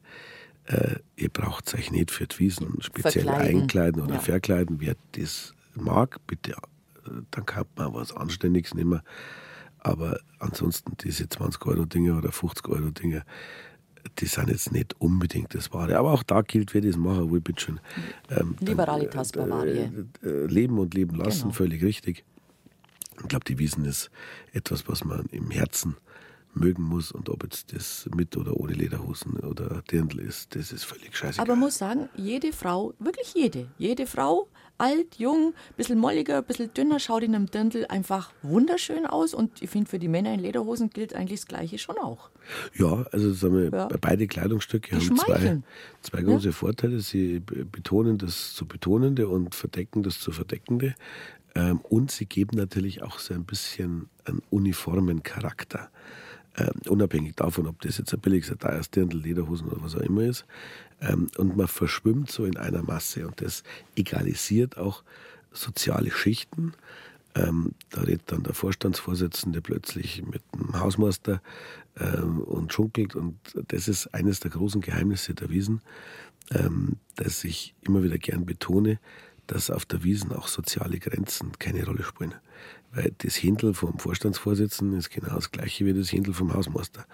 äh, 0.67 0.97
ihr 1.17 1.29
braucht 1.29 1.75
euch 1.75 1.91
nicht 1.91 2.11
für 2.11 2.27
die 2.27 2.39
Wiesen 2.39 2.77
speziell 2.81 3.25
Verkleiden. 3.25 3.61
einkleiden 3.63 4.03
oder 4.03 4.15
Ja. 4.15 4.21
verkleiden. 4.21 4.77
Wer 4.81 4.95
das 5.13 5.55
mag, 5.75 6.19
bitte, 6.27 6.53
äh, 6.53 7.11
dann 7.33 7.47
kann 7.47 7.65
man 7.77 7.93
was 7.95 8.15
Anständiges 8.15 8.75
nehmen. 8.75 9.01
Aber 9.81 10.19
ansonsten 10.39 10.97
diese 11.03 11.29
20 11.29 11.65
Euro 11.67 11.85
Dinge 11.85 12.17
oder 12.17 12.31
50 12.33 12.69
Euro 12.69 12.91
Dinge, 12.91 13.23
die 14.19 14.27
sind 14.27 14.49
jetzt 14.49 14.71
nicht 14.73 14.95
unbedingt 15.01 15.53
das 15.55 15.73
Wahre. 15.73 15.99
Aber 15.99 16.13
auch 16.13 16.23
da 16.23 16.43
gilt, 16.43 16.75
wer 16.75 16.81
das 16.81 16.97
machen 16.97 17.31
will, 17.33 17.41
bitteschön. 17.41 17.81
Ähm, 18.31 18.55
Liberalitas 18.61 19.33
Bavaria. 19.33 19.91
äh, 20.23 20.27
äh, 20.29 20.47
leben 20.47 20.79
und 20.79 20.95
leben 20.95 21.17
lassen, 21.17 21.43
Genau. 21.43 21.53
völlig 21.55 21.83
richtig. 21.83 22.25
Ich 23.21 23.29
glaube, 23.29 23.45
die 23.45 23.59
Wiesen 23.59 23.85
ist 23.85 24.11
etwas, 24.53 24.89
was 24.89 25.05
man 25.05 25.27
im 25.31 25.51
Herzen 25.51 25.97
mögen 26.55 26.83
muss. 26.83 27.13
Und 27.13 27.29
ob 27.29 27.43
jetzt 27.45 27.75
das 27.75 28.09
mit 28.15 28.37
oder 28.37 28.57
ohne 28.57 28.73
Lederhosen 28.73 29.35
oder 29.41 29.83
Dirndl 29.91 30.21
ist, 30.21 30.55
das 30.55 30.73
ist 30.73 30.85
völlig 30.85 31.17
scheiße. 31.17 31.41
Aber 31.41 31.53
man 31.53 31.61
muss 31.61 31.79
sagen, 31.79 32.09
jede 32.17 32.53
Frau, 32.53 32.95
wirklich 32.99 33.35
jede, 33.35 33.69
jede 33.79 34.07
Frau, 34.07 34.49
alt, 34.79 35.17
jung, 35.17 35.55
bisschen 35.77 35.99
molliger, 35.99 36.43
bisschen 36.43 36.73
dünner, 36.75 36.99
schaut 37.01 37.23
in 37.23 37.35
einem 37.35 37.47
Dirndl 37.47 37.87
einfach 37.89 38.33
wunderschön 38.43 39.07
aus. 39.07 39.33
Und 39.33 39.63
ich 39.63 39.71
finde, 39.71 39.89
für 39.89 39.99
die 39.99 40.09
Männer 40.09 40.35
in 40.35 40.41
Lederhosen 40.41 40.91
gilt 40.91 41.15
eigentlich 41.15 41.41
das 41.41 41.47
Gleiche 41.49 41.79
schon 41.79 41.97
auch. 41.99 42.31
Ja, 42.75 43.07
also 43.11 43.33
sagen 43.33 43.55
wir, 43.57 43.71
Ja. 43.71 43.89
beide 44.01 44.27
Kleidungsstücke 44.27 44.97
Die 44.99 45.07
haben 45.09 45.17
zwei, 45.17 45.63
zwei 46.03 46.23
große 46.23 46.53
Vorteile. 46.53 47.01
Sie 47.01 47.41
betonen 47.41 48.19
das 48.19 48.55
zu 48.55 48.67
Betonende 48.67 49.29
und 49.29 49.55
verdecken 49.55 50.03
das 50.03 50.21
zu 50.21 50.31
Verdeckende. 50.31 50.95
Ähm, 51.57 51.81
und 51.81 52.11
sie 52.11 52.27
geben 52.27 52.57
natürlich 52.57 53.03
auch 53.03 53.19
so 53.19 53.33
ein 53.33 53.45
bisschen 53.45 54.11
einen 54.25 54.43
uniformen 54.51 55.23
Charakter. 55.23 55.91
Ähm, 56.59 56.75
unabhängig 56.87 57.35
davon, 57.35 57.67
ob 57.67 57.81
das 57.81 57.99
jetzt 57.99 58.13
ein 58.13 58.21
billiges, 58.21 58.53
Dirndl, 58.95 59.19
Lederhosen 59.19 59.69
oder 59.69 59.83
was 59.83 59.97
auch 59.97 60.01
immer 60.01 60.25
ist. 60.25 60.45
Ähm, 61.01 61.29
und 61.39 61.57
man 61.57 61.67
verschwimmt 61.67 62.31
so 62.31 62.45
in 62.45 62.59
einer 62.59 62.83
Masse 62.83 63.27
und 63.27 63.41
das 63.41 63.63
egalisiert 63.97 64.77
auch 64.77 65.03
soziale 65.51 66.11
Schichten. 66.11 66.75
Ähm, 67.35 67.73
da 67.91 68.03
redet 68.03 68.33
dann 68.33 68.43
der 68.43 68.55
Vorstandsvorsitzende 68.55 69.63
plötzlich 69.63 70.25
mit 70.27 70.43
dem 70.55 70.79
Hausmeister 70.79 71.41
ähm, 71.99 72.41
und 72.41 72.73
schunkelt. 72.73 73.15
Und 73.15 73.39
das 73.69 73.89
ist 73.89 74.09
eines 74.15 74.41
der 74.41 74.51
großen 74.51 74.83
Geheimnisse 74.83 75.35
der 75.35 75.49
Wiesen, 75.49 75.81
ähm, 76.55 76.97
dass 77.17 77.45
ich 77.45 77.75
immer 77.83 78.03
wieder 78.03 78.19
gern 78.19 78.45
betone, 78.45 78.99
dass 79.47 79.71
auf 79.71 79.85
der 79.85 80.03
Wiesen 80.05 80.33
auch 80.33 80.49
soziale 80.49 80.99
Grenzen 80.99 81.53
keine 81.59 81.85
Rolle 81.85 82.03
spielen. 82.03 82.35
Weil 82.93 83.13
das 83.19 83.43
Händel 83.43 83.75
vom 83.75 83.99
Vorstandsvorsitzenden 83.99 84.99
ist 84.99 85.11
genau 85.11 85.35
das 85.35 85.51
gleiche 85.51 85.85
wie 85.85 85.95
das 85.95 86.13
Händel 86.13 86.35
vom 86.35 86.53
Hausmeister. 86.53 87.07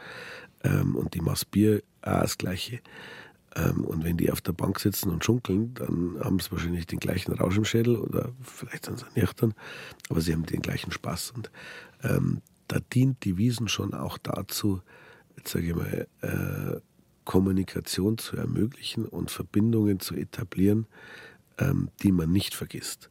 Ähm, 0.65 0.97
und 0.97 1.15
die 1.15 1.21
Maß 1.21 1.45
Bier 1.47 1.83
auch 2.03 2.21
das 2.23 2.39
gleiche. 2.39 2.81
Ähm, 3.55 3.85
und 3.85 4.05
wenn 4.05 4.17
die 4.17 4.31
auf 4.31 4.41
der 4.41 4.53
Bank 4.53 4.81
sitzen 4.81 5.11
und 5.11 5.25
schunkeln, 5.25 5.75
dann 5.75 6.19
haben 6.21 6.39
sie 6.39 6.51
wahrscheinlich 6.53 6.87
den 6.87 7.01
gleichen 7.01 7.33
Rausch 7.33 7.57
im 7.57 7.65
Schädel 7.65 7.97
oder 7.97 8.31
vielleicht 8.43 8.87
sind 8.87 9.01
sie 9.01 9.21
nüchtern, 9.21 9.55
aber 10.09 10.21
sie 10.21 10.33
haben 10.33 10.47
den 10.47 10.63
gleichen 10.63 10.93
Spaß. 10.93 11.33
Und 11.33 11.51
ähm, 12.03 12.41
da 12.69 12.79
dient 12.81 13.25
die 13.25 13.37
Wiesen 13.37 13.69
schon 13.69 13.93
auch 13.93 14.19
dazu, 14.19 14.81
sage 15.45 15.67
ich 15.67 15.75
mal, 15.75 16.07
äh, 16.23 16.81
Kommunikation 17.25 18.19
zu 18.19 18.37
ermöglichen 18.37 19.07
und 19.07 19.31
Verbindungen 19.31 20.01
zu 20.01 20.15
etablieren, 20.15 20.87
ähm, 21.63 21.91
die 22.03 22.13
man 22.13 22.31
nicht 22.33 22.55
vergisst. 22.55 23.11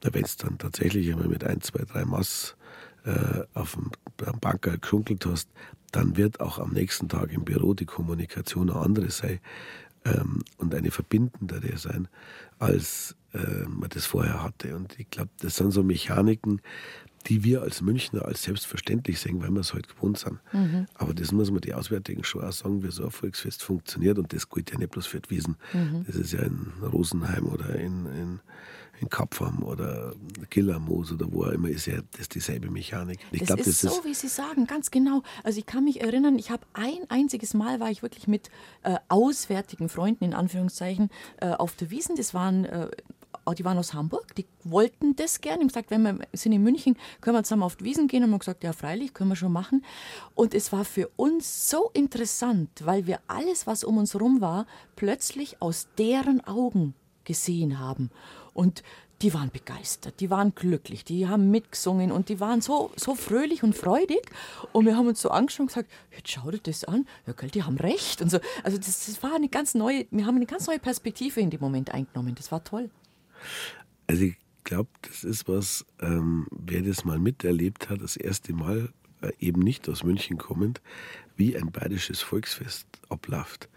Wenn 0.00 0.24
es 0.24 0.36
dann 0.36 0.58
tatsächlich 0.58 1.10
einmal 1.12 1.28
mit 1.28 1.44
ein, 1.44 1.60
zwei, 1.60 1.84
drei 1.84 2.04
Mass 2.04 2.56
äh, 3.04 3.44
auf 3.54 3.74
dem 3.74 3.90
Banker 4.40 4.76
geschunkelt 4.78 5.26
hast, 5.26 5.48
dann 5.92 6.16
wird 6.16 6.40
auch 6.40 6.58
am 6.58 6.72
nächsten 6.72 7.08
Tag 7.08 7.32
im 7.32 7.44
Büro 7.44 7.74
die 7.74 7.84
Kommunikation 7.84 8.70
eine 8.70 8.80
andere 8.80 9.10
sein 9.10 9.40
ähm, 10.04 10.42
und 10.56 10.74
eine 10.74 10.90
verbindendere 10.90 11.76
sein, 11.76 12.08
als 12.58 13.14
äh, 13.34 13.66
man 13.68 13.90
das 13.90 14.06
vorher 14.06 14.42
hatte. 14.42 14.74
Und 14.74 14.98
ich 14.98 15.10
glaube, 15.10 15.30
das 15.40 15.56
sind 15.56 15.70
so 15.70 15.82
Mechaniken, 15.82 16.60
die 17.26 17.44
wir 17.44 17.62
als 17.62 17.80
Münchner 17.80 18.24
als 18.24 18.42
selbstverständlich 18.42 19.20
sehen, 19.20 19.40
weil 19.42 19.50
wir 19.50 19.60
es 19.60 19.72
halt 19.74 19.88
gewohnt 19.88 20.18
sind. 20.18 20.38
Aber 20.94 21.14
das 21.14 21.32
muss 21.32 21.50
man 21.50 21.60
die 21.60 21.74
Auswärtigen 21.74 22.24
schon 22.24 22.42
auch 22.44 22.52
sagen, 22.52 22.82
wie 22.82 22.90
so 22.90 23.04
ein 23.04 23.10
Volksfest 23.10 23.62
funktioniert. 23.62 24.18
Und 24.18 24.32
das 24.32 24.48
gilt 24.48 24.70
ja 24.70 24.78
nicht 24.78 24.90
bloß 24.90 25.06
für 25.06 25.20
die 25.20 25.30
Wiesen. 25.30 25.56
Das 26.06 26.16
ist 26.16 26.32
ja 26.32 26.40
in 26.40 26.72
Rosenheim 26.82 27.46
oder 27.46 27.74
in, 27.76 28.06
in, 28.06 28.40
in 29.00 29.08
Kapfam 29.08 29.62
oder 29.62 30.14
Gillermoos 30.50 31.12
oder 31.12 31.30
wo 31.32 31.44
auch 31.44 31.50
immer, 31.50 31.68
ist 31.68 31.86
ja 31.86 32.00
das 32.16 32.28
dieselbe 32.28 32.70
Mechanik. 32.70 33.18
Ich 33.30 33.40
Das 33.40 33.46
glaube, 33.46 33.62
ist 33.62 33.80
so, 33.80 34.04
wie 34.04 34.14
Sie 34.14 34.28
sagen, 34.28 34.66
ganz 34.66 34.90
genau. 34.90 35.22
Also 35.44 35.58
ich 35.58 35.66
kann 35.66 35.84
mich 35.84 36.00
erinnern, 36.00 36.38
ich 36.38 36.50
habe 36.50 36.64
ein 36.72 37.08
einziges 37.08 37.54
Mal 37.54 37.80
war 37.80 37.90
ich 37.90 38.02
wirklich 38.02 38.28
mit 38.28 38.50
äh, 38.82 38.96
auswärtigen 39.08 39.88
Freunden 39.88 40.24
in 40.24 40.34
Anführungszeichen 40.34 41.10
äh, 41.40 41.50
auf 41.50 41.74
der 41.76 41.90
Wiesen. 41.90 42.16
Das 42.16 42.34
waren 42.34 42.64
äh, 42.64 42.88
die 43.50 43.64
waren 43.64 43.78
aus 43.78 43.94
Hamburg, 43.94 44.34
die 44.36 44.46
wollten 44.64 45.16
das 45.16 45.40
gerne. 45.40 45.60
Haben 45.60 45.68
gesagt, 45.68 45.90
wenn 45.90 46.02
wir 46.02 46.18
sind 46.32 46.52
in 46.52 46.62
München, 46.62 46.96
können 47.20 47.36
wir 47.36 47.42
zusammen 47.42 47.64
auf 47.64 47.76
die 47.76 47.84
Wiesen 47.84 48.08
gehen. 48.08 48.24
Und 48.24 48.32
haben 48.32 48.38
gesagt, 48.38 48.64
ja, 48.64 48.72
freilich, 48.72 49.14
können 49.14 49.30
wir 49.30 49.36
schon 49.36 49.52
machen. 49.52 49.84
Und 50.34 50.54
es 50.54 50.72
war 50.72 50.84
für 50.84 51.10
uns 51.16 51.68
so 51.68 51.90
interessant, 51.92 52.70
weil 52.84 53.06
wir 53.06 53.20
alles, 53.26 53.66
was 53.66 53.84
um 53.84 53.98
uns 53.98 54.18
rum 54.20 54.40
war, 54.40 54.66
plötzlich 54.96 55.60
aus 55.60 55.88
deren 55.98 56.40
Augen 56.46 56.94
gesehen 57.24 57.78
haben. 57.78 58.10
Und 58.54 58.82
die 59.22 59.32
waren 59.34 59.50
begeistert, 59.50 60.18
die 60.18 60.30
waren 60.30 60.52
glücklich, 60.54 61.04
die 61.04 61.28
haben 61.28 61.50
mitgesungen 61.50 62.10
und 62.10 62.28
die 62.28 62.40
waren 62.40 62.60
so, 62.60 62.90
so 62.96 63.14
fröhlich 63.14 63.62
und 63.62 63.76
freudig. 63.76 64.22
Und 64.72 64.84
wir 64.84 64.96
haben 64.96 65.06
uns 65.06 65.20
so 65.20 65.30
angeschaut 65.30 65.60
und 65.60 65.66
gesagt, 65.68 65.90
jetzt 66.10 66.28
schau 66.28 66.50
dir 66.50 66.58
das 66.58 66.84
an, 66.84 67.06
ja, 67.26 67.32
gell, 67.32 67.48
die 67.48 67.62
haben 67.62 67.76
recht. 67.76 68.20
Und 68.20 68.30
so. 68.30 68.40
Also 68.64 68.78
das, 68.78 69.06
das 69.06 69.22
war 69.22 69.34
eine 69.36 69.48
ganz 69.48 69.74
neue, 69.74 70.06
wir 70.10 70.26
haben 70.26 70.36
eine 70.36 70.46
ganz 70.46 70.66
neue 70.66 70.80
Perspektive 70.80 71.40
in 71.40 71.50
dem 71.50 71.60
Moment 71.60 71.94
eingenommen. 71.94 72.34
Das 72.34 72.50
war 72.50 72.64
toll. 72.64 72.90
Also 74.06 74.24
ich 74.24 74.36
glaube, 74.64 74.90
das 75.02 75.24
ist 75.24 75.48
was, 75.48 75.84
ähm, 76.00 76.46
wer 76.50 76.82
das 76.82 77.04
mal 77.04 77.18
miterlebt 77.18 77.88
hat, 77.88 78.02
das 78.02 78.16
erste 78.16 78.52
Mal 78.52 78.90
äh, 79.20 79.32
eben 79.38 79.60
nicht 79.60 79.88
aus 79.88 80.04
München 80.04 80.38
kommend, 80.38 80.80
wie 81.36 81.56
ein 81.56 81.70
bayerisches 81.70 82.20
Volksfest 82.20 82.86
abläuft. 83.08 83.68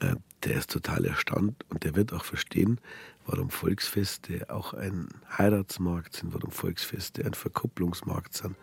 Äh, 0.00 0.16
der 0.44 0.56
ist 0.56 0.70
total 0.70 1.04
erstaunt 1.04 1.64
und 1.70 1.84
der 1.84 1.96
wird 1.96 2.12
auch 2.12 2.24
verstehen, 2.24 2.80
warum 3.26 3.50
Volksfeste 3.50 4.50
auch 4.50 4.74
ein 4.74 5.08
Heiratsmarkt 5.36 6.14
sind, 6.14 6.34
warum 6.34 6.50
Volksfeste 6.50 7.24
ein 7.24 7.34
Verkupplungsmarkt 7.34 8.34
sind. 8.34 8.56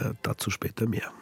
Äh, 0.00 0.14
dazu 0.22 0.50
später 0.50 0.88
mehr. 0.88 1.12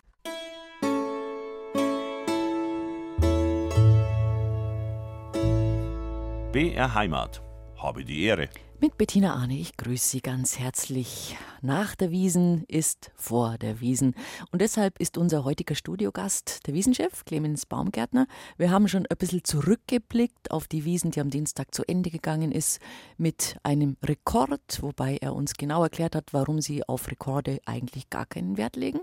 BR 6.52 6.94
Heimat. 6.94 7.43
Habe 7.84 8.02
die 8.02 8.24
Ehre. 8.24 8.48
Mit 8.84 8.98
Bettina 8.98 9.32
Arne, 9.32 9.56
ich 9.56 9.78
grüße 9.78 10.06
Sie 10.06 10.20
ganz 10.20 10.58
herzlich. 10.58 11.38
Nach 11.62 11.94
der 11.94 12.10
Wiesen 12.10 12.64
ist 12.68 13.10
vor 13.14 13.56
der 13.56 13.80
Wiesen. 13.80 14.14
Und 14.52 14.60
deshalb 14.60 15.00
ist 15.00 15.16
unser 15.16 15.44
heutiger 15.44 15.74
Studiogast 15.74 16.66
der 16.66 16.74
Wiesenchef 16.74 17.24
Clemens 17.24 17.64
Baumgärtner. 17.64 18.26
Wir 18.58 18.70
haben 18.70 18.86
schon 18.86 19.06
ein 19.06 19.16
bisschen 19.16 19.42
zurückgeblickt 19.42 20.50
auf 20.50 20.68
die 20.68 20.84
Wiesen, 20.84 21.12
die 21.12 21.22
am 21.22 21.30
Dienstag 21.30 21.74
zu 21.74 21.82
Ende 21.88 22.10
gegangen 22.10 22.52
ist, 22.52 22.78
mit 23.16 23.56
einem 23.62 23.96
Rekord, 24.04 24.82
wobei 24.82 25.16
er 25.16 25.34
uns 25.34 25.54
genau 25.54 25.82
erklärt 25.82 26.14
hat, 26.14 26.34
warum 26.34 26.60
sie 26.60 26.86
auf 26.86 27.10
Rekorde 27.10 27.60
eigentlich 27.64 28.10
gar 28.10 28.26
keinen 28.26 28.58
Wert 28.58 28.76
legen. 28.76 29.00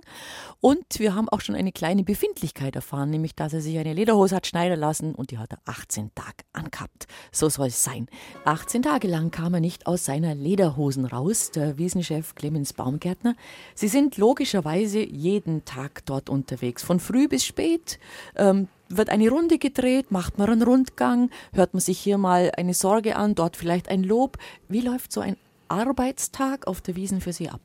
Und 0.60 1.00
wir 1.00 1.16
haben 1.16 1.28
auch 1.28 1.42
schon 1.42 1.56
eine 1.56 1.72
kleine 1.72 2.04
Befindlichkeit 2.04 2.76
erfahren, 2.76 3.10
nämlich 3.10 3.34
dass 3.34 3.54
er 3.54 3.62
sich 3.62 3.80
eine 3.80 3.96
Lederhose 3.96 4.36
hat 4.36 4.46
schneiden 4.46 4.80
lassen 4.80 5.16
und 5.16 5.32
die 5.32 5.40
hat 5.40 5.54
er 5.54 5.62
18 5.66 6.14
Tage 6.14 6.44
angehabt. 6.54 7.08
So 7.32 7.50
soll 7.50 7.70
es 7.70 7.84
sein. 7.84 8.06
18 8.46 8.84
Tage 8.84 9.08
lang 9.08 9.32
kam 9.32 9.56
er 9.56 9.62
nicht 9.62 9.71
aus 9.86 10.06
seiner 10.06 10.36
Lederhosen 10.36 11.06
raus, 11.06 11.52
der 11.52 11.78
Wiesenchef 11.78 12.36
Clemens 12.36 12.62
Clemens 12.62 12.74
Baumgärtner. 12.74 13.36
Sie 13.76 13.88
sind 13.88 14.18
logischerweise 14.18 15.00
jeden 15.00 15.66
Tag 15.66 16.06
dort 16.06 16.30
unterwegs, 16.30 16.84
von 16.84 17.00
früh 17.00 17.28
bis 17.28 17.46
spät. 17.46 18.00
Ähm, 18.36 18.68
wird 18.90 19.10
eine 19.10 19.30
Runde 19.30 19.58
gedreht, 19.58 20.12
macht 20.12 20.38
man 20.38 20.50
einen 20.50 20.64
Rundgang, 20.64 21.30
hört 21.54 21.74
man 21.74 21.80
sich 21.80 21.98
hier 21.98 22.18
mal 22.18 22.52
eine 22.58 22.74
Sorge 22.74 23.16
an, 23.16 23.36
dort 23.36 23.56
vielleicht 23.56 23.88
ein 23.88 24.04
Lob. 24.04 24.38
Wie 24.68 24.82
läuft 24.82 25.12
so 25.12 25.22
ein 25.22 25.38
Arbeitstag 25.70 26.68
auf 26.68 26.82
der 26.82 26.96
Wiesen 26.96 27.22
für 27.22 27.32
Sie 27.32 27.50
ab? 27.50 27.62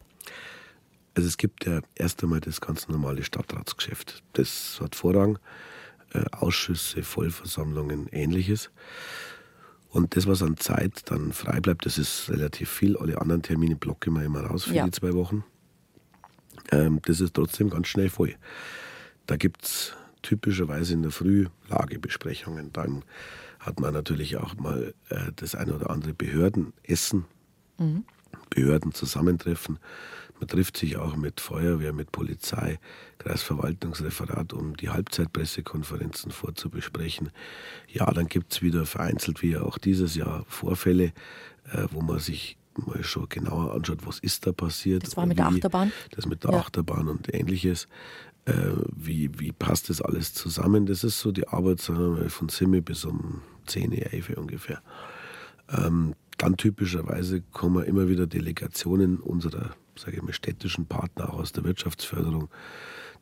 Also 1.15 1.29
es 1.29 1.37
gibt 1.37 1.67
ja 1.67 1.81
erst 1.95 2.23
einmal 2.23 2.41
das 2.41 2.61
ganz 2.61 2.89
normale 2.89 3.25
Stadtratsgeschäft. 3.25 4.23
Das 4.35 4.79
hat 4.81 4.95
Vorrang. 4.95 5.39
Äh, 6.13 6.25
Ausschüsse, 6.31 7.03
Vollversammlungen, 7.03 8.07
ähnliches. 8.13 8.71
Und 9.97 10.15
das, 10.15 10.27
was 10.27 10.43
an 10.43 10.59
Zeit 10.59 11.11
dann 11.11 11.33
frei 11.33 11.59
bleibt, 11.61 11.87
das 11.87 11.97
ist 11.97 12.29
relativ 12.29 12.69
viel. 12.69 12.99
Alle 12.99 13.19
anderen 13.19 13.41
Termine 13.41 13.77
blocke 13.77 14.11
ich 14.11 14.25
immer 14.27 14.43
raus 14.43 14.65
für 14.65 14.75
ja. 14.75 14.85
die 14.85 14.91
zwei 14.91 15.15
Wochen. 15.15 15.43
Ähm, 16.71 17.01
das 17.07 17.23
ist 17.23 17.33
trotzdem 17.33 17.71
ganz 17.71 17.89
schnell 17.89 18.11
voll. 18.11 18.35
Da 19.25 19.37
gibt 19.37 19.65
es 19.65 19.95
typischerweise 20.21 20.93
in 20.93 21.01
der 21.01 21.13
Früh 21.13 21.47
Lagebesprechungen. 21.71 22.75
Dann 22.75 23.05
hat 23.59 23.81
man 23.81 23.95
natürlich 23.95 24.37
auch 24.37 24.55
mal 24.57 24.93
äh, 25.09 25.33
das 25.35 25.55
eine 25.55 25.75
oder 25.75 25.89
andere 25.89 26.13
Behördenessen, 26.13 27.25
mhm. 27.79 28.05
Behördenzusammentreffen. 28.51 29.79
Man 30.39 30.49
trifft 30.49 30.77
sich 30.77 30.97
auch 30.97 31.17
mit 31.17 31.41
Feuerwehr, 31.41 31.93
mit 31.93 32.13
Polizei, 32.13 32.79
Kreisverwaltungsreferat, 33.19 34.53
um 34.53 34.77
die 34.77 34.91
Halbzeitpressekonferenzen 34.91 36.31
vorzubesprechen. 36.31 37.31
Ja, 37.89 38.11
dann 38.13 38.27
gibt 38.27 38.53
es 38.53 38.63
wieder 38.63 38.85
vereinzelt, 38.85 39.43
wie 39.43 39.57
auch 39.57 39.79
dieses 39.79 40.15
Jahr, 40.15 40.45
Vorfälle, 40.49 41.13
äh, 41.73 41.87
wo 41.91 42.03
man 42.03 42.19
sich 42.19 42.59
mal 42.75 43.03
schon 43.03 43.29
genauer 43.29 43.75
anschaut, 43.75 44.07
was 44.07 44.19
ist 44.19 44.47
da 44.47 44.53
passiert. 44.53 45.05
Das 45.05 45.17
war 45.17 45.27
mit 45.27 45.39
wie, 45.39 45.43
der 45.43 45.47
Achterbahn? 45.47 45.93
Das 46.11 46.27
mit 46.27 46.45
der 46.45 46.53
ja. 46.53 46.59
Achterbahn 46.59 47.09
und 47.09 47.33
ähnliches. 47.33 47.89
Äh, 48.45 48.53
wie, 48.95 49.31
wie 49.39 49.53
passt 49.53 49.91
das 49.91 50.03
alles 50.03 50.35
zusammen? 50.35 50.87
Das 50.87 51.03
ist 51.03 51.21
so 51.21 51.33
die 51.33 51.49
Arbeit 51.49 51.87
wir, 51.89 52.29
von 52.29 52.49
Simme 52.49 52.83
bis 52.83 53.05
um 53.05 53.43
10, 53.67 53.93
11 53.93 54.31
ungefähr. 54.37 54.83
Ähm, 55.71 56.15
dann 56.39 56.57
typischerweise 56.57 57.41
kommen 57.41 57.85
immer 57.85 58.09
wieder 58.09 58.27
Delegationen 58.27 59.19
unserer 59.19 59.75
sage 59.99 60.17
ich 60.17 60.23
mal, 60.23 60.33
städtischen 60.33 60.87
Partner 60.87 61.33
auch 61.33 61.39
aus 61.39 61.53
der 61.53 61.65
Wirtschaftsförderung, 61.65 62.49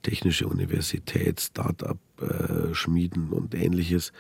Technische 0.03 0.47
Universität, 0.47 1.41
Start-up-Schmieden 1.41 3.33
äh, 3.33 3.35
und 3.35 3.55
ähnliches, 3.55 4.13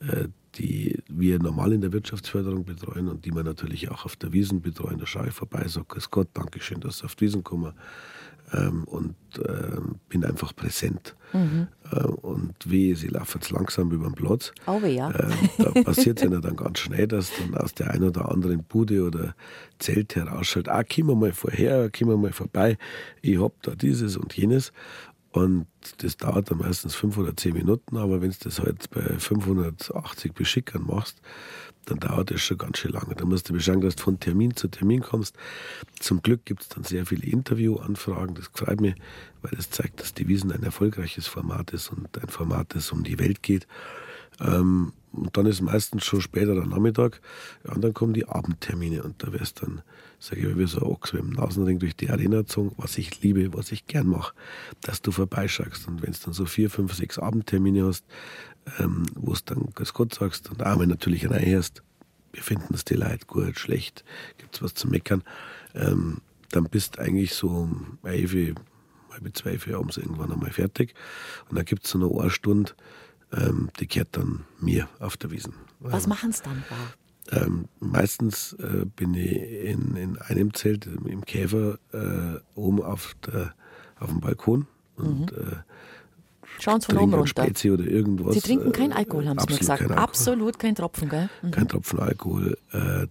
äh, 0.00 0.28
die 0.56 0.98
wir 1.08 1.38
normal 1.38 1.72
in 1.72 1.80
der 1.80 1.92
Wirtschaftsförderung 1.92 2.64
betreuen 2.64 3.08
und 3.08 3.24
die 3.24 3.32
wir 3.32 3.44
natürlich 3.44 3.90
auch 3.90 4.04
auf 4.04 4.16
der 4.16 4.32
Wiesen 4.32 4.60
betreuen. 4.60 4.98
Da 4.98 5.06
schaue 5.06 5.28
ich 5.28 5.34
vorbei, 5.34 5.66
sage 5.68 5.86
Grüß 5.88 6.10
Gott, 6.10 6.28
Dankeschön, 6.34 6.80
dass 6.80 6.98
Sie 6.98 7.04
auf 7.04 7.14
die 7.14 7.26
Wiesen 7.26 7.44
kommen 7.44 7.72
ähm, 8.52 8.84
und 8.84 9.14
äh, 9.38 9.80
bin 10.08 10.24
einfach 10.24 10.54
präsent. 10.54 11.16
Mhm. 11.32 11.68
Äh, 11.90 12.04
und 12.04 12.54
wie, 12.64 12.94
sie 12.94 13.08
laufen 13.08 13.38
jetzt 13.40 13.50
langsam 13.50 13.90
über 13.92 14.08
den 14.08 14.14
Platz. 14.14 14.52
Oh, 14.66 14.80
ja. 14.84 15.10
Äh, 15.10 15.30
da 15.58 15.70
passiert 15.84 16.22
es 16.22 16.30
ja 16.30 16.40
dann 16.40 16.56
ganz 16.56 16.78
schnell, 16.78 17.06
dass 17.06 17.30
dann 17.38 17.56
aus 17.56 17.74
der 17.74 17.90
einen 17.90 18.04
oder 18.04 18.30
anderen 18.30 18.64
Bude 18.64 19.04
oder 19.04 19.34
Zelt 19.78 20.16
herausschaut, 20.16 20.68
ah, 20.68 20.84
kommen 20.84 21.08
wir 21.08 21.16
mal 21.16 21.32
vorher, 21.32 21.90
kommen 21.90 22.10
wir 22.10 22.16
mal 22.16 22.32
vorbei, 22.32 22.76
ich 23.22 23.40
hab 23.40 23.62
da 23.62 23.74
dieses 23.74 24.16
und 24.16 24.36
jenes. 24.36 24.72
Und 25.32 25.66
das 25.98 26.16
dauert 26.16 26.50
dann 26.50 26.58
meistens 26.58 26.96
fünf 26.96 27.16
oder 27.16 27.36
zehn 27.36 27.54
Minuten, 27.54 27.96
aber 27.96 28.20
wenn 28.20 28.30
du 28.30 28.36
das 28.42 28.58
halt 28.58 28.90
bei 28.90 29.00
580 29.00 30.32
Beschickern 30.32 30.82
machst, 30.84 31.20
dann 31.86 31.98
dauert 31.98 32.30
das 32.30 32.40
schon 32.40 32.58
ganz 32.58 32.78
schön 32.78 32.92
lange. 32.92 33.14
Da 33.14 33.24
musst 33.24 33.48
du 33.48 33.52
beschauen, 33.52 33.80
dass 33.80 33.96
du 33.96 34.04
von 34.04 34.20
Termin 34.20 34.54
zu 34.56 34.68
Termin 34.68 35.00
kommst. 35.00 35.36
Zum 35.98 36.22
Glück 36.22 36.44
gibt 36.44 36.62
es 36.62 36.68
dann 36.68 36.84
sehr 36.84 37.06
viele 37.06 37.26
Interviewanfragen. 37.26 38.34
Das 38.34 38.50
freut 38.52 38.80
mich, 38.80 38.94
weil 39.42 39.52
das 39.56 39.70
zeigt, 39.70 40.00
dass 40.00 40.14
die 40.14 40.28
Wiesen 40.28 40.52
ein 40.52 40.62
erfolgreiches 40.62 41.26
Format 41.26 41.72
ist 41.72 41.90
und 41.90 42.16
ein 42.20 42.28
Format, 42.28 42.74
das 42.74 42.92
um 42.92 43.04
die 43.04 43.18
Welt 43.18 43.42
geht. 43.42 43.66
Ähm, 44.40 44.92
und 45.12 45.36
dann 45.36 45.46
ist 45.46 45.60
meistens 45.60 46.04
schon 46.04 46.20
später 46.20 46.54
der 46.54 46.66
Nachmittag. 46.66 47.20
Ja, 47.64 47.72
und 47.72 47.82
dann 47.82 47.94
kommen 47.94 48.14
die 48.14 48.28
Abendtermine 48.28 49.02
und 49.02 49.22
da 49.22 49.32
wär's 49.32 49.54
dann, 49.54 49.82
sage 50.20 50.48
ich, 50.48 50.56
wie 50.56 50.66
so 50.66 50.78
ein 50.78 50.84
Ochs 50.84 51.12
mit 51.12 51.22
dem 51.22 51.30
Nasenring 51.30 51.80
durch 51.80 51.96
die 51.96 52.10
Arena 52.10 52.38
gezogen, 52.38 52.72
was 52.76 52.96
ich 52.96 53.20
liebe, 53.22 53.52
was 53.52 53.72
ich 53.72 53.86
gern 53.86 54.06
mache, 54.06 54.34
dass 54.82 55.02
du 55.02 55.10
vorbeischaust. 55.10 55.88
Und 55.88 56.02
wenn 56.02 56.10
es 56.10 56.20
dann 56.20 56.32
so 56.32 56.46
vier, 56.46 56.70
fünf, 56.70 56.94
sechs 56.94 57.18
Abendtermine 57.18 57.86
hast, 57.86 58.04
ähm, 58.78 59.06
wo 59.14 59.32
es 59.32 59.44
dann 59.44 59.70
ganz 59.74 59.92
Gott 59.92 60.14
sagst 60.14 60.50
und 60.50 60.62
einmal 60.62 60.86
natürlich 60.86 61.28
reinhörst, 61.28 61.82
wir 62.32 62.42
finden 62.42 62.74
es 62.74 62.84
die 62.84 62.94
Leute 62.94 63.26
gut, 63.26 63.58
schlecht, 63.58 64.04
gibt 64.38 64.56
es 64.56 64.62
was 64.62 64.74
zu 64.74 64.88
meckern, 64.88 65.22
ähm, 65.74 66.18
dann 66.50 66.64
bist 66.64 66.98
eigentlich 66.98 67.34
so 67.34 67.48
um 67.48 67.98
11, 68.02 68.54
halb 69.10 69.36
zwölf 69.36 69.66
Uhr 69.66 69.78
abends 69.78 69.96
irgendwann 69.96 70.32
einmal 70.32 70.50
fertig. 70.50 70.94
Und 71.48 71.56
dann 71.56 71.64
gibt 71.64 71.84
es 71.84 71.90
so 71.90 71.98
eine 71.98 72.08
Ohrstunde, 72.08 72.72
ähm, 73.32 73.70
die 73.78 73.86
kehrt 73.86 74.16
dann 74.16 74.44
mir 74.60 74.88
auf 74.98 75.16
der 75.16 75.30
Wiesen. 75.30 75.54
Was 75.80 76.06
machen 76.06 76.32
Sie 76.32 76.42
dann 76.42 76.64
da? 76.68 76.76
Ähm, 77.32 77.68
meistens 77.78 78.54
äh, 78.54 78.84
bin 78.84 79.14
ich 79.14 79.32
in, 79.32 79.94
in 79.96 80.18
einem 80.18 80.52
Zelt 80.52 80.86
im 80.86 81.24
Käfer 81.24 81.78
äh, 81.92 82.40
oben 82.54 82.82
auf, 82.82 83.14
der, 83.26 83.54
auf 84.00 84.10
dem 84.10 84.20
Balkon 84.20 84.66
und 84.96 85.32
mhm. 85.32 85.38
äh, 85.38 85.56
Schauen 86.60 86.80
Sie 86.80 86.86
von 86.86 86.98
oben 86.98 87.14
runter. 87.14 87.44
Spezi 87.44 87.70
oder 87.70 87.84
irgendwas. 87.84 88.34
Sie 88.34 88.40
trinken 88.40 88.72
keinen 88.72 88.92
Alkohol, 88.92 89.28
haben 89.28 89.38
Sie 89.38 89.52
mir 89.52 89.58
gesagt. 89.58 89.82
Kein 89.82 89.92
absolut 89.92 90.58
kein 90.58 90.74
Tropfen, 90.74 91.08
gell? 91.08 91.28
Mhm. 91.42 91.50
Kein 91.50 91.68
Tropfen 91.68 91.98
Alkohol. 91.98 92.58
Äh, 92.72 93.06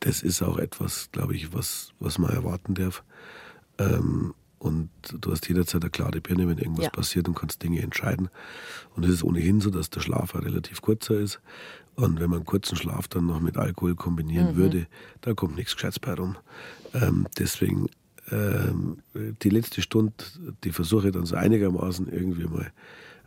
das 0.00 0.22
ist 0.22 0.42
auch 0.42 0.58
etwas, 0.58 1.10
glaube 1.12 1.34
ich, 1.34 1.52
was, 1.52 1.92
was 2.00 2.18
man 2.18 2.30
erwarten 2.30 2.74
darf. 2.74 3.02
Ähm, 3.78 4.34
und 4.58 4.88
du 5.20 5.30
hast 5.30 5.48
jederzeit 5.48 5.82
eine 5.82 5.90
klare 5.90 6.20
Birne, 6.20 6.48
wenn 6.48 6.58
irgendwas 6.58 6.86
ja. 6.86 6.90
passiert 6.90 7.28
und 7.28 7.34
kannst 7.34 7.62
Dinge 7.62 7.82
entscheiden. 7.82 8.30
Und 8.94 9.04
es 9.04 9.10
ist 9.10 9.22
ohnehin 9.22 9.60
so, 9.60 9.70
dass 9.70 9.90
der 9.90 10.00
Schlaf 10.00 10.34
auch 10.34 10.42
relativ 10.42 10.80
kurzer 10.80 11.18
ist. 11.20 11.40
Und 11.94 12.20
wenn 12.20 12.30
man 12.30 12.38
einen 12.38 12.46
kurzen 12.46 12.76
Schlaf 12.76 13.08
dann 13.08 13.26
noch 13.26 13.40
mit 13.40 13.56
Alkohol 13.56 13.94
kombinieren 13.94 14.52
mhm. 14.52 14.56
würde, 14.56 14.86
da 15.20 15.34
kommt 15.34 15.56
nichts 15.56 15.74
Gescheites 15.74 15.98
bei 15.98 16.14
rum. 16.14 16.36
Ähm, 16.94 17.26
deswegen 17.38 17.88
die 18.30 19.50
letzte 19.50 19.82
Stunde, 19.82 20.12
die 20.64 20.72
versuche 20.72 21.08
ich 21.08 21.14
dann 21.14 21.26
so 21.26 21.36
einigermaßen 21.36 22.08
irgendwie 22.12 22.44
mal 22.44 22.72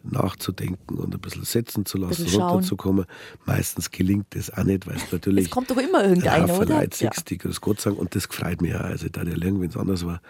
nachzudenken 0.04 0.98
und 0.98 1.14
ein 1.14 1.20
bisschen 1.20 1.44
setzen 1.44 1.86
zu 1.86 1.98
lassen, 1.98 2.28
runterzukommen. 2.28 3.06
Meistens 3.46 3.92
gelingt 3.92 4.28
das 4.32 4.52
auch 4.52 4.64
nicht, 4.64 4.88
weil 4.88 4.96
es 4.96 5.12
natürlich. 5.12 5.46
Es 5.46 5.52
kommt 5.52 5.70
doch 5.70 5.78
immer 5.78 6.04
irgendeiner, 6.04 6.58
oder? 6.58 6.80
Leute 6.82 7.04
ja. 7.04 7.12
Gott 7.62 7.82
sagen. 7.82 7.98
Und 7.98 8.16
das 8.16 8.26
freut 8.26 8.62
mich 8.62 8.76
auch. 8.76 8.82
Also, 8.82 9.10
da 9.10 9.24
der 9.24 9.38
lernen, 9.38 9.62
wenn 9.62 9.70
es 9.70 9.78
anders 9.78 10.06
war. 10.06 10.22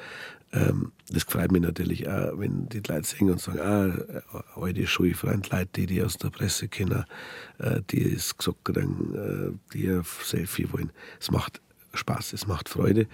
Ähm, 0.52 0.92
das 1.12 1.24
freut 1.24 1.52
mich 1.52 1.62
natürlich 1.62 2.10
auch, 2.10 2.40
wenn 2.40 2.68
die 2.70 2.80
Leute 2.80 3.08
singen 3.08 3.34
und 3.34 3.42
sagen, 3.42 3.60
ah, 3.60 4.42
alte 4.60 4.88
Schulfreund, 4.88 5.50
Leute, 5.52 5.70
die 5.76 5.86
die 5.86 6.04
aus 6.04 6.18
der 6.18 6.30
Presse 6.30 6.68
kennen, 6.68 7.06
äh, 7.60 7.82
die 7.92 8.14
es 8.14 8.36
gesagt 8.36 8.66
kriegen, 8.66 9.14
äh, 9.16 9.74
die 9.74 9.90
ein 9.90 10.04
Selfie 10.24 10.68
wollen. 10.72 10.92
Es 11.20 11.30
macht 11.30 11.62
Spaß, 11.94 12.34
es 12.34 12.48
macht 12.48 12.70
Freude. 12.70 13.08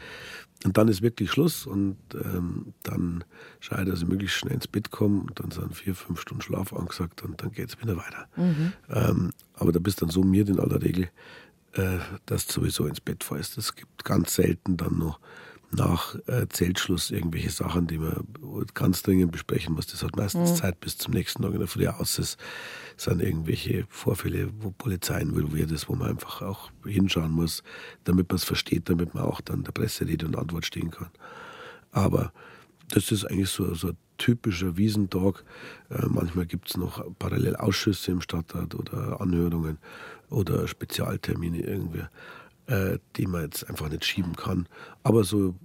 Und 0.64 0.78
dann 0.78 0.88
ist 0.88 1.02
wirklich 1.02 1.32
Schluss 1.32 1.66
und 1.68 1.98
ähm, 2.14 2.74
dann 2.84 3.24
dass 3.70 4.02
ich 4.02 4.08
möglichst 4.08 4.38
schnell 4.38 4.54
ins 4.54 4.68
Bett 4.68 4.90
komme 4.90 5.22
und 5.22 5.40
dann 5.40 5.52
sind 5.52 5.76
vier, 5.76 5.96
fünf 5.96 6.22
Stunden 6.22 6.42
Schlaf 6.42 6.74
angesagt 6.74 7.24
und 7.24 7.42
dann 7.42 7.52
geht 7.52 7.70
es 7.70 7.82
wieder 7.82 7.98
weiter. 7.98 8.28
Mhm. 8.36 8.74
Ähm, 8.90 9.32
aber 9.54 9.72
da 9.72 9.80
bist 9.80 10.02
dann 10.02 10.10
so 10.10 10.24
mir 10.24 10.48
in 10.48 10.60
aller 10.60 10.82
Regel, 10.82 11.10
äh, 11.74 11.98
dass 12.26 12.48
du 12.48 12.54
sowieso 12.54 12.88
ins 12.88 13.02
Bett 13.02 13.24
fällst. 13.24 13.58
Es 13.58 13.76
gibt 13.76 14.06
ganz 14.06 14.36
selten 14.36 14.78
dann 14.78 14.98
noch 14.98 15.20
nach 15.76 16.16
äh, 16.28 16.48
Zeltschluss 16.50 17.12
irgendwelche 17.12 17.50
Sachen, 17.50 17.88
die 17.88 17.98
man 17.98 18.26
ganz 18.74 19.04
dringend 19.04 19.32
besprechen 19.32 19.76
muss. 19.76 19.88
Das 19.88 20.04
hat 20.04 20.16
meistens 20.16 20.52
mhm. 20.52 20.56
Zeit 20.56 20.80
bis 20.80 20.98
zum 20.98 21.14
nächsten 21.14 21.44
Tag 21.44 21.54
in 21.54 21.60
der 21.60 21.68
Früh 21.68 21.88
aus. 21.88 22.18
Es 22.18 22.38
sind 22.98 23.22
irgendwelche 23.22 23.86
Vorfälle, 23.90 24.50
wo 24.60 24.72
Polizei 24.72 25.22
involviert 25.22 25.72
ist, 25.72 25.90
wo 25.90 25.96
man 25.96 26.10
einfach 26.10 26.42
auch 26.42 26.72
hinschauen 26.86 27.32
muss, 27.32 27.64
damit 28.04 28.30
man 28.30 28.38
es 28.38 28.44
versteht, 28.44 28.90
damit 28.90 29.14
man 29.14 29.24
auch 29.24 29.42
dann 29.42 29.64
der 29.64 29.72
Presse 29.72 30.08
Rede 30.08 30.26
und 30.26 30.38
Antwort 30.38 30.66
stehen 30.66 30.92
kann. 30.92 31.10
Aber 31.92 32.32
das 32.90 33.12
ist 33.12 33.26
eigentlich 33.26 33.50
so, 33.50 33.74
so 33.74 33.90
ein 33.90 33.98
typischer 34.18 34.78
Wiesentag. 34.78 35.44
Äh, 35.90 36.06
manchmal 36.08 36.46
gibt 36.46 36.70
es 36.70 36.78
noch 36.78 37.04
parallel 37.20 37.56
Ausschüsse 37.56 38.12
im 38.12 38.22
Stadtrat 38.22 38.76
oder 38.76 39.20
Anhörungen 39.22 39.78
oder 40.30 40.68
Spezialtermine 40.68 41.60
irgendwie. 41.62 42.04
Äh, 42.68 42.98
die 43.16 43.28
man 43.28 43.44
jetzt 43.44 43.70
einfach 43.70 43.90
nicht 43.90 44.06
schieben 44.06 44.36
kann. 44.36 44.68
Aber 45.04 45.24
so 45.24 45.56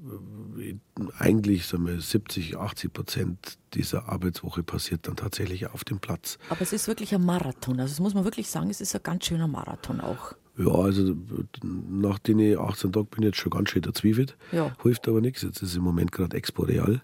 äh, 0.58 0.74
eigentlich 1.18 1.66
sagen 1.66 1.86
wir 1.86 2.00
70, 2.00 2.56
80 2.56 2.92
Prozent 2.92 3.58
dieser 3.74 4.08
Arbeitswoche 4.08 4.62
passiert 4.62 5.06
dann 5.06 5.16
tatsächlich 5.16 5.68
auf 5.68 5.84
dem 5.84 5.98
Platz. 5.98 6.38
Aber 6.48 6.60
es 6.60 6.72
ist 6.72 6.88
wirklich 6.88 7.14
ein 7.14 7.24
Marathon. 7.24 7.80
Also 7.80 7.92
das 7.92 8.00
muss 8.00 8.14
man 8.14 8.24
wirklich 8.24 8.50
sagen, 8.50 8.70
es 8.70 8.80
ist 8.80 8.94
ein 8.94 9.02
ganz 9.02 9.26
schöner 9.26 9.48
Marathon 9.48 10.00
auch. 10.00 10.34
Ja, 10.58 10.72
also 10.72 11.16
nach 11.62 12.18
den 12.18 12.58
18 12.58 12.92
Tagen 12.92 13.06
bin 13.06 13.22
ich 13.22 13.28
jetzt 13.28 13.38
schon 13.38 13.50
ganz 13.50 13.70
schön 13.70 13.82
verzweifelt. 13.82 14.36
Ja. 14.52 14.76
Hilft 14.82 15.08
aber 15.08 15.20
nichts. 15.20 15.42
Jetzt 15.42 15.62
ist 15.62 15.76
im 15.76 15.82
Moment 15.82 16.12
gerade 16.12 16.36
Expo 16.36 16.64
Real. 16.64 17.00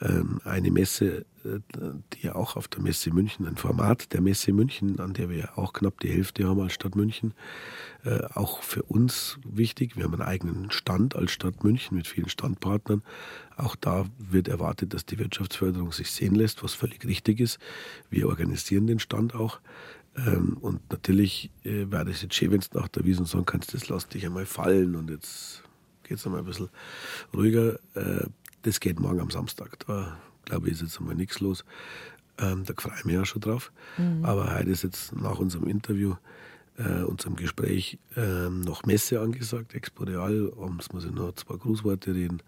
Ähm, 0.00 0.40
eine 0.44 0.70
Messe, 0.70 1.24
äh, 1.44 1.60
die 2.12 2.26
ja 2.26 2.34
auch 2.34 2.56
auf 2.56 2.68
der 2.68 2.82
Messe 2.82 3.10
München, 3.10 3.46
ein 3.46 3.56
Format 3.56 4.12
der 4.12 4.20
Messe 4.20 4.52
München, 4.52 5.00
an 5.00 5.14
der 5.14 5.30
wir 5.30 5.56
auch 5.56 5.72
knapp 5.72 6.00
die 6.00 6.10
Hälfte 6.10 6.46
haben 6.46 6.60
als 6.60 6.74
Stadt 6.74 6.96
München, 6.96 7.32
äh, 8.04 8.24
auch 8.34 8.62
für 8.62 8.82
uns 8.82 9.38
wichtig. 9.44 9.96
Wir 9.96 10.04
haben 10.04 10.12
einen 10.12 10.22
eigenen 10.22 10.70
Stand 10.70 11.16
als 11.16 11.32
Stadt 11.32 11.64
München 11.64 11.96
mit 11.96 12.06
vielen 12.06 12.28
Standpartnern. 12.28 13.02
Auch 13.56 13.74
da 13.74 14.04
wird 14.18 14.48
erwartet, 14.48 14.92
dass 14.92 15.06
die 15.06 15.18
Wirtschaftsförderung 15.18 15.92
sich 15.92 16.10
sehen 16.10 16.34
lässt, 16.34 16.62
was 16.62 16.74
völlig 16.74 17.06
richtig 17.06 17.40
ist. 17.40 17.58
Wir 18.10 18.28
organisieren 18.28 18.86
den 18.86 18.98
Stand 18.98 19.34
auch. 19.34 19.60
Ähm, 20.14 20.58
und 20.60 20.90
natürlich 20.90 21.50
äh, 21.64 21.90
wäre 21.90 22.10
es 22.10 22.20
jetzt 22.20 22.34
schön, 22.34 22.50
wenn 22.50 22.60
du 22.60 22.78
nach 22.78 22.88
der 22.88 23.04
Wiesn 23.04 23.24
sagen 23.24 23.46
kannst, 23.46 23.72
das 23.72 23.88
lass 23.88 24.08
dich 24.08 24.26
einmal 24.26 24.46
fallen 24.46 24.94
und 24.94 25.08
jetzt 25.08 25.62
geht 26.02 26.18
es 26.18 26.26
einmal 26.26 26.40
ein 26.40 26.46
bisschen 26.46 26.68
ruhiger. 27.34 27.78
Das 28.66 28.80
geht 28.80 28.98
morgen 28.98 29.20
am 29.20 29.30
Samstag. 29.30 29.78
Da 29.86 30.18
glaube 30.44 30.66
ich, 30.66 30.72
ist 30.74 30.82
jetzt 30.82 30.98
einmal 30.98 31.14
nichts 31.14 31.38
los. 31.38 31.64
Ähm, 32.36 32.64
da 32.66 32.74
freue 32.76 32.94
ich 32.98 33.04
mich 33.04 33.14
ja 33.14 33.24
schon 33.24 33.40
drauf. 33.40 33.70
Mhm. 33.96 34.24
Aber 34.24 34.52
heute 34.52 34.70
ist 34.70 34.82
jetzt 34.82 35.14
nach 35.14 35.38
unserem 35.38 35.68
Interview, 35.68 36.16
äh, 36.76 37.04
unserem 37.04 37.36
Gespräch, 37.36 38.00
äh, 38.16 38.48
noch 38.50 38.82
Messe 38.82 39.20
angesagt, 39.20 39.72
Expo 39.76 40.02
Real. 40.02 40.52
Abends 40.60 40.92
muss 40.92 41.04
ich 41.04 41.12
noch 41.12 41.32
zwei 41.36 41.54
Grußworte 41.54 42.12
reden. 42.12 42.42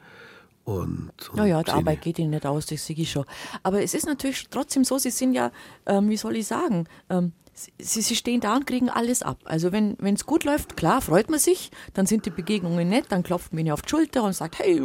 Und, 0.64 1.12
und 1.30 1.36
naja, 1.36 1.62
die 1.62 1.70
Arbeit 1.70 2.02
geht 2.02 2.18
Ihnen 2.18 2.30
nicht 2.30 2.44
aus, 2.44 2.66
das 2.66 2.84
sehe 2.84 2.96
ich 2.96 3.12
schon. 3.12 3.24
Aber 3.62 3.80
es 3.80 3.94
ist 3.94 4.06
natürlich 4.06 4.48
trotzdem 4.50 4.82
so, 4.82 4.98
Sie 4.98 5.10
sind 5.10 5.34
ja, 5.34 5.52
ähm, 5.86 6.10
wie 6.10 6.16
soll 6.16 6.34
ich 6.34 6.48
sagen, 6.48 6.88
ähm, 7.10 7.32
Sie, 7.78 8.02
sie 8.02 8.14
stehen 8.14 8.40
da 8.40 8.56
und 8.56 8.66
kriegen 8.66 8.88
alles 8.88 9.22
ab. 9.22 9.38
Also 9.44 9.72
wenn 9.72 9.96
es 10.00 10.26
gut 10.26 10.44
läuft, 10.44 10.76
klar, 10.76 11.00
freut 11.00 11.28
man 11.28 11.40
sich, 11.40 11.70
dann 11.94 12.06
sind 12.06 12.24
die 12.26 12.30
Begegnungen 12.30 12.88
nett, 12.88 13.06
dann 13.08 13.22
klopft 13.22 13.52
man 13.52 13.60
ihnen 13.60 13.72
auf 13.72 13.82
die 13.82 13.88
Schulter 13.88 14.22
und 14.22 14.32
sagt, 14.32 14.60
hey, 14.60 14.80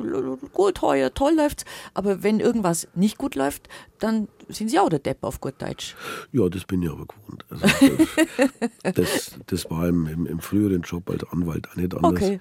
gut, 0.53 0.81
heuer, 0.81 1.13
toll 1.13 1.35
läuft's. 1.35 1.65
Aber 1.93 2.23
wenn 2.23 2.39
irgendwas 2.39 2.87
nicht 2.95 3.17
gut 3.17 3.35
läuft, 3.35 3.69
dann 3.99 4.27
sind 4.49 4.69
Sie 4.69 4.79
auch 4.79 4.89
der 4.89 4.99
Depp 4.99 5.19
auf 5.21 5.39
gut 5.39 5.55
Deutsch. 5.59 5.95
Ja, 6.31 6.49
das 6.49 6.65
bin 6.65 6.81
ich 6.81 6.89
aber 6.89 7.05
gewohnt. 7.05 7.45
Also 7.49 7.65
das, 8.83 8.93
das, 8.95 9.39
das, 9.47 9.71
war 9.71 9.87
im, 9.87 10.07
im, 10.07 10.25
im, 10.25 10.39
früheren 10.39 10.81
Job 10.81 11.09
als 11.09 11.23
Anwalt 11.31 11.69
auch 11.69 11.75
nicht 11.75 11.95
anders. 11.95 12.23
Okay. 12.23 12.39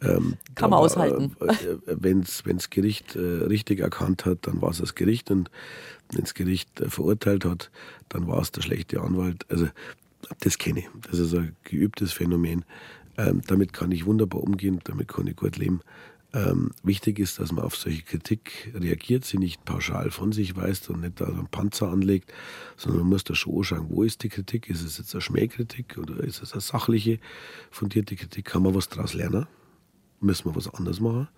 Ähm, 0.00 0.36
Kann 0.54 0.70
man 0.70 0.78
war, 0.78 0.80
aushalten. 0.80 1.36
Äh, 1.40 1.76
Wenn 1.86 2.22
das 2.22 2.70
Gericht 2.70 3.16
äh, 3.16 3.18
richtig 3.18 3.80
erkannt 3.80 4.24
hat, 4.24 4.38
dann 4.42 4.62
war 4.62 4.70
es 4.70 4.78
das 4.78 4.94
Gericht 4.94 5.30
und 5.30 5.50
das 6.20 6.34
Gericht 6.34 6.80
äh, 6.80 6.88
verurteilt 6.88 7.44
hat, 7.44 7.70
dann 8.08 8.26
war 8.26 8.40
es 8.40 8.52
der 8.52 8.62
schlechte 8.62 9.00
Anwalt. 9.00 9.46
Also 9.50 9.68
das 10.40 10.58
kenne 10.58 10.80
ich. 10.80 10.88
Das 11.10 11.18
ist 11.18 11.34
ein 11.34 11.56
geübtes 11.64 12.12
Phänomen. 12.12 12.64
Ähm, 13.16 13.42
damit 13.46 13.72
kann 13.72 13.92
ich 13.92 14.06
wunderbar 14.06 14.42
umgehen, 14.42 14.80
damit 14.84 15.08
kann 15.08 15.26
ich 15.26 15.36
gut 15.36 15.56
leben. 15.56 15.80
Ähm, 16.34 16.70
wichtig 16.82 17.18
ist, 17.18 17.38
dass 17.38 17.52
man 17.52 17.64
auf 17.64 17.76
solche 17.76 18.02
Kritik 18.02 18.72
reagiert, 18.74 19.24
sie 19.24 19.36
nicht 19.36 19.66
pauschal 19.66 20.10
von 20.10 20.32
sich 20.32 20.56
weist 20.56 20.88
und 20.88 21.02
nicht 21.02 21.20
da 21.20 21.26
einen 21.26 21.46
Panzer 21.48 21.90
anlegt, 21.90 22.32
sondern 22.76 23.02
man 23.02 23.10
muss 23.10 23.24
da 23.24 23.34
schon 23.34 23.58
anschauen, 23.58 23.86
wo 23.90 24.02
ist 24.02 24.22
die 24.22 24.30
Kritik? 24.30 24.70
Ist 24.70 24.82
es 24.82 24.96
jetzt 24.96 25.14
eine 25.14 25.20
Schmähkritik 25.20 25.98
oder 25.98 26.24
ist 26.24 26.42
es 26.42 26.52
eine 26.52 26.62
sachliche, 26.62 27.18
fundierte 27.70 28.16
Kritik? 28.16 28.46
Kann 28.46 28.62
man 28.62 28.74
was 28.74 28.88
daraus 28.88 29.12
lernen? 29.12 29.46
Müssen 30.20 30.46
wir 30.46 30.56
was 30.56 30.72
anderes 30.72 31.00
machen? 31.00 31.28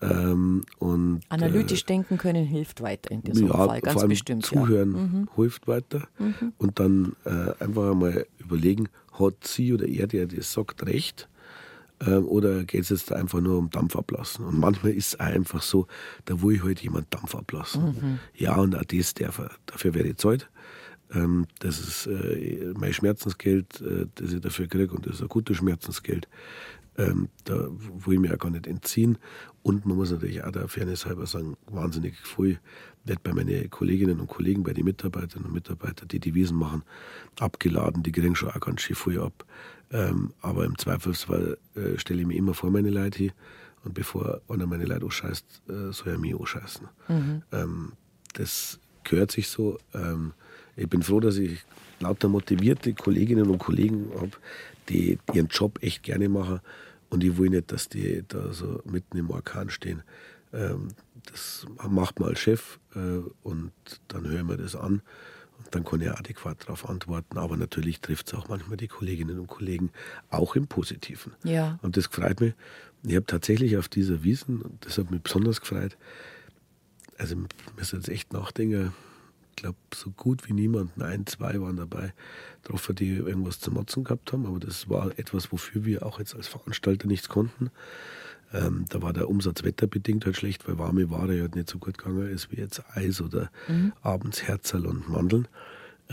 Ähm, 0.00 0.62
und, 0.78 1.20
Analytisch 1.28 1.82
äh, 1.82 1.86
denken 1.86 2.18
können 2.18 2.44
hilft 2.44 2.82
weiter 2.82 3.10
in 3.10 3.22
diesem 3.22 3.48
ja, 3.48 3.66
Fall, 3.66 3.80
ganz 3.80 4.06
bestimmt. 4.06 4.46
Zuhören 4.46 4.94
ja. 4.94 4.98
mhm. 5.00 5.28
hilft 5.34 5.66
weiter. 5.66 6.06
Mhm. 6.18 6.52
Und 6.56 6.78
dann 6.78 7.16
äh, 7.24 7.62
einfach 7.62 7.90
einmal 7.90 8.26
überlegen, 8.38 8.88
hat 9.18 9.44
sie 9.44 9.72
oder 9.72 9.86
er, 9.86 10.06
der 10.06 10.26
das 10.26 10.52
sagt, 10.52 10.86
recht? 10.86 11.28
Ähm, 12.00 12.26
oder 12.26 12.64
geht 12.64 12.82
es 12.82 12.90
jetzt 12.90 13.12
einfach 13.12 13.40
nur 13.40 13.58
um 13.58 13.70
Dampf 13.70 13.96
ablassen? 13.96 14.44
Und 14.44 14.58
manchmal 14.58 14.92
ist 14.92 15.14
es 15.14 15.20
einfach 15.20 15.62
so, 15.62 15.86
da 16.26 16.40
will 16.42 16.54
ich 16.54 16.62
halt 16.62 16.80
jemand 16.80 17.12
Dampf 17.12 17.34
ablassen. 17.34 17.84
Mhm. 17.84 18.18
Ja, 18.34 18.56
und 18.56 18.76
auch 18.76 18.84
das, 18.84 19.14
dafür, 19.14 19.50
dafür 19.66 19.94
werde 19.94 20.10
ich 20.10 20.16
zahlt. 20.16 20.48
Ähm, 21.12 21.46
das 21.58 21.80
ist 21.80 22.06
äh, 22.06 22.72
mein 22.78 22.92
Schmerzensgeld, 22.92 23.80
äh, 23.80 24.06
das 24.14 24.32
ich 24.32 24.40
dafür 24.40 24.68
kriege, 24.68 24.94
und 24.94 25.06
das 25.06 25.16
ist 25.16 25.22
ein 25.22 25.28
gutes 25.28 25.56
Schmerzensgeld. 25.56 26.28
Ähm, 26.98 27.28
da 27.44 27.54
will 27.54 28.14
ich 28.14 28.20
mir 28.20 28.34
auch 28.34 28.38
gar 28.38 28.50
nicht 28.50 28.66
entziehen. 28.66 29.18
Und 29.62 29.86
man 29.86 29.96
muss 29.96 30.10
natürlich 30.10 30.42
auch 30.44 30.52
der 30.52 30.68
Fairness 30.68 31.06
halber 31.06 31.26
sagen, 31.26 31.56
wahnsinnig 31.66 32.16
viel 32.16 32.58
wird 33.04 33.22
bei 33.22 33.32
meinen 33.32 33.70
Kolleginnen 33.70 34.20
und 34.20 34.28
Kollegen, 34.28 34.62
bei 34.62 34.72
den 34.72 34.84
Mitarbeiterinnen 34.84 35.46
und 35.48 35.54
Mitarbeitern, 35.54 36.08
die 36.08 36.20
die 36.20 36.34
Wiesen 36.34 36.56
machen, 36.56 36.82
abgeladen. 37.38 38.02
Die 38.02 38.12
kriegen 38.12 38.36
schon 38.36 38.50
auch 38.50 38.60
ganz 38.60 38.82
schön 38.82 38.96
viel 38.96 39.20
ab. 39.20 39.44
Ähm, 39.90 40.32
aber 40.42 40.64
im 40.64 40.76
Zweifelsfall 40.78 41.58
äh, 41.74 41.98
stelle 41.98 42.20
ich 42.20 42.26
mir 42.26 42.36
immer 42.36 42.54
vor 42.54 42.70
meine 42.70 42.90
Leute 42.90 43.18
hier. 43.18 43.32
Und 43.84 43.94
bevor 43.94 44.40
einer 44.48 44.66
meine 44.66 44.84
Leute 44.84 45.06
ausscheißt, 45.06 45.62
äh, 45.68 45.92
soll 45.92 46.12
er 46.12 46.18
mich 46.18 46.34
ausscheißen. 46.34 46.88
Mhm. 47.08 47.42
Ähm, 47.52 47.92
das 48.34 48.78
gehört 49.04 49.32
sich 49.32 49.48
so. 49.48 49.78
Ähm, 49.94 50.32
ich 50.76 50.88
bin 50.88 51.02
froh, 51.02 51.20
dass 51.20 51.36
ich 51.36 51.60
lauter 52.00 52.28
motivierte 52.28 52.92
Kolleginnen 52.94 53.48
und 53.48 53.58
Kollegen 53.58 54.10
habe, 54.14 54.32
die 54.88 55.18
ihren 55.32 55.48
Job 55.48 55.78
echt 55.82 56.02
gerne 56.02 56.28
machen 56.28 56.60
und 57.10 57.24
ich 57.24 57.36
will 57.38 57.50
nicht, 57.50 57.72
dass 57.72 57.88
die 57.88 58.24
da 58.26 58.52
so 58.52 58.82
mitten 58.84 59.16
im 59.16 59.30
Orkan 59.30 59.70
stehen. 59.70 60.02
Ähm, 60.52 60.88
das 61.30 61.66
macht 61.88 62.20
man 62.20 62.30
als 62.30 62.40
Chef 62.40 62.78
äh, 62.94 63.20
und 63.42 63.72
dann 64.08 64.28
hören 64.28 64.48
wir 64.48 64.56
das 64.56 64.76
an. 64.76 65.02
Und 65.58 65.74
dann 65.74 65.84
kann 65.84 66.00
ich 66.00 66.10
adäquat 66.10 66.62
darauf 66.64 66.88
antworten. 66.88 67.36
Aber 67.36 67.56
natürlich 67.56 68.00
trifft 68.00 68.28
es 68.28 68.34
auch 68.34 68.48
manchmal 68.48 68.76
die 68.76 68.88
Kolleginnen 68.88 69.38
und 69.40 69.48
Kollegen 69.48 69.90
auch 70.30 70.54
im 70.54 70.68
Positiven. 70.68 71.32
Ja. 71.42 71.78
Und 71.82 71.96
das 71.96 72.06
freut 72.06 72.40
mich. 72.40 72.54
Ich 73.02 73.16
habe 73.16 73.26
tatsächlich 73.26 73.76
auf 73.76 73.88
dieser 73.88 74.22
Wiesen, 74.22 74.62
und 74.62 74.84
das 74.84 74.98
hat 74.98 75.10
mich 75.10 75.22
besonders 75.22 75.60
gefreut, 75.60 75.96
also 77.16 77.36
wir 77.36 77.46
müssen 77.76 77.96
jetzt 77.96 78.08
echt 78.08 78.32
nachdenken, 78.32 78.92
glaube, 79.58 79.78
so 79.94 80.10
gut 80.10 80.48
wie 80.48 80.52
niemand, 80.52 81.00
ein, 81.00 81.26
zwei 81.26 81.60
waren 81.60 81.76
dabei, 81.76 82.12
drauf, 82.62 82.90
die 82.94 83.16
irgendwas 83.16 83.60
zu 83.60 83.70
motzen 83.70 84.04
gehabt 84.04 84.32
haben. 84.32 84.46
Aber 84.46 84.58
das 84.58 84.88
war 84.88 85.18
etwas, 85.18 85.52
wofür 85.52 85.84
wir 85.84 86.06
auch 86.06 86.18
jetzt 86.18 86.34
als 86.34 86.48
Veranstalter 86.48 87.06
nichts 87.06 87.28
konnten. 87.28 87.70
Ähm, 88.52 88.86
da 88.88 89.02
war 89.02 89.12
der 89.12 89.28
Umsatz 89.28 89.62
wetterbedingt 89.62 90.24
halt 90.24 90.36
schlecht, 90.36 90.66
weil 90.66 90.78
warme 90.78 91.10
Ware 91.10 91.40
halt 91.40 91.54
nicht 91.54 91.68
so 91.68 91.78
gut 91.78 91.98
gegangen 91.98 92.28
ist 92.28 92.50
wie 92.50 92.56
jetzt 92.56 92.82
Eis 92.94 93.20
oder 93.20 93.50
mhm. 93.68 93.92
abends 94.02 94.42
Herzerl 94.42 94.86
und 94.86 95.08
Mandeln. 95.08 95.48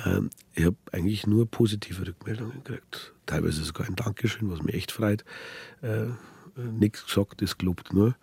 Ähm, 0.06 0.30
ich 0.54 0.66
habe 0.66 0.76
eigentlich 0.92 1.26
nur 1.28 1.50
positive 1.50 2.06
Rückmeldungen 2.06 2.64
gekriegt. 2.64 3.14
Teilweise 3.26 3.64
sogar 3.64 3.88
ein 3.88 3.96
Dankeschön, 3.96 4.50
was 4.52 4.62
mich 4.62 4.76
echt 4.76 4.92
freut. 4.92 5.24
Äh, 5.82 6.08
nichts 6.58 7.06
gesagt, 7.06 7.42
das 7.42 7.58
gelobt 7.58 7.94
nur. 7.94 8.16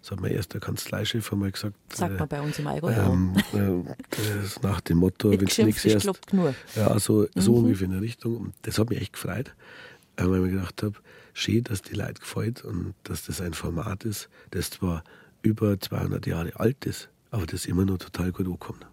Das 0.00 0.12
hat 0.12 0.20
mein 0.20 0.32
erster 0.32 0.60
Kanzleichef 0.60 1.32
einmal 1.32 1.50
gesagt. 1.50 1.76
Sagt 1.92 2.14
man 2.14 2.22
äh, 2.22 2.26
bei 2.26 2.40
uns 2.40 2.58
im 2.58 2.66
Allgäu, 2.66 2.92
ähm, 2.92 3.34
äh, 3.52 4.62
nach 4.62 4.80
dem 4.80 4.98
Motto, 4.98 5.30
wenn 5.30 5.38
du 5.38 5.64
nichts 5.64 5.84
erst. 5.84 6.32
Nur. 6.32 6.54
Ja, 6.74 6.98
so, 6.98 7.26
so 7.34 7.52
mhm. 7.52 7.64
ungefähr 7.64 7.86
in 7.86 7.92
der 7.92 8.00
Richtung. 8.00 8.36
Und 8.36 8.54
das 8.62 8.78
hat 8.78 8.88
mich 8.90 9.00
echt 9.00 9.12
gefreut, 9.12 9.54
weil 10.16 10.26
ich 10.26 10.40
mir 10.40 10.50
gedacht 10.50 10.82
habe, 10.82 10.94
schön, 11.34 11.64
dass 11.64 11.82
die 11.82 11.94
Leute 11.94 12.20
gefällt 12.20 12.64
und 12.64 12.94
dass 13.04 13.26
das 13.26 13.40
ein 13.40 13.54
Format 13.54 14.04
ist, 14.04 14.28
das 14.52 14.70
zwar 14.70 15.04
über 15.42 15.78
200 15.78 16.26
Jahre 16.26 16.58
alt 16.58 16.86
ist, 16.86 17.08
aber 17.30 17.46
das 17.46 17.66
immer 17.66 17.84
noch 17.84 17.98
total 17.98 18.32
gut 18.32 18.46
ankommt. 18.46 18.86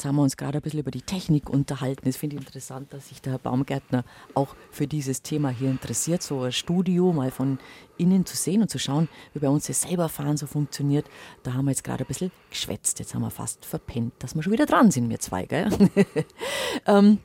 Jetzt 0.00 0.06
haben 0.06 0.16
wir 0.16 0.22
uns 0.22 0.38
gerade 0.38 0.56
ein 0.56 0.62
bisschen 0.62 0.80
über 0.80 0.90
die 0.90 1.02
Technik 1.02 1.50
unterhalten. 1.50 2.08
Es 2.08 2.16
finde 2.16 2.36
ich 2.36 2.40
interessant, 2.40 2.90
dass 2.90 3.10
sich 3.10 3.20
der 3.20 3.32
Herr 3.32 3.38
Baumgärtner 3.38 4.02
auch 4.32 4.56
für 4.70 4.86
dieses 4.86 5.20
Thema 5.20 5.50
hier 5.50 5.68
interessiert, 5.68 6.22
so 6.22 6.40
ein 6.40 6.52
Studio 6.52 7.12
mal 7.12 7.30
von 7.30 7.58
innen 7.98 8.24
zu 8.24 8.34
sehen 8.34 8.62
und 8.62 8.70
zu 8.70 8.78
schauen, 8.78 9.10
wie 9.34 9.40
bei 9.40 9.50
uns 9.50 9.66
das 9.66 9.82
selber 9.82 10.08
fahren 10.08 10.38
so 10.38 10.46
funktioniert. 10.46 11.04
Da 11.42 11.52
haben 11.52 11.66
wir 11.66 11.72
jetzt 11.72 11.84
gerade 11.84 12.04
ein 12.04 12.06
bisschen 12.06 12.32
geschwätzt. 12.48 12.98
Jetzt 12.98 13.14
haben 13.14 13.20
wir 13.20 13.30
fast 13.30 13.66
verpennt, 13.66 14.14
dass 14.20 14.34
wir 14.34 14.42
schon 14.42 14.54
wieder 14.54 14.64
dran 14.64 14.90
sind, 14.90 15.10
wir 15.10 15.20
zwei. 15.20 15.44
Gell? 15.44 15.68
ähm, 16.86 17.18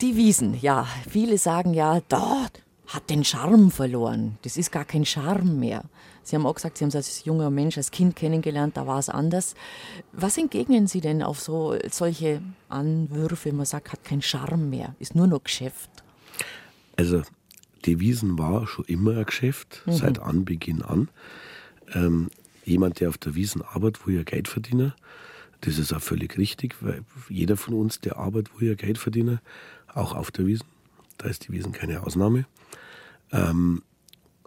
die 0.00 0.16
Wiesen, 0.16 0.58
ja, 0.58 0.86
viele 1.10 1.36
sagen 1.36 1.74
ja, 1.74 2.00
dort 2.08 2.61
hat 2.94 3.08
den 3.10 3.24
Charme 3.24 3.70
verloren. 3.70 4.38
Das 4.42 4.56
ist 4.56 4.70
gar 4.70 4.84
kein 4.84 5.04
Charme 5.04 5.58
mehr. 5.58 5.84
Sie 6.22 6.36
haben 6.36 6.46
auch 6.46 6.54
gesagt, 6.54 6.78
Sie 6.78 6.84
haben 6.84 6.90
es 6.90 6.96
als 6.96 7.24
junger 7.24 7.50
Mensch, 7.50 7.76
als 7.76 7.90
Kind 7.90 8.14
kennengelernt, 8.14 8.76
da 8.76 8.86
war 8.86 8.98
es 8.98 9.08
anders. 9.08 9.54
Was 10.12 10.38
entgegnen 10.38 10.86
Sie 10.86 11.00
denn 11.00 11.22
auf 11.22 11.40
so 11.40 11.76
solche 11.90 12.42
Anwürfe, 12.68 13.52
man 13.52 13.66
sagt, 13.66 13.92
hat 13.92 14.04
kein 14.04 14.22
Charme 14.22 14.70
mehr, 14.70 14.94
ist 14.98 15.14
nur 15.14 15.26
noch 15.26 15.42
Geschäft? 15.42 15.90
Also, 16.96 17.22
die 17.84 17.98
Wiesen 17.98 18.38
war 18.38 18.66
schon 18.66 18.84
immer 18.84 19.16
ein 19.16 19.24
Geschäft, 19.24 19.82
mhm. 19.86 19.92
seit 19.92 20.18
Anbeginn 20.20 20.82
an. 20.82 21.08
Ähm, 21.94 22.28
jemand, 22.64 23.00
der 23.00 23.08
auf 23.08 23.18
der 23.18 23.34
Wiesen 23.34 23.62
arbeitet, 23.62 24.06
will 24.06 24.16
ja 24.16 24.22
Geld 24.22 24.48
verdienen. 24.48 24.92
Das 25.62 25.78
ist 25.78 25.92
auch 25.92 26.00
völlig 26.00 26.38
richtig, 26.38 26.76
weil 26.80 27.02
jeder 27.28 27.56
von 27.56 27.74
uns, 27.74 28.00
der 28.00 28.18
arbeitet, 28.18 28.60
will 28.60 28.68
ja 28.68 28.74
Geld 28.74 28.98
verdienen, 28.98 29.40
auch 29.94 30.14
auf 30.14 30.30
der 30.30 30.46
Wiesen. 30.46 30.66
Da 31.18 31.28
ist 31.28 31.46
die 31.48 31.52
Wiesen 31.52 31.72
keine 31.72 32.04
Ausnahme. 32.04 32.46
Ähm, 33.32 33.82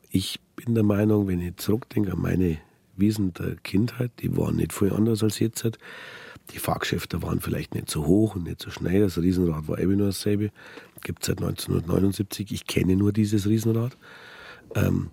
ich 0.09 0.39
bin 0.55 0.75
der 0.75 0.83
Meinung, 0.83 1.27
wenn 1.27 1.41
ich 1.41 1.57
zurückdenke 1.57 2.13
an 2.13 2.21
meine 2.21 2.57
Wiesen 2.95 3.33
der 3.33 3.55
Kindheit, 3.57 4.11
die 4.19 4.35
waren 4.37 4.55
nicht 4.55 4.73
viel 4.73 4.93
anders 4.93 5.23
als 5.23 5.39
jetzt. 5.39 5.67
Die 6.51 6.59
Fahrgeschäfte 6.59 7.21
waren 7.23 7.41
vielleicht 7.41 7.73
nicht 7.73 7.89
so 7.89 8.05
hoch 8.05 8.35
und 8.35 8.43
nicht 8.43 8.61
so 8.61 8.69
schnell. 8.69 9.01
Das 9.01 9.17
Riesenrad 9.17 9.67
war 9.67 9.79
eben 9.79 9.97
nur 9.97 10.07
dasselbe. 10.07 10.51
Gibt 11.01 11.23
es 11.23 11.27
seit 11.27 11.39
1979. 11.39 12.51
Ich 12.51 12.67
kenne 12.67 12.95
nur 12.95 13.11
dieses 13.11 13.47
Riesenrad. 13.47 13.97
Ähm, 14.75 15.09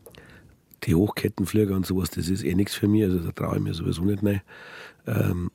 die 0.85 0.95
Hochkettenflieger 0.95 1.75
und 1.75 1.87
sowas, 1.87 2.11
das 2.11 2.29
ist 2.29 2.45
eh 2.45 2.55
nichts 2.55 2.75
für 2.75 2.89
mich. 2.89 3.05
Also 3.05 3.19
da 3.19 3.33
traue 3.33 3.57
ich 3.57 3.63
mir 3.63 3.75
sowieso 3.75 4.03
nicht 4.05 4.23
rein. 4.23 4.43
Ähm, 5.07 5.51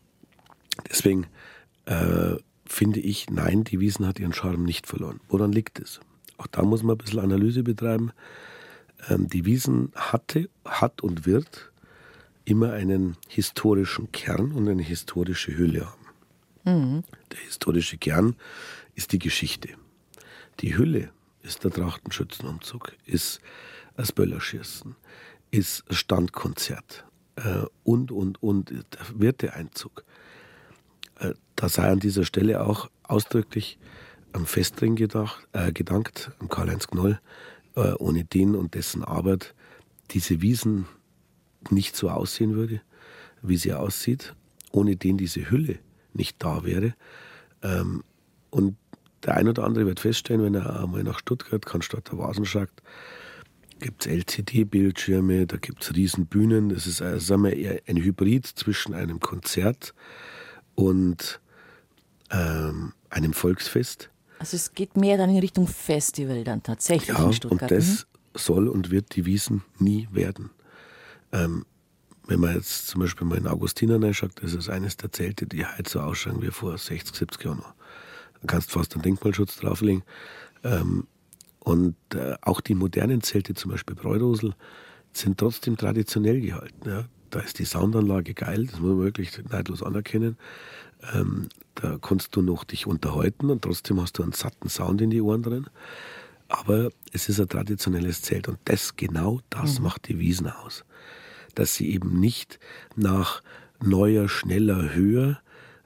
deswegen 0.89 1.27
äh, 1.85 2.35
finde 2.65 2.99
ich, 2.99 3.29
nein, 3.29 3.63
die 3.63 3.79
Wiesen 3.79 4.07
hat 4.07 4.19
ihren 4.19 4.33
Charme 4.33 4.63
nicht 4.63 4.87
verloren. 4.87 5.19
Woran 5.29 5.51
liegt 5.51 5.79
es? 5.79 5.99
Auch 6.37 6.47
da 6.47 6.63
muss 6.63 6.83
man 6.83 6.95
ein 6.95 6.97
bisschen 6.99 7.19
Analyse 7.19 7.63
betreiben. 7.63 8.11
Ähm, 9.09 9.27
die 9.27 9.45
Wiesen 9.45 9.91
hatte, 9.95 10.49
hat 10.65 11.01
und 11.01 11.25
wird 11.25 11.71
immer 12.45 12.73
einen 12.73 13.17
historischen 13.27 14.11
Kern 14.11 14.51
und 14.51 14.69
eine 14.69 14.83
historische 14.83 15.57
Hülle 15.57 15.85
haben. 15.85 16.07
Mhm. 16.63 17.03
Der 17.31 17.39
historische 17.39 17.97
Kern 17.97 18.35
ist 18.95 19.11
die 19.11 19.19
Geschichte. 19.19 19.69
Die 20.59 20.77
Hülle 20.77 21.11
ist 21.43 21.63
der 21.63 21.71
Trachtenschützenumzug, 21.71 22.93
ist 23.05 23.41
das 23.95 24.11
Böllerschießen, 24.11 24.95
ist 25.51 25.83
Standkonzert 25.89 27.05
äh, 27.35 27.65
und, 27.83 28.11
und, 28.11 28.41
und 28.41 28.71
der 28.71 29.19
Wirteeinzug. 29.19 30.03
Äh, 31.19 31.33
da 31.55 31.69
sei 31.69 31.89
an 31.89 31.99
dieser 31.99 32.25
Stelle 32.25 32.61
auch 32.63 32.89
ausdrücklich 33.03 33.77
am 34.37 34.45
Festring 34.45 34.95
gedacht, 34.95 35.47
äh, 35.53 35.71
gedankt, 35.71 36.31
am 36.39 36.47
Karl-Heinz 36.47 36.87
Knoll, 36.87 37.19
äh, 37.75 37.93
ohne 37.93 38.23
den 38.23 38.55
und 38.55 38.75
dessen 38.75 39.03
Arbeit 39.03 39.55
diese 40.11 40.41
Wiesen 40.41 40.85
nicht 41.71 41.95
so 41.95 42.11
aussehen 42.11 42.55
würde, 42.55 42.81
wie 43.41 43.57
sie 43.57 43.73
aussieht, 43.73 44.35
ohne 44.71 44.95
den 44.95 45.17
diese 45.17 45.49
Hülle 45.49 45.79
nicht 46.13 46.35
da 46.37 46.63
wäre. 46.63 46.93
Ähm, 47.63 48.03
und 48.51 48.77
der 49.23 49.37
ein 49.37 49.47
oder 49.47 49.63
andere 49.63 49.87
wird 49.87 49.99
feststellen, 49.99 50.43
wenn 50.43 50.53
er 50.53 50.83
einmal 50.83 51.03
nach 51.03 51.17
Stuttgart 51.17 51.65
kann, 51.65 51.81
statt 51.81 52.09
der 52.11 52.19
Vasenschagt, 52.19 52.83
gibt 53.79 54.05
es 54.05 54.11
LCD-Bildschirme, 54.11 55.47
da 55.47 55.57
gibt 55.57 55.83
es 55.83 55.95
Riesenbühnen. 55.95 56.69
Das 56.69 56.85
ist 56.85 57.01
also, 57.01 57.25
sagen 57.25 57.43
wir, 57.43 57.55
eher 57.55 57.81
ein 57.87 57.97
Hybrid 57.97 58.45
zwischen 58.45 58.93
einem 58.93 59.19
Konzert 59.19 59.95
und 60.75 61.41
ähm, 62.29 62.93
einem 63.09 63.33
Volksfest. 63.33 64.11
Also 64.39 64.55
es 64.55 64.73
geht 64.73 64.97
mehr 64.97 65.17
dann 65.17 65.29
in 65.29 65.39
Richtung 65.39 65.67
Festival 65.67 66.43
dann 66.43 66.63
tatsächlich 66.63 67.17
ja, 67.17 67.25
in 67.25 67.33
Stuttgart. 67.33 67.71
Und 67.71 67.71
das 67.71 67.87
mhm. 67.87 68.37
soll 68.37 68.67
und 68.67 68.91
wird 68.91 69.15
die 69.15 69.25
Wiesen 69.25 69.63
nie 69.79 70.07
werden. 70.11 70.51
Ähm, 71.31 71.65
wenn 72.27 72.39
man 72.39 72.55
jetzt 72.55 72.87
zum 72.87 73.01
Beispiel 73.01 73.25
mal 73.25 73.37
in 73.37 73.47
Augustiner 73.47 74.01
reinschaut, 74.01 74.31
das 74.41 74.53
ist 74.53 74.69
eines 74.69 74.97
der 74.97 75.11
Zelte, 75.11 75.45
die 75.45 75.65
heute 75.65 75.89
so 75.89 76.01
ausschauen 76.01 76.41
wie 76.41 76.51
vor 76.51 76.77
60, 76.77 77.15
70 77.15 77.45
Jahren 77.45 77.57
noch. 77.59 77.73
Da 78.41 78.47
kannst 78.47 78.71
fast 78.71 78.93
einen 78.93 79.03
Denkmalschutz 79.03 79.57
drauflegen. 79.57 80.03
Ähm, 80.63 81.07
und 81.59 81.95
äh, 82.13 82.35
auch 82.41 82.61
die 82.61 82.75
modernen 82.75 83.21
Zelte, 83.21 83.53
zum 83.53 83.71
Beispiel 83.71 83.95
Breurosel, 83.95 84.53
sind 85.13 85.37
trotzdem 85.37 85.77
traditionell 85.77 86.39
gehalten. 86.41 86.89
Ja. 86.89 87.05
Da 87.29 87.39
ist 87.39 87.59
die 87.59 87.65
Soundanlage 87.65 88.33
geil, 88.33 88.67
das 88.67 88.79
muss 88.79 88.91
man 88.91 88.99
wirklich 88.99 89.31
neidlos 89.49 89.83
anerkennen. 89.83 90.37
Ähm, 91.13 91.49
da 91.75 91.97
kannst 92.01 92.35
du 92.35 92.41
noch 92.41 92.63
dich 92.63 92.87
unterhalten 92.87 93.49
und 93.49 93.61
trotzdem 93.61 94.01
hast 94.01 94.17
du 94.17 94.23
einen 94.23 94.33
satten 94.33 94.69
Sound 94.69 95.01
in 95.01 95.09
die 95.09 95.21
Ohren 95.21 95.43
drin. 95.43 95.67
Aber 96.49 96.89
es 97.11 97.29
ist 97.29 97.39
ein 97.39 97.49
traditionelles 97.49 98.21
Zelt 98.21 98.47
und 98.47 98.57
das 98.65 98.95
genau 98.95 99.41
das 99.49 99.79
mhm. 99.79 99.85
macht 99.85 100.07
die 100.07 100.19
Wiesen 100.19 100.47
aus 100.47 100.85
dass 101.57 101.75
sie 101.75 101.91
eben 101.91 102.19
nicht 102.19 102.59
nach 102.95 103.41
neuer, 103.81 104.29
schneller, 104.29 104.93
höher 104.93 105.39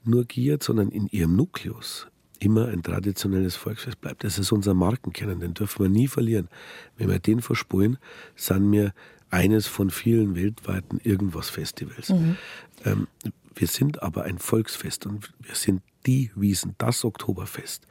nur 0.04 0.26
giert, 0.26 0.64
sondern 0.64 0.90
in 0.90 1.08
ihrem 1.08 1.36
Nukleus 1.36 2.08
immer 2.40 2.68
ein 2.68 2.84
traditionelles 2.84 3.56
Volksfest 3.56 4.02
bleibt. 4.02 4.24
Das 4.24 4.40
ist 4.40 4.52
unser 4.52 4.74
Markenkern, 4.74 5.40
den 5.40 5.54
dürfen 5.54 5.84
wir 5.84 5.90
nie 5.90 6.08
verlieren. 6.08 6.50
Wenn 6.98 7.10
wir 7.10 7.20
den 7.20 7.42
verspulen, 7.42 7.98
sind 8.36 8.72
wir 8.72 8.94
eines 9.30 9.68
von 9.68 9.92
vielen 9.92 10.36
weltweiten 10.36 11.00
irgendwas 11.04 11.50
Festivals. 11.50 12.10
Mhm. 12.10 12.38
Ähm, 12.84 13.08
wir 13.56 13.68
sind 13.68 14.02
aber 14.02 14.24
ein 14.24 14.38
Volksfest 14.38 15.06
und 15.06 15.32
wir 15.40 15.56
sind 15.56 15.82
die 16.06 16.32
Wiesen, 16.36 16.76
das 16.78 17.04
Oktoberfest. 17.04 17.88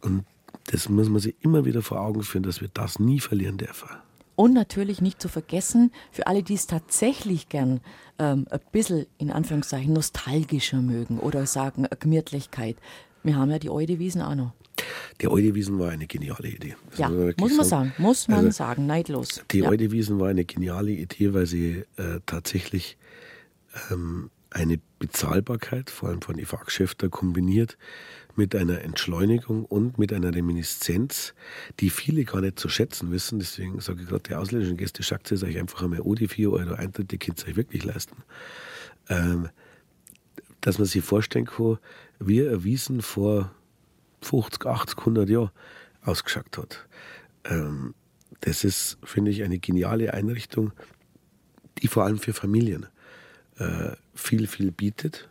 Und 0.00 0.24
das 0.66 0.88
muss 0.88 1.08
man 1.08 1.20
sich 1.20 1.34
immer 1.40 1.64
wieder 1.64 1.82
vor 1.82 2.00
Augen 2.00 2.22
führen, 2.22 2.42
dass 2.42 2.60
wir 2.60 2.68
das 2.72 2.98
nie 2.98 3.20
verlieren 3.20 3.58
dürfen. 3.58 3.88
Und 4.36 4.52
natürlich 4.52 5.00
nicht 5.00 5.22
zu 5.22 5.28
vergessen, 5.28 5.92
für 6.10 6.26
alle, 6.26 6.42
die 6.42 6.54
es 6.54 6.66
tatsächlich 6.66 7.48
gern 7.48 7.80
ähm, 8.18 8.46
ein 8.50 8.60
bisschen 8.72 9.06
in 9.18 9.30
Anführungszeichen 9.30 9.92
nostalgischer 9.92 10.82
mögen 10.82 11.18
oder 11.20 11.46
sagen 11.46 11.86
Gemütlichkeit. 12.00 12.76
Wir 13.22 13.36
haben 13.36 13.50
ja 13.50 13.58
die 13.58 13.70
Eudewiesen 13.70 14.22
auch 14.22 14.34
noch. 14.34 14.52
Die 15.20 15.28
Eudewiesen 15.28 15.78
war 15.78 15.90
eine 15.90 16.06
geniale 16.08 16.48
Idee. 16.48 16.74
Das 16.90 16.98
ja, 16.98 17.08
muss 17.08 17.36
man, 17.38 17.56
muss 17.56 17.68
sagen. 17.68 17.92
Muss 17.98 18.28
man 18.28 18.38
also, 18.46 18.50
sagen, 18.50 18.86
neidlos. 18.86 19.42
Die 19.52 19.60
ja. 19.60 19.68
Eudewiesen 19.68 20.18
war 20.18 20.28
eine 20.28 20.44
geniale 20.44 20.90
Idee, 20.90 21.32
weil 21.32 21.46
sie 21.46 21.84
äh, 21.96 22.18
tatsächlich 22.26 22.96
ähm, 23.90 24.30
eine 24.54 24.80
Bezahlbarkeit, 25.00 25.90
vor 25.90 26.08
allem 26.08 26.22
von 26.22 26.36
den 26.36 26.46
Fachgeschäften, 26.46 27.10
kombiniert 27.10 27.76
mit 28.36 28.54
einer 28.54 28.82
Entschleunigung 28.82 29.64
und 29.64 29.98
mit 29.98 30.12
einer 30.12 30.34
Reminiszenz, 30.34 31.34
die 31.80 31.90
viele 31.90 32.24
gar 32.24 32.40
nicht 32.40 32.58
zu 32.58 32.68
schätzen 32.68 33.10
wissen. 33.10 33.40
Deswegen 33.40 33.80
sage 33.80 34.02
ich 34.02 34.08
gerade, 34.08 34.22
die 34.22 34.34
ausländischen 34.34 34.76
Gäste, 34.76 35.02
schackt 35.02 35.30
es 35.32 35.42
euch 35.42 35.58
einfach 35.58 35.82
einmal 35.82 36.00
oh, 36.00 36.14
die 36.14 36.28
4 36.28 36.52
Euro 36.52 36.74
Eintritt, 36.74 37.10
die 37.10 37.18
könnt 37.18 37.42
ihr 37.42 37.48
euch 37.48 37.56
wirklich 37.56 37.84
leisten. 37.84 38.22
Ähm, 39.08 39.48
dass 40.60 40.78
man 40.78 40.86
sich 40.86 41.04
vorstellen 41.04 41.46
kann, 41.46 41.78
wie 42.20 42.40
erwiesen 42.40 43.02
vor 43.02 43.52
50, 44.22 44.64
80, 44.64 44.98
100 44.98 45.28
Jahren 45.28 45.50
ausgeschaut 46.02 46.56
hat. 46.56 46.86
Ähm, 47.44 47.94
das 48.40 48.62
ist, 48.64 48.98
finde 49.02 49.32
ich, 49.32 49.42
eine 49.42 49.58
geniale 49.58 50.14
Einrichtung, 50.14 50.72
die 51.82 51.88
vor 51.88 52.04
allem 52.04 52.18
für 52.18 52.32
Familien 52.32 52.86
äh, 53.58 53.92
viel, 54.14 54.46
viel 54.46 54.70
bietet. 54.70 55.28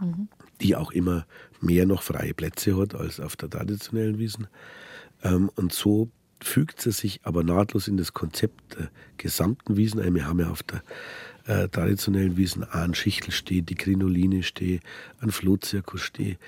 Mhm 0.00 0.28
die 0.60 0.76
auch 0.76 0.92
immer 0.92 1.26
mehr 1.60 1.86
noch 1.86 2.02
freie 2.02 2.34
Plätze 2.34 2.76
hat 2.78 2.94
als 2.94 3.20
auf 3.20 3.36
der 3.36 3.50
traditionellen 3.50 4.18
Wiesen. 4.18 4.46
Ähm, 5.22 5.50
und 5.56 5.72
so 5.72 6.10
fügt 6.42 6.80
sie 6.80 6.92
sich 6.92 7.20
aber 7.24 7.44
nahtlos 7.44 7.88
in 7.88 7.96
das 7.96 8.14
Konzept 8.14 8.78
der 8.78 8.90
gesamten 9.18 9.76
Wiesen 9.76 10.00
ein. 10.00 10.14
Wir 10.14 10.26
haben 10.26 10.40
ja 10.40 10.50
auf 10.50 10.62
der 10.62 10.82
äh, 11.46 11.68
traditionellen 11.68 12.36
Wiesen 12.36 12.64
auch 12.64 12.74
einen 12.74 12.94
Schichtelsteh, 12.94 13.62
die 13.62 13.74
Krinoline 13.74 14.42
steh, 14.42 14.80
einen 15.20 15.32
Flohzirkus 15.32 16.00
steh. 16.00 16.38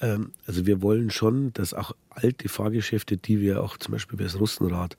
Ähm, 0.00 0.32
also 0.46 0.64
wir 0.66 0.80
wollen 0.80 1.10
schon, 1.10 1.52
dass 1.52 1.74
auch 1.74 1.92
alte 2.08 2.48
Fahrgeschäfte, 2.48 3.18
die 3.18 3.40
wir 3.40 3.62
auch 3.62 3.76
zum 3.76 3.92
Beispiel 3.92 4.16
bei 4.16 4.24
das 4.24 4.40
Russenrad 4.40 4.96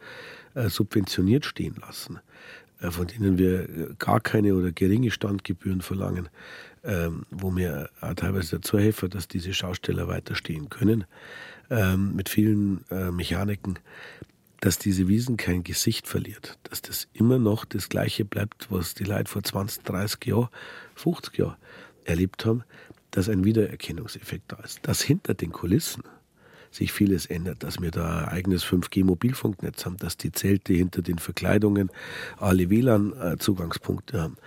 äh, 0.54 0.70
subventioniert 0.70 1.46
stehen 1.46 1.76
lassen, 1.82 2.20
von 2.80 3.08
denen 3.08 3.38
wir 3.38 3.96
gar 4.00 4.20
keine 4.20 4.56
oder 4.56 4.72
geringe 4.72 5.12
Standgebühren 5.12 5.82
verlangen, 5.82 6.30
ähm, 6.84 7.26
wo 7.32 7.52
mir 7.52 7.90
teilweise 8.16 8.58
dazu 8.58 8.78
helfen, 8.78 9.10
dass 9.10 9.28
diese 9.28 9.54
Schausteller 9.54 10.08
weiterstehen 10.08 10.70
können, 10.70 11.06
ähm, 11.70 12.16
mit 12.16 12.30
vielen 12.30 12.84
äh, 12.92 13.12
Mechaniken, 13.12 13.80
dass 14.62 14.78
diese 14.80 15.08
Wiesen 15.08 15.38
kein 15.38 15.64
Gesicht 15.64 16.08
verliert, 16.08 16.58
dass 16.64 16.82
das 16.82 17.08
immer 17.14 17.40
noch 17.40 17.66
das 17.66 17.90
Gleiche 17.90 18.26
bleibt, 18.26 18.72
was 18.72 18.94
die 18.94 19.04
Leute 19.04 19.32
vor 19.32 19.44
20, 19.44 19.84
30 19.84 20.26
Jahren, 20.26 20.50
50 20.96 21.38
Jahren 21.38 21.58
erlebt 22.04 22.46
haben, 22.46 22.64
dass 23.12 23.30
ein 23.30 23.44
Wiedererkennungseffekt 23.44 24.52
da 24.52 24.58
ist. 24.58 24.80
Dass 24.88 25.02
hinter 25.02 25.34
den 25.34 25.52
Kulissen 25.52 26.04
sich 26.76 26.92
vieles 26.92 27.26
ändert, 27.26 27.64
dass 27.64 27.82
wir 27.82 27.92
da 27.92 28.20
ein 28.20 28.28
eigenes 28.30 28.66
5G-Mobilfunknetz 28.66 29.86
haben, 29.86 29.98
dass 29.98 30.18
die 30.18 30.32
Zelte 30.32 30.74
hinter 30.74 31.02
den 31.02 31.20
Verkleidungen 31.20 31.90
alle 32.38 32.70
WLAN-Zugangspunkte 32.70 34.22
haben, 34.22 34.38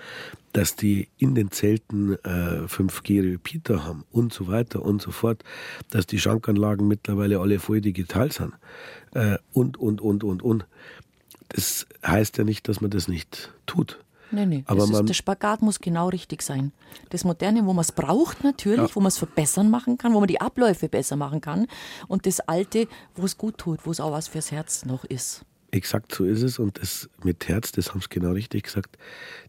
dass 0.52 0.76
die 0.76 1.08
in 1.18 1.34
den 1.34 1.50
Zelten 1.50 2.14
äh, 2.24 2.66
5G-Repeater 2.66 3.84
haben 3.84 4.04
und 4.10 4.32
so 4.32 4.48
weiter 4.48 4.82
und 4.82 5.00
so 5.02 5.10
fort, 5.10 5.42
dass 5.90 6.06
die 6.06 6.18
Schankanlagen 6.18 6.86
mittlerweile 6.86 7.40
alle 7.40 7.58
voll 7.58 7.80
digital 7.80 8.30
sind 8.32 8.52
äh, 9.14 9.38
und, 9.52 9.76
und, 9.76 10.00
und, 10.00 10.24
und, 10.24 10.42
und. 10.42 10.66
Das 11.48 11.86
heißt 12.06 12.36
ja 12.38 12.44
nicht, 12.44 12.68
dass 12.68 12.80
man 12.80 12.90
das 12.90 13.08
nicht 13.08 13.52
tut. 13.66 13.98
Nee, 14.30 14.46
nee. 14.46 14.64
Aber 14.66 14.84
ist, 14.84 15.08
der 15.08 15.14
Spagat 15.14 15.62
muss 15.62 15.80
genau 15.80 16.08
richtig 16.08 16.42
sein. 16.42 16.72
Das 17.10 17.24
Moderne, 17.24 17.64
wo 17.64 17.72
man 17.72 17.82
es 17.82 17.92
braucht 17.92 18.44
natürlich, 18.44 18.88
ja. 18.90 18.94
wo 18.94 19.00
man 19.00 19.08
es 19.08 19.18
verbessern 19.18 19.70
machen 19.70 19.98
kann, 19.98 20.14
wo 20.14 20.20
man 20.20 20.28
die 20.28 20.40
Abläufe 20.40 20.88
besser 20.88 21.16
machen 21.16 21.40
kann. 21.40 21.66
Und 22.08 22.26
das 22.26 22.40
Alte, 22.40 22.88
wo 23.14 23.24
es 23.24 23.38
gut 23.38 23.58
tut, 23.58 23.86
wo 23.86 23.90
es 23.90 24.00
auch 24.00 24.12
was 24.12 24.28
fürs 24.28 24.52
Herz 24.52 24.84
noch 24.84 25.04
ist. 25.04 25.44
Exakt 25.70 26.14
so 26.14 26.24
ist 26.24 26.42
es. 26.42 26.58
Und 26.58 26.80
das 26.80 27.08
mit 27.22 27.48
Herz, 27.48 27.72
das 27.72 27.90
haben 27.90 28.00
Sie 28.00 28.08
genau 28.08 28.32
richtig 28.32 28.64
gesagt. 28.64 28.98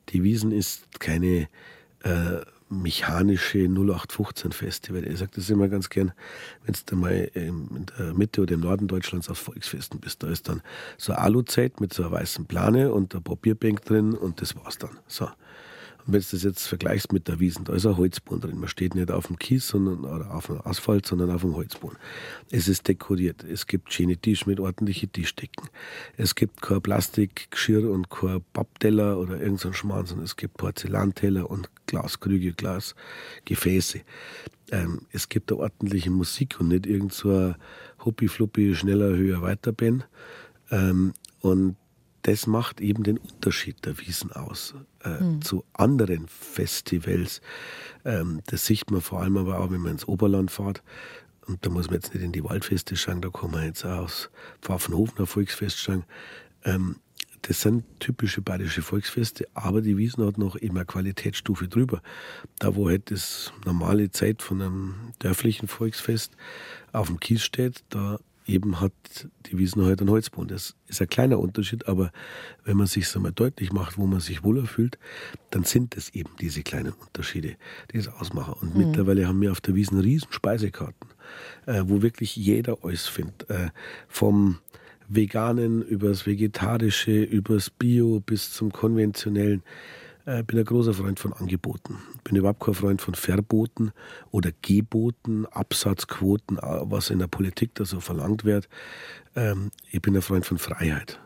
Die 0.10 0.24
Wiesen 0.24 0.52
ist 0.52 1.00
keine 1.00 1.48
äh, 2.04 2.42
mechanische 2.70 3.60
0815 3.68 4.52
Festival. 4.52 5.08
Ich 5.08 5.20
sage 5.20 5.32
das 5.36 5.50
immer 5.50 5.68
ganz 5.68 5.90
gern, 5.90 6.12
wenn 6.66 6.76
du 6.86 6.96
mal 6.96 7.30
in 7.34 7.86
der 7.98 8.14
Mitte 8.14 8.42
oder 8.42 8.54
im 8.54 8.62
Norden 8.62 8.88
Deutschlands 8.88 9.30
auf 9.30 9.38
Volksfesten 9.38 10.00
bist. 10.00 10.24
Da 10.24 10.30
ist 10.30 10.48
dann 10.48 10.62
so 10.98 11.14
ein 11.14 11.20
Aluzeit 11.20 11.82
mit 11.82 11.94
so 11.94 12.04
einer 12.04 12.12
weißen 12.12 12.46
Plane 12.46 12.94
und 12.94 13.16
ein 13.16 13.24
Papierbank 13.24 13.84
drin 13.86 14.14
und 14.14 14.42
das 14.42 14.56
war's 14.56 14.78
dann. 14.78 14.98
So. 15.08 15.30
Wenn 16.12 16.22
du 16.22 16.28
das 16.32 16.44
jetzt 16.44 16.68
vergleichst 16.68 17.14
mit 17.14 17.28
der 17.28 17.40
Wiesen, 17.40 17.66
da 17.66 17.74
ist 17.74 17.86
ein 17.86 17.98
Holzboden 17.98 18.42
drin. 18.42 18.60
Man 18.60 18.68
steht 18.68 18.96
nicht 18.96 19.12
auf 19.12 19.28
dem 19.28 19.38
Kies 19.38 19.68
sondern, 19.68 20.06
oder 20.06 20.34
auf 20.34 20.48
dem 20.48 20.60
Asphalt, 20.66 21.06
sondern 21.06 21.30
auf 21.30 21.42
dem 21.42 21.56
Holzboden. 21.56 21.98
Es 22.50 22.68
ist 22.68 22.88
dekoriert. 22.88 23.44
Es 23.44 23.68
gibt 23.68 23.94
schöne 23.94 24.18
Tisch 24.18 24.46
mit 24.48 24.60
ordentlichen 24.60 25.12
Tischdecken. 25.12 25.70
Es 26.18 26.34
gibt 26.34 26.62
kein 26.62 26.82
Plastikgeschirr 26.82 27.92
und 27.92 28.10
kein 28.10 28.44
Pappteller 28.54 29.20
oder 29.20 29.40
irgendein 29.40 29.74
Schmarrn, 29.74 30.08
sondern 30.08 30.26
es 30.26 30.36
gibt 30.36 30.58
Porzellanteller 30.58 31.50
und 31.50 31.70
Glaskrüge, 31.86 32.54
Glasgefäße. 32.54 34.02
Ähm, 34.72 35.02
es 35.12 35.30
gibt 35.30 35.52
eine 35.52 35.62
ordentliche 35.62 36.10
Musik 36.10 36.60
und 36.60 36.70
nicht 36.70 36.86
irgend 36.86 37.14
so 37.14 37.32
ein 37.32 37.56
Huppi-Fluppi, 38.04 38.76
schneller, 38.76 39.16
höher, 39.16 39.42
weiter 39.42 39.72
Ben. 39.72 40.04
Ähm, 40.72 41.14
und 41.42 41.76
das 42.24 42.48
macht 42.48 42.82
eben 42.82 43.04
den 43.04 43.18
Unterschied 43.18 43.86
der 43.86 43.98
Wiesen 44.00 44.32
aus 44.32 44.76
äh, 45.04 45.22
mhm. 45.22 45.42
zu 45.42 45.64
anderen 45.74 46.28
Festivals. 46.28 47.42
Ähm, 48.06 48.42
das 48.48 48.66
sieht 48.66 48.92
man 48.92 49.02
vor 49.02 49.22
allem 49.22 49.38
aber 49.38 49.60
auch, 49.60 49.72
wenn 49.72 49.82
man 49.82 49.94
ins 49.94 50.08
Oberland 50.08 50.52
fährt. 50.52 50.84
Und 51.48 51.66
da 51.66 51.70
muss 51.70 51.88
man 51.88 51.96
jetzt 51.96 52.14
nicht 52.14 52.24
in 52.24 52.32
die 52.32 52.44
Waldfeste 52.44 52.96
schauen, 52.96 53.22
da 53.22 53.30
kann 53.30 53.52
man 53.52 53.66
jetzt 53.66 53.86
auch 53.86 54.04
aus 54.04 54.30
Pfaffenhofener 54.62 55.26
Volksfest 55.26 55.80
schauen. 55.80 56.04
Ähm, 56.64 56.98
das 57.44 57.62
sind 57.62 57.86
typische 58.00 58.42
bayerische 58.42 58.82
Volksfeste, 58.82 59.48
aber 59.54 59.82
die 59.82 59.98
Wiesen 59.98 60.26
hat 60.26 60.38
noch 60.38 60.56
immer 60.58 60.82
eine 60.82 60.86
Qualitätsstufe 60.86 61.68
drüber. 61.68 62.02
Da, 62.60 62.76
wo 62.76 62.90
halt 62.90 63.12
das 63.12 63.54
normale 63.66 64.12
Zeit 64.12 64.42
von 64.42 64.62
einem 64.62 64.96
dörflichen 65.20 65.68
Volksfest 65.68 66.36
auf 66.92 67.08
dem 67.08 67.20
Kies 67.20 67.44
steht, 67.44 67.84
da 67.90 68.20
eben 68.50 68.82
hat 68.82 68.92
die 69.46 69.58
Wiesen 69.58 69.84
heute 69.86 70.02
einen 70.02 70.10
Holzboden. 70.10 70.50
Das 70.50 70.76
ist 70.88 71.02
ein 71.02 71.08
kleiner 71.08 71.40
Unterschied, 71.40 71.88
aber 71.88 72.12
wenn 72.66 72.78
man 72.78 72.88
sich 72.88 73.08
so 73.08 73.20
mal 73.20 73.32
deutlich 73.32 73.72
macht, 73.72 73.98
wo 73.98 74.06
man 74.06 74.20
sich 74.20 74.44
wohler 74.44 74.66
fühlt, 74.66 74.98
dann 75.52 75.64
sind 75.64 75.96
es 75.96 76.10
eben 76.10 76.32
diese 76.42 76.64
kleinen 76.64 76.94
Unterschiede, 76.94 77.56
die 77.92 77.98
es 77.98 78.08
ausmachen. 78.08 78.56
Und 78.62 78.76
mhm. 78.76 78.88
mittlerweile 78.88 79.28
haben 79.28 79.42
wir 79.42 79.52
auf 79.52 79.62
der 79.62 79.76
Wiesen 79.76 80.00
riesen 80.00 80.32
Speisekarten, 80.32 81.10
äh, 81.66 81.84
wo 81.86 82.02
wirklich 82.02 82.36
jeder 82.36 82.80
alles 82.84 83.08
findet. 83.08 83.50
Äh, 83.50 83.70
vom 84.08 84.58
Veganen 85.08 85.82
übers 85.82 86.26
Vegetarische, 86.26 87.24
übers 87.24 87.70
Bio 87.70 88.20
bis 88.20 88.54
zum 88.54 88.72
Konventionellen. 88.72 89.64
Ich 90.30 90.36
äh, 90.36 90.44
bin 90.44 90.60
ein 90.60 90.66
großer 90.66 90.94
Freund 90.94 91.20
von 91.20 91.34
Angeboten. 91.34 91.98
Ich 92.18 92.22
bin 92.22 92.36
überhaupt 92.36 92.60
kein 92.60 92.76
Freund 92.76 93.02
von 93.02 93.16
Verboten 93.16 93.92
oder 94.30 94.52
Geboten, 94.62 95.48
Absatzquoten, 95.48 96.58
äh, 96.58 96.62
was 96.84 97.10
in 97.10 97.18
der 97.18 97.26
Politik 97.26 97.74
da 97.74 97.84
so 97.84 98.00
verlangt 98.00 98.46
wird. 98.46 98.70
Ähm, 99.36 99.72
ich 99.90 100.02
bin 100.04 100.16
ein 100.16 100.22
Freund 100.22 100.46
von 100.46 100.60
Freiheit. 100.60 101.20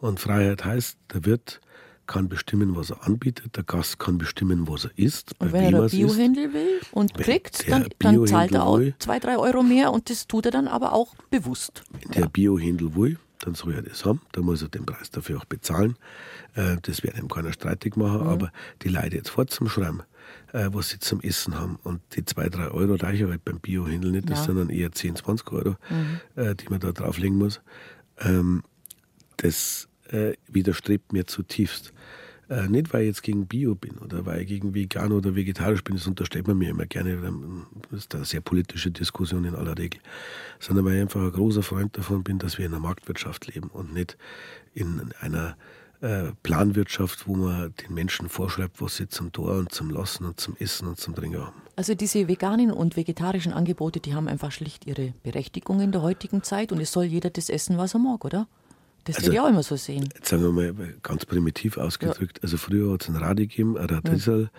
Und 0.00 0.18
Freiheit 0.18 0.64
heißt, 0.64 0.98
der 1.14 1.24
Wirt 1.24 1.60
kann 2.08 2.28
bestimmen, 2.28 2.74
was 2.74 2.90
er 2.90 3.06
anbietet, 3.06 3.56
der 3.56 3.62
Gast 3.62 4.00
kann 4.00 4.18
bestimmen, 4.18 4.66
was 4.66 4.86
er 4.86 4.90
isst. 4.96 5.34
Und 5.38 5.52
wenn 5.52 5.72
er 5.72 5.88
Biohändel 5.88 6.52
will 6.52 6.80
und 6.90 7.14
kriegt, 7.14 7.70
dann, 7.70 7.86
dann 8.00 8.26
zahlt 8.26 8.50
er 8.50 8.66
auch 8.66 8.78
will, 8.78 8.94
zwei, 8.98 9.20
drei 9.20 9.38
Euro 9.38 9.62
mehr 9.62 9.92
und 9.92 10.10
das 10.10 10.26
tut 10.26 10.46
er 10.46 10.50
dann 10.50 10.66
aber 10.66 10.94
auch 10.94 11.14
bewusst. 11.30 11.84
Wenn 11.92 12.10
der 12.10 12.22
ja. 12.22 12.28
Biohändel 12.28 12.96
will, 12.96 13.18
dann 13.42 13.54
soll 13.54 13.74
er 13.74 13.82
das 13.82 14.04
haben, 14.04 14.20
dann 14.32 14.44
muss 14.44 14.62
er 14.62 14.68
den 14.68 14.86
Preis 14.86 15.10
dafür 15.10 15.38
auch 15.38 15.44
bezahlen. 15.44 15.96
Äh, 16.54 16.76
das 16.82 17.02
wird 17.02 17.18
ihm 17.18 17.28
keiner 17.28 17.52
streitig 17.52 17.96
machen, 17.96 18.20
mhm. 18.20 18.26
aber 18.26 18.52
die 18.82 18.88
Leute 18.88 19.16
jetzt 19.16 19.30
vorzuschreiben, 19.30 20.02
äh, 20.52 20.68
was 20.72 20.90
sie 20.90 20.98
zum 20.98 21.20
Essen 21.20 21.58
haben 21.58 21.76
und 21.82 22.00
die 22.14 22.24
zwei, 22.24 22.48
drei 22.48 22.68
Euro 22.68 22.94
reichen 22.94 23.28
halt 23.28 23.44
beim 23.44 23.60
Biohändler 23.60 24.10
nicht, 24.10 24.30
das 24.30 24.40
ja. 24.40 24.44
sind 24.46 24.56
dann 24.58 24.70
eher 24.70 24.92
10, 24.92 25.16
20 25.16 25.52
Euro, 25.52 25.76
mhm. 25.90 26.20
Äh, 26.36 26.54
die 26.54 26.68
man 26.68 26.80
da 26.80 26.92
drauflegen 26.92 27.38
muss. 27.38 27.60
Ähm, 28.18 28.62
das 29.38 29.88
widerstrebt 30.48 31.14
mir 31.14 31.26
zutiefst. 31.26 31.94
Äh, 32.52 32.68
nicht, 32.68 32.92
weil 32.92 33.02
ich 33.02 33.06
jetzt 33.06 33.22
gegen 33.22 33.46
Bio 33.46 33.74
bin 33.74 33.96
oder 33.96 34.26
weil 34.26 34.42
ich 34.42 34.48
gegen 34.48 34.74
vegan 34.74 35.12
oder 35.12 35.34
vegetarisch 35.34 35.82
bin, 35.82 35.96
das 35.96 36.06
unterstellt 36.06 36.46
man 36.46 36.58
mir 36.58 36.68
immer 36.68 36.84
gerne. 36.84 37.16
Das 37.90 38.00
ist 38.00 38.14
eine 38.14 38.26
sehr 38.26 38.42
politische 38.42 38.90
Diskussion 38.90 39.46
in 39.46 39.54
aller 39.54 39.78
Regel. 39.78 40.00
Sondern 40.58 40.84
weil 40.84 40.96
ich 40.96 41.00
einfach 41.00 41.22
ein 41.22 41.32
großer 41.32 41.62
Freund 41.62 41.96
davon 41.96 42.22
bin, 42.22 42.38
dass 42.38 42.58
wir 42.58 42.66
in 42.66 42.72
einer 42.72 42.82
Marktwirtschaft 42.82 43.46
leben 43.46 43.68
und 43.68 43.94
nicht 43.94 44.18
in 44.74 45.12
einer 45.20 45.56
äh, 46.02 46.32
Planwirtschaft, 46.42 47.26
wo 47.26 47.36
man 47.36 47.72
den 47.74 47.94
Menschen 47.94 48.28
vorschreibt, 48.28 48.82
was 48.82 48.96
sie 48.96 49.08
zum 49.08 49.32
Tor 49.32 49.58
und 49.58 49.72
zum 49.72 49.88
Lassen 49.88 50.24
und 50.24 50.40
zum 50.40 50.56
Essen 50.58 50.88
und 50.88 50.98
zum 50.98 51.14
Trinken 51.14 51.40
haben. 51.40 51.62
Also 51.76 51.94
diese 51.94 52.28
veganen 52.28 52.70
und 52.72 52.96
vegetarischen 52.96 53.52
Angebote, 53.52 54.00
die 54.00 54.14
haben 54.14 54.28
einfach 54.28 54.52
schlicht 54.52 54.86
ihre 54.86 55.14
Berechtigung 55.22 55.80
in 55.80 55.92
der 55.92 56.02
heutigen 56.02 56.42
Zeit 56.42 56.72
und 56.72 56.80
es 56.80 56.92
soll 56.92 57.04
jeder 57.04 57.30
das 57.30 57.48
essen, 57.48 57.78
was 57.78 57.94
er 57.94 58.00
mag, 58.00 58.24
oder? 58.24 58.48
Das 59.04 59.16
also, 59.16 59.28
würde 59.28 59.36
ich 59.36 59.40
auch 59.40 59.48
immer 59.48 59.62
so 59.62 59.76
sehen. 59.76 60.08
Jetzt 60.14 60.28
sagen 60.28 60.42
wir 60.42 60.72
mal 60.72 60.94
ganz 61.02 61.24
primitiv 61.24 61.76
ausgedrückt. 61.76 62.38
Ja. 62.38 62.42
Also 62.42 62.56
früher 62.56 62.92
hat 62.92 63.02
es 63.02 63.08
ein 63.08 63.16
Radi 63.16 63.46
gegeben, 63.46 63.76
ein 63.76 63.86
Radrissel 63.86 64.50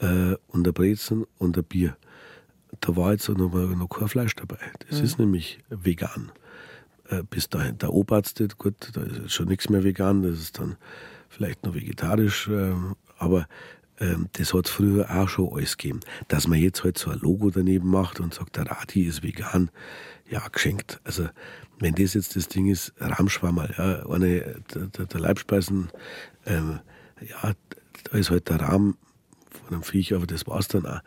ja. 0.00 0.32
äh, 0.32 0.36
und 0.48 0.66
ein 0.66 0.74
Brezen 0.74 1.26
und 1.38 1.56
ein 1.56 1.64
Bier. 1.64 1.96
Da 2.80 2.96
war 2.96 3.12
jetzt 3.12 3.28
noch, 3.28 3.52
noch 3.52 3.88
kein 3.88 4.08
Fleisch 4.08 4.34
dabei. 4.36 4.58
Das 4.88 4.98
ja. 4.98 5.04
ist 5.04 5.18
nämlich 5.18 5.58
vegan. 5.68 6.32
Äh, 7.08 7.22
bis 7.28 7.48
dahin 7.48 7.78
der 7.78 7.92
Oberarzt, 7.92 8.42
gut, 8.58 8.90
da 8.92 9.02
ist 9.02 9.32
schon 9.32 9.48
nichts 9.48 9.70
mehr 9.70 9.84
vegan, 9.84 10.22
das 10.22 10.38
ist 10.38 10.58
dann 10.58 10.76
vielleicht 11.28 11.64
noch 11.64 11.74
vegetarisch, 11.74 12.48
äh, 12.48 12.72
aber 13.18 13.46
ähm, 14.00 14.28
das 14.32 14.54
hat 14.54 14.66
es 14.66 14.70
früher 14.70 15.10
auch 15.10 15.28
schon 15.28 15.52
alles 15.52 15.76
gegeben. 15.76 16.00
Dass 16.28 16.46
man 16.46 16.58
jetzt 16.58 16.84
halt 16.84 16.98
so 16.98 17.10
ein 17.10 17.18
Logo 17.18 17.50
daneben 17.50 17.88
macht 17.88 18.20
und 18.20 18.34
sagt, 18.34 18.56
der 18.56 18.70
Radi 18.70 19.04
ist 19.04 19.22
vegan, 19.22 19.70
ja, 20.28 20.46
geschenkt. 20.48 21.00
Also 21.04 21.28
wenn 21.78 21.94
das 21.94 22.14
jetzt 22.14 22.36
das 22.36 22.48
Ding 22.48 22.68
ist, 22.68 22.92
Rahmschwammerl, 22.98 23.74
ja, 23.78 24.06
eine 24.06 24.62
der, 24.74 25.06
der 25.06 25.20
Leibspeisen, 25.20 25.90
ähm, 26.46 26.80
ja, 27.26 27.52
da 28.04 28.18
ist 28.18 28.30
halt 28.30 28.48
der 28.48 28.60
Rahmen 28.60 28.96
von 29.50 29.74
einem 29.74 29.82
Viech, 29.82 30.14
aber 30.14 30.26
das 30.26 30.46
war's 30.46 30.68
dann 30.68 30.86
auch. 30.86 31.00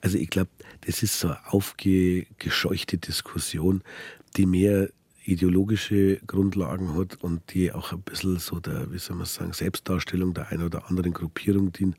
Also 0.00 0.18
ich 0.18 0.30
glaube, 0.30 0.50
das 0.82 1.02
ist 1.02 1.18
so 1.18 1.28
eine 1.28 1.38
aufgescheuchte 1.46 2.98
Diskussion, 2.98 3.82
die 4.36 4.46
mehr 4.46 4.90
ideologische 5.26 6.16
Grundlagen 6.26 6.94
hat 6.96 7.22
und 7.22 7.42
die 7.52 7.72
auch 7.72 7.92
ein 7.92 8.02
bisschen 8.02 8.38
so 8.38 8.60
der, 8.60 8.92
wie 8.92 8.98
soll 8.98 9.16
man 9.16 9.26
sagen, 9.26 9.52
Selbstdarstellung 9.52 10.34
der 10.34 10.50
einen 10.50 10.64
oder 10.64 10.88
anderen 10.88 11.12
Gruppierung 11.12 11.72
dient, 11.72 11.96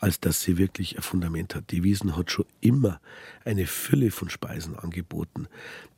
als 0.00 0.20
dass 0.20 0.42
sie 0.42 0.58
wirklich 0.58 0.96
ein 0.96 1.02
Fundament 1.02 1.54
hat. 1.54 1.70
Die 1.70 1.84
Wiesen 1.84 2.16
hat 2.16 2.30
schon 2.30 2.46
immer 2.60 3.00
eine 3.44 3.66
Fülle 3.66 4.10
von 4.10 4.28
Speisen 4.28 4.76
angeboten, 4.76 5.46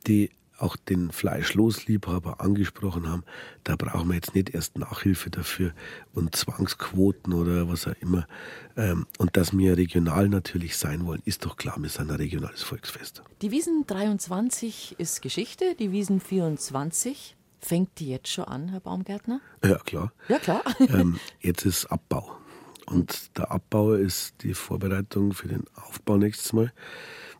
die 0.05 0.29
auch 0.57 0.75
den 0.75 1.11
Fleischlosliebhaber 1.11 2.41
angesprochen 2.41 3.07
haben, 3.07 3.23
da 3.63 3.75
brauchen 3.75 4.09
wir 4.09 4.15
jetzt 4.15 4.35
nicht 4.35 4.49
erst 4.49 4.77
Nachhilfe 4.77 5.29
dafür 5.29 5.71
und 6.13 6.35
Zwangsquoten 6.35 7.33
oder 7.33 7.69
was 7.69 7.87
auch 7.87 7.95
immer. 7.99 8.27
Ähm, 8.75 9.05
und 9.17 9.37
dass 9.37 9.57
wir 9.57 9.77
regional 9.77 10.29
natürlich 10.29 10.77
sein 10.77 11.05
wollen, 11.05 11.21
ist 11.25 11.45
doch 11.45 11.57
klar, 11.57 11.75
wir 11.79 11.89
sind 11.89 12.11
ein 12.11 12.17
regionales 12.17 12.63
Volksfest. 12.63 13.23
Die 13.41 13.51
Wiesen 13.51 13.85
23 13.87 14.95
ist 14.97 15.21
Geschichte, 15.21 15.75
die 15.75 15.91
Wiesen 15.91 16.19
24 16.19 17.35
fängt 17.59 17.99
die 17.99 18.09
jetzt 18.09 18.29
schon 18.29 18.45
an, 18.45 18.69
Herr 18.69 18.79
Baumgärtner? 18.79 19.41
Ja, 19.63 19.77
klar. 19.79 20.11
Ja, 20.29 20.39
klar. 20.39 20.63
ähm, 20.79 21.19
jetzt 21.39 21.65
ist 21.65 21.85
Abbau. 21.87 22.37
Und 22.85 23.37
der 23.37 23.51
Abbau 23.51 23.93
ist 23.93 24.35
die 24.43 24.53
Vorbereitung 24.53 25.33
für 25.33 25.49
den 25.49 25.65
Aufbau 25.75 26.17
nächstes 26.17 26.53
Mal, 26.53 26.71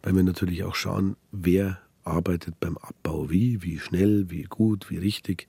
weil 0.04 0.16
wir 0.16 0.24
natürlich 0.24 0.64
auch 0.66 0.76
schauen, 0.76 1.16
wer 1.32 1.80
arbeitet 2.08 2.60
beim 2.60 2.78
Abbau 2.78 3.30
wie, 3.30 3.62
wie 3.62 3.80
schnell, 3.80 4.30
wie 4.30 4.44
gut, 4.44 4.90
wie 4.90 4.98
richtig. 4.98 5.48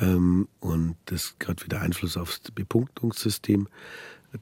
Ähm, 0.00 0.48
und 0.60 0.96
das 1.06 1.36
hat 1.46 1.64
wieder 1.64 1.80
Einfluss 1.80 2.16
aufs 2.16 2.40
Bepunktungssystem. 2.54 3.68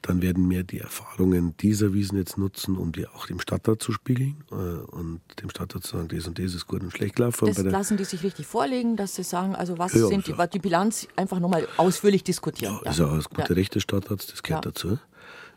Dann 0.01 0.23
werden 0.23 0.49
wir 0.49 0.63
die 0.63 0.79
Erfahrungen 0.79 1.55
dieser 1.57 1.93
Wiesen 1.93 2.17
jetzt 2.17 2.39
nutzen, 2.39 2.77
um 2.77 2.91
die 2.93 3.07
auch 3.07 3.27
dem 3.27 3.39
Stadtrat 3.39 3.81
zu 3.83 3.91
spiegeln 3.91 4.43
äh, 4.51 4.55
und 4.55 5.21
dem 5.39 5.51
Stadtrat 5.51 5.83
zu 5.83 5.97
sagen, 5.97 6.07
das 6.07 6.27
und 6.27 6.39
das 6.39 6.55
ist 6.55 6.65
gut 6.65 6.81
und 6.81 6.91
schlecht 6.91 7.15
gelaufen. 7.15 7.45
Das 7.45 7.59
lassen 7.59 7.97
die 7.97 8.03
sich 8.03 8.23
richtig 8.23 8.47
vorlegen, 8.47 8.95
dass 8.97 9.13
sie 9.13 9.23
sagen, 9.23 9.55
also 9.55 9.77
was 9.77 9.93
ja, 9.93 10.07
sind 10.07 10.25
die, 10.25 10.33
die 10.51 10.59
Bilanz 10.59 11.07
einfach 11.15 11.39
nochmal 11.39 11.67
ausführlich 11.77 12.23
diskutieren. 12.23 12.73
Ja, 12.73 12.85
ja. 12.85 12.91
ist 12.91 13.01
auch 13.01 13.15
das 13.15 13.29
gute 13.29 13.49
ja. 13.49 13.55
Recht 13.55 13.75
des 13.75 13.83
Stadtrats, 13.83 14.25
das 14.25 14.41
gehört 14.41 14.65
ja. 14.65 14.71
dazu. 14.71 14.97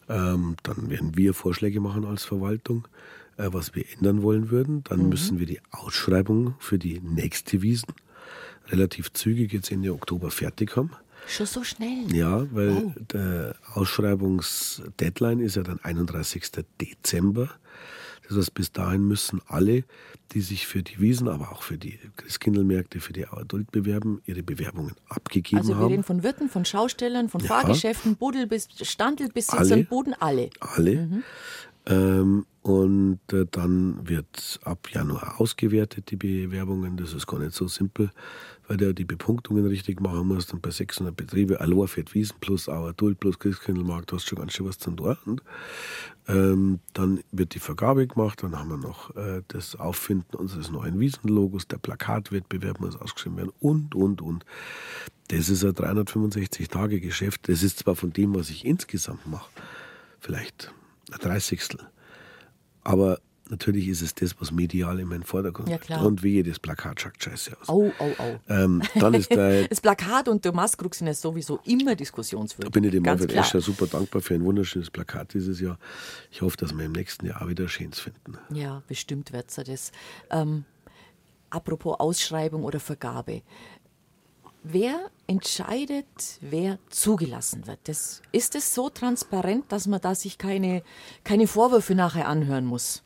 Ähm, 0.08 0.56
dann 0.62 0.90
werden 0.90 1.16
wir 1.16 1.32
Vorschläge 1.32 1.80
machen 1.80 2.04
als 2.04 2.24
Verwaltung. 2.24 2.86
Äh, 3.38 3.48
was 3.52 3.74
wir 3.74 3.84
ändern 3.92 4.22
wollen 4.22 4.50
würden. 4.50 4.82
Dann 4.84 5.02
mhm. 5.02 5.08
müssen 5.10 5.38
wir 5.38 5.46
die 5.46 5.60
Ausschreibung 5.70 6.54
für 6.58 6.78
die 6.78 7.00
nächste 7.00 7.62
Wiesen 7.62 7.92
relativ 8.68 9.12
zügig 9.12 9.52
jetzt 9.52 9.70
Ende 9.70 9.92
Oktober 9.92 10.30
fertig 10.30 10.76
haben. 10.76 10.90
Schon 11.28 11.46
so 11.46 11.64
schnell? 11.64 12.12
Ja, 12.12 12.46
weil 12.52 12.70
wow. 12.70 12.92
der 13.12 13.56
Ausschreibungsdeadline 13.74 15.40
ist 15.40 15.56
ja 15.56 15.62
dann 15.62 15.80
31. 15.80 16.50
Dezember. 16.80 17.50
Das 18.28 18.38
heißt, 18.38 18.54
bis 18.54 18.72
dahin 18.72 19.06
müssen 19.06 19.40
alle, 19.46 19.84
die 20.32 20.40
sich 20.40 20.66
für 20.66 20.82
die 20.82 20.98
Wiesen, 21.00 21.28
aber 21.28 21.52
auch 21.52 21.62
für 21.62 21.78
die 21.78 21.98
Christkindlmärkte, 22.16 23.00
für 23.00 23.12
die 23.12 23.26
Adult 23.26 23.70
bewerben, 23.70 24.20
ihre 24.24 24.42
Bewerbungen 24.42 24.94
abgegeben 25.08 25.58
haben. 25.58 25.68
Also 25.68 25.74
wir 25.74 25.82
haben. 25.84 25.90
reden 25.90 26.04
von 26.04 26.22
Wirten, 26.22 26.48
von 26.48 26.64
Schaustellern, 26.64 27.28
von 27.28 27.40
ja. 27.40 27.48
Fahrgeschäften, 27.48 28.16
Buddel 28.16 28.46
bis 28.46 28.68
Standel 28.82 29.28
bis 29.28 29.46
Standelbesitzern, 29.46 29.86
Boden, 29.86 30.14
alle. 30.18 30.50
Alle. 30.60 31.06
Mhm. 31.06 31.22
Ähm, 31.86 32.46
und 32.66 33.20
äh, 33.32 33.46
dann 33.48 34.08
wird 34.08 34.58
ab 34.64 34.88
Januar 34.90 35.40
ausgewertet, 35.40 36.10
die 36.10 36.16
Bewerbungen. 36.16 36.96
Das 36.96 37.12
ist 37.12 37.28
gar 37.28 37.38
nicht 37.38 37.52
so 37.52 37.68
simpel, 37.68 38.10
weil 38.66 38.76
du 38.76 38.92
die 38.92 39.04
Bepunktungen 39.04 39.64
richtig 39.66 40.00
machen 40.00 40.26
musst. 40.26 40.52
Und 40.52 40.62
bei 40.62 40.70
600 40.70 41.16
Betriebe, 41.16 41.60
Aloha, 41.60 41.86
Fett, 41.86 42.12
Wiesen 42.12 42.34
plus 42.40 42.68
Auer, 42.68 42.92
Duld 42.92 43.20
plus 43.20 43.38
Christkindlmarkt, 43.38 44.12
hast 44.12 44.24
du 44.24 44.30
schon 44.30 44.38
ganz 44.40 44.52
schön 44.52 44.66
was 44.66 44.80
zum 44.80 44.96
Tor. 44.96 45.16
Und, 45.26 45.42
ähm, 46.26 46.80
dann 46.92 47.20
wird 47.30 47.54
die 47.54 47.60
Vergabe 47.60 48.04
gemacht. 48.04 48.42
Dann 48.42 48.58
haben 48.58 48.70
wir 48.70 48.78
noch 48.78 49.14
äh, 49.14 49.42
das 49.46 49.76
Auffinden 49.76 50.34
unseres 50.36 50.68
neuen 50.68 50.98
Wiesenlogos. 50.98 51.68
Der 51.68 51.78
Plakatwettbewerb 51.78 52.80
muss 52.80 52.96
ausgeschrieben 52.96 53.36
werden 53.38 53.52
und, 53.60 53.94
und, 53.94 54.20
und. 54.20 54.44
Das 55.28 55.48
ist 55.48 55.64
ein 55.64 55.70
365-Tage-Geschäft. 55.70 57.48
Das 57.48 57.62
ist 57.62 57.78
zwar 57.78 57.94
von 57.94 58.12
dem, 58.12 58.34
was 58.34 58.50
ich 58.50 58.64
insgesamt 58.64 59.24
mache, 59.28 59.50
vielleicht 60.18 60.74
ein 61.12 61.20
Dreißigstel. 61.20 61.86
Aber 62.86 63.18
natürlich 63.48 63.88
ist 63.88 64.00
es 64.00 64.14
das, 64.14 64.40
was 64.40 64.52
medial 64.52 65.00
in 65.00 65.08
meinen 65.08 65.22
Vordergrund 65.24 65.68
Ja, 65.68 65.78
klar. 65.78 66.04
Und 66.04 66.22
wie 66.22 66.34
jedes 66.34 66.58
Plakat 66.58 67.00
schaut 67.00 67.12
scheiße 67.18 67.56
aus. 67.60 67.68
Au, 67.68 67.92
au, 67.98 68.10
au. 68.18 68.38
Ähm, 68.48 68.82
dann 68.94 69.14
ist 69.14 69.30
der, 69.30 69.66
Das 69.68 69.80
Plakat 69.80 70.28
und 70.28 70.44
der 70.44 70.52
Maskrug 70.52 70.94
sind 70.94 71.08
ja 71.08 71.14
sowieso 71.14 71.58
immer 71.64 71.90
da 71.90 71.94
diskussionswürdig. 71.96 72.72
bin 72.72 72.84
ich 72.84 72.92
dem 72.92 73.02
klar. 73.02 73.18
Escher 73.18 73.60
super 73.60 73.86
dankbar 73.86 74.22
für 74.22 74.34
ein 74.34 74.44
wunderschönes 74.44 74.90
Plakat 74.90 75.34
dieses 75.34 75.60
Jahr. 75.60 75.78
Ich 76.30 76.42
hoffe, 76.42 76.56
dass 76.56 76.76
wir 76.76 76.84
im 76.84 76.92
nächsten 76.92 77.26
Jahr 77.26 77.42
auch 77.42 77.48
wieder 77.48 77.68
Schönes 77.68 77.98
finden. 77.98 78.38
Ja, 78.52 78.82
bestimmt 78.86 79.32
wird 79.32 79.50
es 79.50 79.56
das. 79.56 79.92
Ähm, 80.30 80.64
apropos 81.50 81.98
Ausschreibung 81.98 82.64
oder 82.64 82.80
Vergabe. 82.80 83.42
Wer 84.68 85.10
entscheidet, 85.28 86.40
wer 86.40 86.80
zugelassen 86.90 87.68
wird? 87.68 87.78
Das, 87.84 88.20
ist 88.32 88.56
es 88.56 88.74
so 88.74 88.90
transparent, 88.90 89.70
dass 89.70 89.86
man 89.86 90.00
da 90.00 90.16
sich 90.16 90.38
keine, 90.38 90.82
keine 91.22 91.46
Vorwürfe 91.46 91.94
nachher 91.94 92.26
anhören 92.26 92.64
muss? 92.64 93.04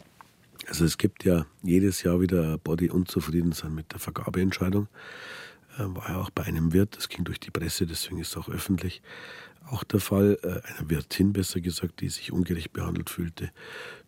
Also 0.67 0.87
es 0.87 0.97
gibt 0.97 1.23
ja 1.25 1.45
jedes 1.63 2.03
Jahr 2.03 2.23
wieder 2.23 2.57
die 2.57 2.89
unzufrieden 2.89 3.53
sind 3.53 3.75
mit 3.75 3.93
der 3.93 3.99
Vergabeentscheidung. 3.99 4.89
Ähm, 5.79 5.97
war 5.97 6.09
ja 6.09 6.17
auch 6.17 6.31
bei 6.31 6.45
einem 6.45 6.73
Wirt, 6.73 6.97
das 6.97 7.11
ging 7.11 7.25
durch 7.25 7.41
die 7.41 7.51
Presse, 7.51 7.87
deswegen 7.87 8.21
ist 8.21 8.29
es 8.29 8.37
auch 8.39 8.49
öffentlich, 8.49 9.03
auch 9.73 9.85
der 9.85 10.01
Fall. 10.01 10.39
Äh, 10.43 10.67
einer 10.69 10.91
Wirtin, 10.91 11.33
besser 11.33 11.61
gesagt, 11.61 12.01
die 12.01 12.09
sich 12.09 12.33
ungerecht 12.33 12.73
behandelt 12.73 13.11
fühlte, 13.11 13.51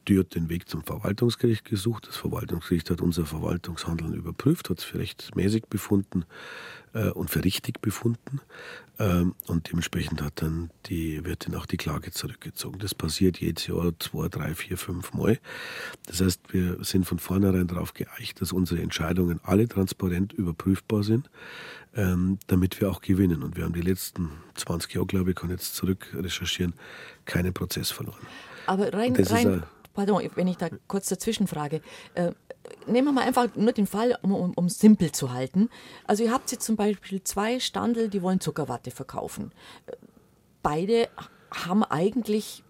die 0.09 0.19
hat 0.19 0.35
den 0.35 0.49
Weg 0.49 0.69
zum 0.69 0.83
Verwaltungsgericht 0.83 1.65
gesucht. 1.65 2.09
Das 2.09 2.17
Verwaltungsgericht 2.17 2.91
hat 2.91 3.01
unser 3.01 3.25
Verwaltungshandeln 3.25 4.15
überprüft, 4.15 4.69
hat 4.71 4.79
es 4.79 4.85
für 4.85 4.99
rechtmäßig 4.99 5.67
befunden 5.69 6.25
äh, 6.93 7.11
und 7.11 7.31
für 7.31 7.45
richtig 7.45 7.81
befunden. 7.81 8.41
Ähm, 8.99 9.35
und 9.47 9.71
dementsprechend 9.71 10.21
hat 10.21 10.43
dann 10.43 10.71
die 10.87 11.25
Wirtin 11.25 11.55
auch 11.55 11.67
die 11.67 11.77
Klage 11.77 12.11
zurückgezogen. 12.11 12.79
Das 12.79 12.95
passiert 12.95 13.39
jedes 13.39 13.67
Jahr 13.67 13.93
zwei, 13.99 14.29
drei, 14.29 14.55
vier, 14.55 14.77
fünf 14.77 15.15
Mal. 15.15 15.39
Das 16.07 16.21
heißt, 16.21 16.53
wir 16.53 16.83
sind 16.83 17.07
von 17.07 17.19
vornherein 17.19 17.69
darauf 17.69 17.95
geeicht, 17.95 18.41
dass 18.41 18.53
unsere 18.53 18.83
Entscheidungen 18.83 19.41
alle 19.43 19.69
transparent 19.69 20.33
überprüfbar 20.33 21.05
sind, 21.05 21.31
ähm, 21.95 22.39
damit 22.47 22.81
wir 22.81 22.91
auch 22.91 23.01
gewinnen. 23.01 23.43
Und 23.43 23.57
wir 23.57 23.65
haben 23.65 23.75
die 23.75 23.81
letzten 23.83 24.31
20 24.55 24.95
Jahre, 24.95 25.07
glaube 25.07 25.31
ich, 25.31 25.37
kann 25.37 25.51
jetzt 25.51 25.75
zurück 25.75 26.07
recherchieren, 26.15 26.75
keinen 27.25 27.53
Prozess 27.53 27.91
verloren. 27.91 28.21
Aber 28.67 28.93
rein, 28.93 29.15
rein 29.17 29.49
ein- 29.49 29.63
pardon, 29.95 30.23
wenn 30.37 30.47
ich 30.49 30.57
da 30.57 30.69
kurz 30.89 31.09
dazwischen 31.09 31.47
frage. 31.47 31.83
Äh, 32.15 32.33
nehmen 32.87 33.09
wir 33.09 33.13
mal 33.13 33.25
einfach 33.27 33.55
nur 33.57 33.73
den 33.73 33.87
Fall, 33.87 34.17
um, 34.23 34.33
um, 34.33 34.53
um 34.55 34.69
simpel 34.69 35.13
zu 35.13 35.33
halten. 35.33 35.69
Also 36.07 36.23
ihr 36.25 36.33
habt 36.33 36.51
jetzt 36.53 36.65
zum 36.65 36.77
Beispiel 36.77 37.23
zwei 37.25 37.61
Standel, 37.61 38.09
die 38.09 38.23
wollen 38.23 38.41
Zuckerwatte 38.41 38.91
verkaufen. 38.91 39.53
Beide 40.63 41.09
haben 41.53 41.83
eigentlich, 41.83 42.63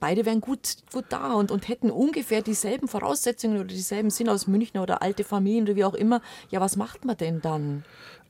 beide 0.00 0.24
wären 0.24 0.40
gut, 0.40 0.76
gut 0.92 1.04
da 1.10 1.34
und, 1.34 1.50
und 1.50 1.68
hätten 1.68 1.90
ungefähr 1.90 2.42
dieselben 2.42 2.88
Voraussetzungen 2.88 3.56
oder 3.58 3.66
dieselben 3.66 4.10
sind 4.10 4.28
aus 4.28 4.46
München 4.46 4.80
oder 4.80 5.02
alte 5.02 5.24
Familien 5.24 5.64
oder 5.64 5.76
wie 5.76 5.84
auch 5.84 5.94
immer. 5.94 6.22
Ja, 6.50 6.60
was 6.60 6.76
macht 6.76 7.04
man 7.04 7.16
denn 7.16 7.40
dann? 7.42 7.84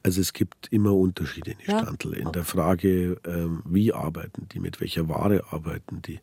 Also 0.05 0.21
es 0.21 0.35
gibt 0.35 0.69
immer 0.71 0.93
Unterschiede 0.95 1.53
in 1.53 1.57
Ja. 1.67 1.81
Standel. 1.81 2.13
In 2.13 2.31
der 2.31 2.45
Frage, 2.45 3.17
ähm, 3.27 3.63
wie 3.65 3.93
arbeiten 3.93 4.47
die, 4.53 4.61
mit 4.61 4.81
welcher 4.81 5.09
Ware 5.09 5.45
arbeiten 5.51 6.03
die, 6.03 6.21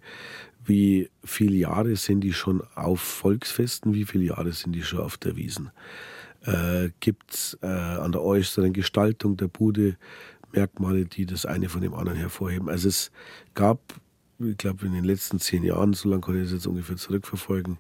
wie 0.64 1.10
viele 1.24 1.56
Jahre 1.56 1.96
sind 1.96 2.22
die 2.22 2.34
schon 2.34 2.62
auf 2.76 3.02
Volksfesten, 3.02 3.96
wie 3.96 4.06
viele 4.06 4.26
Jahre 4.26 4.54
sind 4.54 4.74
die 4.74 4.84
schon 4.84 5.00
auf 5.00 5.18
der 5.18 5.36
Wiesen. 5.36 5.72
Äh, 6.44 6.90
gibt 7.00 7.34
es 7.34 7.58
äh, 7.64 7.68
an 7.68 8.12
der 8.12 8.22
äußeren 8.22 8.72
Gestaltung 8.72 9.36
der 9.36 9.48
Bude 9.48 9.98
Merkmale, 10.54 11.06
die 11.06 11.26
das 11.26 11.48
eine 11.48 11.68
von 11.68 11.82
dem 11.82 11.96
anderen 11.96 12.20
hervorheben. 12.20 12.70
Also 12.70 12.88
es 12.88 13.12
gab, 13.56 13.80
ich 14.50 14.58
glaube 14.58 14.86
in 14.86 14.94
den 14.94 15.04
letzten 15.04 15.40
zehn 15.40 15.64
Jahren, 15.64 15.94
so 15.94 16.10
lange 16.10 16.22
kann 16.22 16.36
ich 16.36 16.44
das 16.44 16.52
jetzt 16.54 16.68
ungefähr 16.68 16.98
zurückverfolgen, 16.98 17.78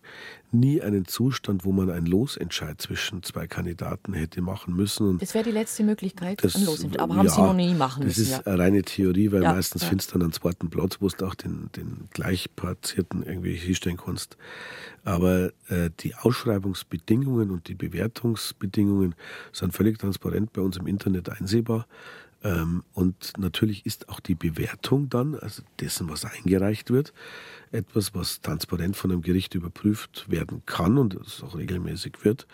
nie 0.51 0.82
einen 0.82 1.05
Zustand, 1.05 1.64
wo 1.66 1.72
man 1.72 1.89
einen 1.89 2.05
Losentscheid 2.05 2.82
zwischen 2.82 3.24
zwei 3.24 3.47
Kandidaten 3.47 4.14
hätte 4.14 4.41
machen 4.41 4.76
müssen. 4.76 5.07
Und 5.07 5.22
Das 5.22 5.34
wäre 5.34 5.43
die 5.43 5.51
letzte 5.51 5.84
Möglichkeit, 5.84 6.43
das, 6.43 6.55
ein 6.55 6.66
Losentscheid. 6.66 6.99
Aber 7.01 7.16
haben 7.16 7.26
ja, 7.28 7.32
sie 7.32 7.41
noch 7.41 7.53
nie 7.53 7.74
machen 7.74 8.03
Das 8.03 8.18
müssen. 8.18 8.22
ist 8.24 8.32
ja. 8.32 8.51
eine 8.51 8.59
reine 8.59 8.82
Theorie, 8.84 9.32
weil 9.32 9.43
Ja, 9.43 9.53
meistens 9.53 9.84
ja. 9.84 9.89
findest 9.89 10.09
du 10.12 10.14
dann 10.14 10.24
einen 10.24 10.34
zweiten 10.34 10.70
Platz, 10.70 10.97
wo 10.99 11.07
du 11.07 11.26
auch 11.26 11.36
den, 11.36 11.70
den 11.76 12.07
Gleichplatzierten 12.12 13.24
irgendwie 13.24 13.55
hinstellen 13.55 13.97
kannst. 13.97 14.38
Aber 15.03 15.51
äh, 15.70 15.89
die 15.99 16.16
Ausschreibungsbedingungen 16.16 17.49
und 17.51 17.68
die 17.68 17.76
Bewertungsbedingungen 17.76 19.16
sind 19.51 19.74
völlig 19.74 19.99
transparent 19.99 20.53
bei 20.53 20.62
uns 20.62 20.78
im 20.78 20.88
Internet 20.88 21.30
einsehbar. 21.30 21.88
Ähm, 22.44 22.84
und 22.94 23.34
natürlich 23.38 23.86
ist 23.86 24.10
auch 24.10 24.20
die 24.20 24.36
Bewertung 24.36 25.10
dann, 25.10 25.36
also 25.36 25.62
dessen, 25.80 26.10
was 26.10 26.26
eingereicht 26.26 26.89
wird, 26.89 27.14
etwas, 27.72 28.16
was 28.16 28.42
transparent 28.42 28.96
von 28.98 29.12
einem 29.12 29.22
Gericht 29.22 29.54
überprüft 29.56 30.26
werden 30.30 30.64
kann 30.66 30.98
und 30.98 31.14
es 31.16 31.44
auch 31.44 31.56
regelmäßig 31.56 32.14
wird. 32.24 32.48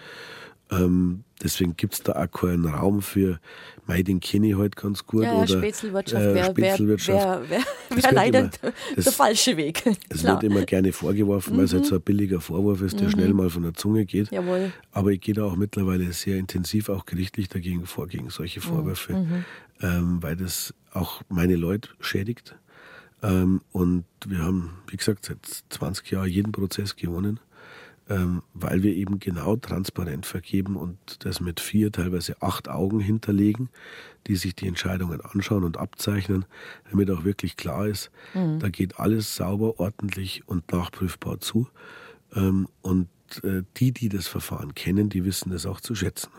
Ähm, 0.69 1.23
deswegen 1.41 1.77
gibt 1.77 1.93
es 1.93 2.03
da 2.03 2.11
auch 2.21 2.29
keinen 2.29 2.65
Raum 2.65 3.01
für, 3.01 3.39
mei, 3.85 4.03
den 4.03 4.19
kenne 4.19 4.49
ich 4.49 4.57
halt 4.57 4.75
ganz 4.75 5.05
gut. 5.05 5.23
Ja, 5.23 5.35
oder, 5.35 5.47
Spätzlewirtschaft 5.47 6.21
äh, 6.21 6.33
wär, 6.33 6.47
Das 6.49 7.07
wär 7.07 7.59
wird 8.03 8.11
leider 8.11 8.39
immer- 8.39 8.49
der 8.49 8.73
das- 8.97 9.15
falsche 9.15 9.55
Weg. 9.55 9.85
Es. 10.09 10.23
Mhm. 10.23 10.27
wird 10.27 10.43
immer 10.43 10.63
gerne 10.65 10.91
vorgeworfen, 10.91 11.55
weil 11.55 11.63
es 11.63 11.73
halt 11.73 11.85
so 11.85 11.95
ein 11.95 12.01
billiger 12.01 12.41
Vorwurf 12.41 12.81
ist, 12.81 12.99
der 12.99 13.09
schnell 13.09 13.33
mal 13.33 13.49
von 13.49 13.63
der 13.63 13.75
Zunge 13.75 14.03
geht. 14.05 14.29
Jawohl. 14.29 14.73
Aber 14.91 15.11
ich 15.11 15.21
gehe 15.21 15.33
da 15.33 15.45
auch 15.45 15.55
mittlerweile 15.55 16.11
sehr 16.11 16.35
intensiv 16.37 16.89
auch 16.89 17.05
gerichtlich 17.05 17.47
dagegen 17.47 17.85
vor, 17.85 18.07
gegen 18.09 18.29
solche 18.29 18.59
Mhm. 18.59 19.45
Ähm, 19.81 20.23
weil 20.23 20.35
das 20.35 20.73
auch 20.91 21.21
meine 21.29 21.55
Leute 21.55 21.89
schädigt. 21.99 22.55
Ähm, 23.21 23.61
und 23.71 24.05
wir 24.25 24.39
haben, 24.39 24.71
wie 24.87 24.97
gesagt, 24.97 25.25
seit 25.25 25.45
20 25.69 26.09
Jahren 26.11 26.29
jeden 26.29 26.51
Prozess 26.51 26.95
gewonnen, 26.95 27.39
ähm, 28.09 28.41
weil 28.53 28.83
wir 28.83 28.95
eben 28.95 29.19
genau 29.19 29.55
transparent 29.55 30.25
vergeben 30.25 30.75
und 30.75 30.97
das 31.25 31.41
mit 31.41 31.59
vier, 31.59 31.91
teilweise 31.91 32.41
acht 32.41 32.69
Augen 32.69 32.99
hinterlegen, 32.99 33.69
die 34.27 34.35
sich 34.35 34.55
die 34.55 34.67
Entscheidungen 34.67 35.21
anschauen 35.21 35.63
und 35.63 35.77
abzeichnen, 35.77 36.45
damit 36.89 37.09
auch 37.11 37.23
wirklich 37.23 37.57
klar 37.57 37.87
ist, 37.87 38.11
da 38.59 38.69
geht 38.69 38.99
alles 38.99 39.35
sauber, 39.35 39.79
ordentlich 39.79 40.47
und 40.47 40.71
nachprüfbar 40.71 41.39
zu. 41.39 41.67
Ähm, 42.35 42.67
und 42.81 43.07
äh, 43.43 43.63
die, 43.77 43.91
die 43.91 44.09
das 44.09 44.27
Verfahren 44.27 44.73
kennen, 44.75 45.09
die 45.09 45.25
wissen 45.25 45.51
es 45.51 45.65
auch 45.65 45.81
zu 45.81 45.95
schätzen. 45.95 46.29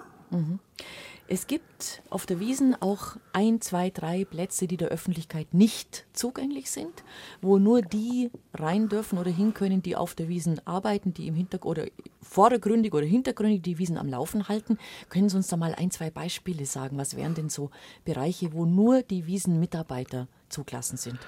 Es 1.30 1.46
gibt 1.46 2.02
auf 2.08 2.24
der 2.24 2.40
Wiesen 2.40 2.74
auch 2.80 3.16
ein, 3.34 3.60
zwei, 3.60 3.90
drei 3.90 4.24
Plätze, 4.24 4.66
die 4.66 4.78
der 4.78 4.88
Öffentlichkeit 4.88 5.52
nicht 5.52 6.06
zugänglich 6.14 6.70
sind, 6.70 7.04
wo 7.42 7.58
nur 7.58 7.82
die 7.82 8.30
rein 8.54 8.88
dürfen 8.88 9.18
oder 9.18 9.30
hin 9.30 9.52
können, 9.52 9.82
die 9.82 9.94
auf 9.94 10.14
der 10.14 10.28
Wiesen 10.28 10.58
arbeiten, 10.66 11.12
die 11.12 11.26
im 11.26 11.34
Hintergrund 11.34 11.78
oder 11.78 11.88
vordergründig 12.22 12.94
oder 12.94 13.04
hintergründig 13.04 13.60
die 13.60 13.76
Wiesen 13.76 13.98
am 13.98 14.08
Laufen 14.08 14.48
halten. 14.48 14.78
Können 15.10 15.28
Sie 15.28 15.36
uns 15.36 15.48
da 15.48 15.58
mal 15.58 15.74
ein, 15.74 15.90
zwei 15.90 16.08
Beispiele 16.10 16.64
sagen? 16.64 16.96
Was 16.96 17.14
wären 17.14 17.34
denn 17.34 17.50
so 17.50 17.70
Bereiche, 18.06 18.54
wo 18.54 18.64
nur 18.64 19.02
die 19.02 19.26
Wiesenmitarbeiter 19.26 20.28
zugelassen 20.48 20.96
sind? 20.96 21.18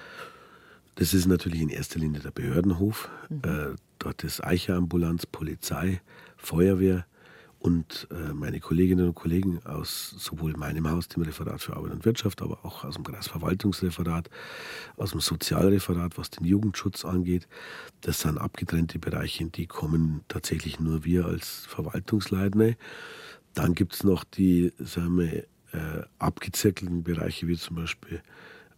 Das 0.94 1.12
ist 1.12 1.26
natürlich 1.26 1.60
in 1.60 1.68
erster 1.68 1.98
Linie 1.98 2.20
der 2.20 2.30
Behördenhof. 2.30 3.10
Äh, 3.42 3.74
dort 3.98 4.24
ist 4.24 4.42
Eicherambulanz, 4.42 5.26
Polizei, 5.26 6.00
Feuerwehr 6.38 7.04
und 7.60 8.08
äh, 8.10 8.32
meine 8.32 8.58
Kolleginnen 8.58 9.06
und 9.06 9.14
Kollegen 9.14 9.60
aus 9.64 10.14
sowohl 10.18 10.54
meinem 10.54 10.90
Haus, 10.90 11.08
dem 11.08 11.22
Referat 11.22 11.60
für 11.60 11.76
Arbeit 11.76 11.92
und 11.92 12.04
Wirtschaft, 12.06 12.40
aber 12.40 12.64
auch 12.64 12.84
aus 12.84 12.94
dem 12.94 13.04
Kreisverwaltungsreferat, 13.04 14.30
aus 14.96 15.10
dem 15.10 15.20
Sozialreferat, 15.20 16.16
was 16.16 16.30
den 16.30 16.46
Jugendschutz 16.46 17.04
angeht. 17.04 17.46
Das 18.00 18.20
sind 18.20 18.38
abgetrennte 18.38 18.98
Bereiche, 18.98 19.44
in 19.44 19.52
die 19.52 19.66
kommen 19.66 20.22
tatsächlich 20.28 20.80
nur 20.80 21.04
wir 21.04 21.26
als 21.26 21.66
Verwaltungsleitende. 21.66 22.76
Dann 23.54 23.74
gibt 23.74 23.94
es 23.94 24.04
noch 24.04 24.24
die 24.24 24.72
sagen 24.78 25.18
wir, 25.18 25.44
äh, 25.72 26.02
abgezirkelten 26.18 27.04
Bereiche, 27.04 27.46
wie 27.46 27.56
zum 27.56 27.76
Beispiel 27.76 28.22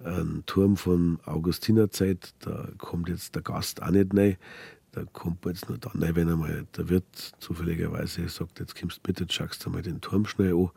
ein 0.04 0.42
Turm 0.46 0.76
von 0.76 1.20
Augustinerzeit, 1.24 2.34
da 2.40 2.68
kommt 2.78 3.08
jetzt 3.08 3.36
der 3.36 3.42
Gast 3.42 3.80
auch 3.80 3.90
nicht 3.90 4.12
rein. 4.12 4.36
Da 4.93 5.05
kommt 5.12 5.45
man 5.45 5.55
jetzt 5.55 5.68
nur 5.68 5.78
dann 5.78 6.03
rein, 6.03 6.14
wenn 6.14 6.28
einmal 6.28 6.66
der 6.76 6.88
Wirt 6.90 7.32
zufälligerweise 7.38 8.28
sagt, 8.28 8.61
jetzt 8.61 8.78
kommst 8.78 8.99
du 8.99 9.09
mit, 9.09 9.20
jetzt 9.20 9.32
schaust 9.32 9.64
du 9.64 9.70
mal 9.70 9.80
den 9.80 10.03
Turm 10.03 10.26
schnell 10.26 10.55
an. 10.55 10.70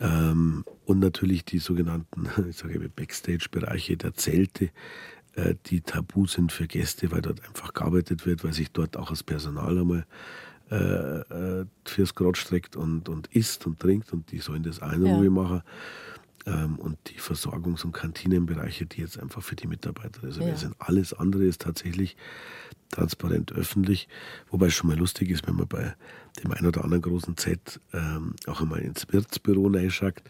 Ähm, 0.00 0.64
und 0.84 1.00
natürlich 1.00 1.44
die 1.44 1.58
sogenannten, 1.58 2.28
ich 2.48 2.56
sage 2.56 2.74
immer 2.74 2.88
Backstage-Bereiche 2.88 3.96
der 3.96 4.14
Zelte, 4.14 4.70
äh, 5.34 5.54
die 5.66 5.80
tabu 5.80 6.26
sind 6.26 6.52
für 6.52 6.68
Gäste, 6.68 7.10
weil 7.10 7.22
dort 7.22 7.44
einfach 7.46 7.74
gearbeitet 7.74 8.26
wird, 8.26 8.44
weil 8.44 8.52
sich 8.52 8.70
dort 8.70 8.96
auch 8.96 9.10
das 9.10 9.24
Personal 9.24 9.78
einmal 9.78 10.06
äh, 10.70 10.76
äh, 10.76 11.66
fürs 11.84 12.14
Grot 12.14 12.36
streckt 12.36 12.76
und, 12.76 13.08
und 13.08 13.28
isst 13.28 13.66
und 13.66 13.78
trinkt 13.78 14.12
und 14.12 14.30
die 14.32 14.38
sollen 14.38 14.62
das 14.62 14.82
auch 14.82 14.92
in 14.92 15.04
Ruhe 15.04 15.24
ja. 15.24 15.30
machen. 15.30 15.62
Ähm, 16.46 16.76
und 16.78 16.96
die 17.08 17.20
Versorgungs- 17.20 17.84
und 17.84 17.92
Kantinenbereiche, 17.92 18.86
die 18.86 19.00
jetzt 19.00 19.18
einfach 19.18 19.42
für 19.42 19.56
die 19.56 19.66
Mitarbeiter 19.66 20.24
also 20.24 20.42
ja. 20.42 20.56
sind. 20.56 20.74
Alles 20.78 21.12
andere 21.12 21.44
ist 21.44 21.62
tatsächlich 21.62 22.16
transparent 22.90 23.52
öffentlich, 23.52 24.08
wobei 24.50 24.66
es 24.66 24.74
schon 24.74 24.88
mal 24.88 24.98
lustig 24.98 25.30
ist, 25.30 25.46
wenn 25.46 25.56
man 25.56 25.68
bei 25.68 25.94
dem 26.42 26.52
einen 26.52 26.66
oder 26.66 26.84
anderen 26.84 27.02
großen 27.02 27.36
Z 27.36 27.80
ähm, 27.92 28.34
auch 28.46 28.60
einmal 28.60 28.80
ins 28.80 29.06
Wirtsbüro 29.12 29.68
reinschaut. 29.68 30.22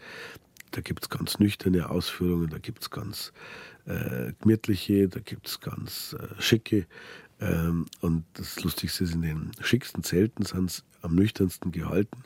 Da 0.71 0.81
gibt 0.81 1.03
es 1.03 1.09
ganz 1.09 1.39
nüchterne 1.39 1.89
Ausführungen, 1.89 2.49
da 2.49 2.57
gibt 2.57 2.81
es 2.81 2.89
ganz 2.89 3.31
äh, 3.85 4.33
gemütliche, 4.41 5.07
da 5.07 5.19
gibt 5.19 5.47
es 5.47 5.59
ganz 5.59 6.15
äh, 6.19 6.41
schicke. 6.41 6.87
Ähm, 7.39 7.85
und 8.01 8.25
das 8.33 8.61
Lustigste 8.63 9.03
ist, 9.03 9.13
in 9.13 9.21
den 9.21 9.51
schicksten 9.61 10.03
Zelten 10.03 10.43
sind 10.43 10.71
es 10.71 10.83
am 11.01 11.15
nüchternsten 11.15 11.71
gehalten. 11.71 12.23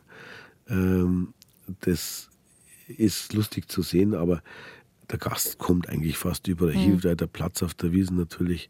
Ähm, 0.67 1.33
das 1.81 2.29
ist 2.87 3.33
lustig 3.33 3.69
zu 3.69 3.81
sehen, 3.81 4.15
aber 4.15 4.41
der 5.11 5.19
Gast 5.19 5.57
kommt 5.57 5.89
eigentlich 5.89 6.17
fast 6.17 6.47
überall 6.47 6.75
mhm. 6.75 7.03
weil 7.03 7.15
der 7.15 7.27
Platz 7.27 7.61
auf 7.63 7.73
der 7.73 7.91
Wiesen 7.91 8.17
natürlich 8.17 8.69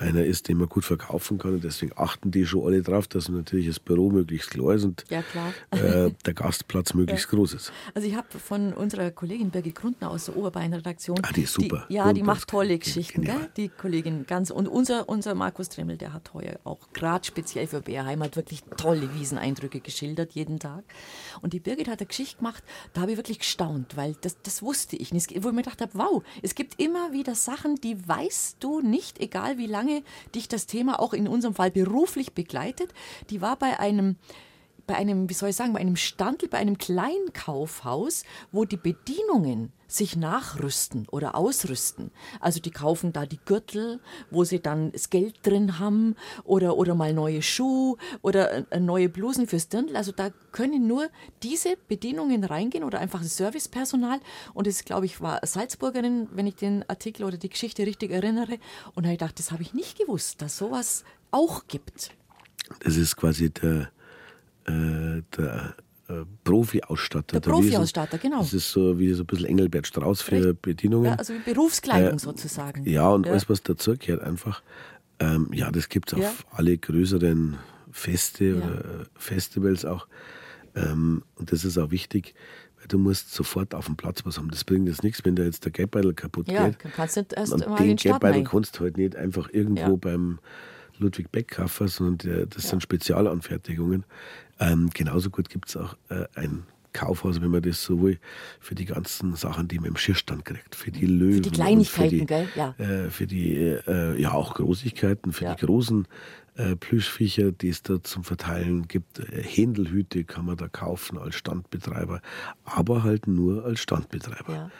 einer 0.00 0.24
ist, 0.24 0.48
den 0.48 0.58
man 0.58 0.68
gut 0.68 0.84
verkaufen 0.84 1.38
kann. 1.38 1.54
Und 1.54 1.64
deswegen 1.64 1.92
achten 1.96 2.30
die 2.30 2.46
schon 2.46 2.64
alle 2.66 2.82
drauf, 2.82 3.06
dass 3.08 3.28
natürlich 3.28 3.66
das 3.66 3.80
Büro 3.80 4.10
möglichst 4.10 4.50
klar 4.50 4.74
ist 4.74 4.84
und 4.84 5.04
ja, 5.08 5.22
äh, 5.70 6.10
der 6.24 6.34
Gastplatz 6.34 6.94
möglichst 6.94 7.30
ja. 7.30 7.36
groß 7.36 7.54
ist. 7.54 7.72
Also 7.94 8.08
ich 8.08 8.16
habe 8.16 8.26
von 8.38 8.72
unserer 8.72 9.10
Kollegin 9.10 9.50
Birgit 9.50 9.74
Grundner 9.74 10.10
aus 10.10 10.26
der 10.26 10.36
Oberbayern-Redaktion. 10.36 11.18
Ah, 11.22 11.32
die 11.32 11.42
ist 11.42 11.54
super. 11.54 11.86
Die, 11.88 11.94
ja, 11.94 12.04
Grundner 12.04 12.14
die 12.14 12.22
macht 12.22 12.48
tolle 12.48 12.78
Geschichten, 12.78 13.22
gell? 13.22 13.50
die 13.56 13.68
Kollegin 13.68 14.26
ganz. 14.26 14.50
Und 14.50 14.68
unser, 14.68 15.08
unser 15.08 15.34
Markus 15.34 15.68
Tremmel, 15.68 15.96
der 15.96 16.12
hat 16.12 16.32
heuer 16.34 16.58
auch 16.64 16.92
gerade 16.92 17.24
speziell 17.24 17.66
für 17.66 17.80
Bärheimat 17.80 18.36
wirklich 18.36 18.62
tolle 18.76 19.14
Wieseneindrücke 19.14 19.80
geschildert, 19.80 20.32
jeden 20.32 20.58
Tag. 20.58 20.84
Und 21.42 21.52
die 21.52 21.60
Birgit 21.60 21.88
hat 21.88 22.00
eine 22.00 22.06
Geschichte 22.06 22.38
gemacht, 22.38 22.62
da 22.92 23.02
habe 23.02 23.12
ich 23.12 23.16
wirklich 23.16 23.40
gestaunt, 23.40 23.96
weil 23.96 24.16
das, 24.20 24.40
das 24.42 24.62
wusste 24.62 24.96
ich 24.96 25.12
nicht. 25.12 25.30
Wo 25.42 25.48
ich 25.48 25.54
mir 25.54 25.62
gedacht 25.62 25.80
habe, 25.80 25.92
wow, 25.94 26.22
es 26.42 26.54
gibt 26.54 26.80
immer 26.80 27.12
wieder 27.12 27.34
Sachen, 27.34 27.76
die 27.76 27.96
weißt 28.08 28.56
du 28.60 28.80
nicht, 28.80 29.20
egal 29.20 29.58
wie 29.58 29.66
lange 29.66 29.89
lange 29.90 30.02
dich 30.34 30.48
das 30.48 30.66
Thema 30.66 31.00
auch 31.00 31.12
in 31.12 31.28
unserem 31.28 31.54
Fall 31.54 31.70
beruflich 31.70 32.32
begleitet. 32.32 32.92
Die 33.30 33.40
war 33.40 33.56
bei 33.56 33.78
einem 33.78 34.16
bei 34.90 34.96
einem, 34.96 35.28
wie 35.28 35.34
soll 35.34 35.50
ich 35.50 35.56
sagen, 35.56 35.72
bei 35.72 35.78
einem 35.78 35.94
Standel, 35.94 36.48
bei 36.48 36.58
einem 36.58 36.76
Kleinkaufhaus, 36.76 38.24
wo 38.50 38.64
die 38.64 38.76
Bedienungen 38.76 39.70
sich 39.86 40.16
nachrüsten 40.16 41.06
oder 41.12 41.36
ausrüsten. 41.36 42.10
Also 42.40 42.58
die 42.58 42.72
kaufen 42.72 43.12
da 43.12 43.24
die 43.24 43.38
Gürtel, 43.44 44.00
wo 44.32 44.42
sie 44.42 44.58
dann 44.58 44.90
das 44.90 45.08
Geld 45.08 45.46
drin 45.46 45.78
haben 45.78 46.16
oder, 46.42 46.76
oder 46.76 46.96
mal 46.96 47.14
neue 47.14 47.40
Schuhe 47.40 47.98
oder 48.20 48.72
äh, 48.72 48.80
neue 48.80 49.08
Blusen 49.08 49.46
fürs 49.46 49.68
Dirndl. 49.68 49.96
Also 49.96 50.10
da 50.10 50.30
können 50.50 50.88
nur 50.88 51.08
diese 51.44 51.76
Bedienungen 51.86 52.42
reingehen 52.42 52.82
oder 52.82 52.98
einfach 52.98 53.22
das 53.22 53.36
Servicepersonal. 53.36 54.18
Und 54.54 54.66
es, 54.66 54.84
glaube 54.84 55.06
ich, 55.06 55.20
war 55.20 55.38
Salzburgerin, 55.46 56.26
wenn 56.32 56.48
ich 56.48 56.56
den 56.56 56.84
Artikel 56.88 57.22
oder 57.22 57.36
die 57.36 57.48
Geschichte 57.48 57.86
richtig 57.86 58.10
erinnere. 58.10 58.58
Und 58.96 59.04
da 59.04 59.10
habe 59.10 59.12
ich 59.12 59.18
gedacht, 59.20 59.38
das 59.38 59.52
habe 59.52 59.62
ich 59.62 59.72
nicht 59.72 60.00
gewusst, 60.00 60.42
dass 60.42 60.58
sowas 60.58 61.04
auch 61.30 61.68
gibt. 61.68 62.10
Das 62.80 62.96
ist 62.96 63.14
quasi 63.14 63.50
der 63.50 63.92
äh, 64.66 65.22
der 65.36 65.74
äh, 66.10 66.24
Profi-Ausstatter. 66.44 67.40
Der 67.40 67.50
Profi-Ausstatter, 67.50 68.18
genau. 68.18 68.40
Das 68.40 68.52
ist 68.52 68.70
so 68.70 68.98
wie 68.98 69.12
so 69.12 69.22
ein 69.22 69.26
bisschen 69.26 69.46
Engelbert 69.46 69.86
Strauß 69.86 70.22
für 70.22 70.48
Recht. 70.48 70.62
Bedienungen. 70.62 71.06
Ja, 71.06 71.14
also 71.14 71.34
Berufskleidung 71.44 72.16
äh, 72.16 72.18
sozusagen. 72.18 72.88
Ja, 72.88 73.08
und 73.10 73.26
ja. 73.26 73.32
alles, 73.32 73.48
was 73.48 73.62
dazugehört, 73.62 74.22
einfach. 74.22 74.62
Ähm, 75.20 75.48
ja, 75.52 75.70
das 75.70 75.88
gibt 75.88 76.12
es 76.12 76.18
auf 76.18 76.22
ja. 76.22 76.32
alle 76.50 76.76
größeren 76.78 77.58
Feste 77.92 78.56
oder 78.56 79.06
Festivals 79.14 79.84
auch. 79.84 80.06
Ähm, 80.74 81.22
und 81.36 81.52
das 81.52 81.64
ist 81.64 81.78
auch 81.78 81.90
wichtig, 81.90 82.34
weil 82.78 82.86
du 82.88 82.98
musst 82.98 83.32
sofort 83.32 83.74
auf 83.74 83.86
dem 83.86 83.96
Platz 83.96 84.24
was 84.24 84.38
haben. 84.38 84.50
Das 84.50 84.64
bringt 84.64 84.88
jetzt 84.88 85.04
nichts, 85.04 85.24
wenn 85.24 85.36
da 85.36 85.42
jetzt 85.42 85.64
der 85.64 85.72
Geldbeutel 85.72 86.14
kaputt 86.14 86.48
ja, 86.48 86.68
geht. 86.68 86.78
kannst 86.78 87.16
du 87.16 87.24
erst 87.36 87.52
und 87.52 87.68
mal 87.68 87.76
den 87.76 87.96
Geldbeutel 87.96 88.44
kannst 88.44 88.78
du 88.78 88.84
halt 88.84 88.96
nicht 88.96 89.16
einfach 89.16 89.48
irgendwo 89.52 89.96
beim 89.96 90.38
Ludwig 90.98 91.30
Beck 91.30 91.48
kaufen, 91.48 91.88
sondern 91.88 92.48
das 92.48 92.68
sind 92.68 92.82
Spezialanfertigungen. 92.82 94.04
Ähm, 94.60 94.90
genauso 94.94 95.30
gut 95.30 95.48
gibt 95.48 95.68
es 95.68 95.76
auch 95.76 95.96
äh, 96.10 96.26
ein 96.34 96.64
Kaufhaus, 96.92 97.40
wenn 97.40 97.50
man 97.50 97.62
das 97.62 97.82
so 97.82 98.02
will, 98.02 98.18
für 98.58 98.74
die 98.74 98.84
ganzen 98.84 99.34
Sachen, 99.36 99.68
die 99.68 99.78
man 99.78 99.88
im 99.88 99.96
Schirrstand 99.96 100.44
kriegt. 100.44 100.74
Für 100.74 100.90
die 100.90 101.06
Löwen. 101.06 101.34
Für 101.34 101.40
die 101.40 101.50
Kleinigkeiten, 101.50 102.10
für 102.10 102.16
die, 102.18 102.26
gell? 102.26 102.48
Ja. 102.56 102.74
Äh, 102.78 103.10
für 103.10 103.26
die, 103.26 103.56
äh, 103.56 104.20
ja, 104.20 104.32
auch 104.32 104.54
Großigkeiten, 104.54 105.32
für 105.32 105.44
ja. 105.44 105.54
die 105.54 105.64
großen 105.64 106.06
äh, 106.56 106.76
Plüschviecher, 106.76 107.52
die 107.52 107.68
es 107.68 107.82
da 107.82 108.02
zum 108.02 108.24
Verteilen 108.24 108.88
gibt. 108.88 109.20
Äh, 109.20 109.42
Händelhüte 109.42 110.24
kann 110.24 110.44
man 110.44 110.56
da 110.56 110.68
kaufen 110.68 111.16
als 111.16 111.36
Standbetreiber, 111.36 112.20
aber 112.64 113.02
halt 113.02 113.26
nur 113.26 113.64
als 113.64 113.80
Standbetreiber. 113.80 114.52
Ja. 114.52 114.70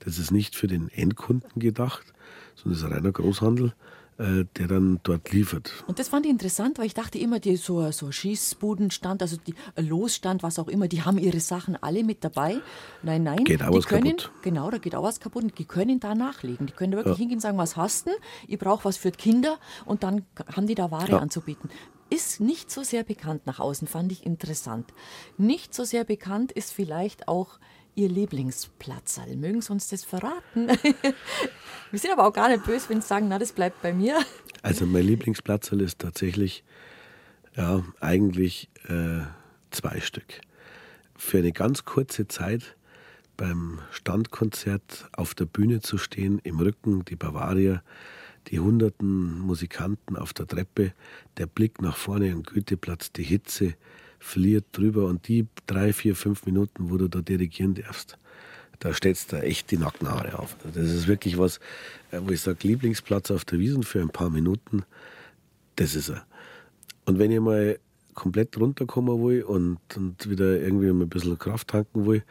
Das 0.00 0.18
ist 0.18 0.30
nicht 0.30 0.56
für 0.56 0.68
den 0.68 0.88
Endkunden 0.88 1.60
gedacht, 1.60 2.12
sondern 2.54 2.72
es 2.72 2.78
ist 2.78 2.84
ein 2.84 2.92
reiner 2.92 3.12
Großhandel. 3.12 3.74
Äh, 4.18 4.46
der 4.56 4.66
dann 4.66 4.98
dort 5.04 5.30
liefert. 5.30 5.72
Und 5.86 6.00
das 6.00 6.08
fand 6.08 6.26
ich 6.26 6.32
interessant, 6.32 6.76
weil 6.78 6.86
ich 6.86 6.94
dachte 6.94 7.18
immer, 7.18 7.38
die 7.38 7.54
so, 7.54 7.88
so 7.92 8.10
Schießbudenstand, 8.10 9.22
also 9.22 9.36
die 9.36 9.54
Losstand, 9.76 10.42
was 10.42 10.58
auch 10.58 10.66
immer, 10.66 10.88
die 10.88 11.02
haben 11.02 11.18
ihre 11.18 11.38
Sachen 11.38 11.80
alle 11.80 12.02
mit 12.02 12.24
dabei. 12.24 12.60
Nein, 13.04 13.22
nein. 13.22 13.44
Geht 13.44 13.62
auch 13.62 13.70
die 13.70 13.76
was 13.76 13.86
können, 13.86 14.16
kaputt. 14.16 14.32
Genau, 14.42 14.72
da 14.72 14.78
geht 14.78 14.96
auch 14.96 15.04
was 15.04 15.20
kaputt. 15.20 15.56
Die 15.56 15.64
können 15.66 16.00
da 16.00 16.16
nachlegen. 16.16 16.66
Die 16.66 16.72
können 16.72 16.90
da 16.90 16.98
wirklich 16.98 17.14
ja. 17.14 17.18
hingehen 17.20 17.36
und 17.36 17.42
sagen, 17.42 17.58
was 17.58 17.76
hast 17.76 18.08
du? 18.08 18.10
Ich 18.48 18.58
brauche 18.58 18.86
was 18.86 18.96
für 18.96 19.12
Kinder 19.12 19.56
und 19.84 20.02
dann 20.02 20.24
haben 20.52 20.66
die 20.66 20.74
da 20.74 20.90
Ware 20.90 21.12
ja. 21.12 21.18
anzubieten 21.18 21.70
ist 22.10 22.40
nicht 22.40 22.70
so 22.70 22.82
sehr 22.82 23.04
bekannt 23.04 23.46
nach 23.46 23.60
außen, 23.60 23.86
fand 23.86 24.12
ich 24.12 24.24
interessant. 24.24 24.94
Nicht 25.36 25.74
so 25.74 25.84
sehr 25.84 26.04
bekannt 26.04 26.52
ist 26.52 26.72
vielleicht 26.72 27.28
auch 27.28 27.58
Ihr 27.98 28.08
Lieblingsplatz. 28.08 29.20
Mögen 29.34 29.60
Sie 29.60 29.72
uns 29.72 29.88
das 29.88 30.04
verraten? 30.04 30.68
Wir 31.90 31.98
sind 31.98 32.12
aber 32.12 32.28
auch 32.28 32.32
gar 32.32 32.48
nicht 32.48 32.64
böse, 32.64 32.88
wenn 32.90 33.00
Sie 33.00 33.08
sagen, 33.08 33.26
na, 33.26 33.40
das 33.40 33.50
bleibt 33.50 33.82
bei 33.82 33.92
mir. 33.92 34.24
Also 34.62 34.86
mein 34.86 35.02
Lieblingsplatz 35.02 35.72
ist 35.72 35.98
tatsächlich 35.98 36.62
ja, 37.56 37.82
eigentlich 37.98 38.70
äh, 38.84 39.22
zwei 39.72 39.98
Stück. 39.98 40.40
Für 41.16 41.38
eine 41.38 41.50
ganz 41.50 41.84
kurze 41.84 42.28
Zeit 42.28 42.76
beim 43.36 43.80
Standkonzert 43.90 45.08
auf 45.12 45.34
der 45.34 45.46
Bühne 45.46 45.80
zu 45.80 45.98
stehen, 45.98 46.38
im 46.44 46.60
Rücken 46.60 47.04
die 47.04 47.16
Bavaria, 47.16 47.82
die 48.46 48.60
hunderten 48.60 49.40
Musikanten 49.40 50.14
auf 50.14 50.32
der 50.32 50.46
Treppe, 50.46 50.92
der 51.36 51.46
Blick 51.46 51.82
nach 51.82 51.96
vorne 51.96 52.30
am 52.30 52.44
Goetheplatz, 52.44 53.10
die 53.10 53.24
Hitze, 53.24 53.74
verliert 54.18 54.66
drüber 54.72 55.06
und 55.06 55.28
die 55.28 55.46
drei, 55.66 55.92
vier, 55.92 56.16
fünf 56.16 56.46
Minuten, 56.46 56.90
wo 56.90 56.96
du 56.96 57.08
da 57.08 57.20
dirigieren 57.20 57.74
darfst, 57.74 58.18
da 58.78 58.92
stellst 58.92 59.32
du 59.32 59.42
echt 59.42 59.70
die 59.70 59.78
Nackenhaare 59.78 60.38
auf. 60.38 60.56
Das 60.62 60.90
ist 60.90 61.08
wirklich 61.08 61.38
was, 61.38 61.58
äh, 62.10 62.20
wo 62.22 62.30
ich 62.30 62.40
sage, 62.40 62.66
Lieblingsplatz 62.66 63.30
auf 63.30 63.44
der 63.44 63.58
Wiesen 63.58 63.82
für 63.82 64.00
ein 64.00 64.10
paar 64.10 64.30
Minuten, 64.30 64.84
das 65.76 65.94
ist 65.94 66.10
er. 66.10 66.24
Und 67.04 67.18
wenn 67.18 67.30
ich 67.30 67.40
mal 67.40 67.78
komplett 68.14 68.58
runterkommen 68.58 69.22
will 69.22 69.44
und, 69.44 69.78
und 69.96 70.28
wieder 70.28 70.60
irgendwie 70.60 70.90
mal 70.90 71.04
ein 71.04 71.08
bisschen 71.08 71.38
Kraft 71.38 71.68
tanken 71.68 72.04
will, 72.04 72.24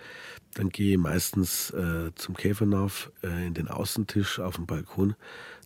dann 0.54 0.70
gehe 0.70 0.94
ich 0.94 0.98
meistens 0.98 1.70
äh, 1.72 2.12
zum 2.16 2.36
Käfernauf 2.36 3.12
äh, 3.24 3.48
in 3.48 3.54
den 3.54 3.70
Außentisch 3.70 4.40
auf 4.40 4.56
dem 4.56 4.66
Balkon. 4.66 5.16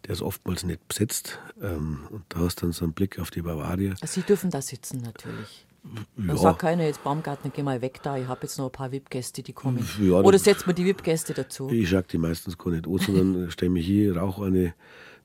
Der 0.06 0.14
ist 0.14 0.22
oftmals 0.22 0.64
nicht 0.64 0.88
besetzt. 0.88 1.40
Ähm, 1.62 2.08
und 2.12 2.24
da 2.30 2.40
hast 2.42 2.58
du 2.62 2.68
dann 2.68 2.72
so 2.72 2.86
einen 2.86 2.94
Blick 2.94 3.20
auf 3.20 3.32
die 3.32 3.42
Bavaria. 3.42 3.96
Sie 4.04 4.22
dürfen 4.22 4.52
da 4.52 4.62
sitzen 4.62 5.02
natürlich. 5.02 5.66
Ja. 5.84 6.34
Da 6.34 6.38
sagt 6.38 6.60
keiner, 6.60 6.86
jetzt 6.86 7.04
Baumgartner, 7.04 7.52
geh 7.54 7.64
mal 7.64 7.82
weg 7.82 8.02
da, 8.04 8.18
ich 8.18 8.28
habe 8.28 8.42
jetzt 8.44 8.58
noch 8.58 8.66
ein 8.66 8.72
paar 8.72 8.92
VIP-Gäste, 8.92 9.42
die 9.42 9.54
kommen. 9.54 9.88
Ja, 10.00 10.22
Oder 10.22 10.38
setzt 10.38 10.68
man 10.68 10.76
die 10.76 10.86
VIP-Gäste 10.86 11.34
dazu? 11.34 11.70
Ich 11.72 11.90
schaue 11.90 12.04
die 12.04 12.20
meistens 12.20 12.58
gar 12.58 12.72
nicht 12.72 12.88
an, 12.88 12.98
sondern 13.00 13.52
stelle 13.52 13.72
mich 13.72 13.86
hier, 13.88 14.16
rauche 14.16 14.46
eine, 14.46 14.76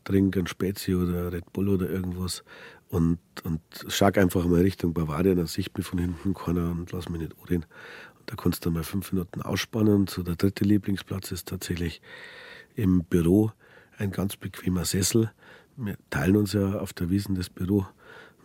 trinke 0.04 0.40
ein 0.40 0.46
Spezi 0.46 0.94
oder 0.94 1.30
Red 1.32 1.52
Bull 1.52 1.68
oder 1.68 1.90
irgendwas 1.90 2.42
und, 2.88 3.18
und 3.42 3.60
schau 3.88 4.06
einfach 4.06 4.46
mal 4.46 4.60
Richtung 4.60 4.94
Bavaria, 4.94 5.34
dann 5.34 5.46
sieht 5.46 5.76
mich 5.76 5.86
von 5.86 5.98
hinten 5.98 6.34
keiner 6.34 6.70
und 6.70 6.92
lass 6.92 7.08
mich 7.08 7.20
nicht 7.20 7.36
anreden. 7.38 7.66
Und 8.18 8.30
da 8.30 8.36
kannst 8.36 8.64
du 8.64 8.70
mal 8.70 8.84
fünf 8.84 9.12
Minuten 9.12 9.42
ausspannen. 9.42 10.06
So 10.06 10.22
der 10.22 10.36
dritte 10.36 10.64
Lieblingsplatz 10.64 11.32
ist 11.32 11.48
tatsächlich 11.48 12.00
im 12.74 13.04
Büro 13.04 13.50
ein 13.98 14.12
ganz 14.12 14.36
bequemer 14.36 14.84
Sessel. 14.84 15.32
Wir 15.76 15.96
teilen 16.10 16.36
uns 16.36 16.52
ja 16.52 16.78
auf 16.78 16.92
der 16.92 17.10
Wiesen 17.10 17.34
das 17.34 17.50
Büro 17.50 17.86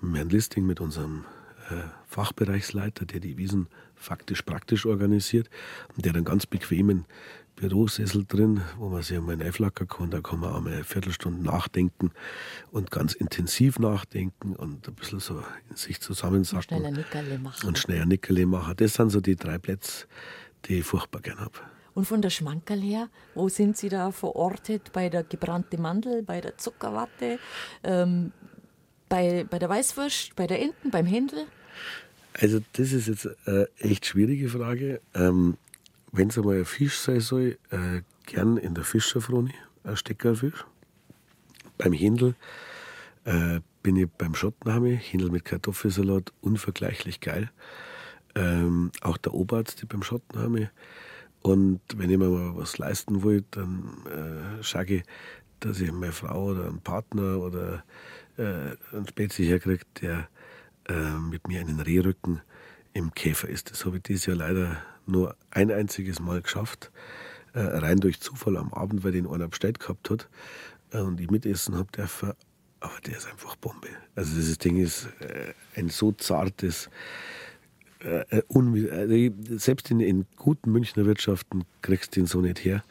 mit 0.02 0.18
Herrn 0.18 0.30
Listing, 0.30 0.66
mit 0.66 0.82
unserem 0.82 1.24
Fachbereichsleiter, 2.08 3.06
der 3.06 3.20
die 3.20 3.38
Wiesen 3.38 3.68
faktisch 3.96 4.42
praktisch 4.42 4.86
organisiert 4.86 5.50
und 5.96 6.06
der 6.06 6.14
einen 6.14 6.26
ganz 6.26 6.46
bequemen 6.46 7.06
Bürosessel 7.56 8.26
drin, 8.28 8.62
wo 8.78 8.90
man 8.90 9.04
sich 9.04 9.18
einmal 9.18 9.42
einflackern 9.42 9.88
kann. 9.88 10.10
Da 10.10 10.22
kann 10.22 10.40
man 10.40 10.56
einmal 10.56 10.74
eine 10.74 10.84
Viertelstunde 10.84 11.44
nachdenken 11.44 12.12
und 12.72 12.92
ganz 12.92 13.14
intensiv 13.14 13.78
nachdenken 13.78 14.56
und 14.56 14.88
ein 14.88 14.96
bisschen 14.96 15.20
so 15.20 15.44
in 15.70 15.76
sich 15.76 16.02
zusammensacken. 16.02 16.78
Und 16.78 16.82
schnell 16.82 16.86
ein 16.86 16.94
Nickerle 16.94 17.40
machen. 17.40 17.68
Und 17.68 17.78
schnell 17.78 18.02
ein 18.02 18.08
Nickerle 18.08 18.46
machen. 18.46 18.74
Das 18.78 18.96
sind 18.96 19.12
so 19.12 19.22
die 19.22 19.36
drei 19.36 19.58
Plätze, 19.58 20.08
die 20.66 20.80
ich 20.80 20.86
furchtbar 20.86 21.22
gerne 21.22 21.42
habe. 21.42 21.60
Und 21.94 22.06
von 22.06 22.22
der 22.22 22.30
Schmankerl 22.30 22.82
her, 22.82 23.10
wo 23.36 23.50
sind 23.50 23.78
Sie 23.78 23.90
da 23.90 24.12
verortet? 24.12 24.94
Bei 24.94 25.10
der 25.10 25.24
gebrannte 25.24 25.78
Mandel, 25.78 26.24
bei 26.24 26.40
der 26.40 26.58
Zuckerwatte, 26.58 27.38
ähm, 27.84 28.32
bei, 29.10 29.46
bei 29.50 29.60
der 29.60 29.68
Weißwurst, 29.68 30.36
bei 30.36 30.48
der 30.48 30.62
Enten, 30.62 30.90
beim 30.90 31.06
Händel? 31.06 31.46
Also 32.34 32.62
das 32.74 32.92
ist 32.92 33.08
jetzt 33.08 33.30
eine 33.46 33.68
echt 33.80 34.06
schwierige 34.06 34.50
Frage. 34.50 35.02
Ähm, 35.14 35.58
Wenn 36.12 36.30
es 36.30 36.38
einmal 36.38 36.58
ein 36.58 36.66
Fisch 36.66 36.98
sein 36.98 37.20
soll, 37.20 37.58
äh, 37.70 38.02
gern 38.26 38.58
in 38.58 38.74
der 38.74 38.84
Fischschafroni, 38.84 39.54
ein 39.84 39.96
Steckerfisch. 39.98 40.66
Beim 41.78 41.94
Händel 41.94 42.36
äh, 43.26 43.60
bin 43.84 43.96
ich 43.96 44.10
beim 44.10 44.36
Schottenhammer, 44.36 44.90
Händel 44.90 45.32
mit 45.32 45.46
Kartoffelsalat, 45.46 46.32
unvergleichlich 46.42 47.20
geil. 47.20 47.50
Ähm, 48.36 48.92
auch 49.02 49.18
der 49.18 49.34
Oberarzt 49.34 49.88
beim 49.88 50.04
Schottenhammer. 50.04 50.70
Und 51.42 51.82
wenn 51.96 52.10
ich 52.10 52.18
mir 52.18 52.30
mal 52.30 52.56
was 52.56 52.78
leisten 52.78 53.24
will, 53.24 53.44
dann 53.52 54.06
äh, 54.06 54.64
schaue 54.64 54.86
ich, 54.86 55.04
dass 55.60 55.80
ich 55.80 55.92
meine 55.92 56.12
Frau 56.12 56.52
oder 56.52 56.68
einen 56.68 56.82
Partner 56.82 57.40
oder 57.40 57.84
äh, 58.38 58.76
einen 58.96 59.08
Spezi 59.08 59.46
herkriege, 59.46 59.86
der 60.02 60.28
äh, 60.88 61.18
mit 61.18 61.48
mir 61.48 61.60
einen 61.60 61.80
Rehrücken 61.80 62.42
im 62.94 63.14
Käfer 63.14 63.50
ist. 63.50 63.72
Das 63.72 63.86
habe 63.86 63.98
ich 63.98 64.04
dieses 64.04 64.26
Jahr 64.26 64.38
leider 64.38 64.78
nur 65.06 65.36
ein 65.52 65.72
einziges 65.72 66.20
Mal 66.20 66.42
geschafft. 66.42 66.92
Äh, 67.54 67.60
rein 67.60 67.98
durch 67.98 68.22
Zufall 68.22 68.56
am 68.56 68.74
Abend, 68.74 69.04
weil 69.04 69.12
den 69.12 69.28
einer 69.28 69.50
bestellt 69.50 69.80
gehabt 69.80 70.10
hat 70.10 70.30
äh, 70.92 71.00
und 71.00 71.20
ich 71.20 71.30
mitessen 71.30 71.76
habe 71.76 71.92
dürfen. 71.92 72.34
Aber 72.80 72.94
der 73.06 73.18
ist 73.18 73.28
einfach 73.28 73.56
Bombe. 73.58 73.90
Also 74.16 74.36
dieses 74.36 74.58
Ding 74.58 74.78
ist 74.78 75.08
äh, 75.20 75.54
ein 75.76 75.90
so 75.90 76.14
zartes, 76.14 76.90
äh, 78.00 78.24
also 78.32 79.30
selbst 79.58 79.92
in, 79.92 80.00
in 80.00 80.26
guten 80.38 80.72
Münchner 80.72 81.06
Wirtschaften 81.06 81.66
kriegst 81.82 82.16
du 82.16 82.22
ihn 82.22 82.26
so 82.26 82.42
nicht 82.42 82.64
her. 82.64 82.84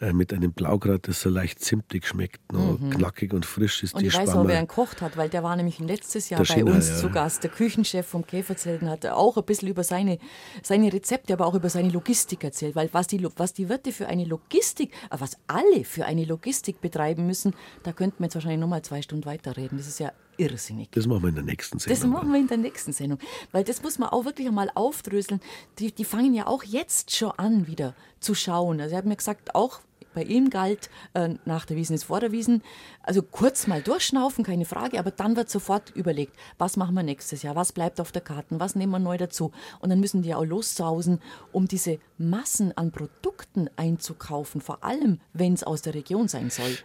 Äh, 0.00 0.14
mit 0.14 0.32
einem 0.32 0.52
Blaugrad, 0.52 1.08
das 1.08 1.20
so 1.20 1.28
leicht 1.28 1.60
zimtig 1.60 2.06
schmeckt, 2.06 2.52
noch 2.54 2.78
knackig 2.90 3.34
und 3.34 3.44
frisch 3.44 3.82
ist 3.82 3.92
Mhm. 3.92 3.98
Und 3.98 4.02
die 4.02 4.08
ich 4.08 4.16
weiß 4.16 4.30
auch, 4.30 4.46
wer 4.46 4.58
ihn 4.58 4.66
gekocht 4.66 5.02
hat, 5.02 5.18
weil 5.18 5.28
der 5.28 5.42
war 5.42 5.54
nämlich 5.56 5.78
letztes 5.78 6.30
Jahr 6.30 6.40
Der 6.40 6.48
bei 6.48 6.54
Schindler, 6.54 6.74
uns 6.76 6.88
ja. 6.88 6.96
zu 6.96 7.10
Gast. 7.10 7.42
Der 7.42 7.50
Küchenchef 7.50 8.06
vom 8.06 8.26
Käferzelten 8.26 8.88
hat 8.88 9.04
auch 9.04 9.36
ein 9.36 9.44
bisschen 9.44 9.68
über 9.68 9.84
seine, 9.84 10.18
seine 10.62 10.90
Rezepte, 10.90 11.34
aber 11.34 11.44
auch 11.44 11.52
über 11.52 11.68
seine 11.68 11.90
Logistik 11.90 12.42
erzählt. 12.44 12.76
Weil 12.76 12.88
was 12.92 13.08
die, 13.08 13.26
was 13.36 13.52
die 13.52 13.68
Wirte 13.68 13.92
für 13.92 14.06
eine 14.06 14.24
Logistik, 14.24 14.90
äh, 15.10 15.16
was 15.18 15.36
alle 15.46 15.84
für 15.84 16.06
eine 16.06 16.24
Logistik 16.24 16.80
betreiben 16.80 17.26
müssen, 17.26 17.54
da 17.82 17.92
könnten 17.92 18.20
wir 18.20 18.24
jetzt 18.24 18.36
wahrscheinlich 18.36 18.60
nochmal 18.60 18.80
zwei 18.80 19.02
Stunden 19.02 19.26
weiterreden. 19.26 19.76
Das 19.76 19.86
ist 19.86 20.00
ja 20.00 20.12
irrsinnig. 20.38 20.90
Das 20.92 21.06
machen 21.06 21.24
wir 21.24 21.28
in 21.28 21.34
der 21.34 21.44
nächsten 21.44 21.78
Sendung. 21.78 22.00
Das 22.00 22.08
machen 22.08 22.32
wir 22.32 22.40
in 22.40 22.48
der 22.48 22.56
nächsten 22.56 22.94
Sendung. 22.94 23.18
Weil 23.52 23.64
das 23.64 23.82
muss 23.82 23.98
man 23.98 24.08
auch 24.08 24.24
wirklich 24.24 24.48
einmal 24.48 24.70
aufdröseln. 24.74 25.40
Die, 25.78 25.92
die 25.92 26.04
fangen 26.06 26.32
ja 26.32 26.46
auch 26.46 26.64
jetzt 26.64 27.14
schon 27.14 27.32
an, 27.32 27.66
wieder 27.66 27.94
zu 28.18 28.34
schauen. 28.34 28.80
Also, 28.80 28.94
er 28.94 28.98
hat 28.98 29.04
mir 29.04 29.16
gesagt, 29.16 29.54
auch 29.54 29.80
bei 30.14 30.22
ihm 30.24 30.50
galt, 30.50 30.90
äh, 31.14 31.34
nach 31.44 31.64
der 31.66 31.76
Wiesen 31.76 31.94
ist 31.94 32.04
vor 32.04 32.20
der 32.20 32.32
Wiesen, 32.32 32.62
also 33.02 33.22
kurz 33.22 33.66
mal 33.66 33.80
durchschnaufen, 33.82 34.44
keine 34.44 34.64
Frage, 34.64 34.98
aber 34.98 35.10
dann 35.10 35.36
wird 35.36 35.50
sofort 35.50 35.90
überlegt, 35.94 36.34
was 36.58 36.76
machen 36.76 36.94
wir 36.94 37.02
nächstes 37.02 37.42
Jahr, 37.42 37.56
was 37.56 37.72
bleibt 37.72 38.00
auf 38.00 38.12
der 38.12 38.22
Karte, 38.22 38.58
was 38.58 38.74
nehmen 38.74 38.92
wir 38.92 38.98
neu 38.98 39.16
dazu. 39.16 39.52
Und 39.80 39.90
dann 39.90 40.00
müssen 40.00 40.22
die 40.22 40.34
auch 40.34 40.44
lossausen, 40.44 41.20
um 41.52 41.68
diese 41.68 41.98
Massen 42.18 42.76
an 42.76 42.90
Produkten 42.92 43.68
einzukaufen, 43.76 44.60
vor 44.60 44.82
allem, 44.84 45.20
wenn 45.32 45.52
es 45.54 45.62
aus 45.64 45.82
der 45.82 45.94
Region 45.94 46.28
sein 46.28 46.50
soll. 46.50 46.76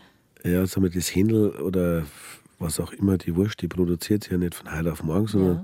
Ja, 0.43 0.65
sagen 0.67 0.83
wir, 0.83 0.91
das 0.91 1.13
Händel 1.15 1.49
oder 1.61 2.05
was 2.59 2.79
auch 2.79 2.93
immer, 2.93 3.17
die 3.17 3.35
Wurst, 3.35 3.61
die 3.61 3.67
produziert 3.67 4.23
sich 4.23 4.31
ja 4.31 4.37
nicht 4.37 4.55
von 4.55 4.71
heute 4.71 4.91
auf 4.91 5.03
morgen, 5.03 5.27
sondern 5.27 5.55
Ja. 5.55 5.63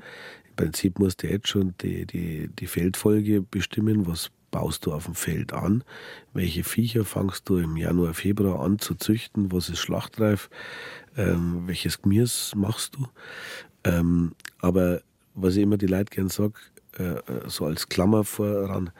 im 0.50 0.56
Prinzip 0.56 1.00
musst 1.00 1.24
du 1.24 1.28
jetzt 1.28 1.48
schon 1.48 1.74
die, 1.82 2.06
die, 2.06 2.50
die 2.50 2.68
Feldfolge 2.68 3.42
bestimmen, 3.42 4.08
was 4.08 4.32
baust 4.52 4.86
du 4.86 4.94
auf 4.94 5.06
dem 5.06 5.16
Feld 5.16 5.54
an, 5.54 5.84
welche 6.34 6.64
Viecher 6.64 7.06
fangst 7.06 7.48
du 7.50 7.58
im 7.58 7.78
Januar, 7.78 8.14
Februar 8.14 8.60
an 8.60 8.80
zu 8.80 8.96
züchten, 8.96 9.52
was 9.52 9.70
ist 9.70 9.80
schlachtreif, 9.80 10.50
ähm, 11.18 11.64
welches 11.66 12.02
Gemüse 12.02 12.58
machst 12.58 12.96
du. 12.96 13.08
Ähm, 13.84 14.34
aber 14.60 15.02
was 15.34 15.56
ich 15.56 15.64
immer 15.64 15.78
die 15.78 15.88
Leute 15.88 16.16
gern 16.16 16.30
sage, 16.30 16.54
äh, 16.98 17.16
so 17.48 17.66
als 17.66 17.88
Klammer 17.88 18.24
voran, 18.24 18.92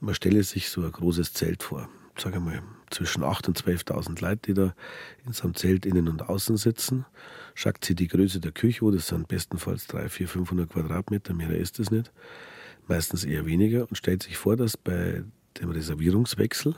man 0.00 0.14
stelle 0.14 0.42
sich 0.42 0.70
so 0.70 0.82
ein 0.82 0.92
großes 0.92 1.32
Zelt 1.32 1.62
vor. 1.62 1.88
Sag 2.16 2.34
einmal, 2.34 2.62
zwischen 2.90 3.24
8.000 3.24 3.48
und 3.48 3.58
12.000 3.58 4.20
Leute, 4.20 4.40
die 4.46 4.54
da 4.54 4.74
in 5.26 5.32
so 5.32 5.44
einem 5.44 5.54
Zelt 5.54 5.84
innen 5.84 6.08
und 6.08 6.28
außen 6.28 6.56
sitzen. 6.56 7.04
Schaut 7.54 7.84
sie 7.84 7.94
die 7.94 8.08
Größe 8.08 8.40
der 8.40 8.52
Küche 8.52 8.84
an, 8.84 8.92
das 8.92 9.08
sind 9.08 9.26
bestenfalls 9.26 9.86
300, 9.88 10.12
400, 10.12 10.32
500 10.32 10.70
Quadratmeter, 10.70 11.34
mehr 11.34 11.50
ist 11.50 11.80
es 11.80 11.90
nicht. 11.90 12.12
Meistens 12.86 13.24
eher 13.24 13.46
weniger 13.46 13.88
und 13.88 13.96
stellt 13.96 14.22
sich 14.22 14.36
vor, 14.36 14.56
dass 14.56 14.76
bei 14.76 15.24
dem 15.60 15.70
Reservierungswechsel 15.70 16.74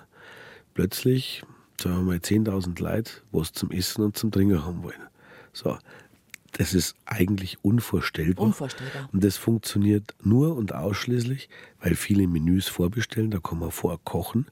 plötzlich, 0.74 1.42
sagen 1.80 1.96
wir 1.96 2.02
mal, 2.02 2.16
10.000 2.18 2.80
Leute 2.80 3.12
was 3.32 3.52
zum 3.52 3.70
Essen 3.70 4.04
und 4.04 4.16
zum 4.16 4.30
Trinken 4.30 4.64
haben 4.64 4.82
wollen. 4.82 5.00
So, 5.52 5.78
das 6.52 6.74
ist 6.74 6.96
eigentlich 7.04 7.58
unvorstellbar. 7.62 8.44
Unvorstellbar. 8.46 9.08
Und 9.12 9.24
das 9.24 9.36
funktioniert 9.36 10.14
nur 10.22 10.56
und 10.56 10.74
ausschließlich, 10.74 11.48
weil 11.80 11.96
viele 11.96 12.26
Menüs 12.28 12.68
vorbestellen, 12.68 13.30
da 13.30 13.38
kann 13.38 13.58
man 13.58 13.70
vorkochen. 13.70 14.46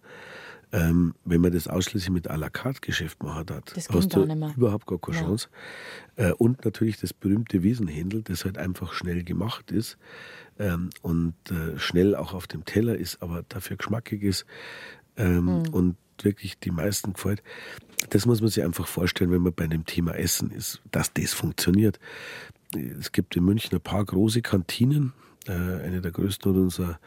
Ähm, 0.72 1.14
wenn 1.24 1.40
man 1.40 1.52
das 1.52 1.68
ausschließlich 1.68 2.10
mit 2.10 2.28
à 2.30 2.36
la 2.36 2.50
carte 2.50 2.80
Geschäft 2.80 3.22
machen 3.22 3.46
hat, 3.54 3.72
hast 3.76 4.12
du 4.12 4.24
überhaupt 4.56 4.86
gar 4.86 4.98
keine 4.98 5.16
Ja. 5.18 5.22
Chance. 5.22 5.48
Äh, 6.16 6.32
und 6.32 6.64
natürlich 6.64 6.98
das 6.98 7.12
berühmte 7.12 7.62
Wiesenhändel, 7.62 8.22
das 8.22 8.44
halt 8.44 8.58
einfach 8.58 8.92
schnell 8.92 9.22
gemacht 9.22 9.70
ist 9.70 9.96
ähm, 10.58 10.90
und 11.02 11.34
äh, 11.50 11.78
schnell 11.78 12.14
auch 12.14 12.34
auf 12.34 12.46
dem 12.46 12.64
Teller 12.64 12.96
ist, 12.96 13.22
aber 13.22 13.44
dafür 13.48 13.76
geschmackig 13.76 14.22
ist 14.22 14.46
ähm, 15.16 15.44
Mhm. 15.44 15.68
und 15.70 15.96
wirklich 16.22 16.58
die 16.58 16.70
meisten 16.70 17.12
gefällt. 17.14 17.42
Das 18.10 18.26
muss 18.26 18.40
man 18.40 18.50
sich 18.50 18.62
einfach 18.64 18.86
vorstellen, 18.86 19.30
wenn 19.32 19.42
man 19.42 19.52
bei 19.54 19.66
dem 19.66 19.84
Thema 19.84 20.14
Essen 20.14 20.50
ist, 20.50 20.80
dass 20.90 21.12
das 21.12 21.32
funktioniert. 21.32 21.98
Es 22.98 23.12
gibt 23.12 23.34
in 23.36 23.44
München 23.44 23.74
ein 23.74 23.80
paar 23.80 24.04
große 24.04 24.42
Kantinen. 24.42 25.12
Äh, 25.46 25.52
eine 25.52 26.00
der 26.00 26.10
größten 26.12 26.50
oder 26.52 26.60
unser 26.62 26.98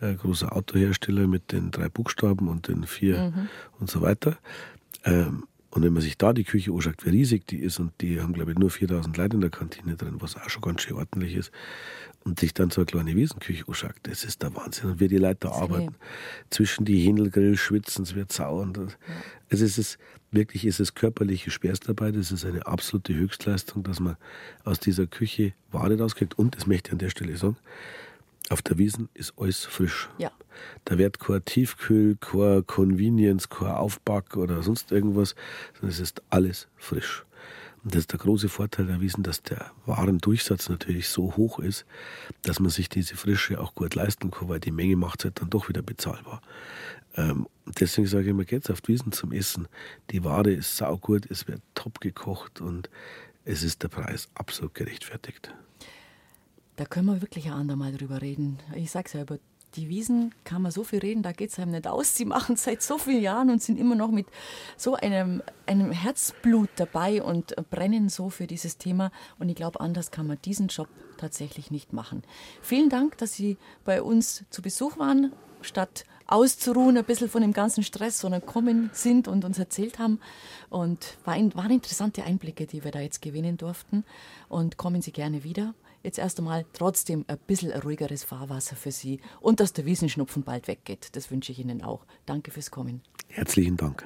äh, 0.00 0.14
großer 0.14 0.54
Autohersteller 0.56 1.26
mit 1.26 1.52
den 1.52 1.70
drei 1.70 1.88
Buchstaben 1.88 2.48
und 2.48 2.68
den 2.68 2.86
vier 2.86 3.48
und 3.80 3.90
so 3.90 4.00
weiter. 4.00 4.38
Ähm, 5.04 5.44
und 5.70 5.82
wenn 5.82 5.92
man 5.92 6.02
sich 6.02 6.16
da 6.16 6.32
die 6.32 6.44
Küche 6.44 6.72
anschaut, 6.72 7.04
wie 7.04 7.10
riesig 7.10 7.46
die 7.46 7.58
ist, 7.58 7.80
und 7.80 7.92
die 8.00 8.20
haben, 8.20 8.32
glaube 8.32 8.52
ich, 8.52 8.58
nur 8.58 8.70
4000 8.70 9.16
Leute 9.16 9.34
in 9.36 9.40
der 9.40 9.50
Kantine 9.50 9.96
drin, 9.96 10.16
was 10.20 10.36
auch 10.36 10.48
schon 10.48 10.62
ganz 10.62 10.82
schön 10.82 10.96
ordentlich 10.96 11.34
ist, 11.34 11.50
und 12.24 12.40
sich 12.40 12.54
dann 12.54 12.70
so 12.70 12.80
eine 12.80 12.86
kleine 12.86 13.14
Wiesenküche 13.14 13.64
anschaut, 13.68 13.94
das 14.04 14.24
ist 14.24 14.42
der 14.42 14.54
Wahnsinn. 14.56 14.90
Und 14.90 15.00
wie 15.00 15.08
die 15.08 15.18
Leute 15.18 15.40
da 15.40 15.50
arbeiten. 15.52 15.94
Zwischen 16.50 16.84
die 16.84 17.00
Händelgrill 17.00 17.56
schwitzen, 17.56 18.04
es 18.04 18.14
wird 18.14 18.32
sauer. 18.32 18.62
Und 18.62 18.78
also 19.50 19.64
es 19.64 19.78
ist 19.78 19.98
wirklich, 20.30 20.64
es 20.64 20.80
ist 20.80 20.94
körperliche 20.94 21.50
Schwerstarbeit, 21.50 22.16
es 22.16 22.32
ist 22.32 22.44
eine 22.44 22.66
absolute 22.66 23.14
Höchstleistung, 23.14 23.82
dass 23.82 24.00
man 24.00 24.16
aus 24.64 24.80
dieser 24.80 25.06
Küche 25.06 25.52
Ware 25.70 25.98
rauskriegt. 25.98 26.38
Und, 26.38 26.56
das 26.56 26.66
möchte 26.66 26.88
ich 26.88 26.92
an 26.92 26.98
der 26.98 27.10
Stelle 27.10 27.36
sagen, 27.36 27.56
auf 28.50 28.62
der 28.62 28.78
Wiesen 28.78 29.08
ist 29.14 29.34
alles 29.38 29.64
frisch. 29.64 30.08
Ja. 30.18 30.30
Da 30.84 30.98
wird 30.98 31.18
kein 31.18 31.44
Tiefkühl, 31.44 32.16
kein 32.16 32.66
Convenience, 32.66 33.48
kein 33.48 33.68
Aufback 33.68 34.36
oder 34.36 34.62
sonst 34.62 34.92
irgendwas, 34.92 35.34
sondern 35.74 35.90
es 35.90 36.00
ist 36.00 36.22
alles 36.30 36.68
frisch. 36.76 37.24
Und 37.84 37.94
das 37.94 38.00
ist 38.00 38.12
der 38.12 38.18
große 38.18 38.48
Vorteil 38.48 38.86
der 38.86 39.00
Wiesen, 39.02 39.22
dass 39.22 39.42
der 39.42 39.70
Warendurchsatz 39.84 40.70
natürlich 40.70 41.08
so 41.08 41.36
hoch 41.36 41.58
ist, 41.58 41.84
dass 42.42 42.58
man 42.58 42.70
sich 42.70 42.88
diese 42.88 43.14
Frische 43.14 43.60
auch 43.60 43.74
gut 43.74 43.94
leisten 43.94 44.30
kann, 44.30 44.48
weil 44.48 44.60
die 44.60 44.70
Menge 44.70 44.96
macht 44.96 45.20
es 45.20 45.24
halt 45.26 45.40
dann 45.40 45.50
doch 45.50 45.68
wieder 45.68 45.82
bezahlbar. 45.82 46.40
Ähm, 47.16 47.46
deswegen 47.78 48.06
sage 48.06 48.24
ich 48.24 48.30
immer, 48.30 48.44
geht's 48.44 48.70
auf 48.70 48.80
Wiesen 48.86 49.12
zum 49.12 49.32
Essen. 49.32 49.68
Die 50.10 50.24
Ware 50.24 50.50
ist 50.50 50.76
saugut, 50.76 51.30
es 51.30 51.46
wird 51.46 51.60
top 51.74 52.00
gekocht 52.00 52.62
und 52.62 52.88
es 53.44 53.62
ist 53.62 53.82
der 53.82 53.88
Preis 53.88 54.28
absolut 54.34 54.74
gerechtfertigt. 54.74 55.54
Da 56.76 56.86
können 56.86 57.06
wir 57.06 57.20
wirklich 57.20 57.46
ein 57.46 57.52
andermal 57.52 57.92
drüber 57.92 58.22
reden. 58.22 58.58
Ich 58.74 58.90
sag's 58.90 59.12
ja, 59.12 59.22
über 59.22 59.38
die 59.76 59.88
Wiesen 59.88 60.34
kann 60.44 60.62
man 60.62 60.72
so 60.72 60.84
viel 60.84 61.00
reden, 61.00 61.22
da 61.22 61.32
geht's 61.32 61.58
einem 61.58 61.72
nicht 61.72 61.86
aus. 61.86 62.14
Sie 62.14 62.24
machen 62.24 62.54
es 62.54 62.64
seit 62.64 62.82
so 62.82 62.98
vielen 62.98 63.22
Jahren 63.22 63.50
und 63.50 63.62
sind 63.62 63.78
immer 63.78 63.94
noch 63.94 64.10
mit 64.10 64.26
so 64.76 64.94
einem, 64.94 65.42
einem 65.66 65.90
Herzblut 65.90 66.70
dabei 66.76 67.22
und 67.22 67.54
brennen 67.70 68.08
so 68.08 68.30
für 68.30 68.46
dieses 68.46 68.78
Thema. 68.78 69.10
Und 69.38 69.48
ich 69.48 69.56
glaube, 69.56 69.80
anders 69.80 70.10
kann 70.10 70.26
man 70.26 70.38
diesen 70.44 70.68
Job 70.68 70.88
tatsächlich 71.16 71.70
nicht 71.70 71.92
machen. 71.92 72.22
Vielen 72.62 72.88
Dank, 72.88 73.18
dass 73.18 73.34
Sie 73.34 73.56
bei 73.84 74.02
uns 74.02 74.44
zu 74.50 74.62
Besuch 74.62 74.98
waren, 74.98 75.32
statt 75.62 76.04
auszuruhen, 76.26 76.96
ein 76.96 77.04
bisschen 77.04 77.28
von 77.28 77.42
dem 77.42 77.52
ganzen 77.52 77.82
Stress, 77.82 78.18
sondern 78.18 78.44
kommen 78.44 78.90
sind 78.92 79.28
und 79.28 79.44
uns 79.44 79.58
erzählt 79.58 79.98
haben. 79.98 80.20
Und 80.70 81.18
waren 81.24 81.70
interessante 81.70 82.24
Einblicke, 82.24 82.66
die 82.66 82.84
wir 82.84 82.90
da 82.90 83.00
jetzt 83.00 83.22
gewinnen 83.22 83.56
durften. 83.56 84.04
Und 84.48 84.76
kommen 84.76 85.02
Sie 85.02 85.12
gerne 85.12 85.44
wieder. 85.44 85.74
Jetzt 86.04 86.18
erst 86.18 86.38
einmal 86.38 86.66
trotzdem 86.74 87.24
ein 87.28 87.38
bisschen 87.46 87.72
ein 87.72 87.80
ruhigeres 87.80 88.24
Fahrwasser 88.24 88.76
für 88.76 88.92
Sie 88.92 89.20
und 89.40 89.58
dass 89.58 89.72
der 89.72 89.86
Wiesenschnupfen 89.86 90.42
bald 90.42 90.68
weggeht. 90.68 91.16
Das 91.16 91.30
wünsche 91.30 91.50
ich 91.50 91.58
Ihnen 91.58 91.82
auch. 91.82 92.04
Danke 92.26 92.50
fürs 92.50 92.70
Kommen. 92.70 93.00
Herzlichen 93.28 93.78
Dank. 93.78 94.02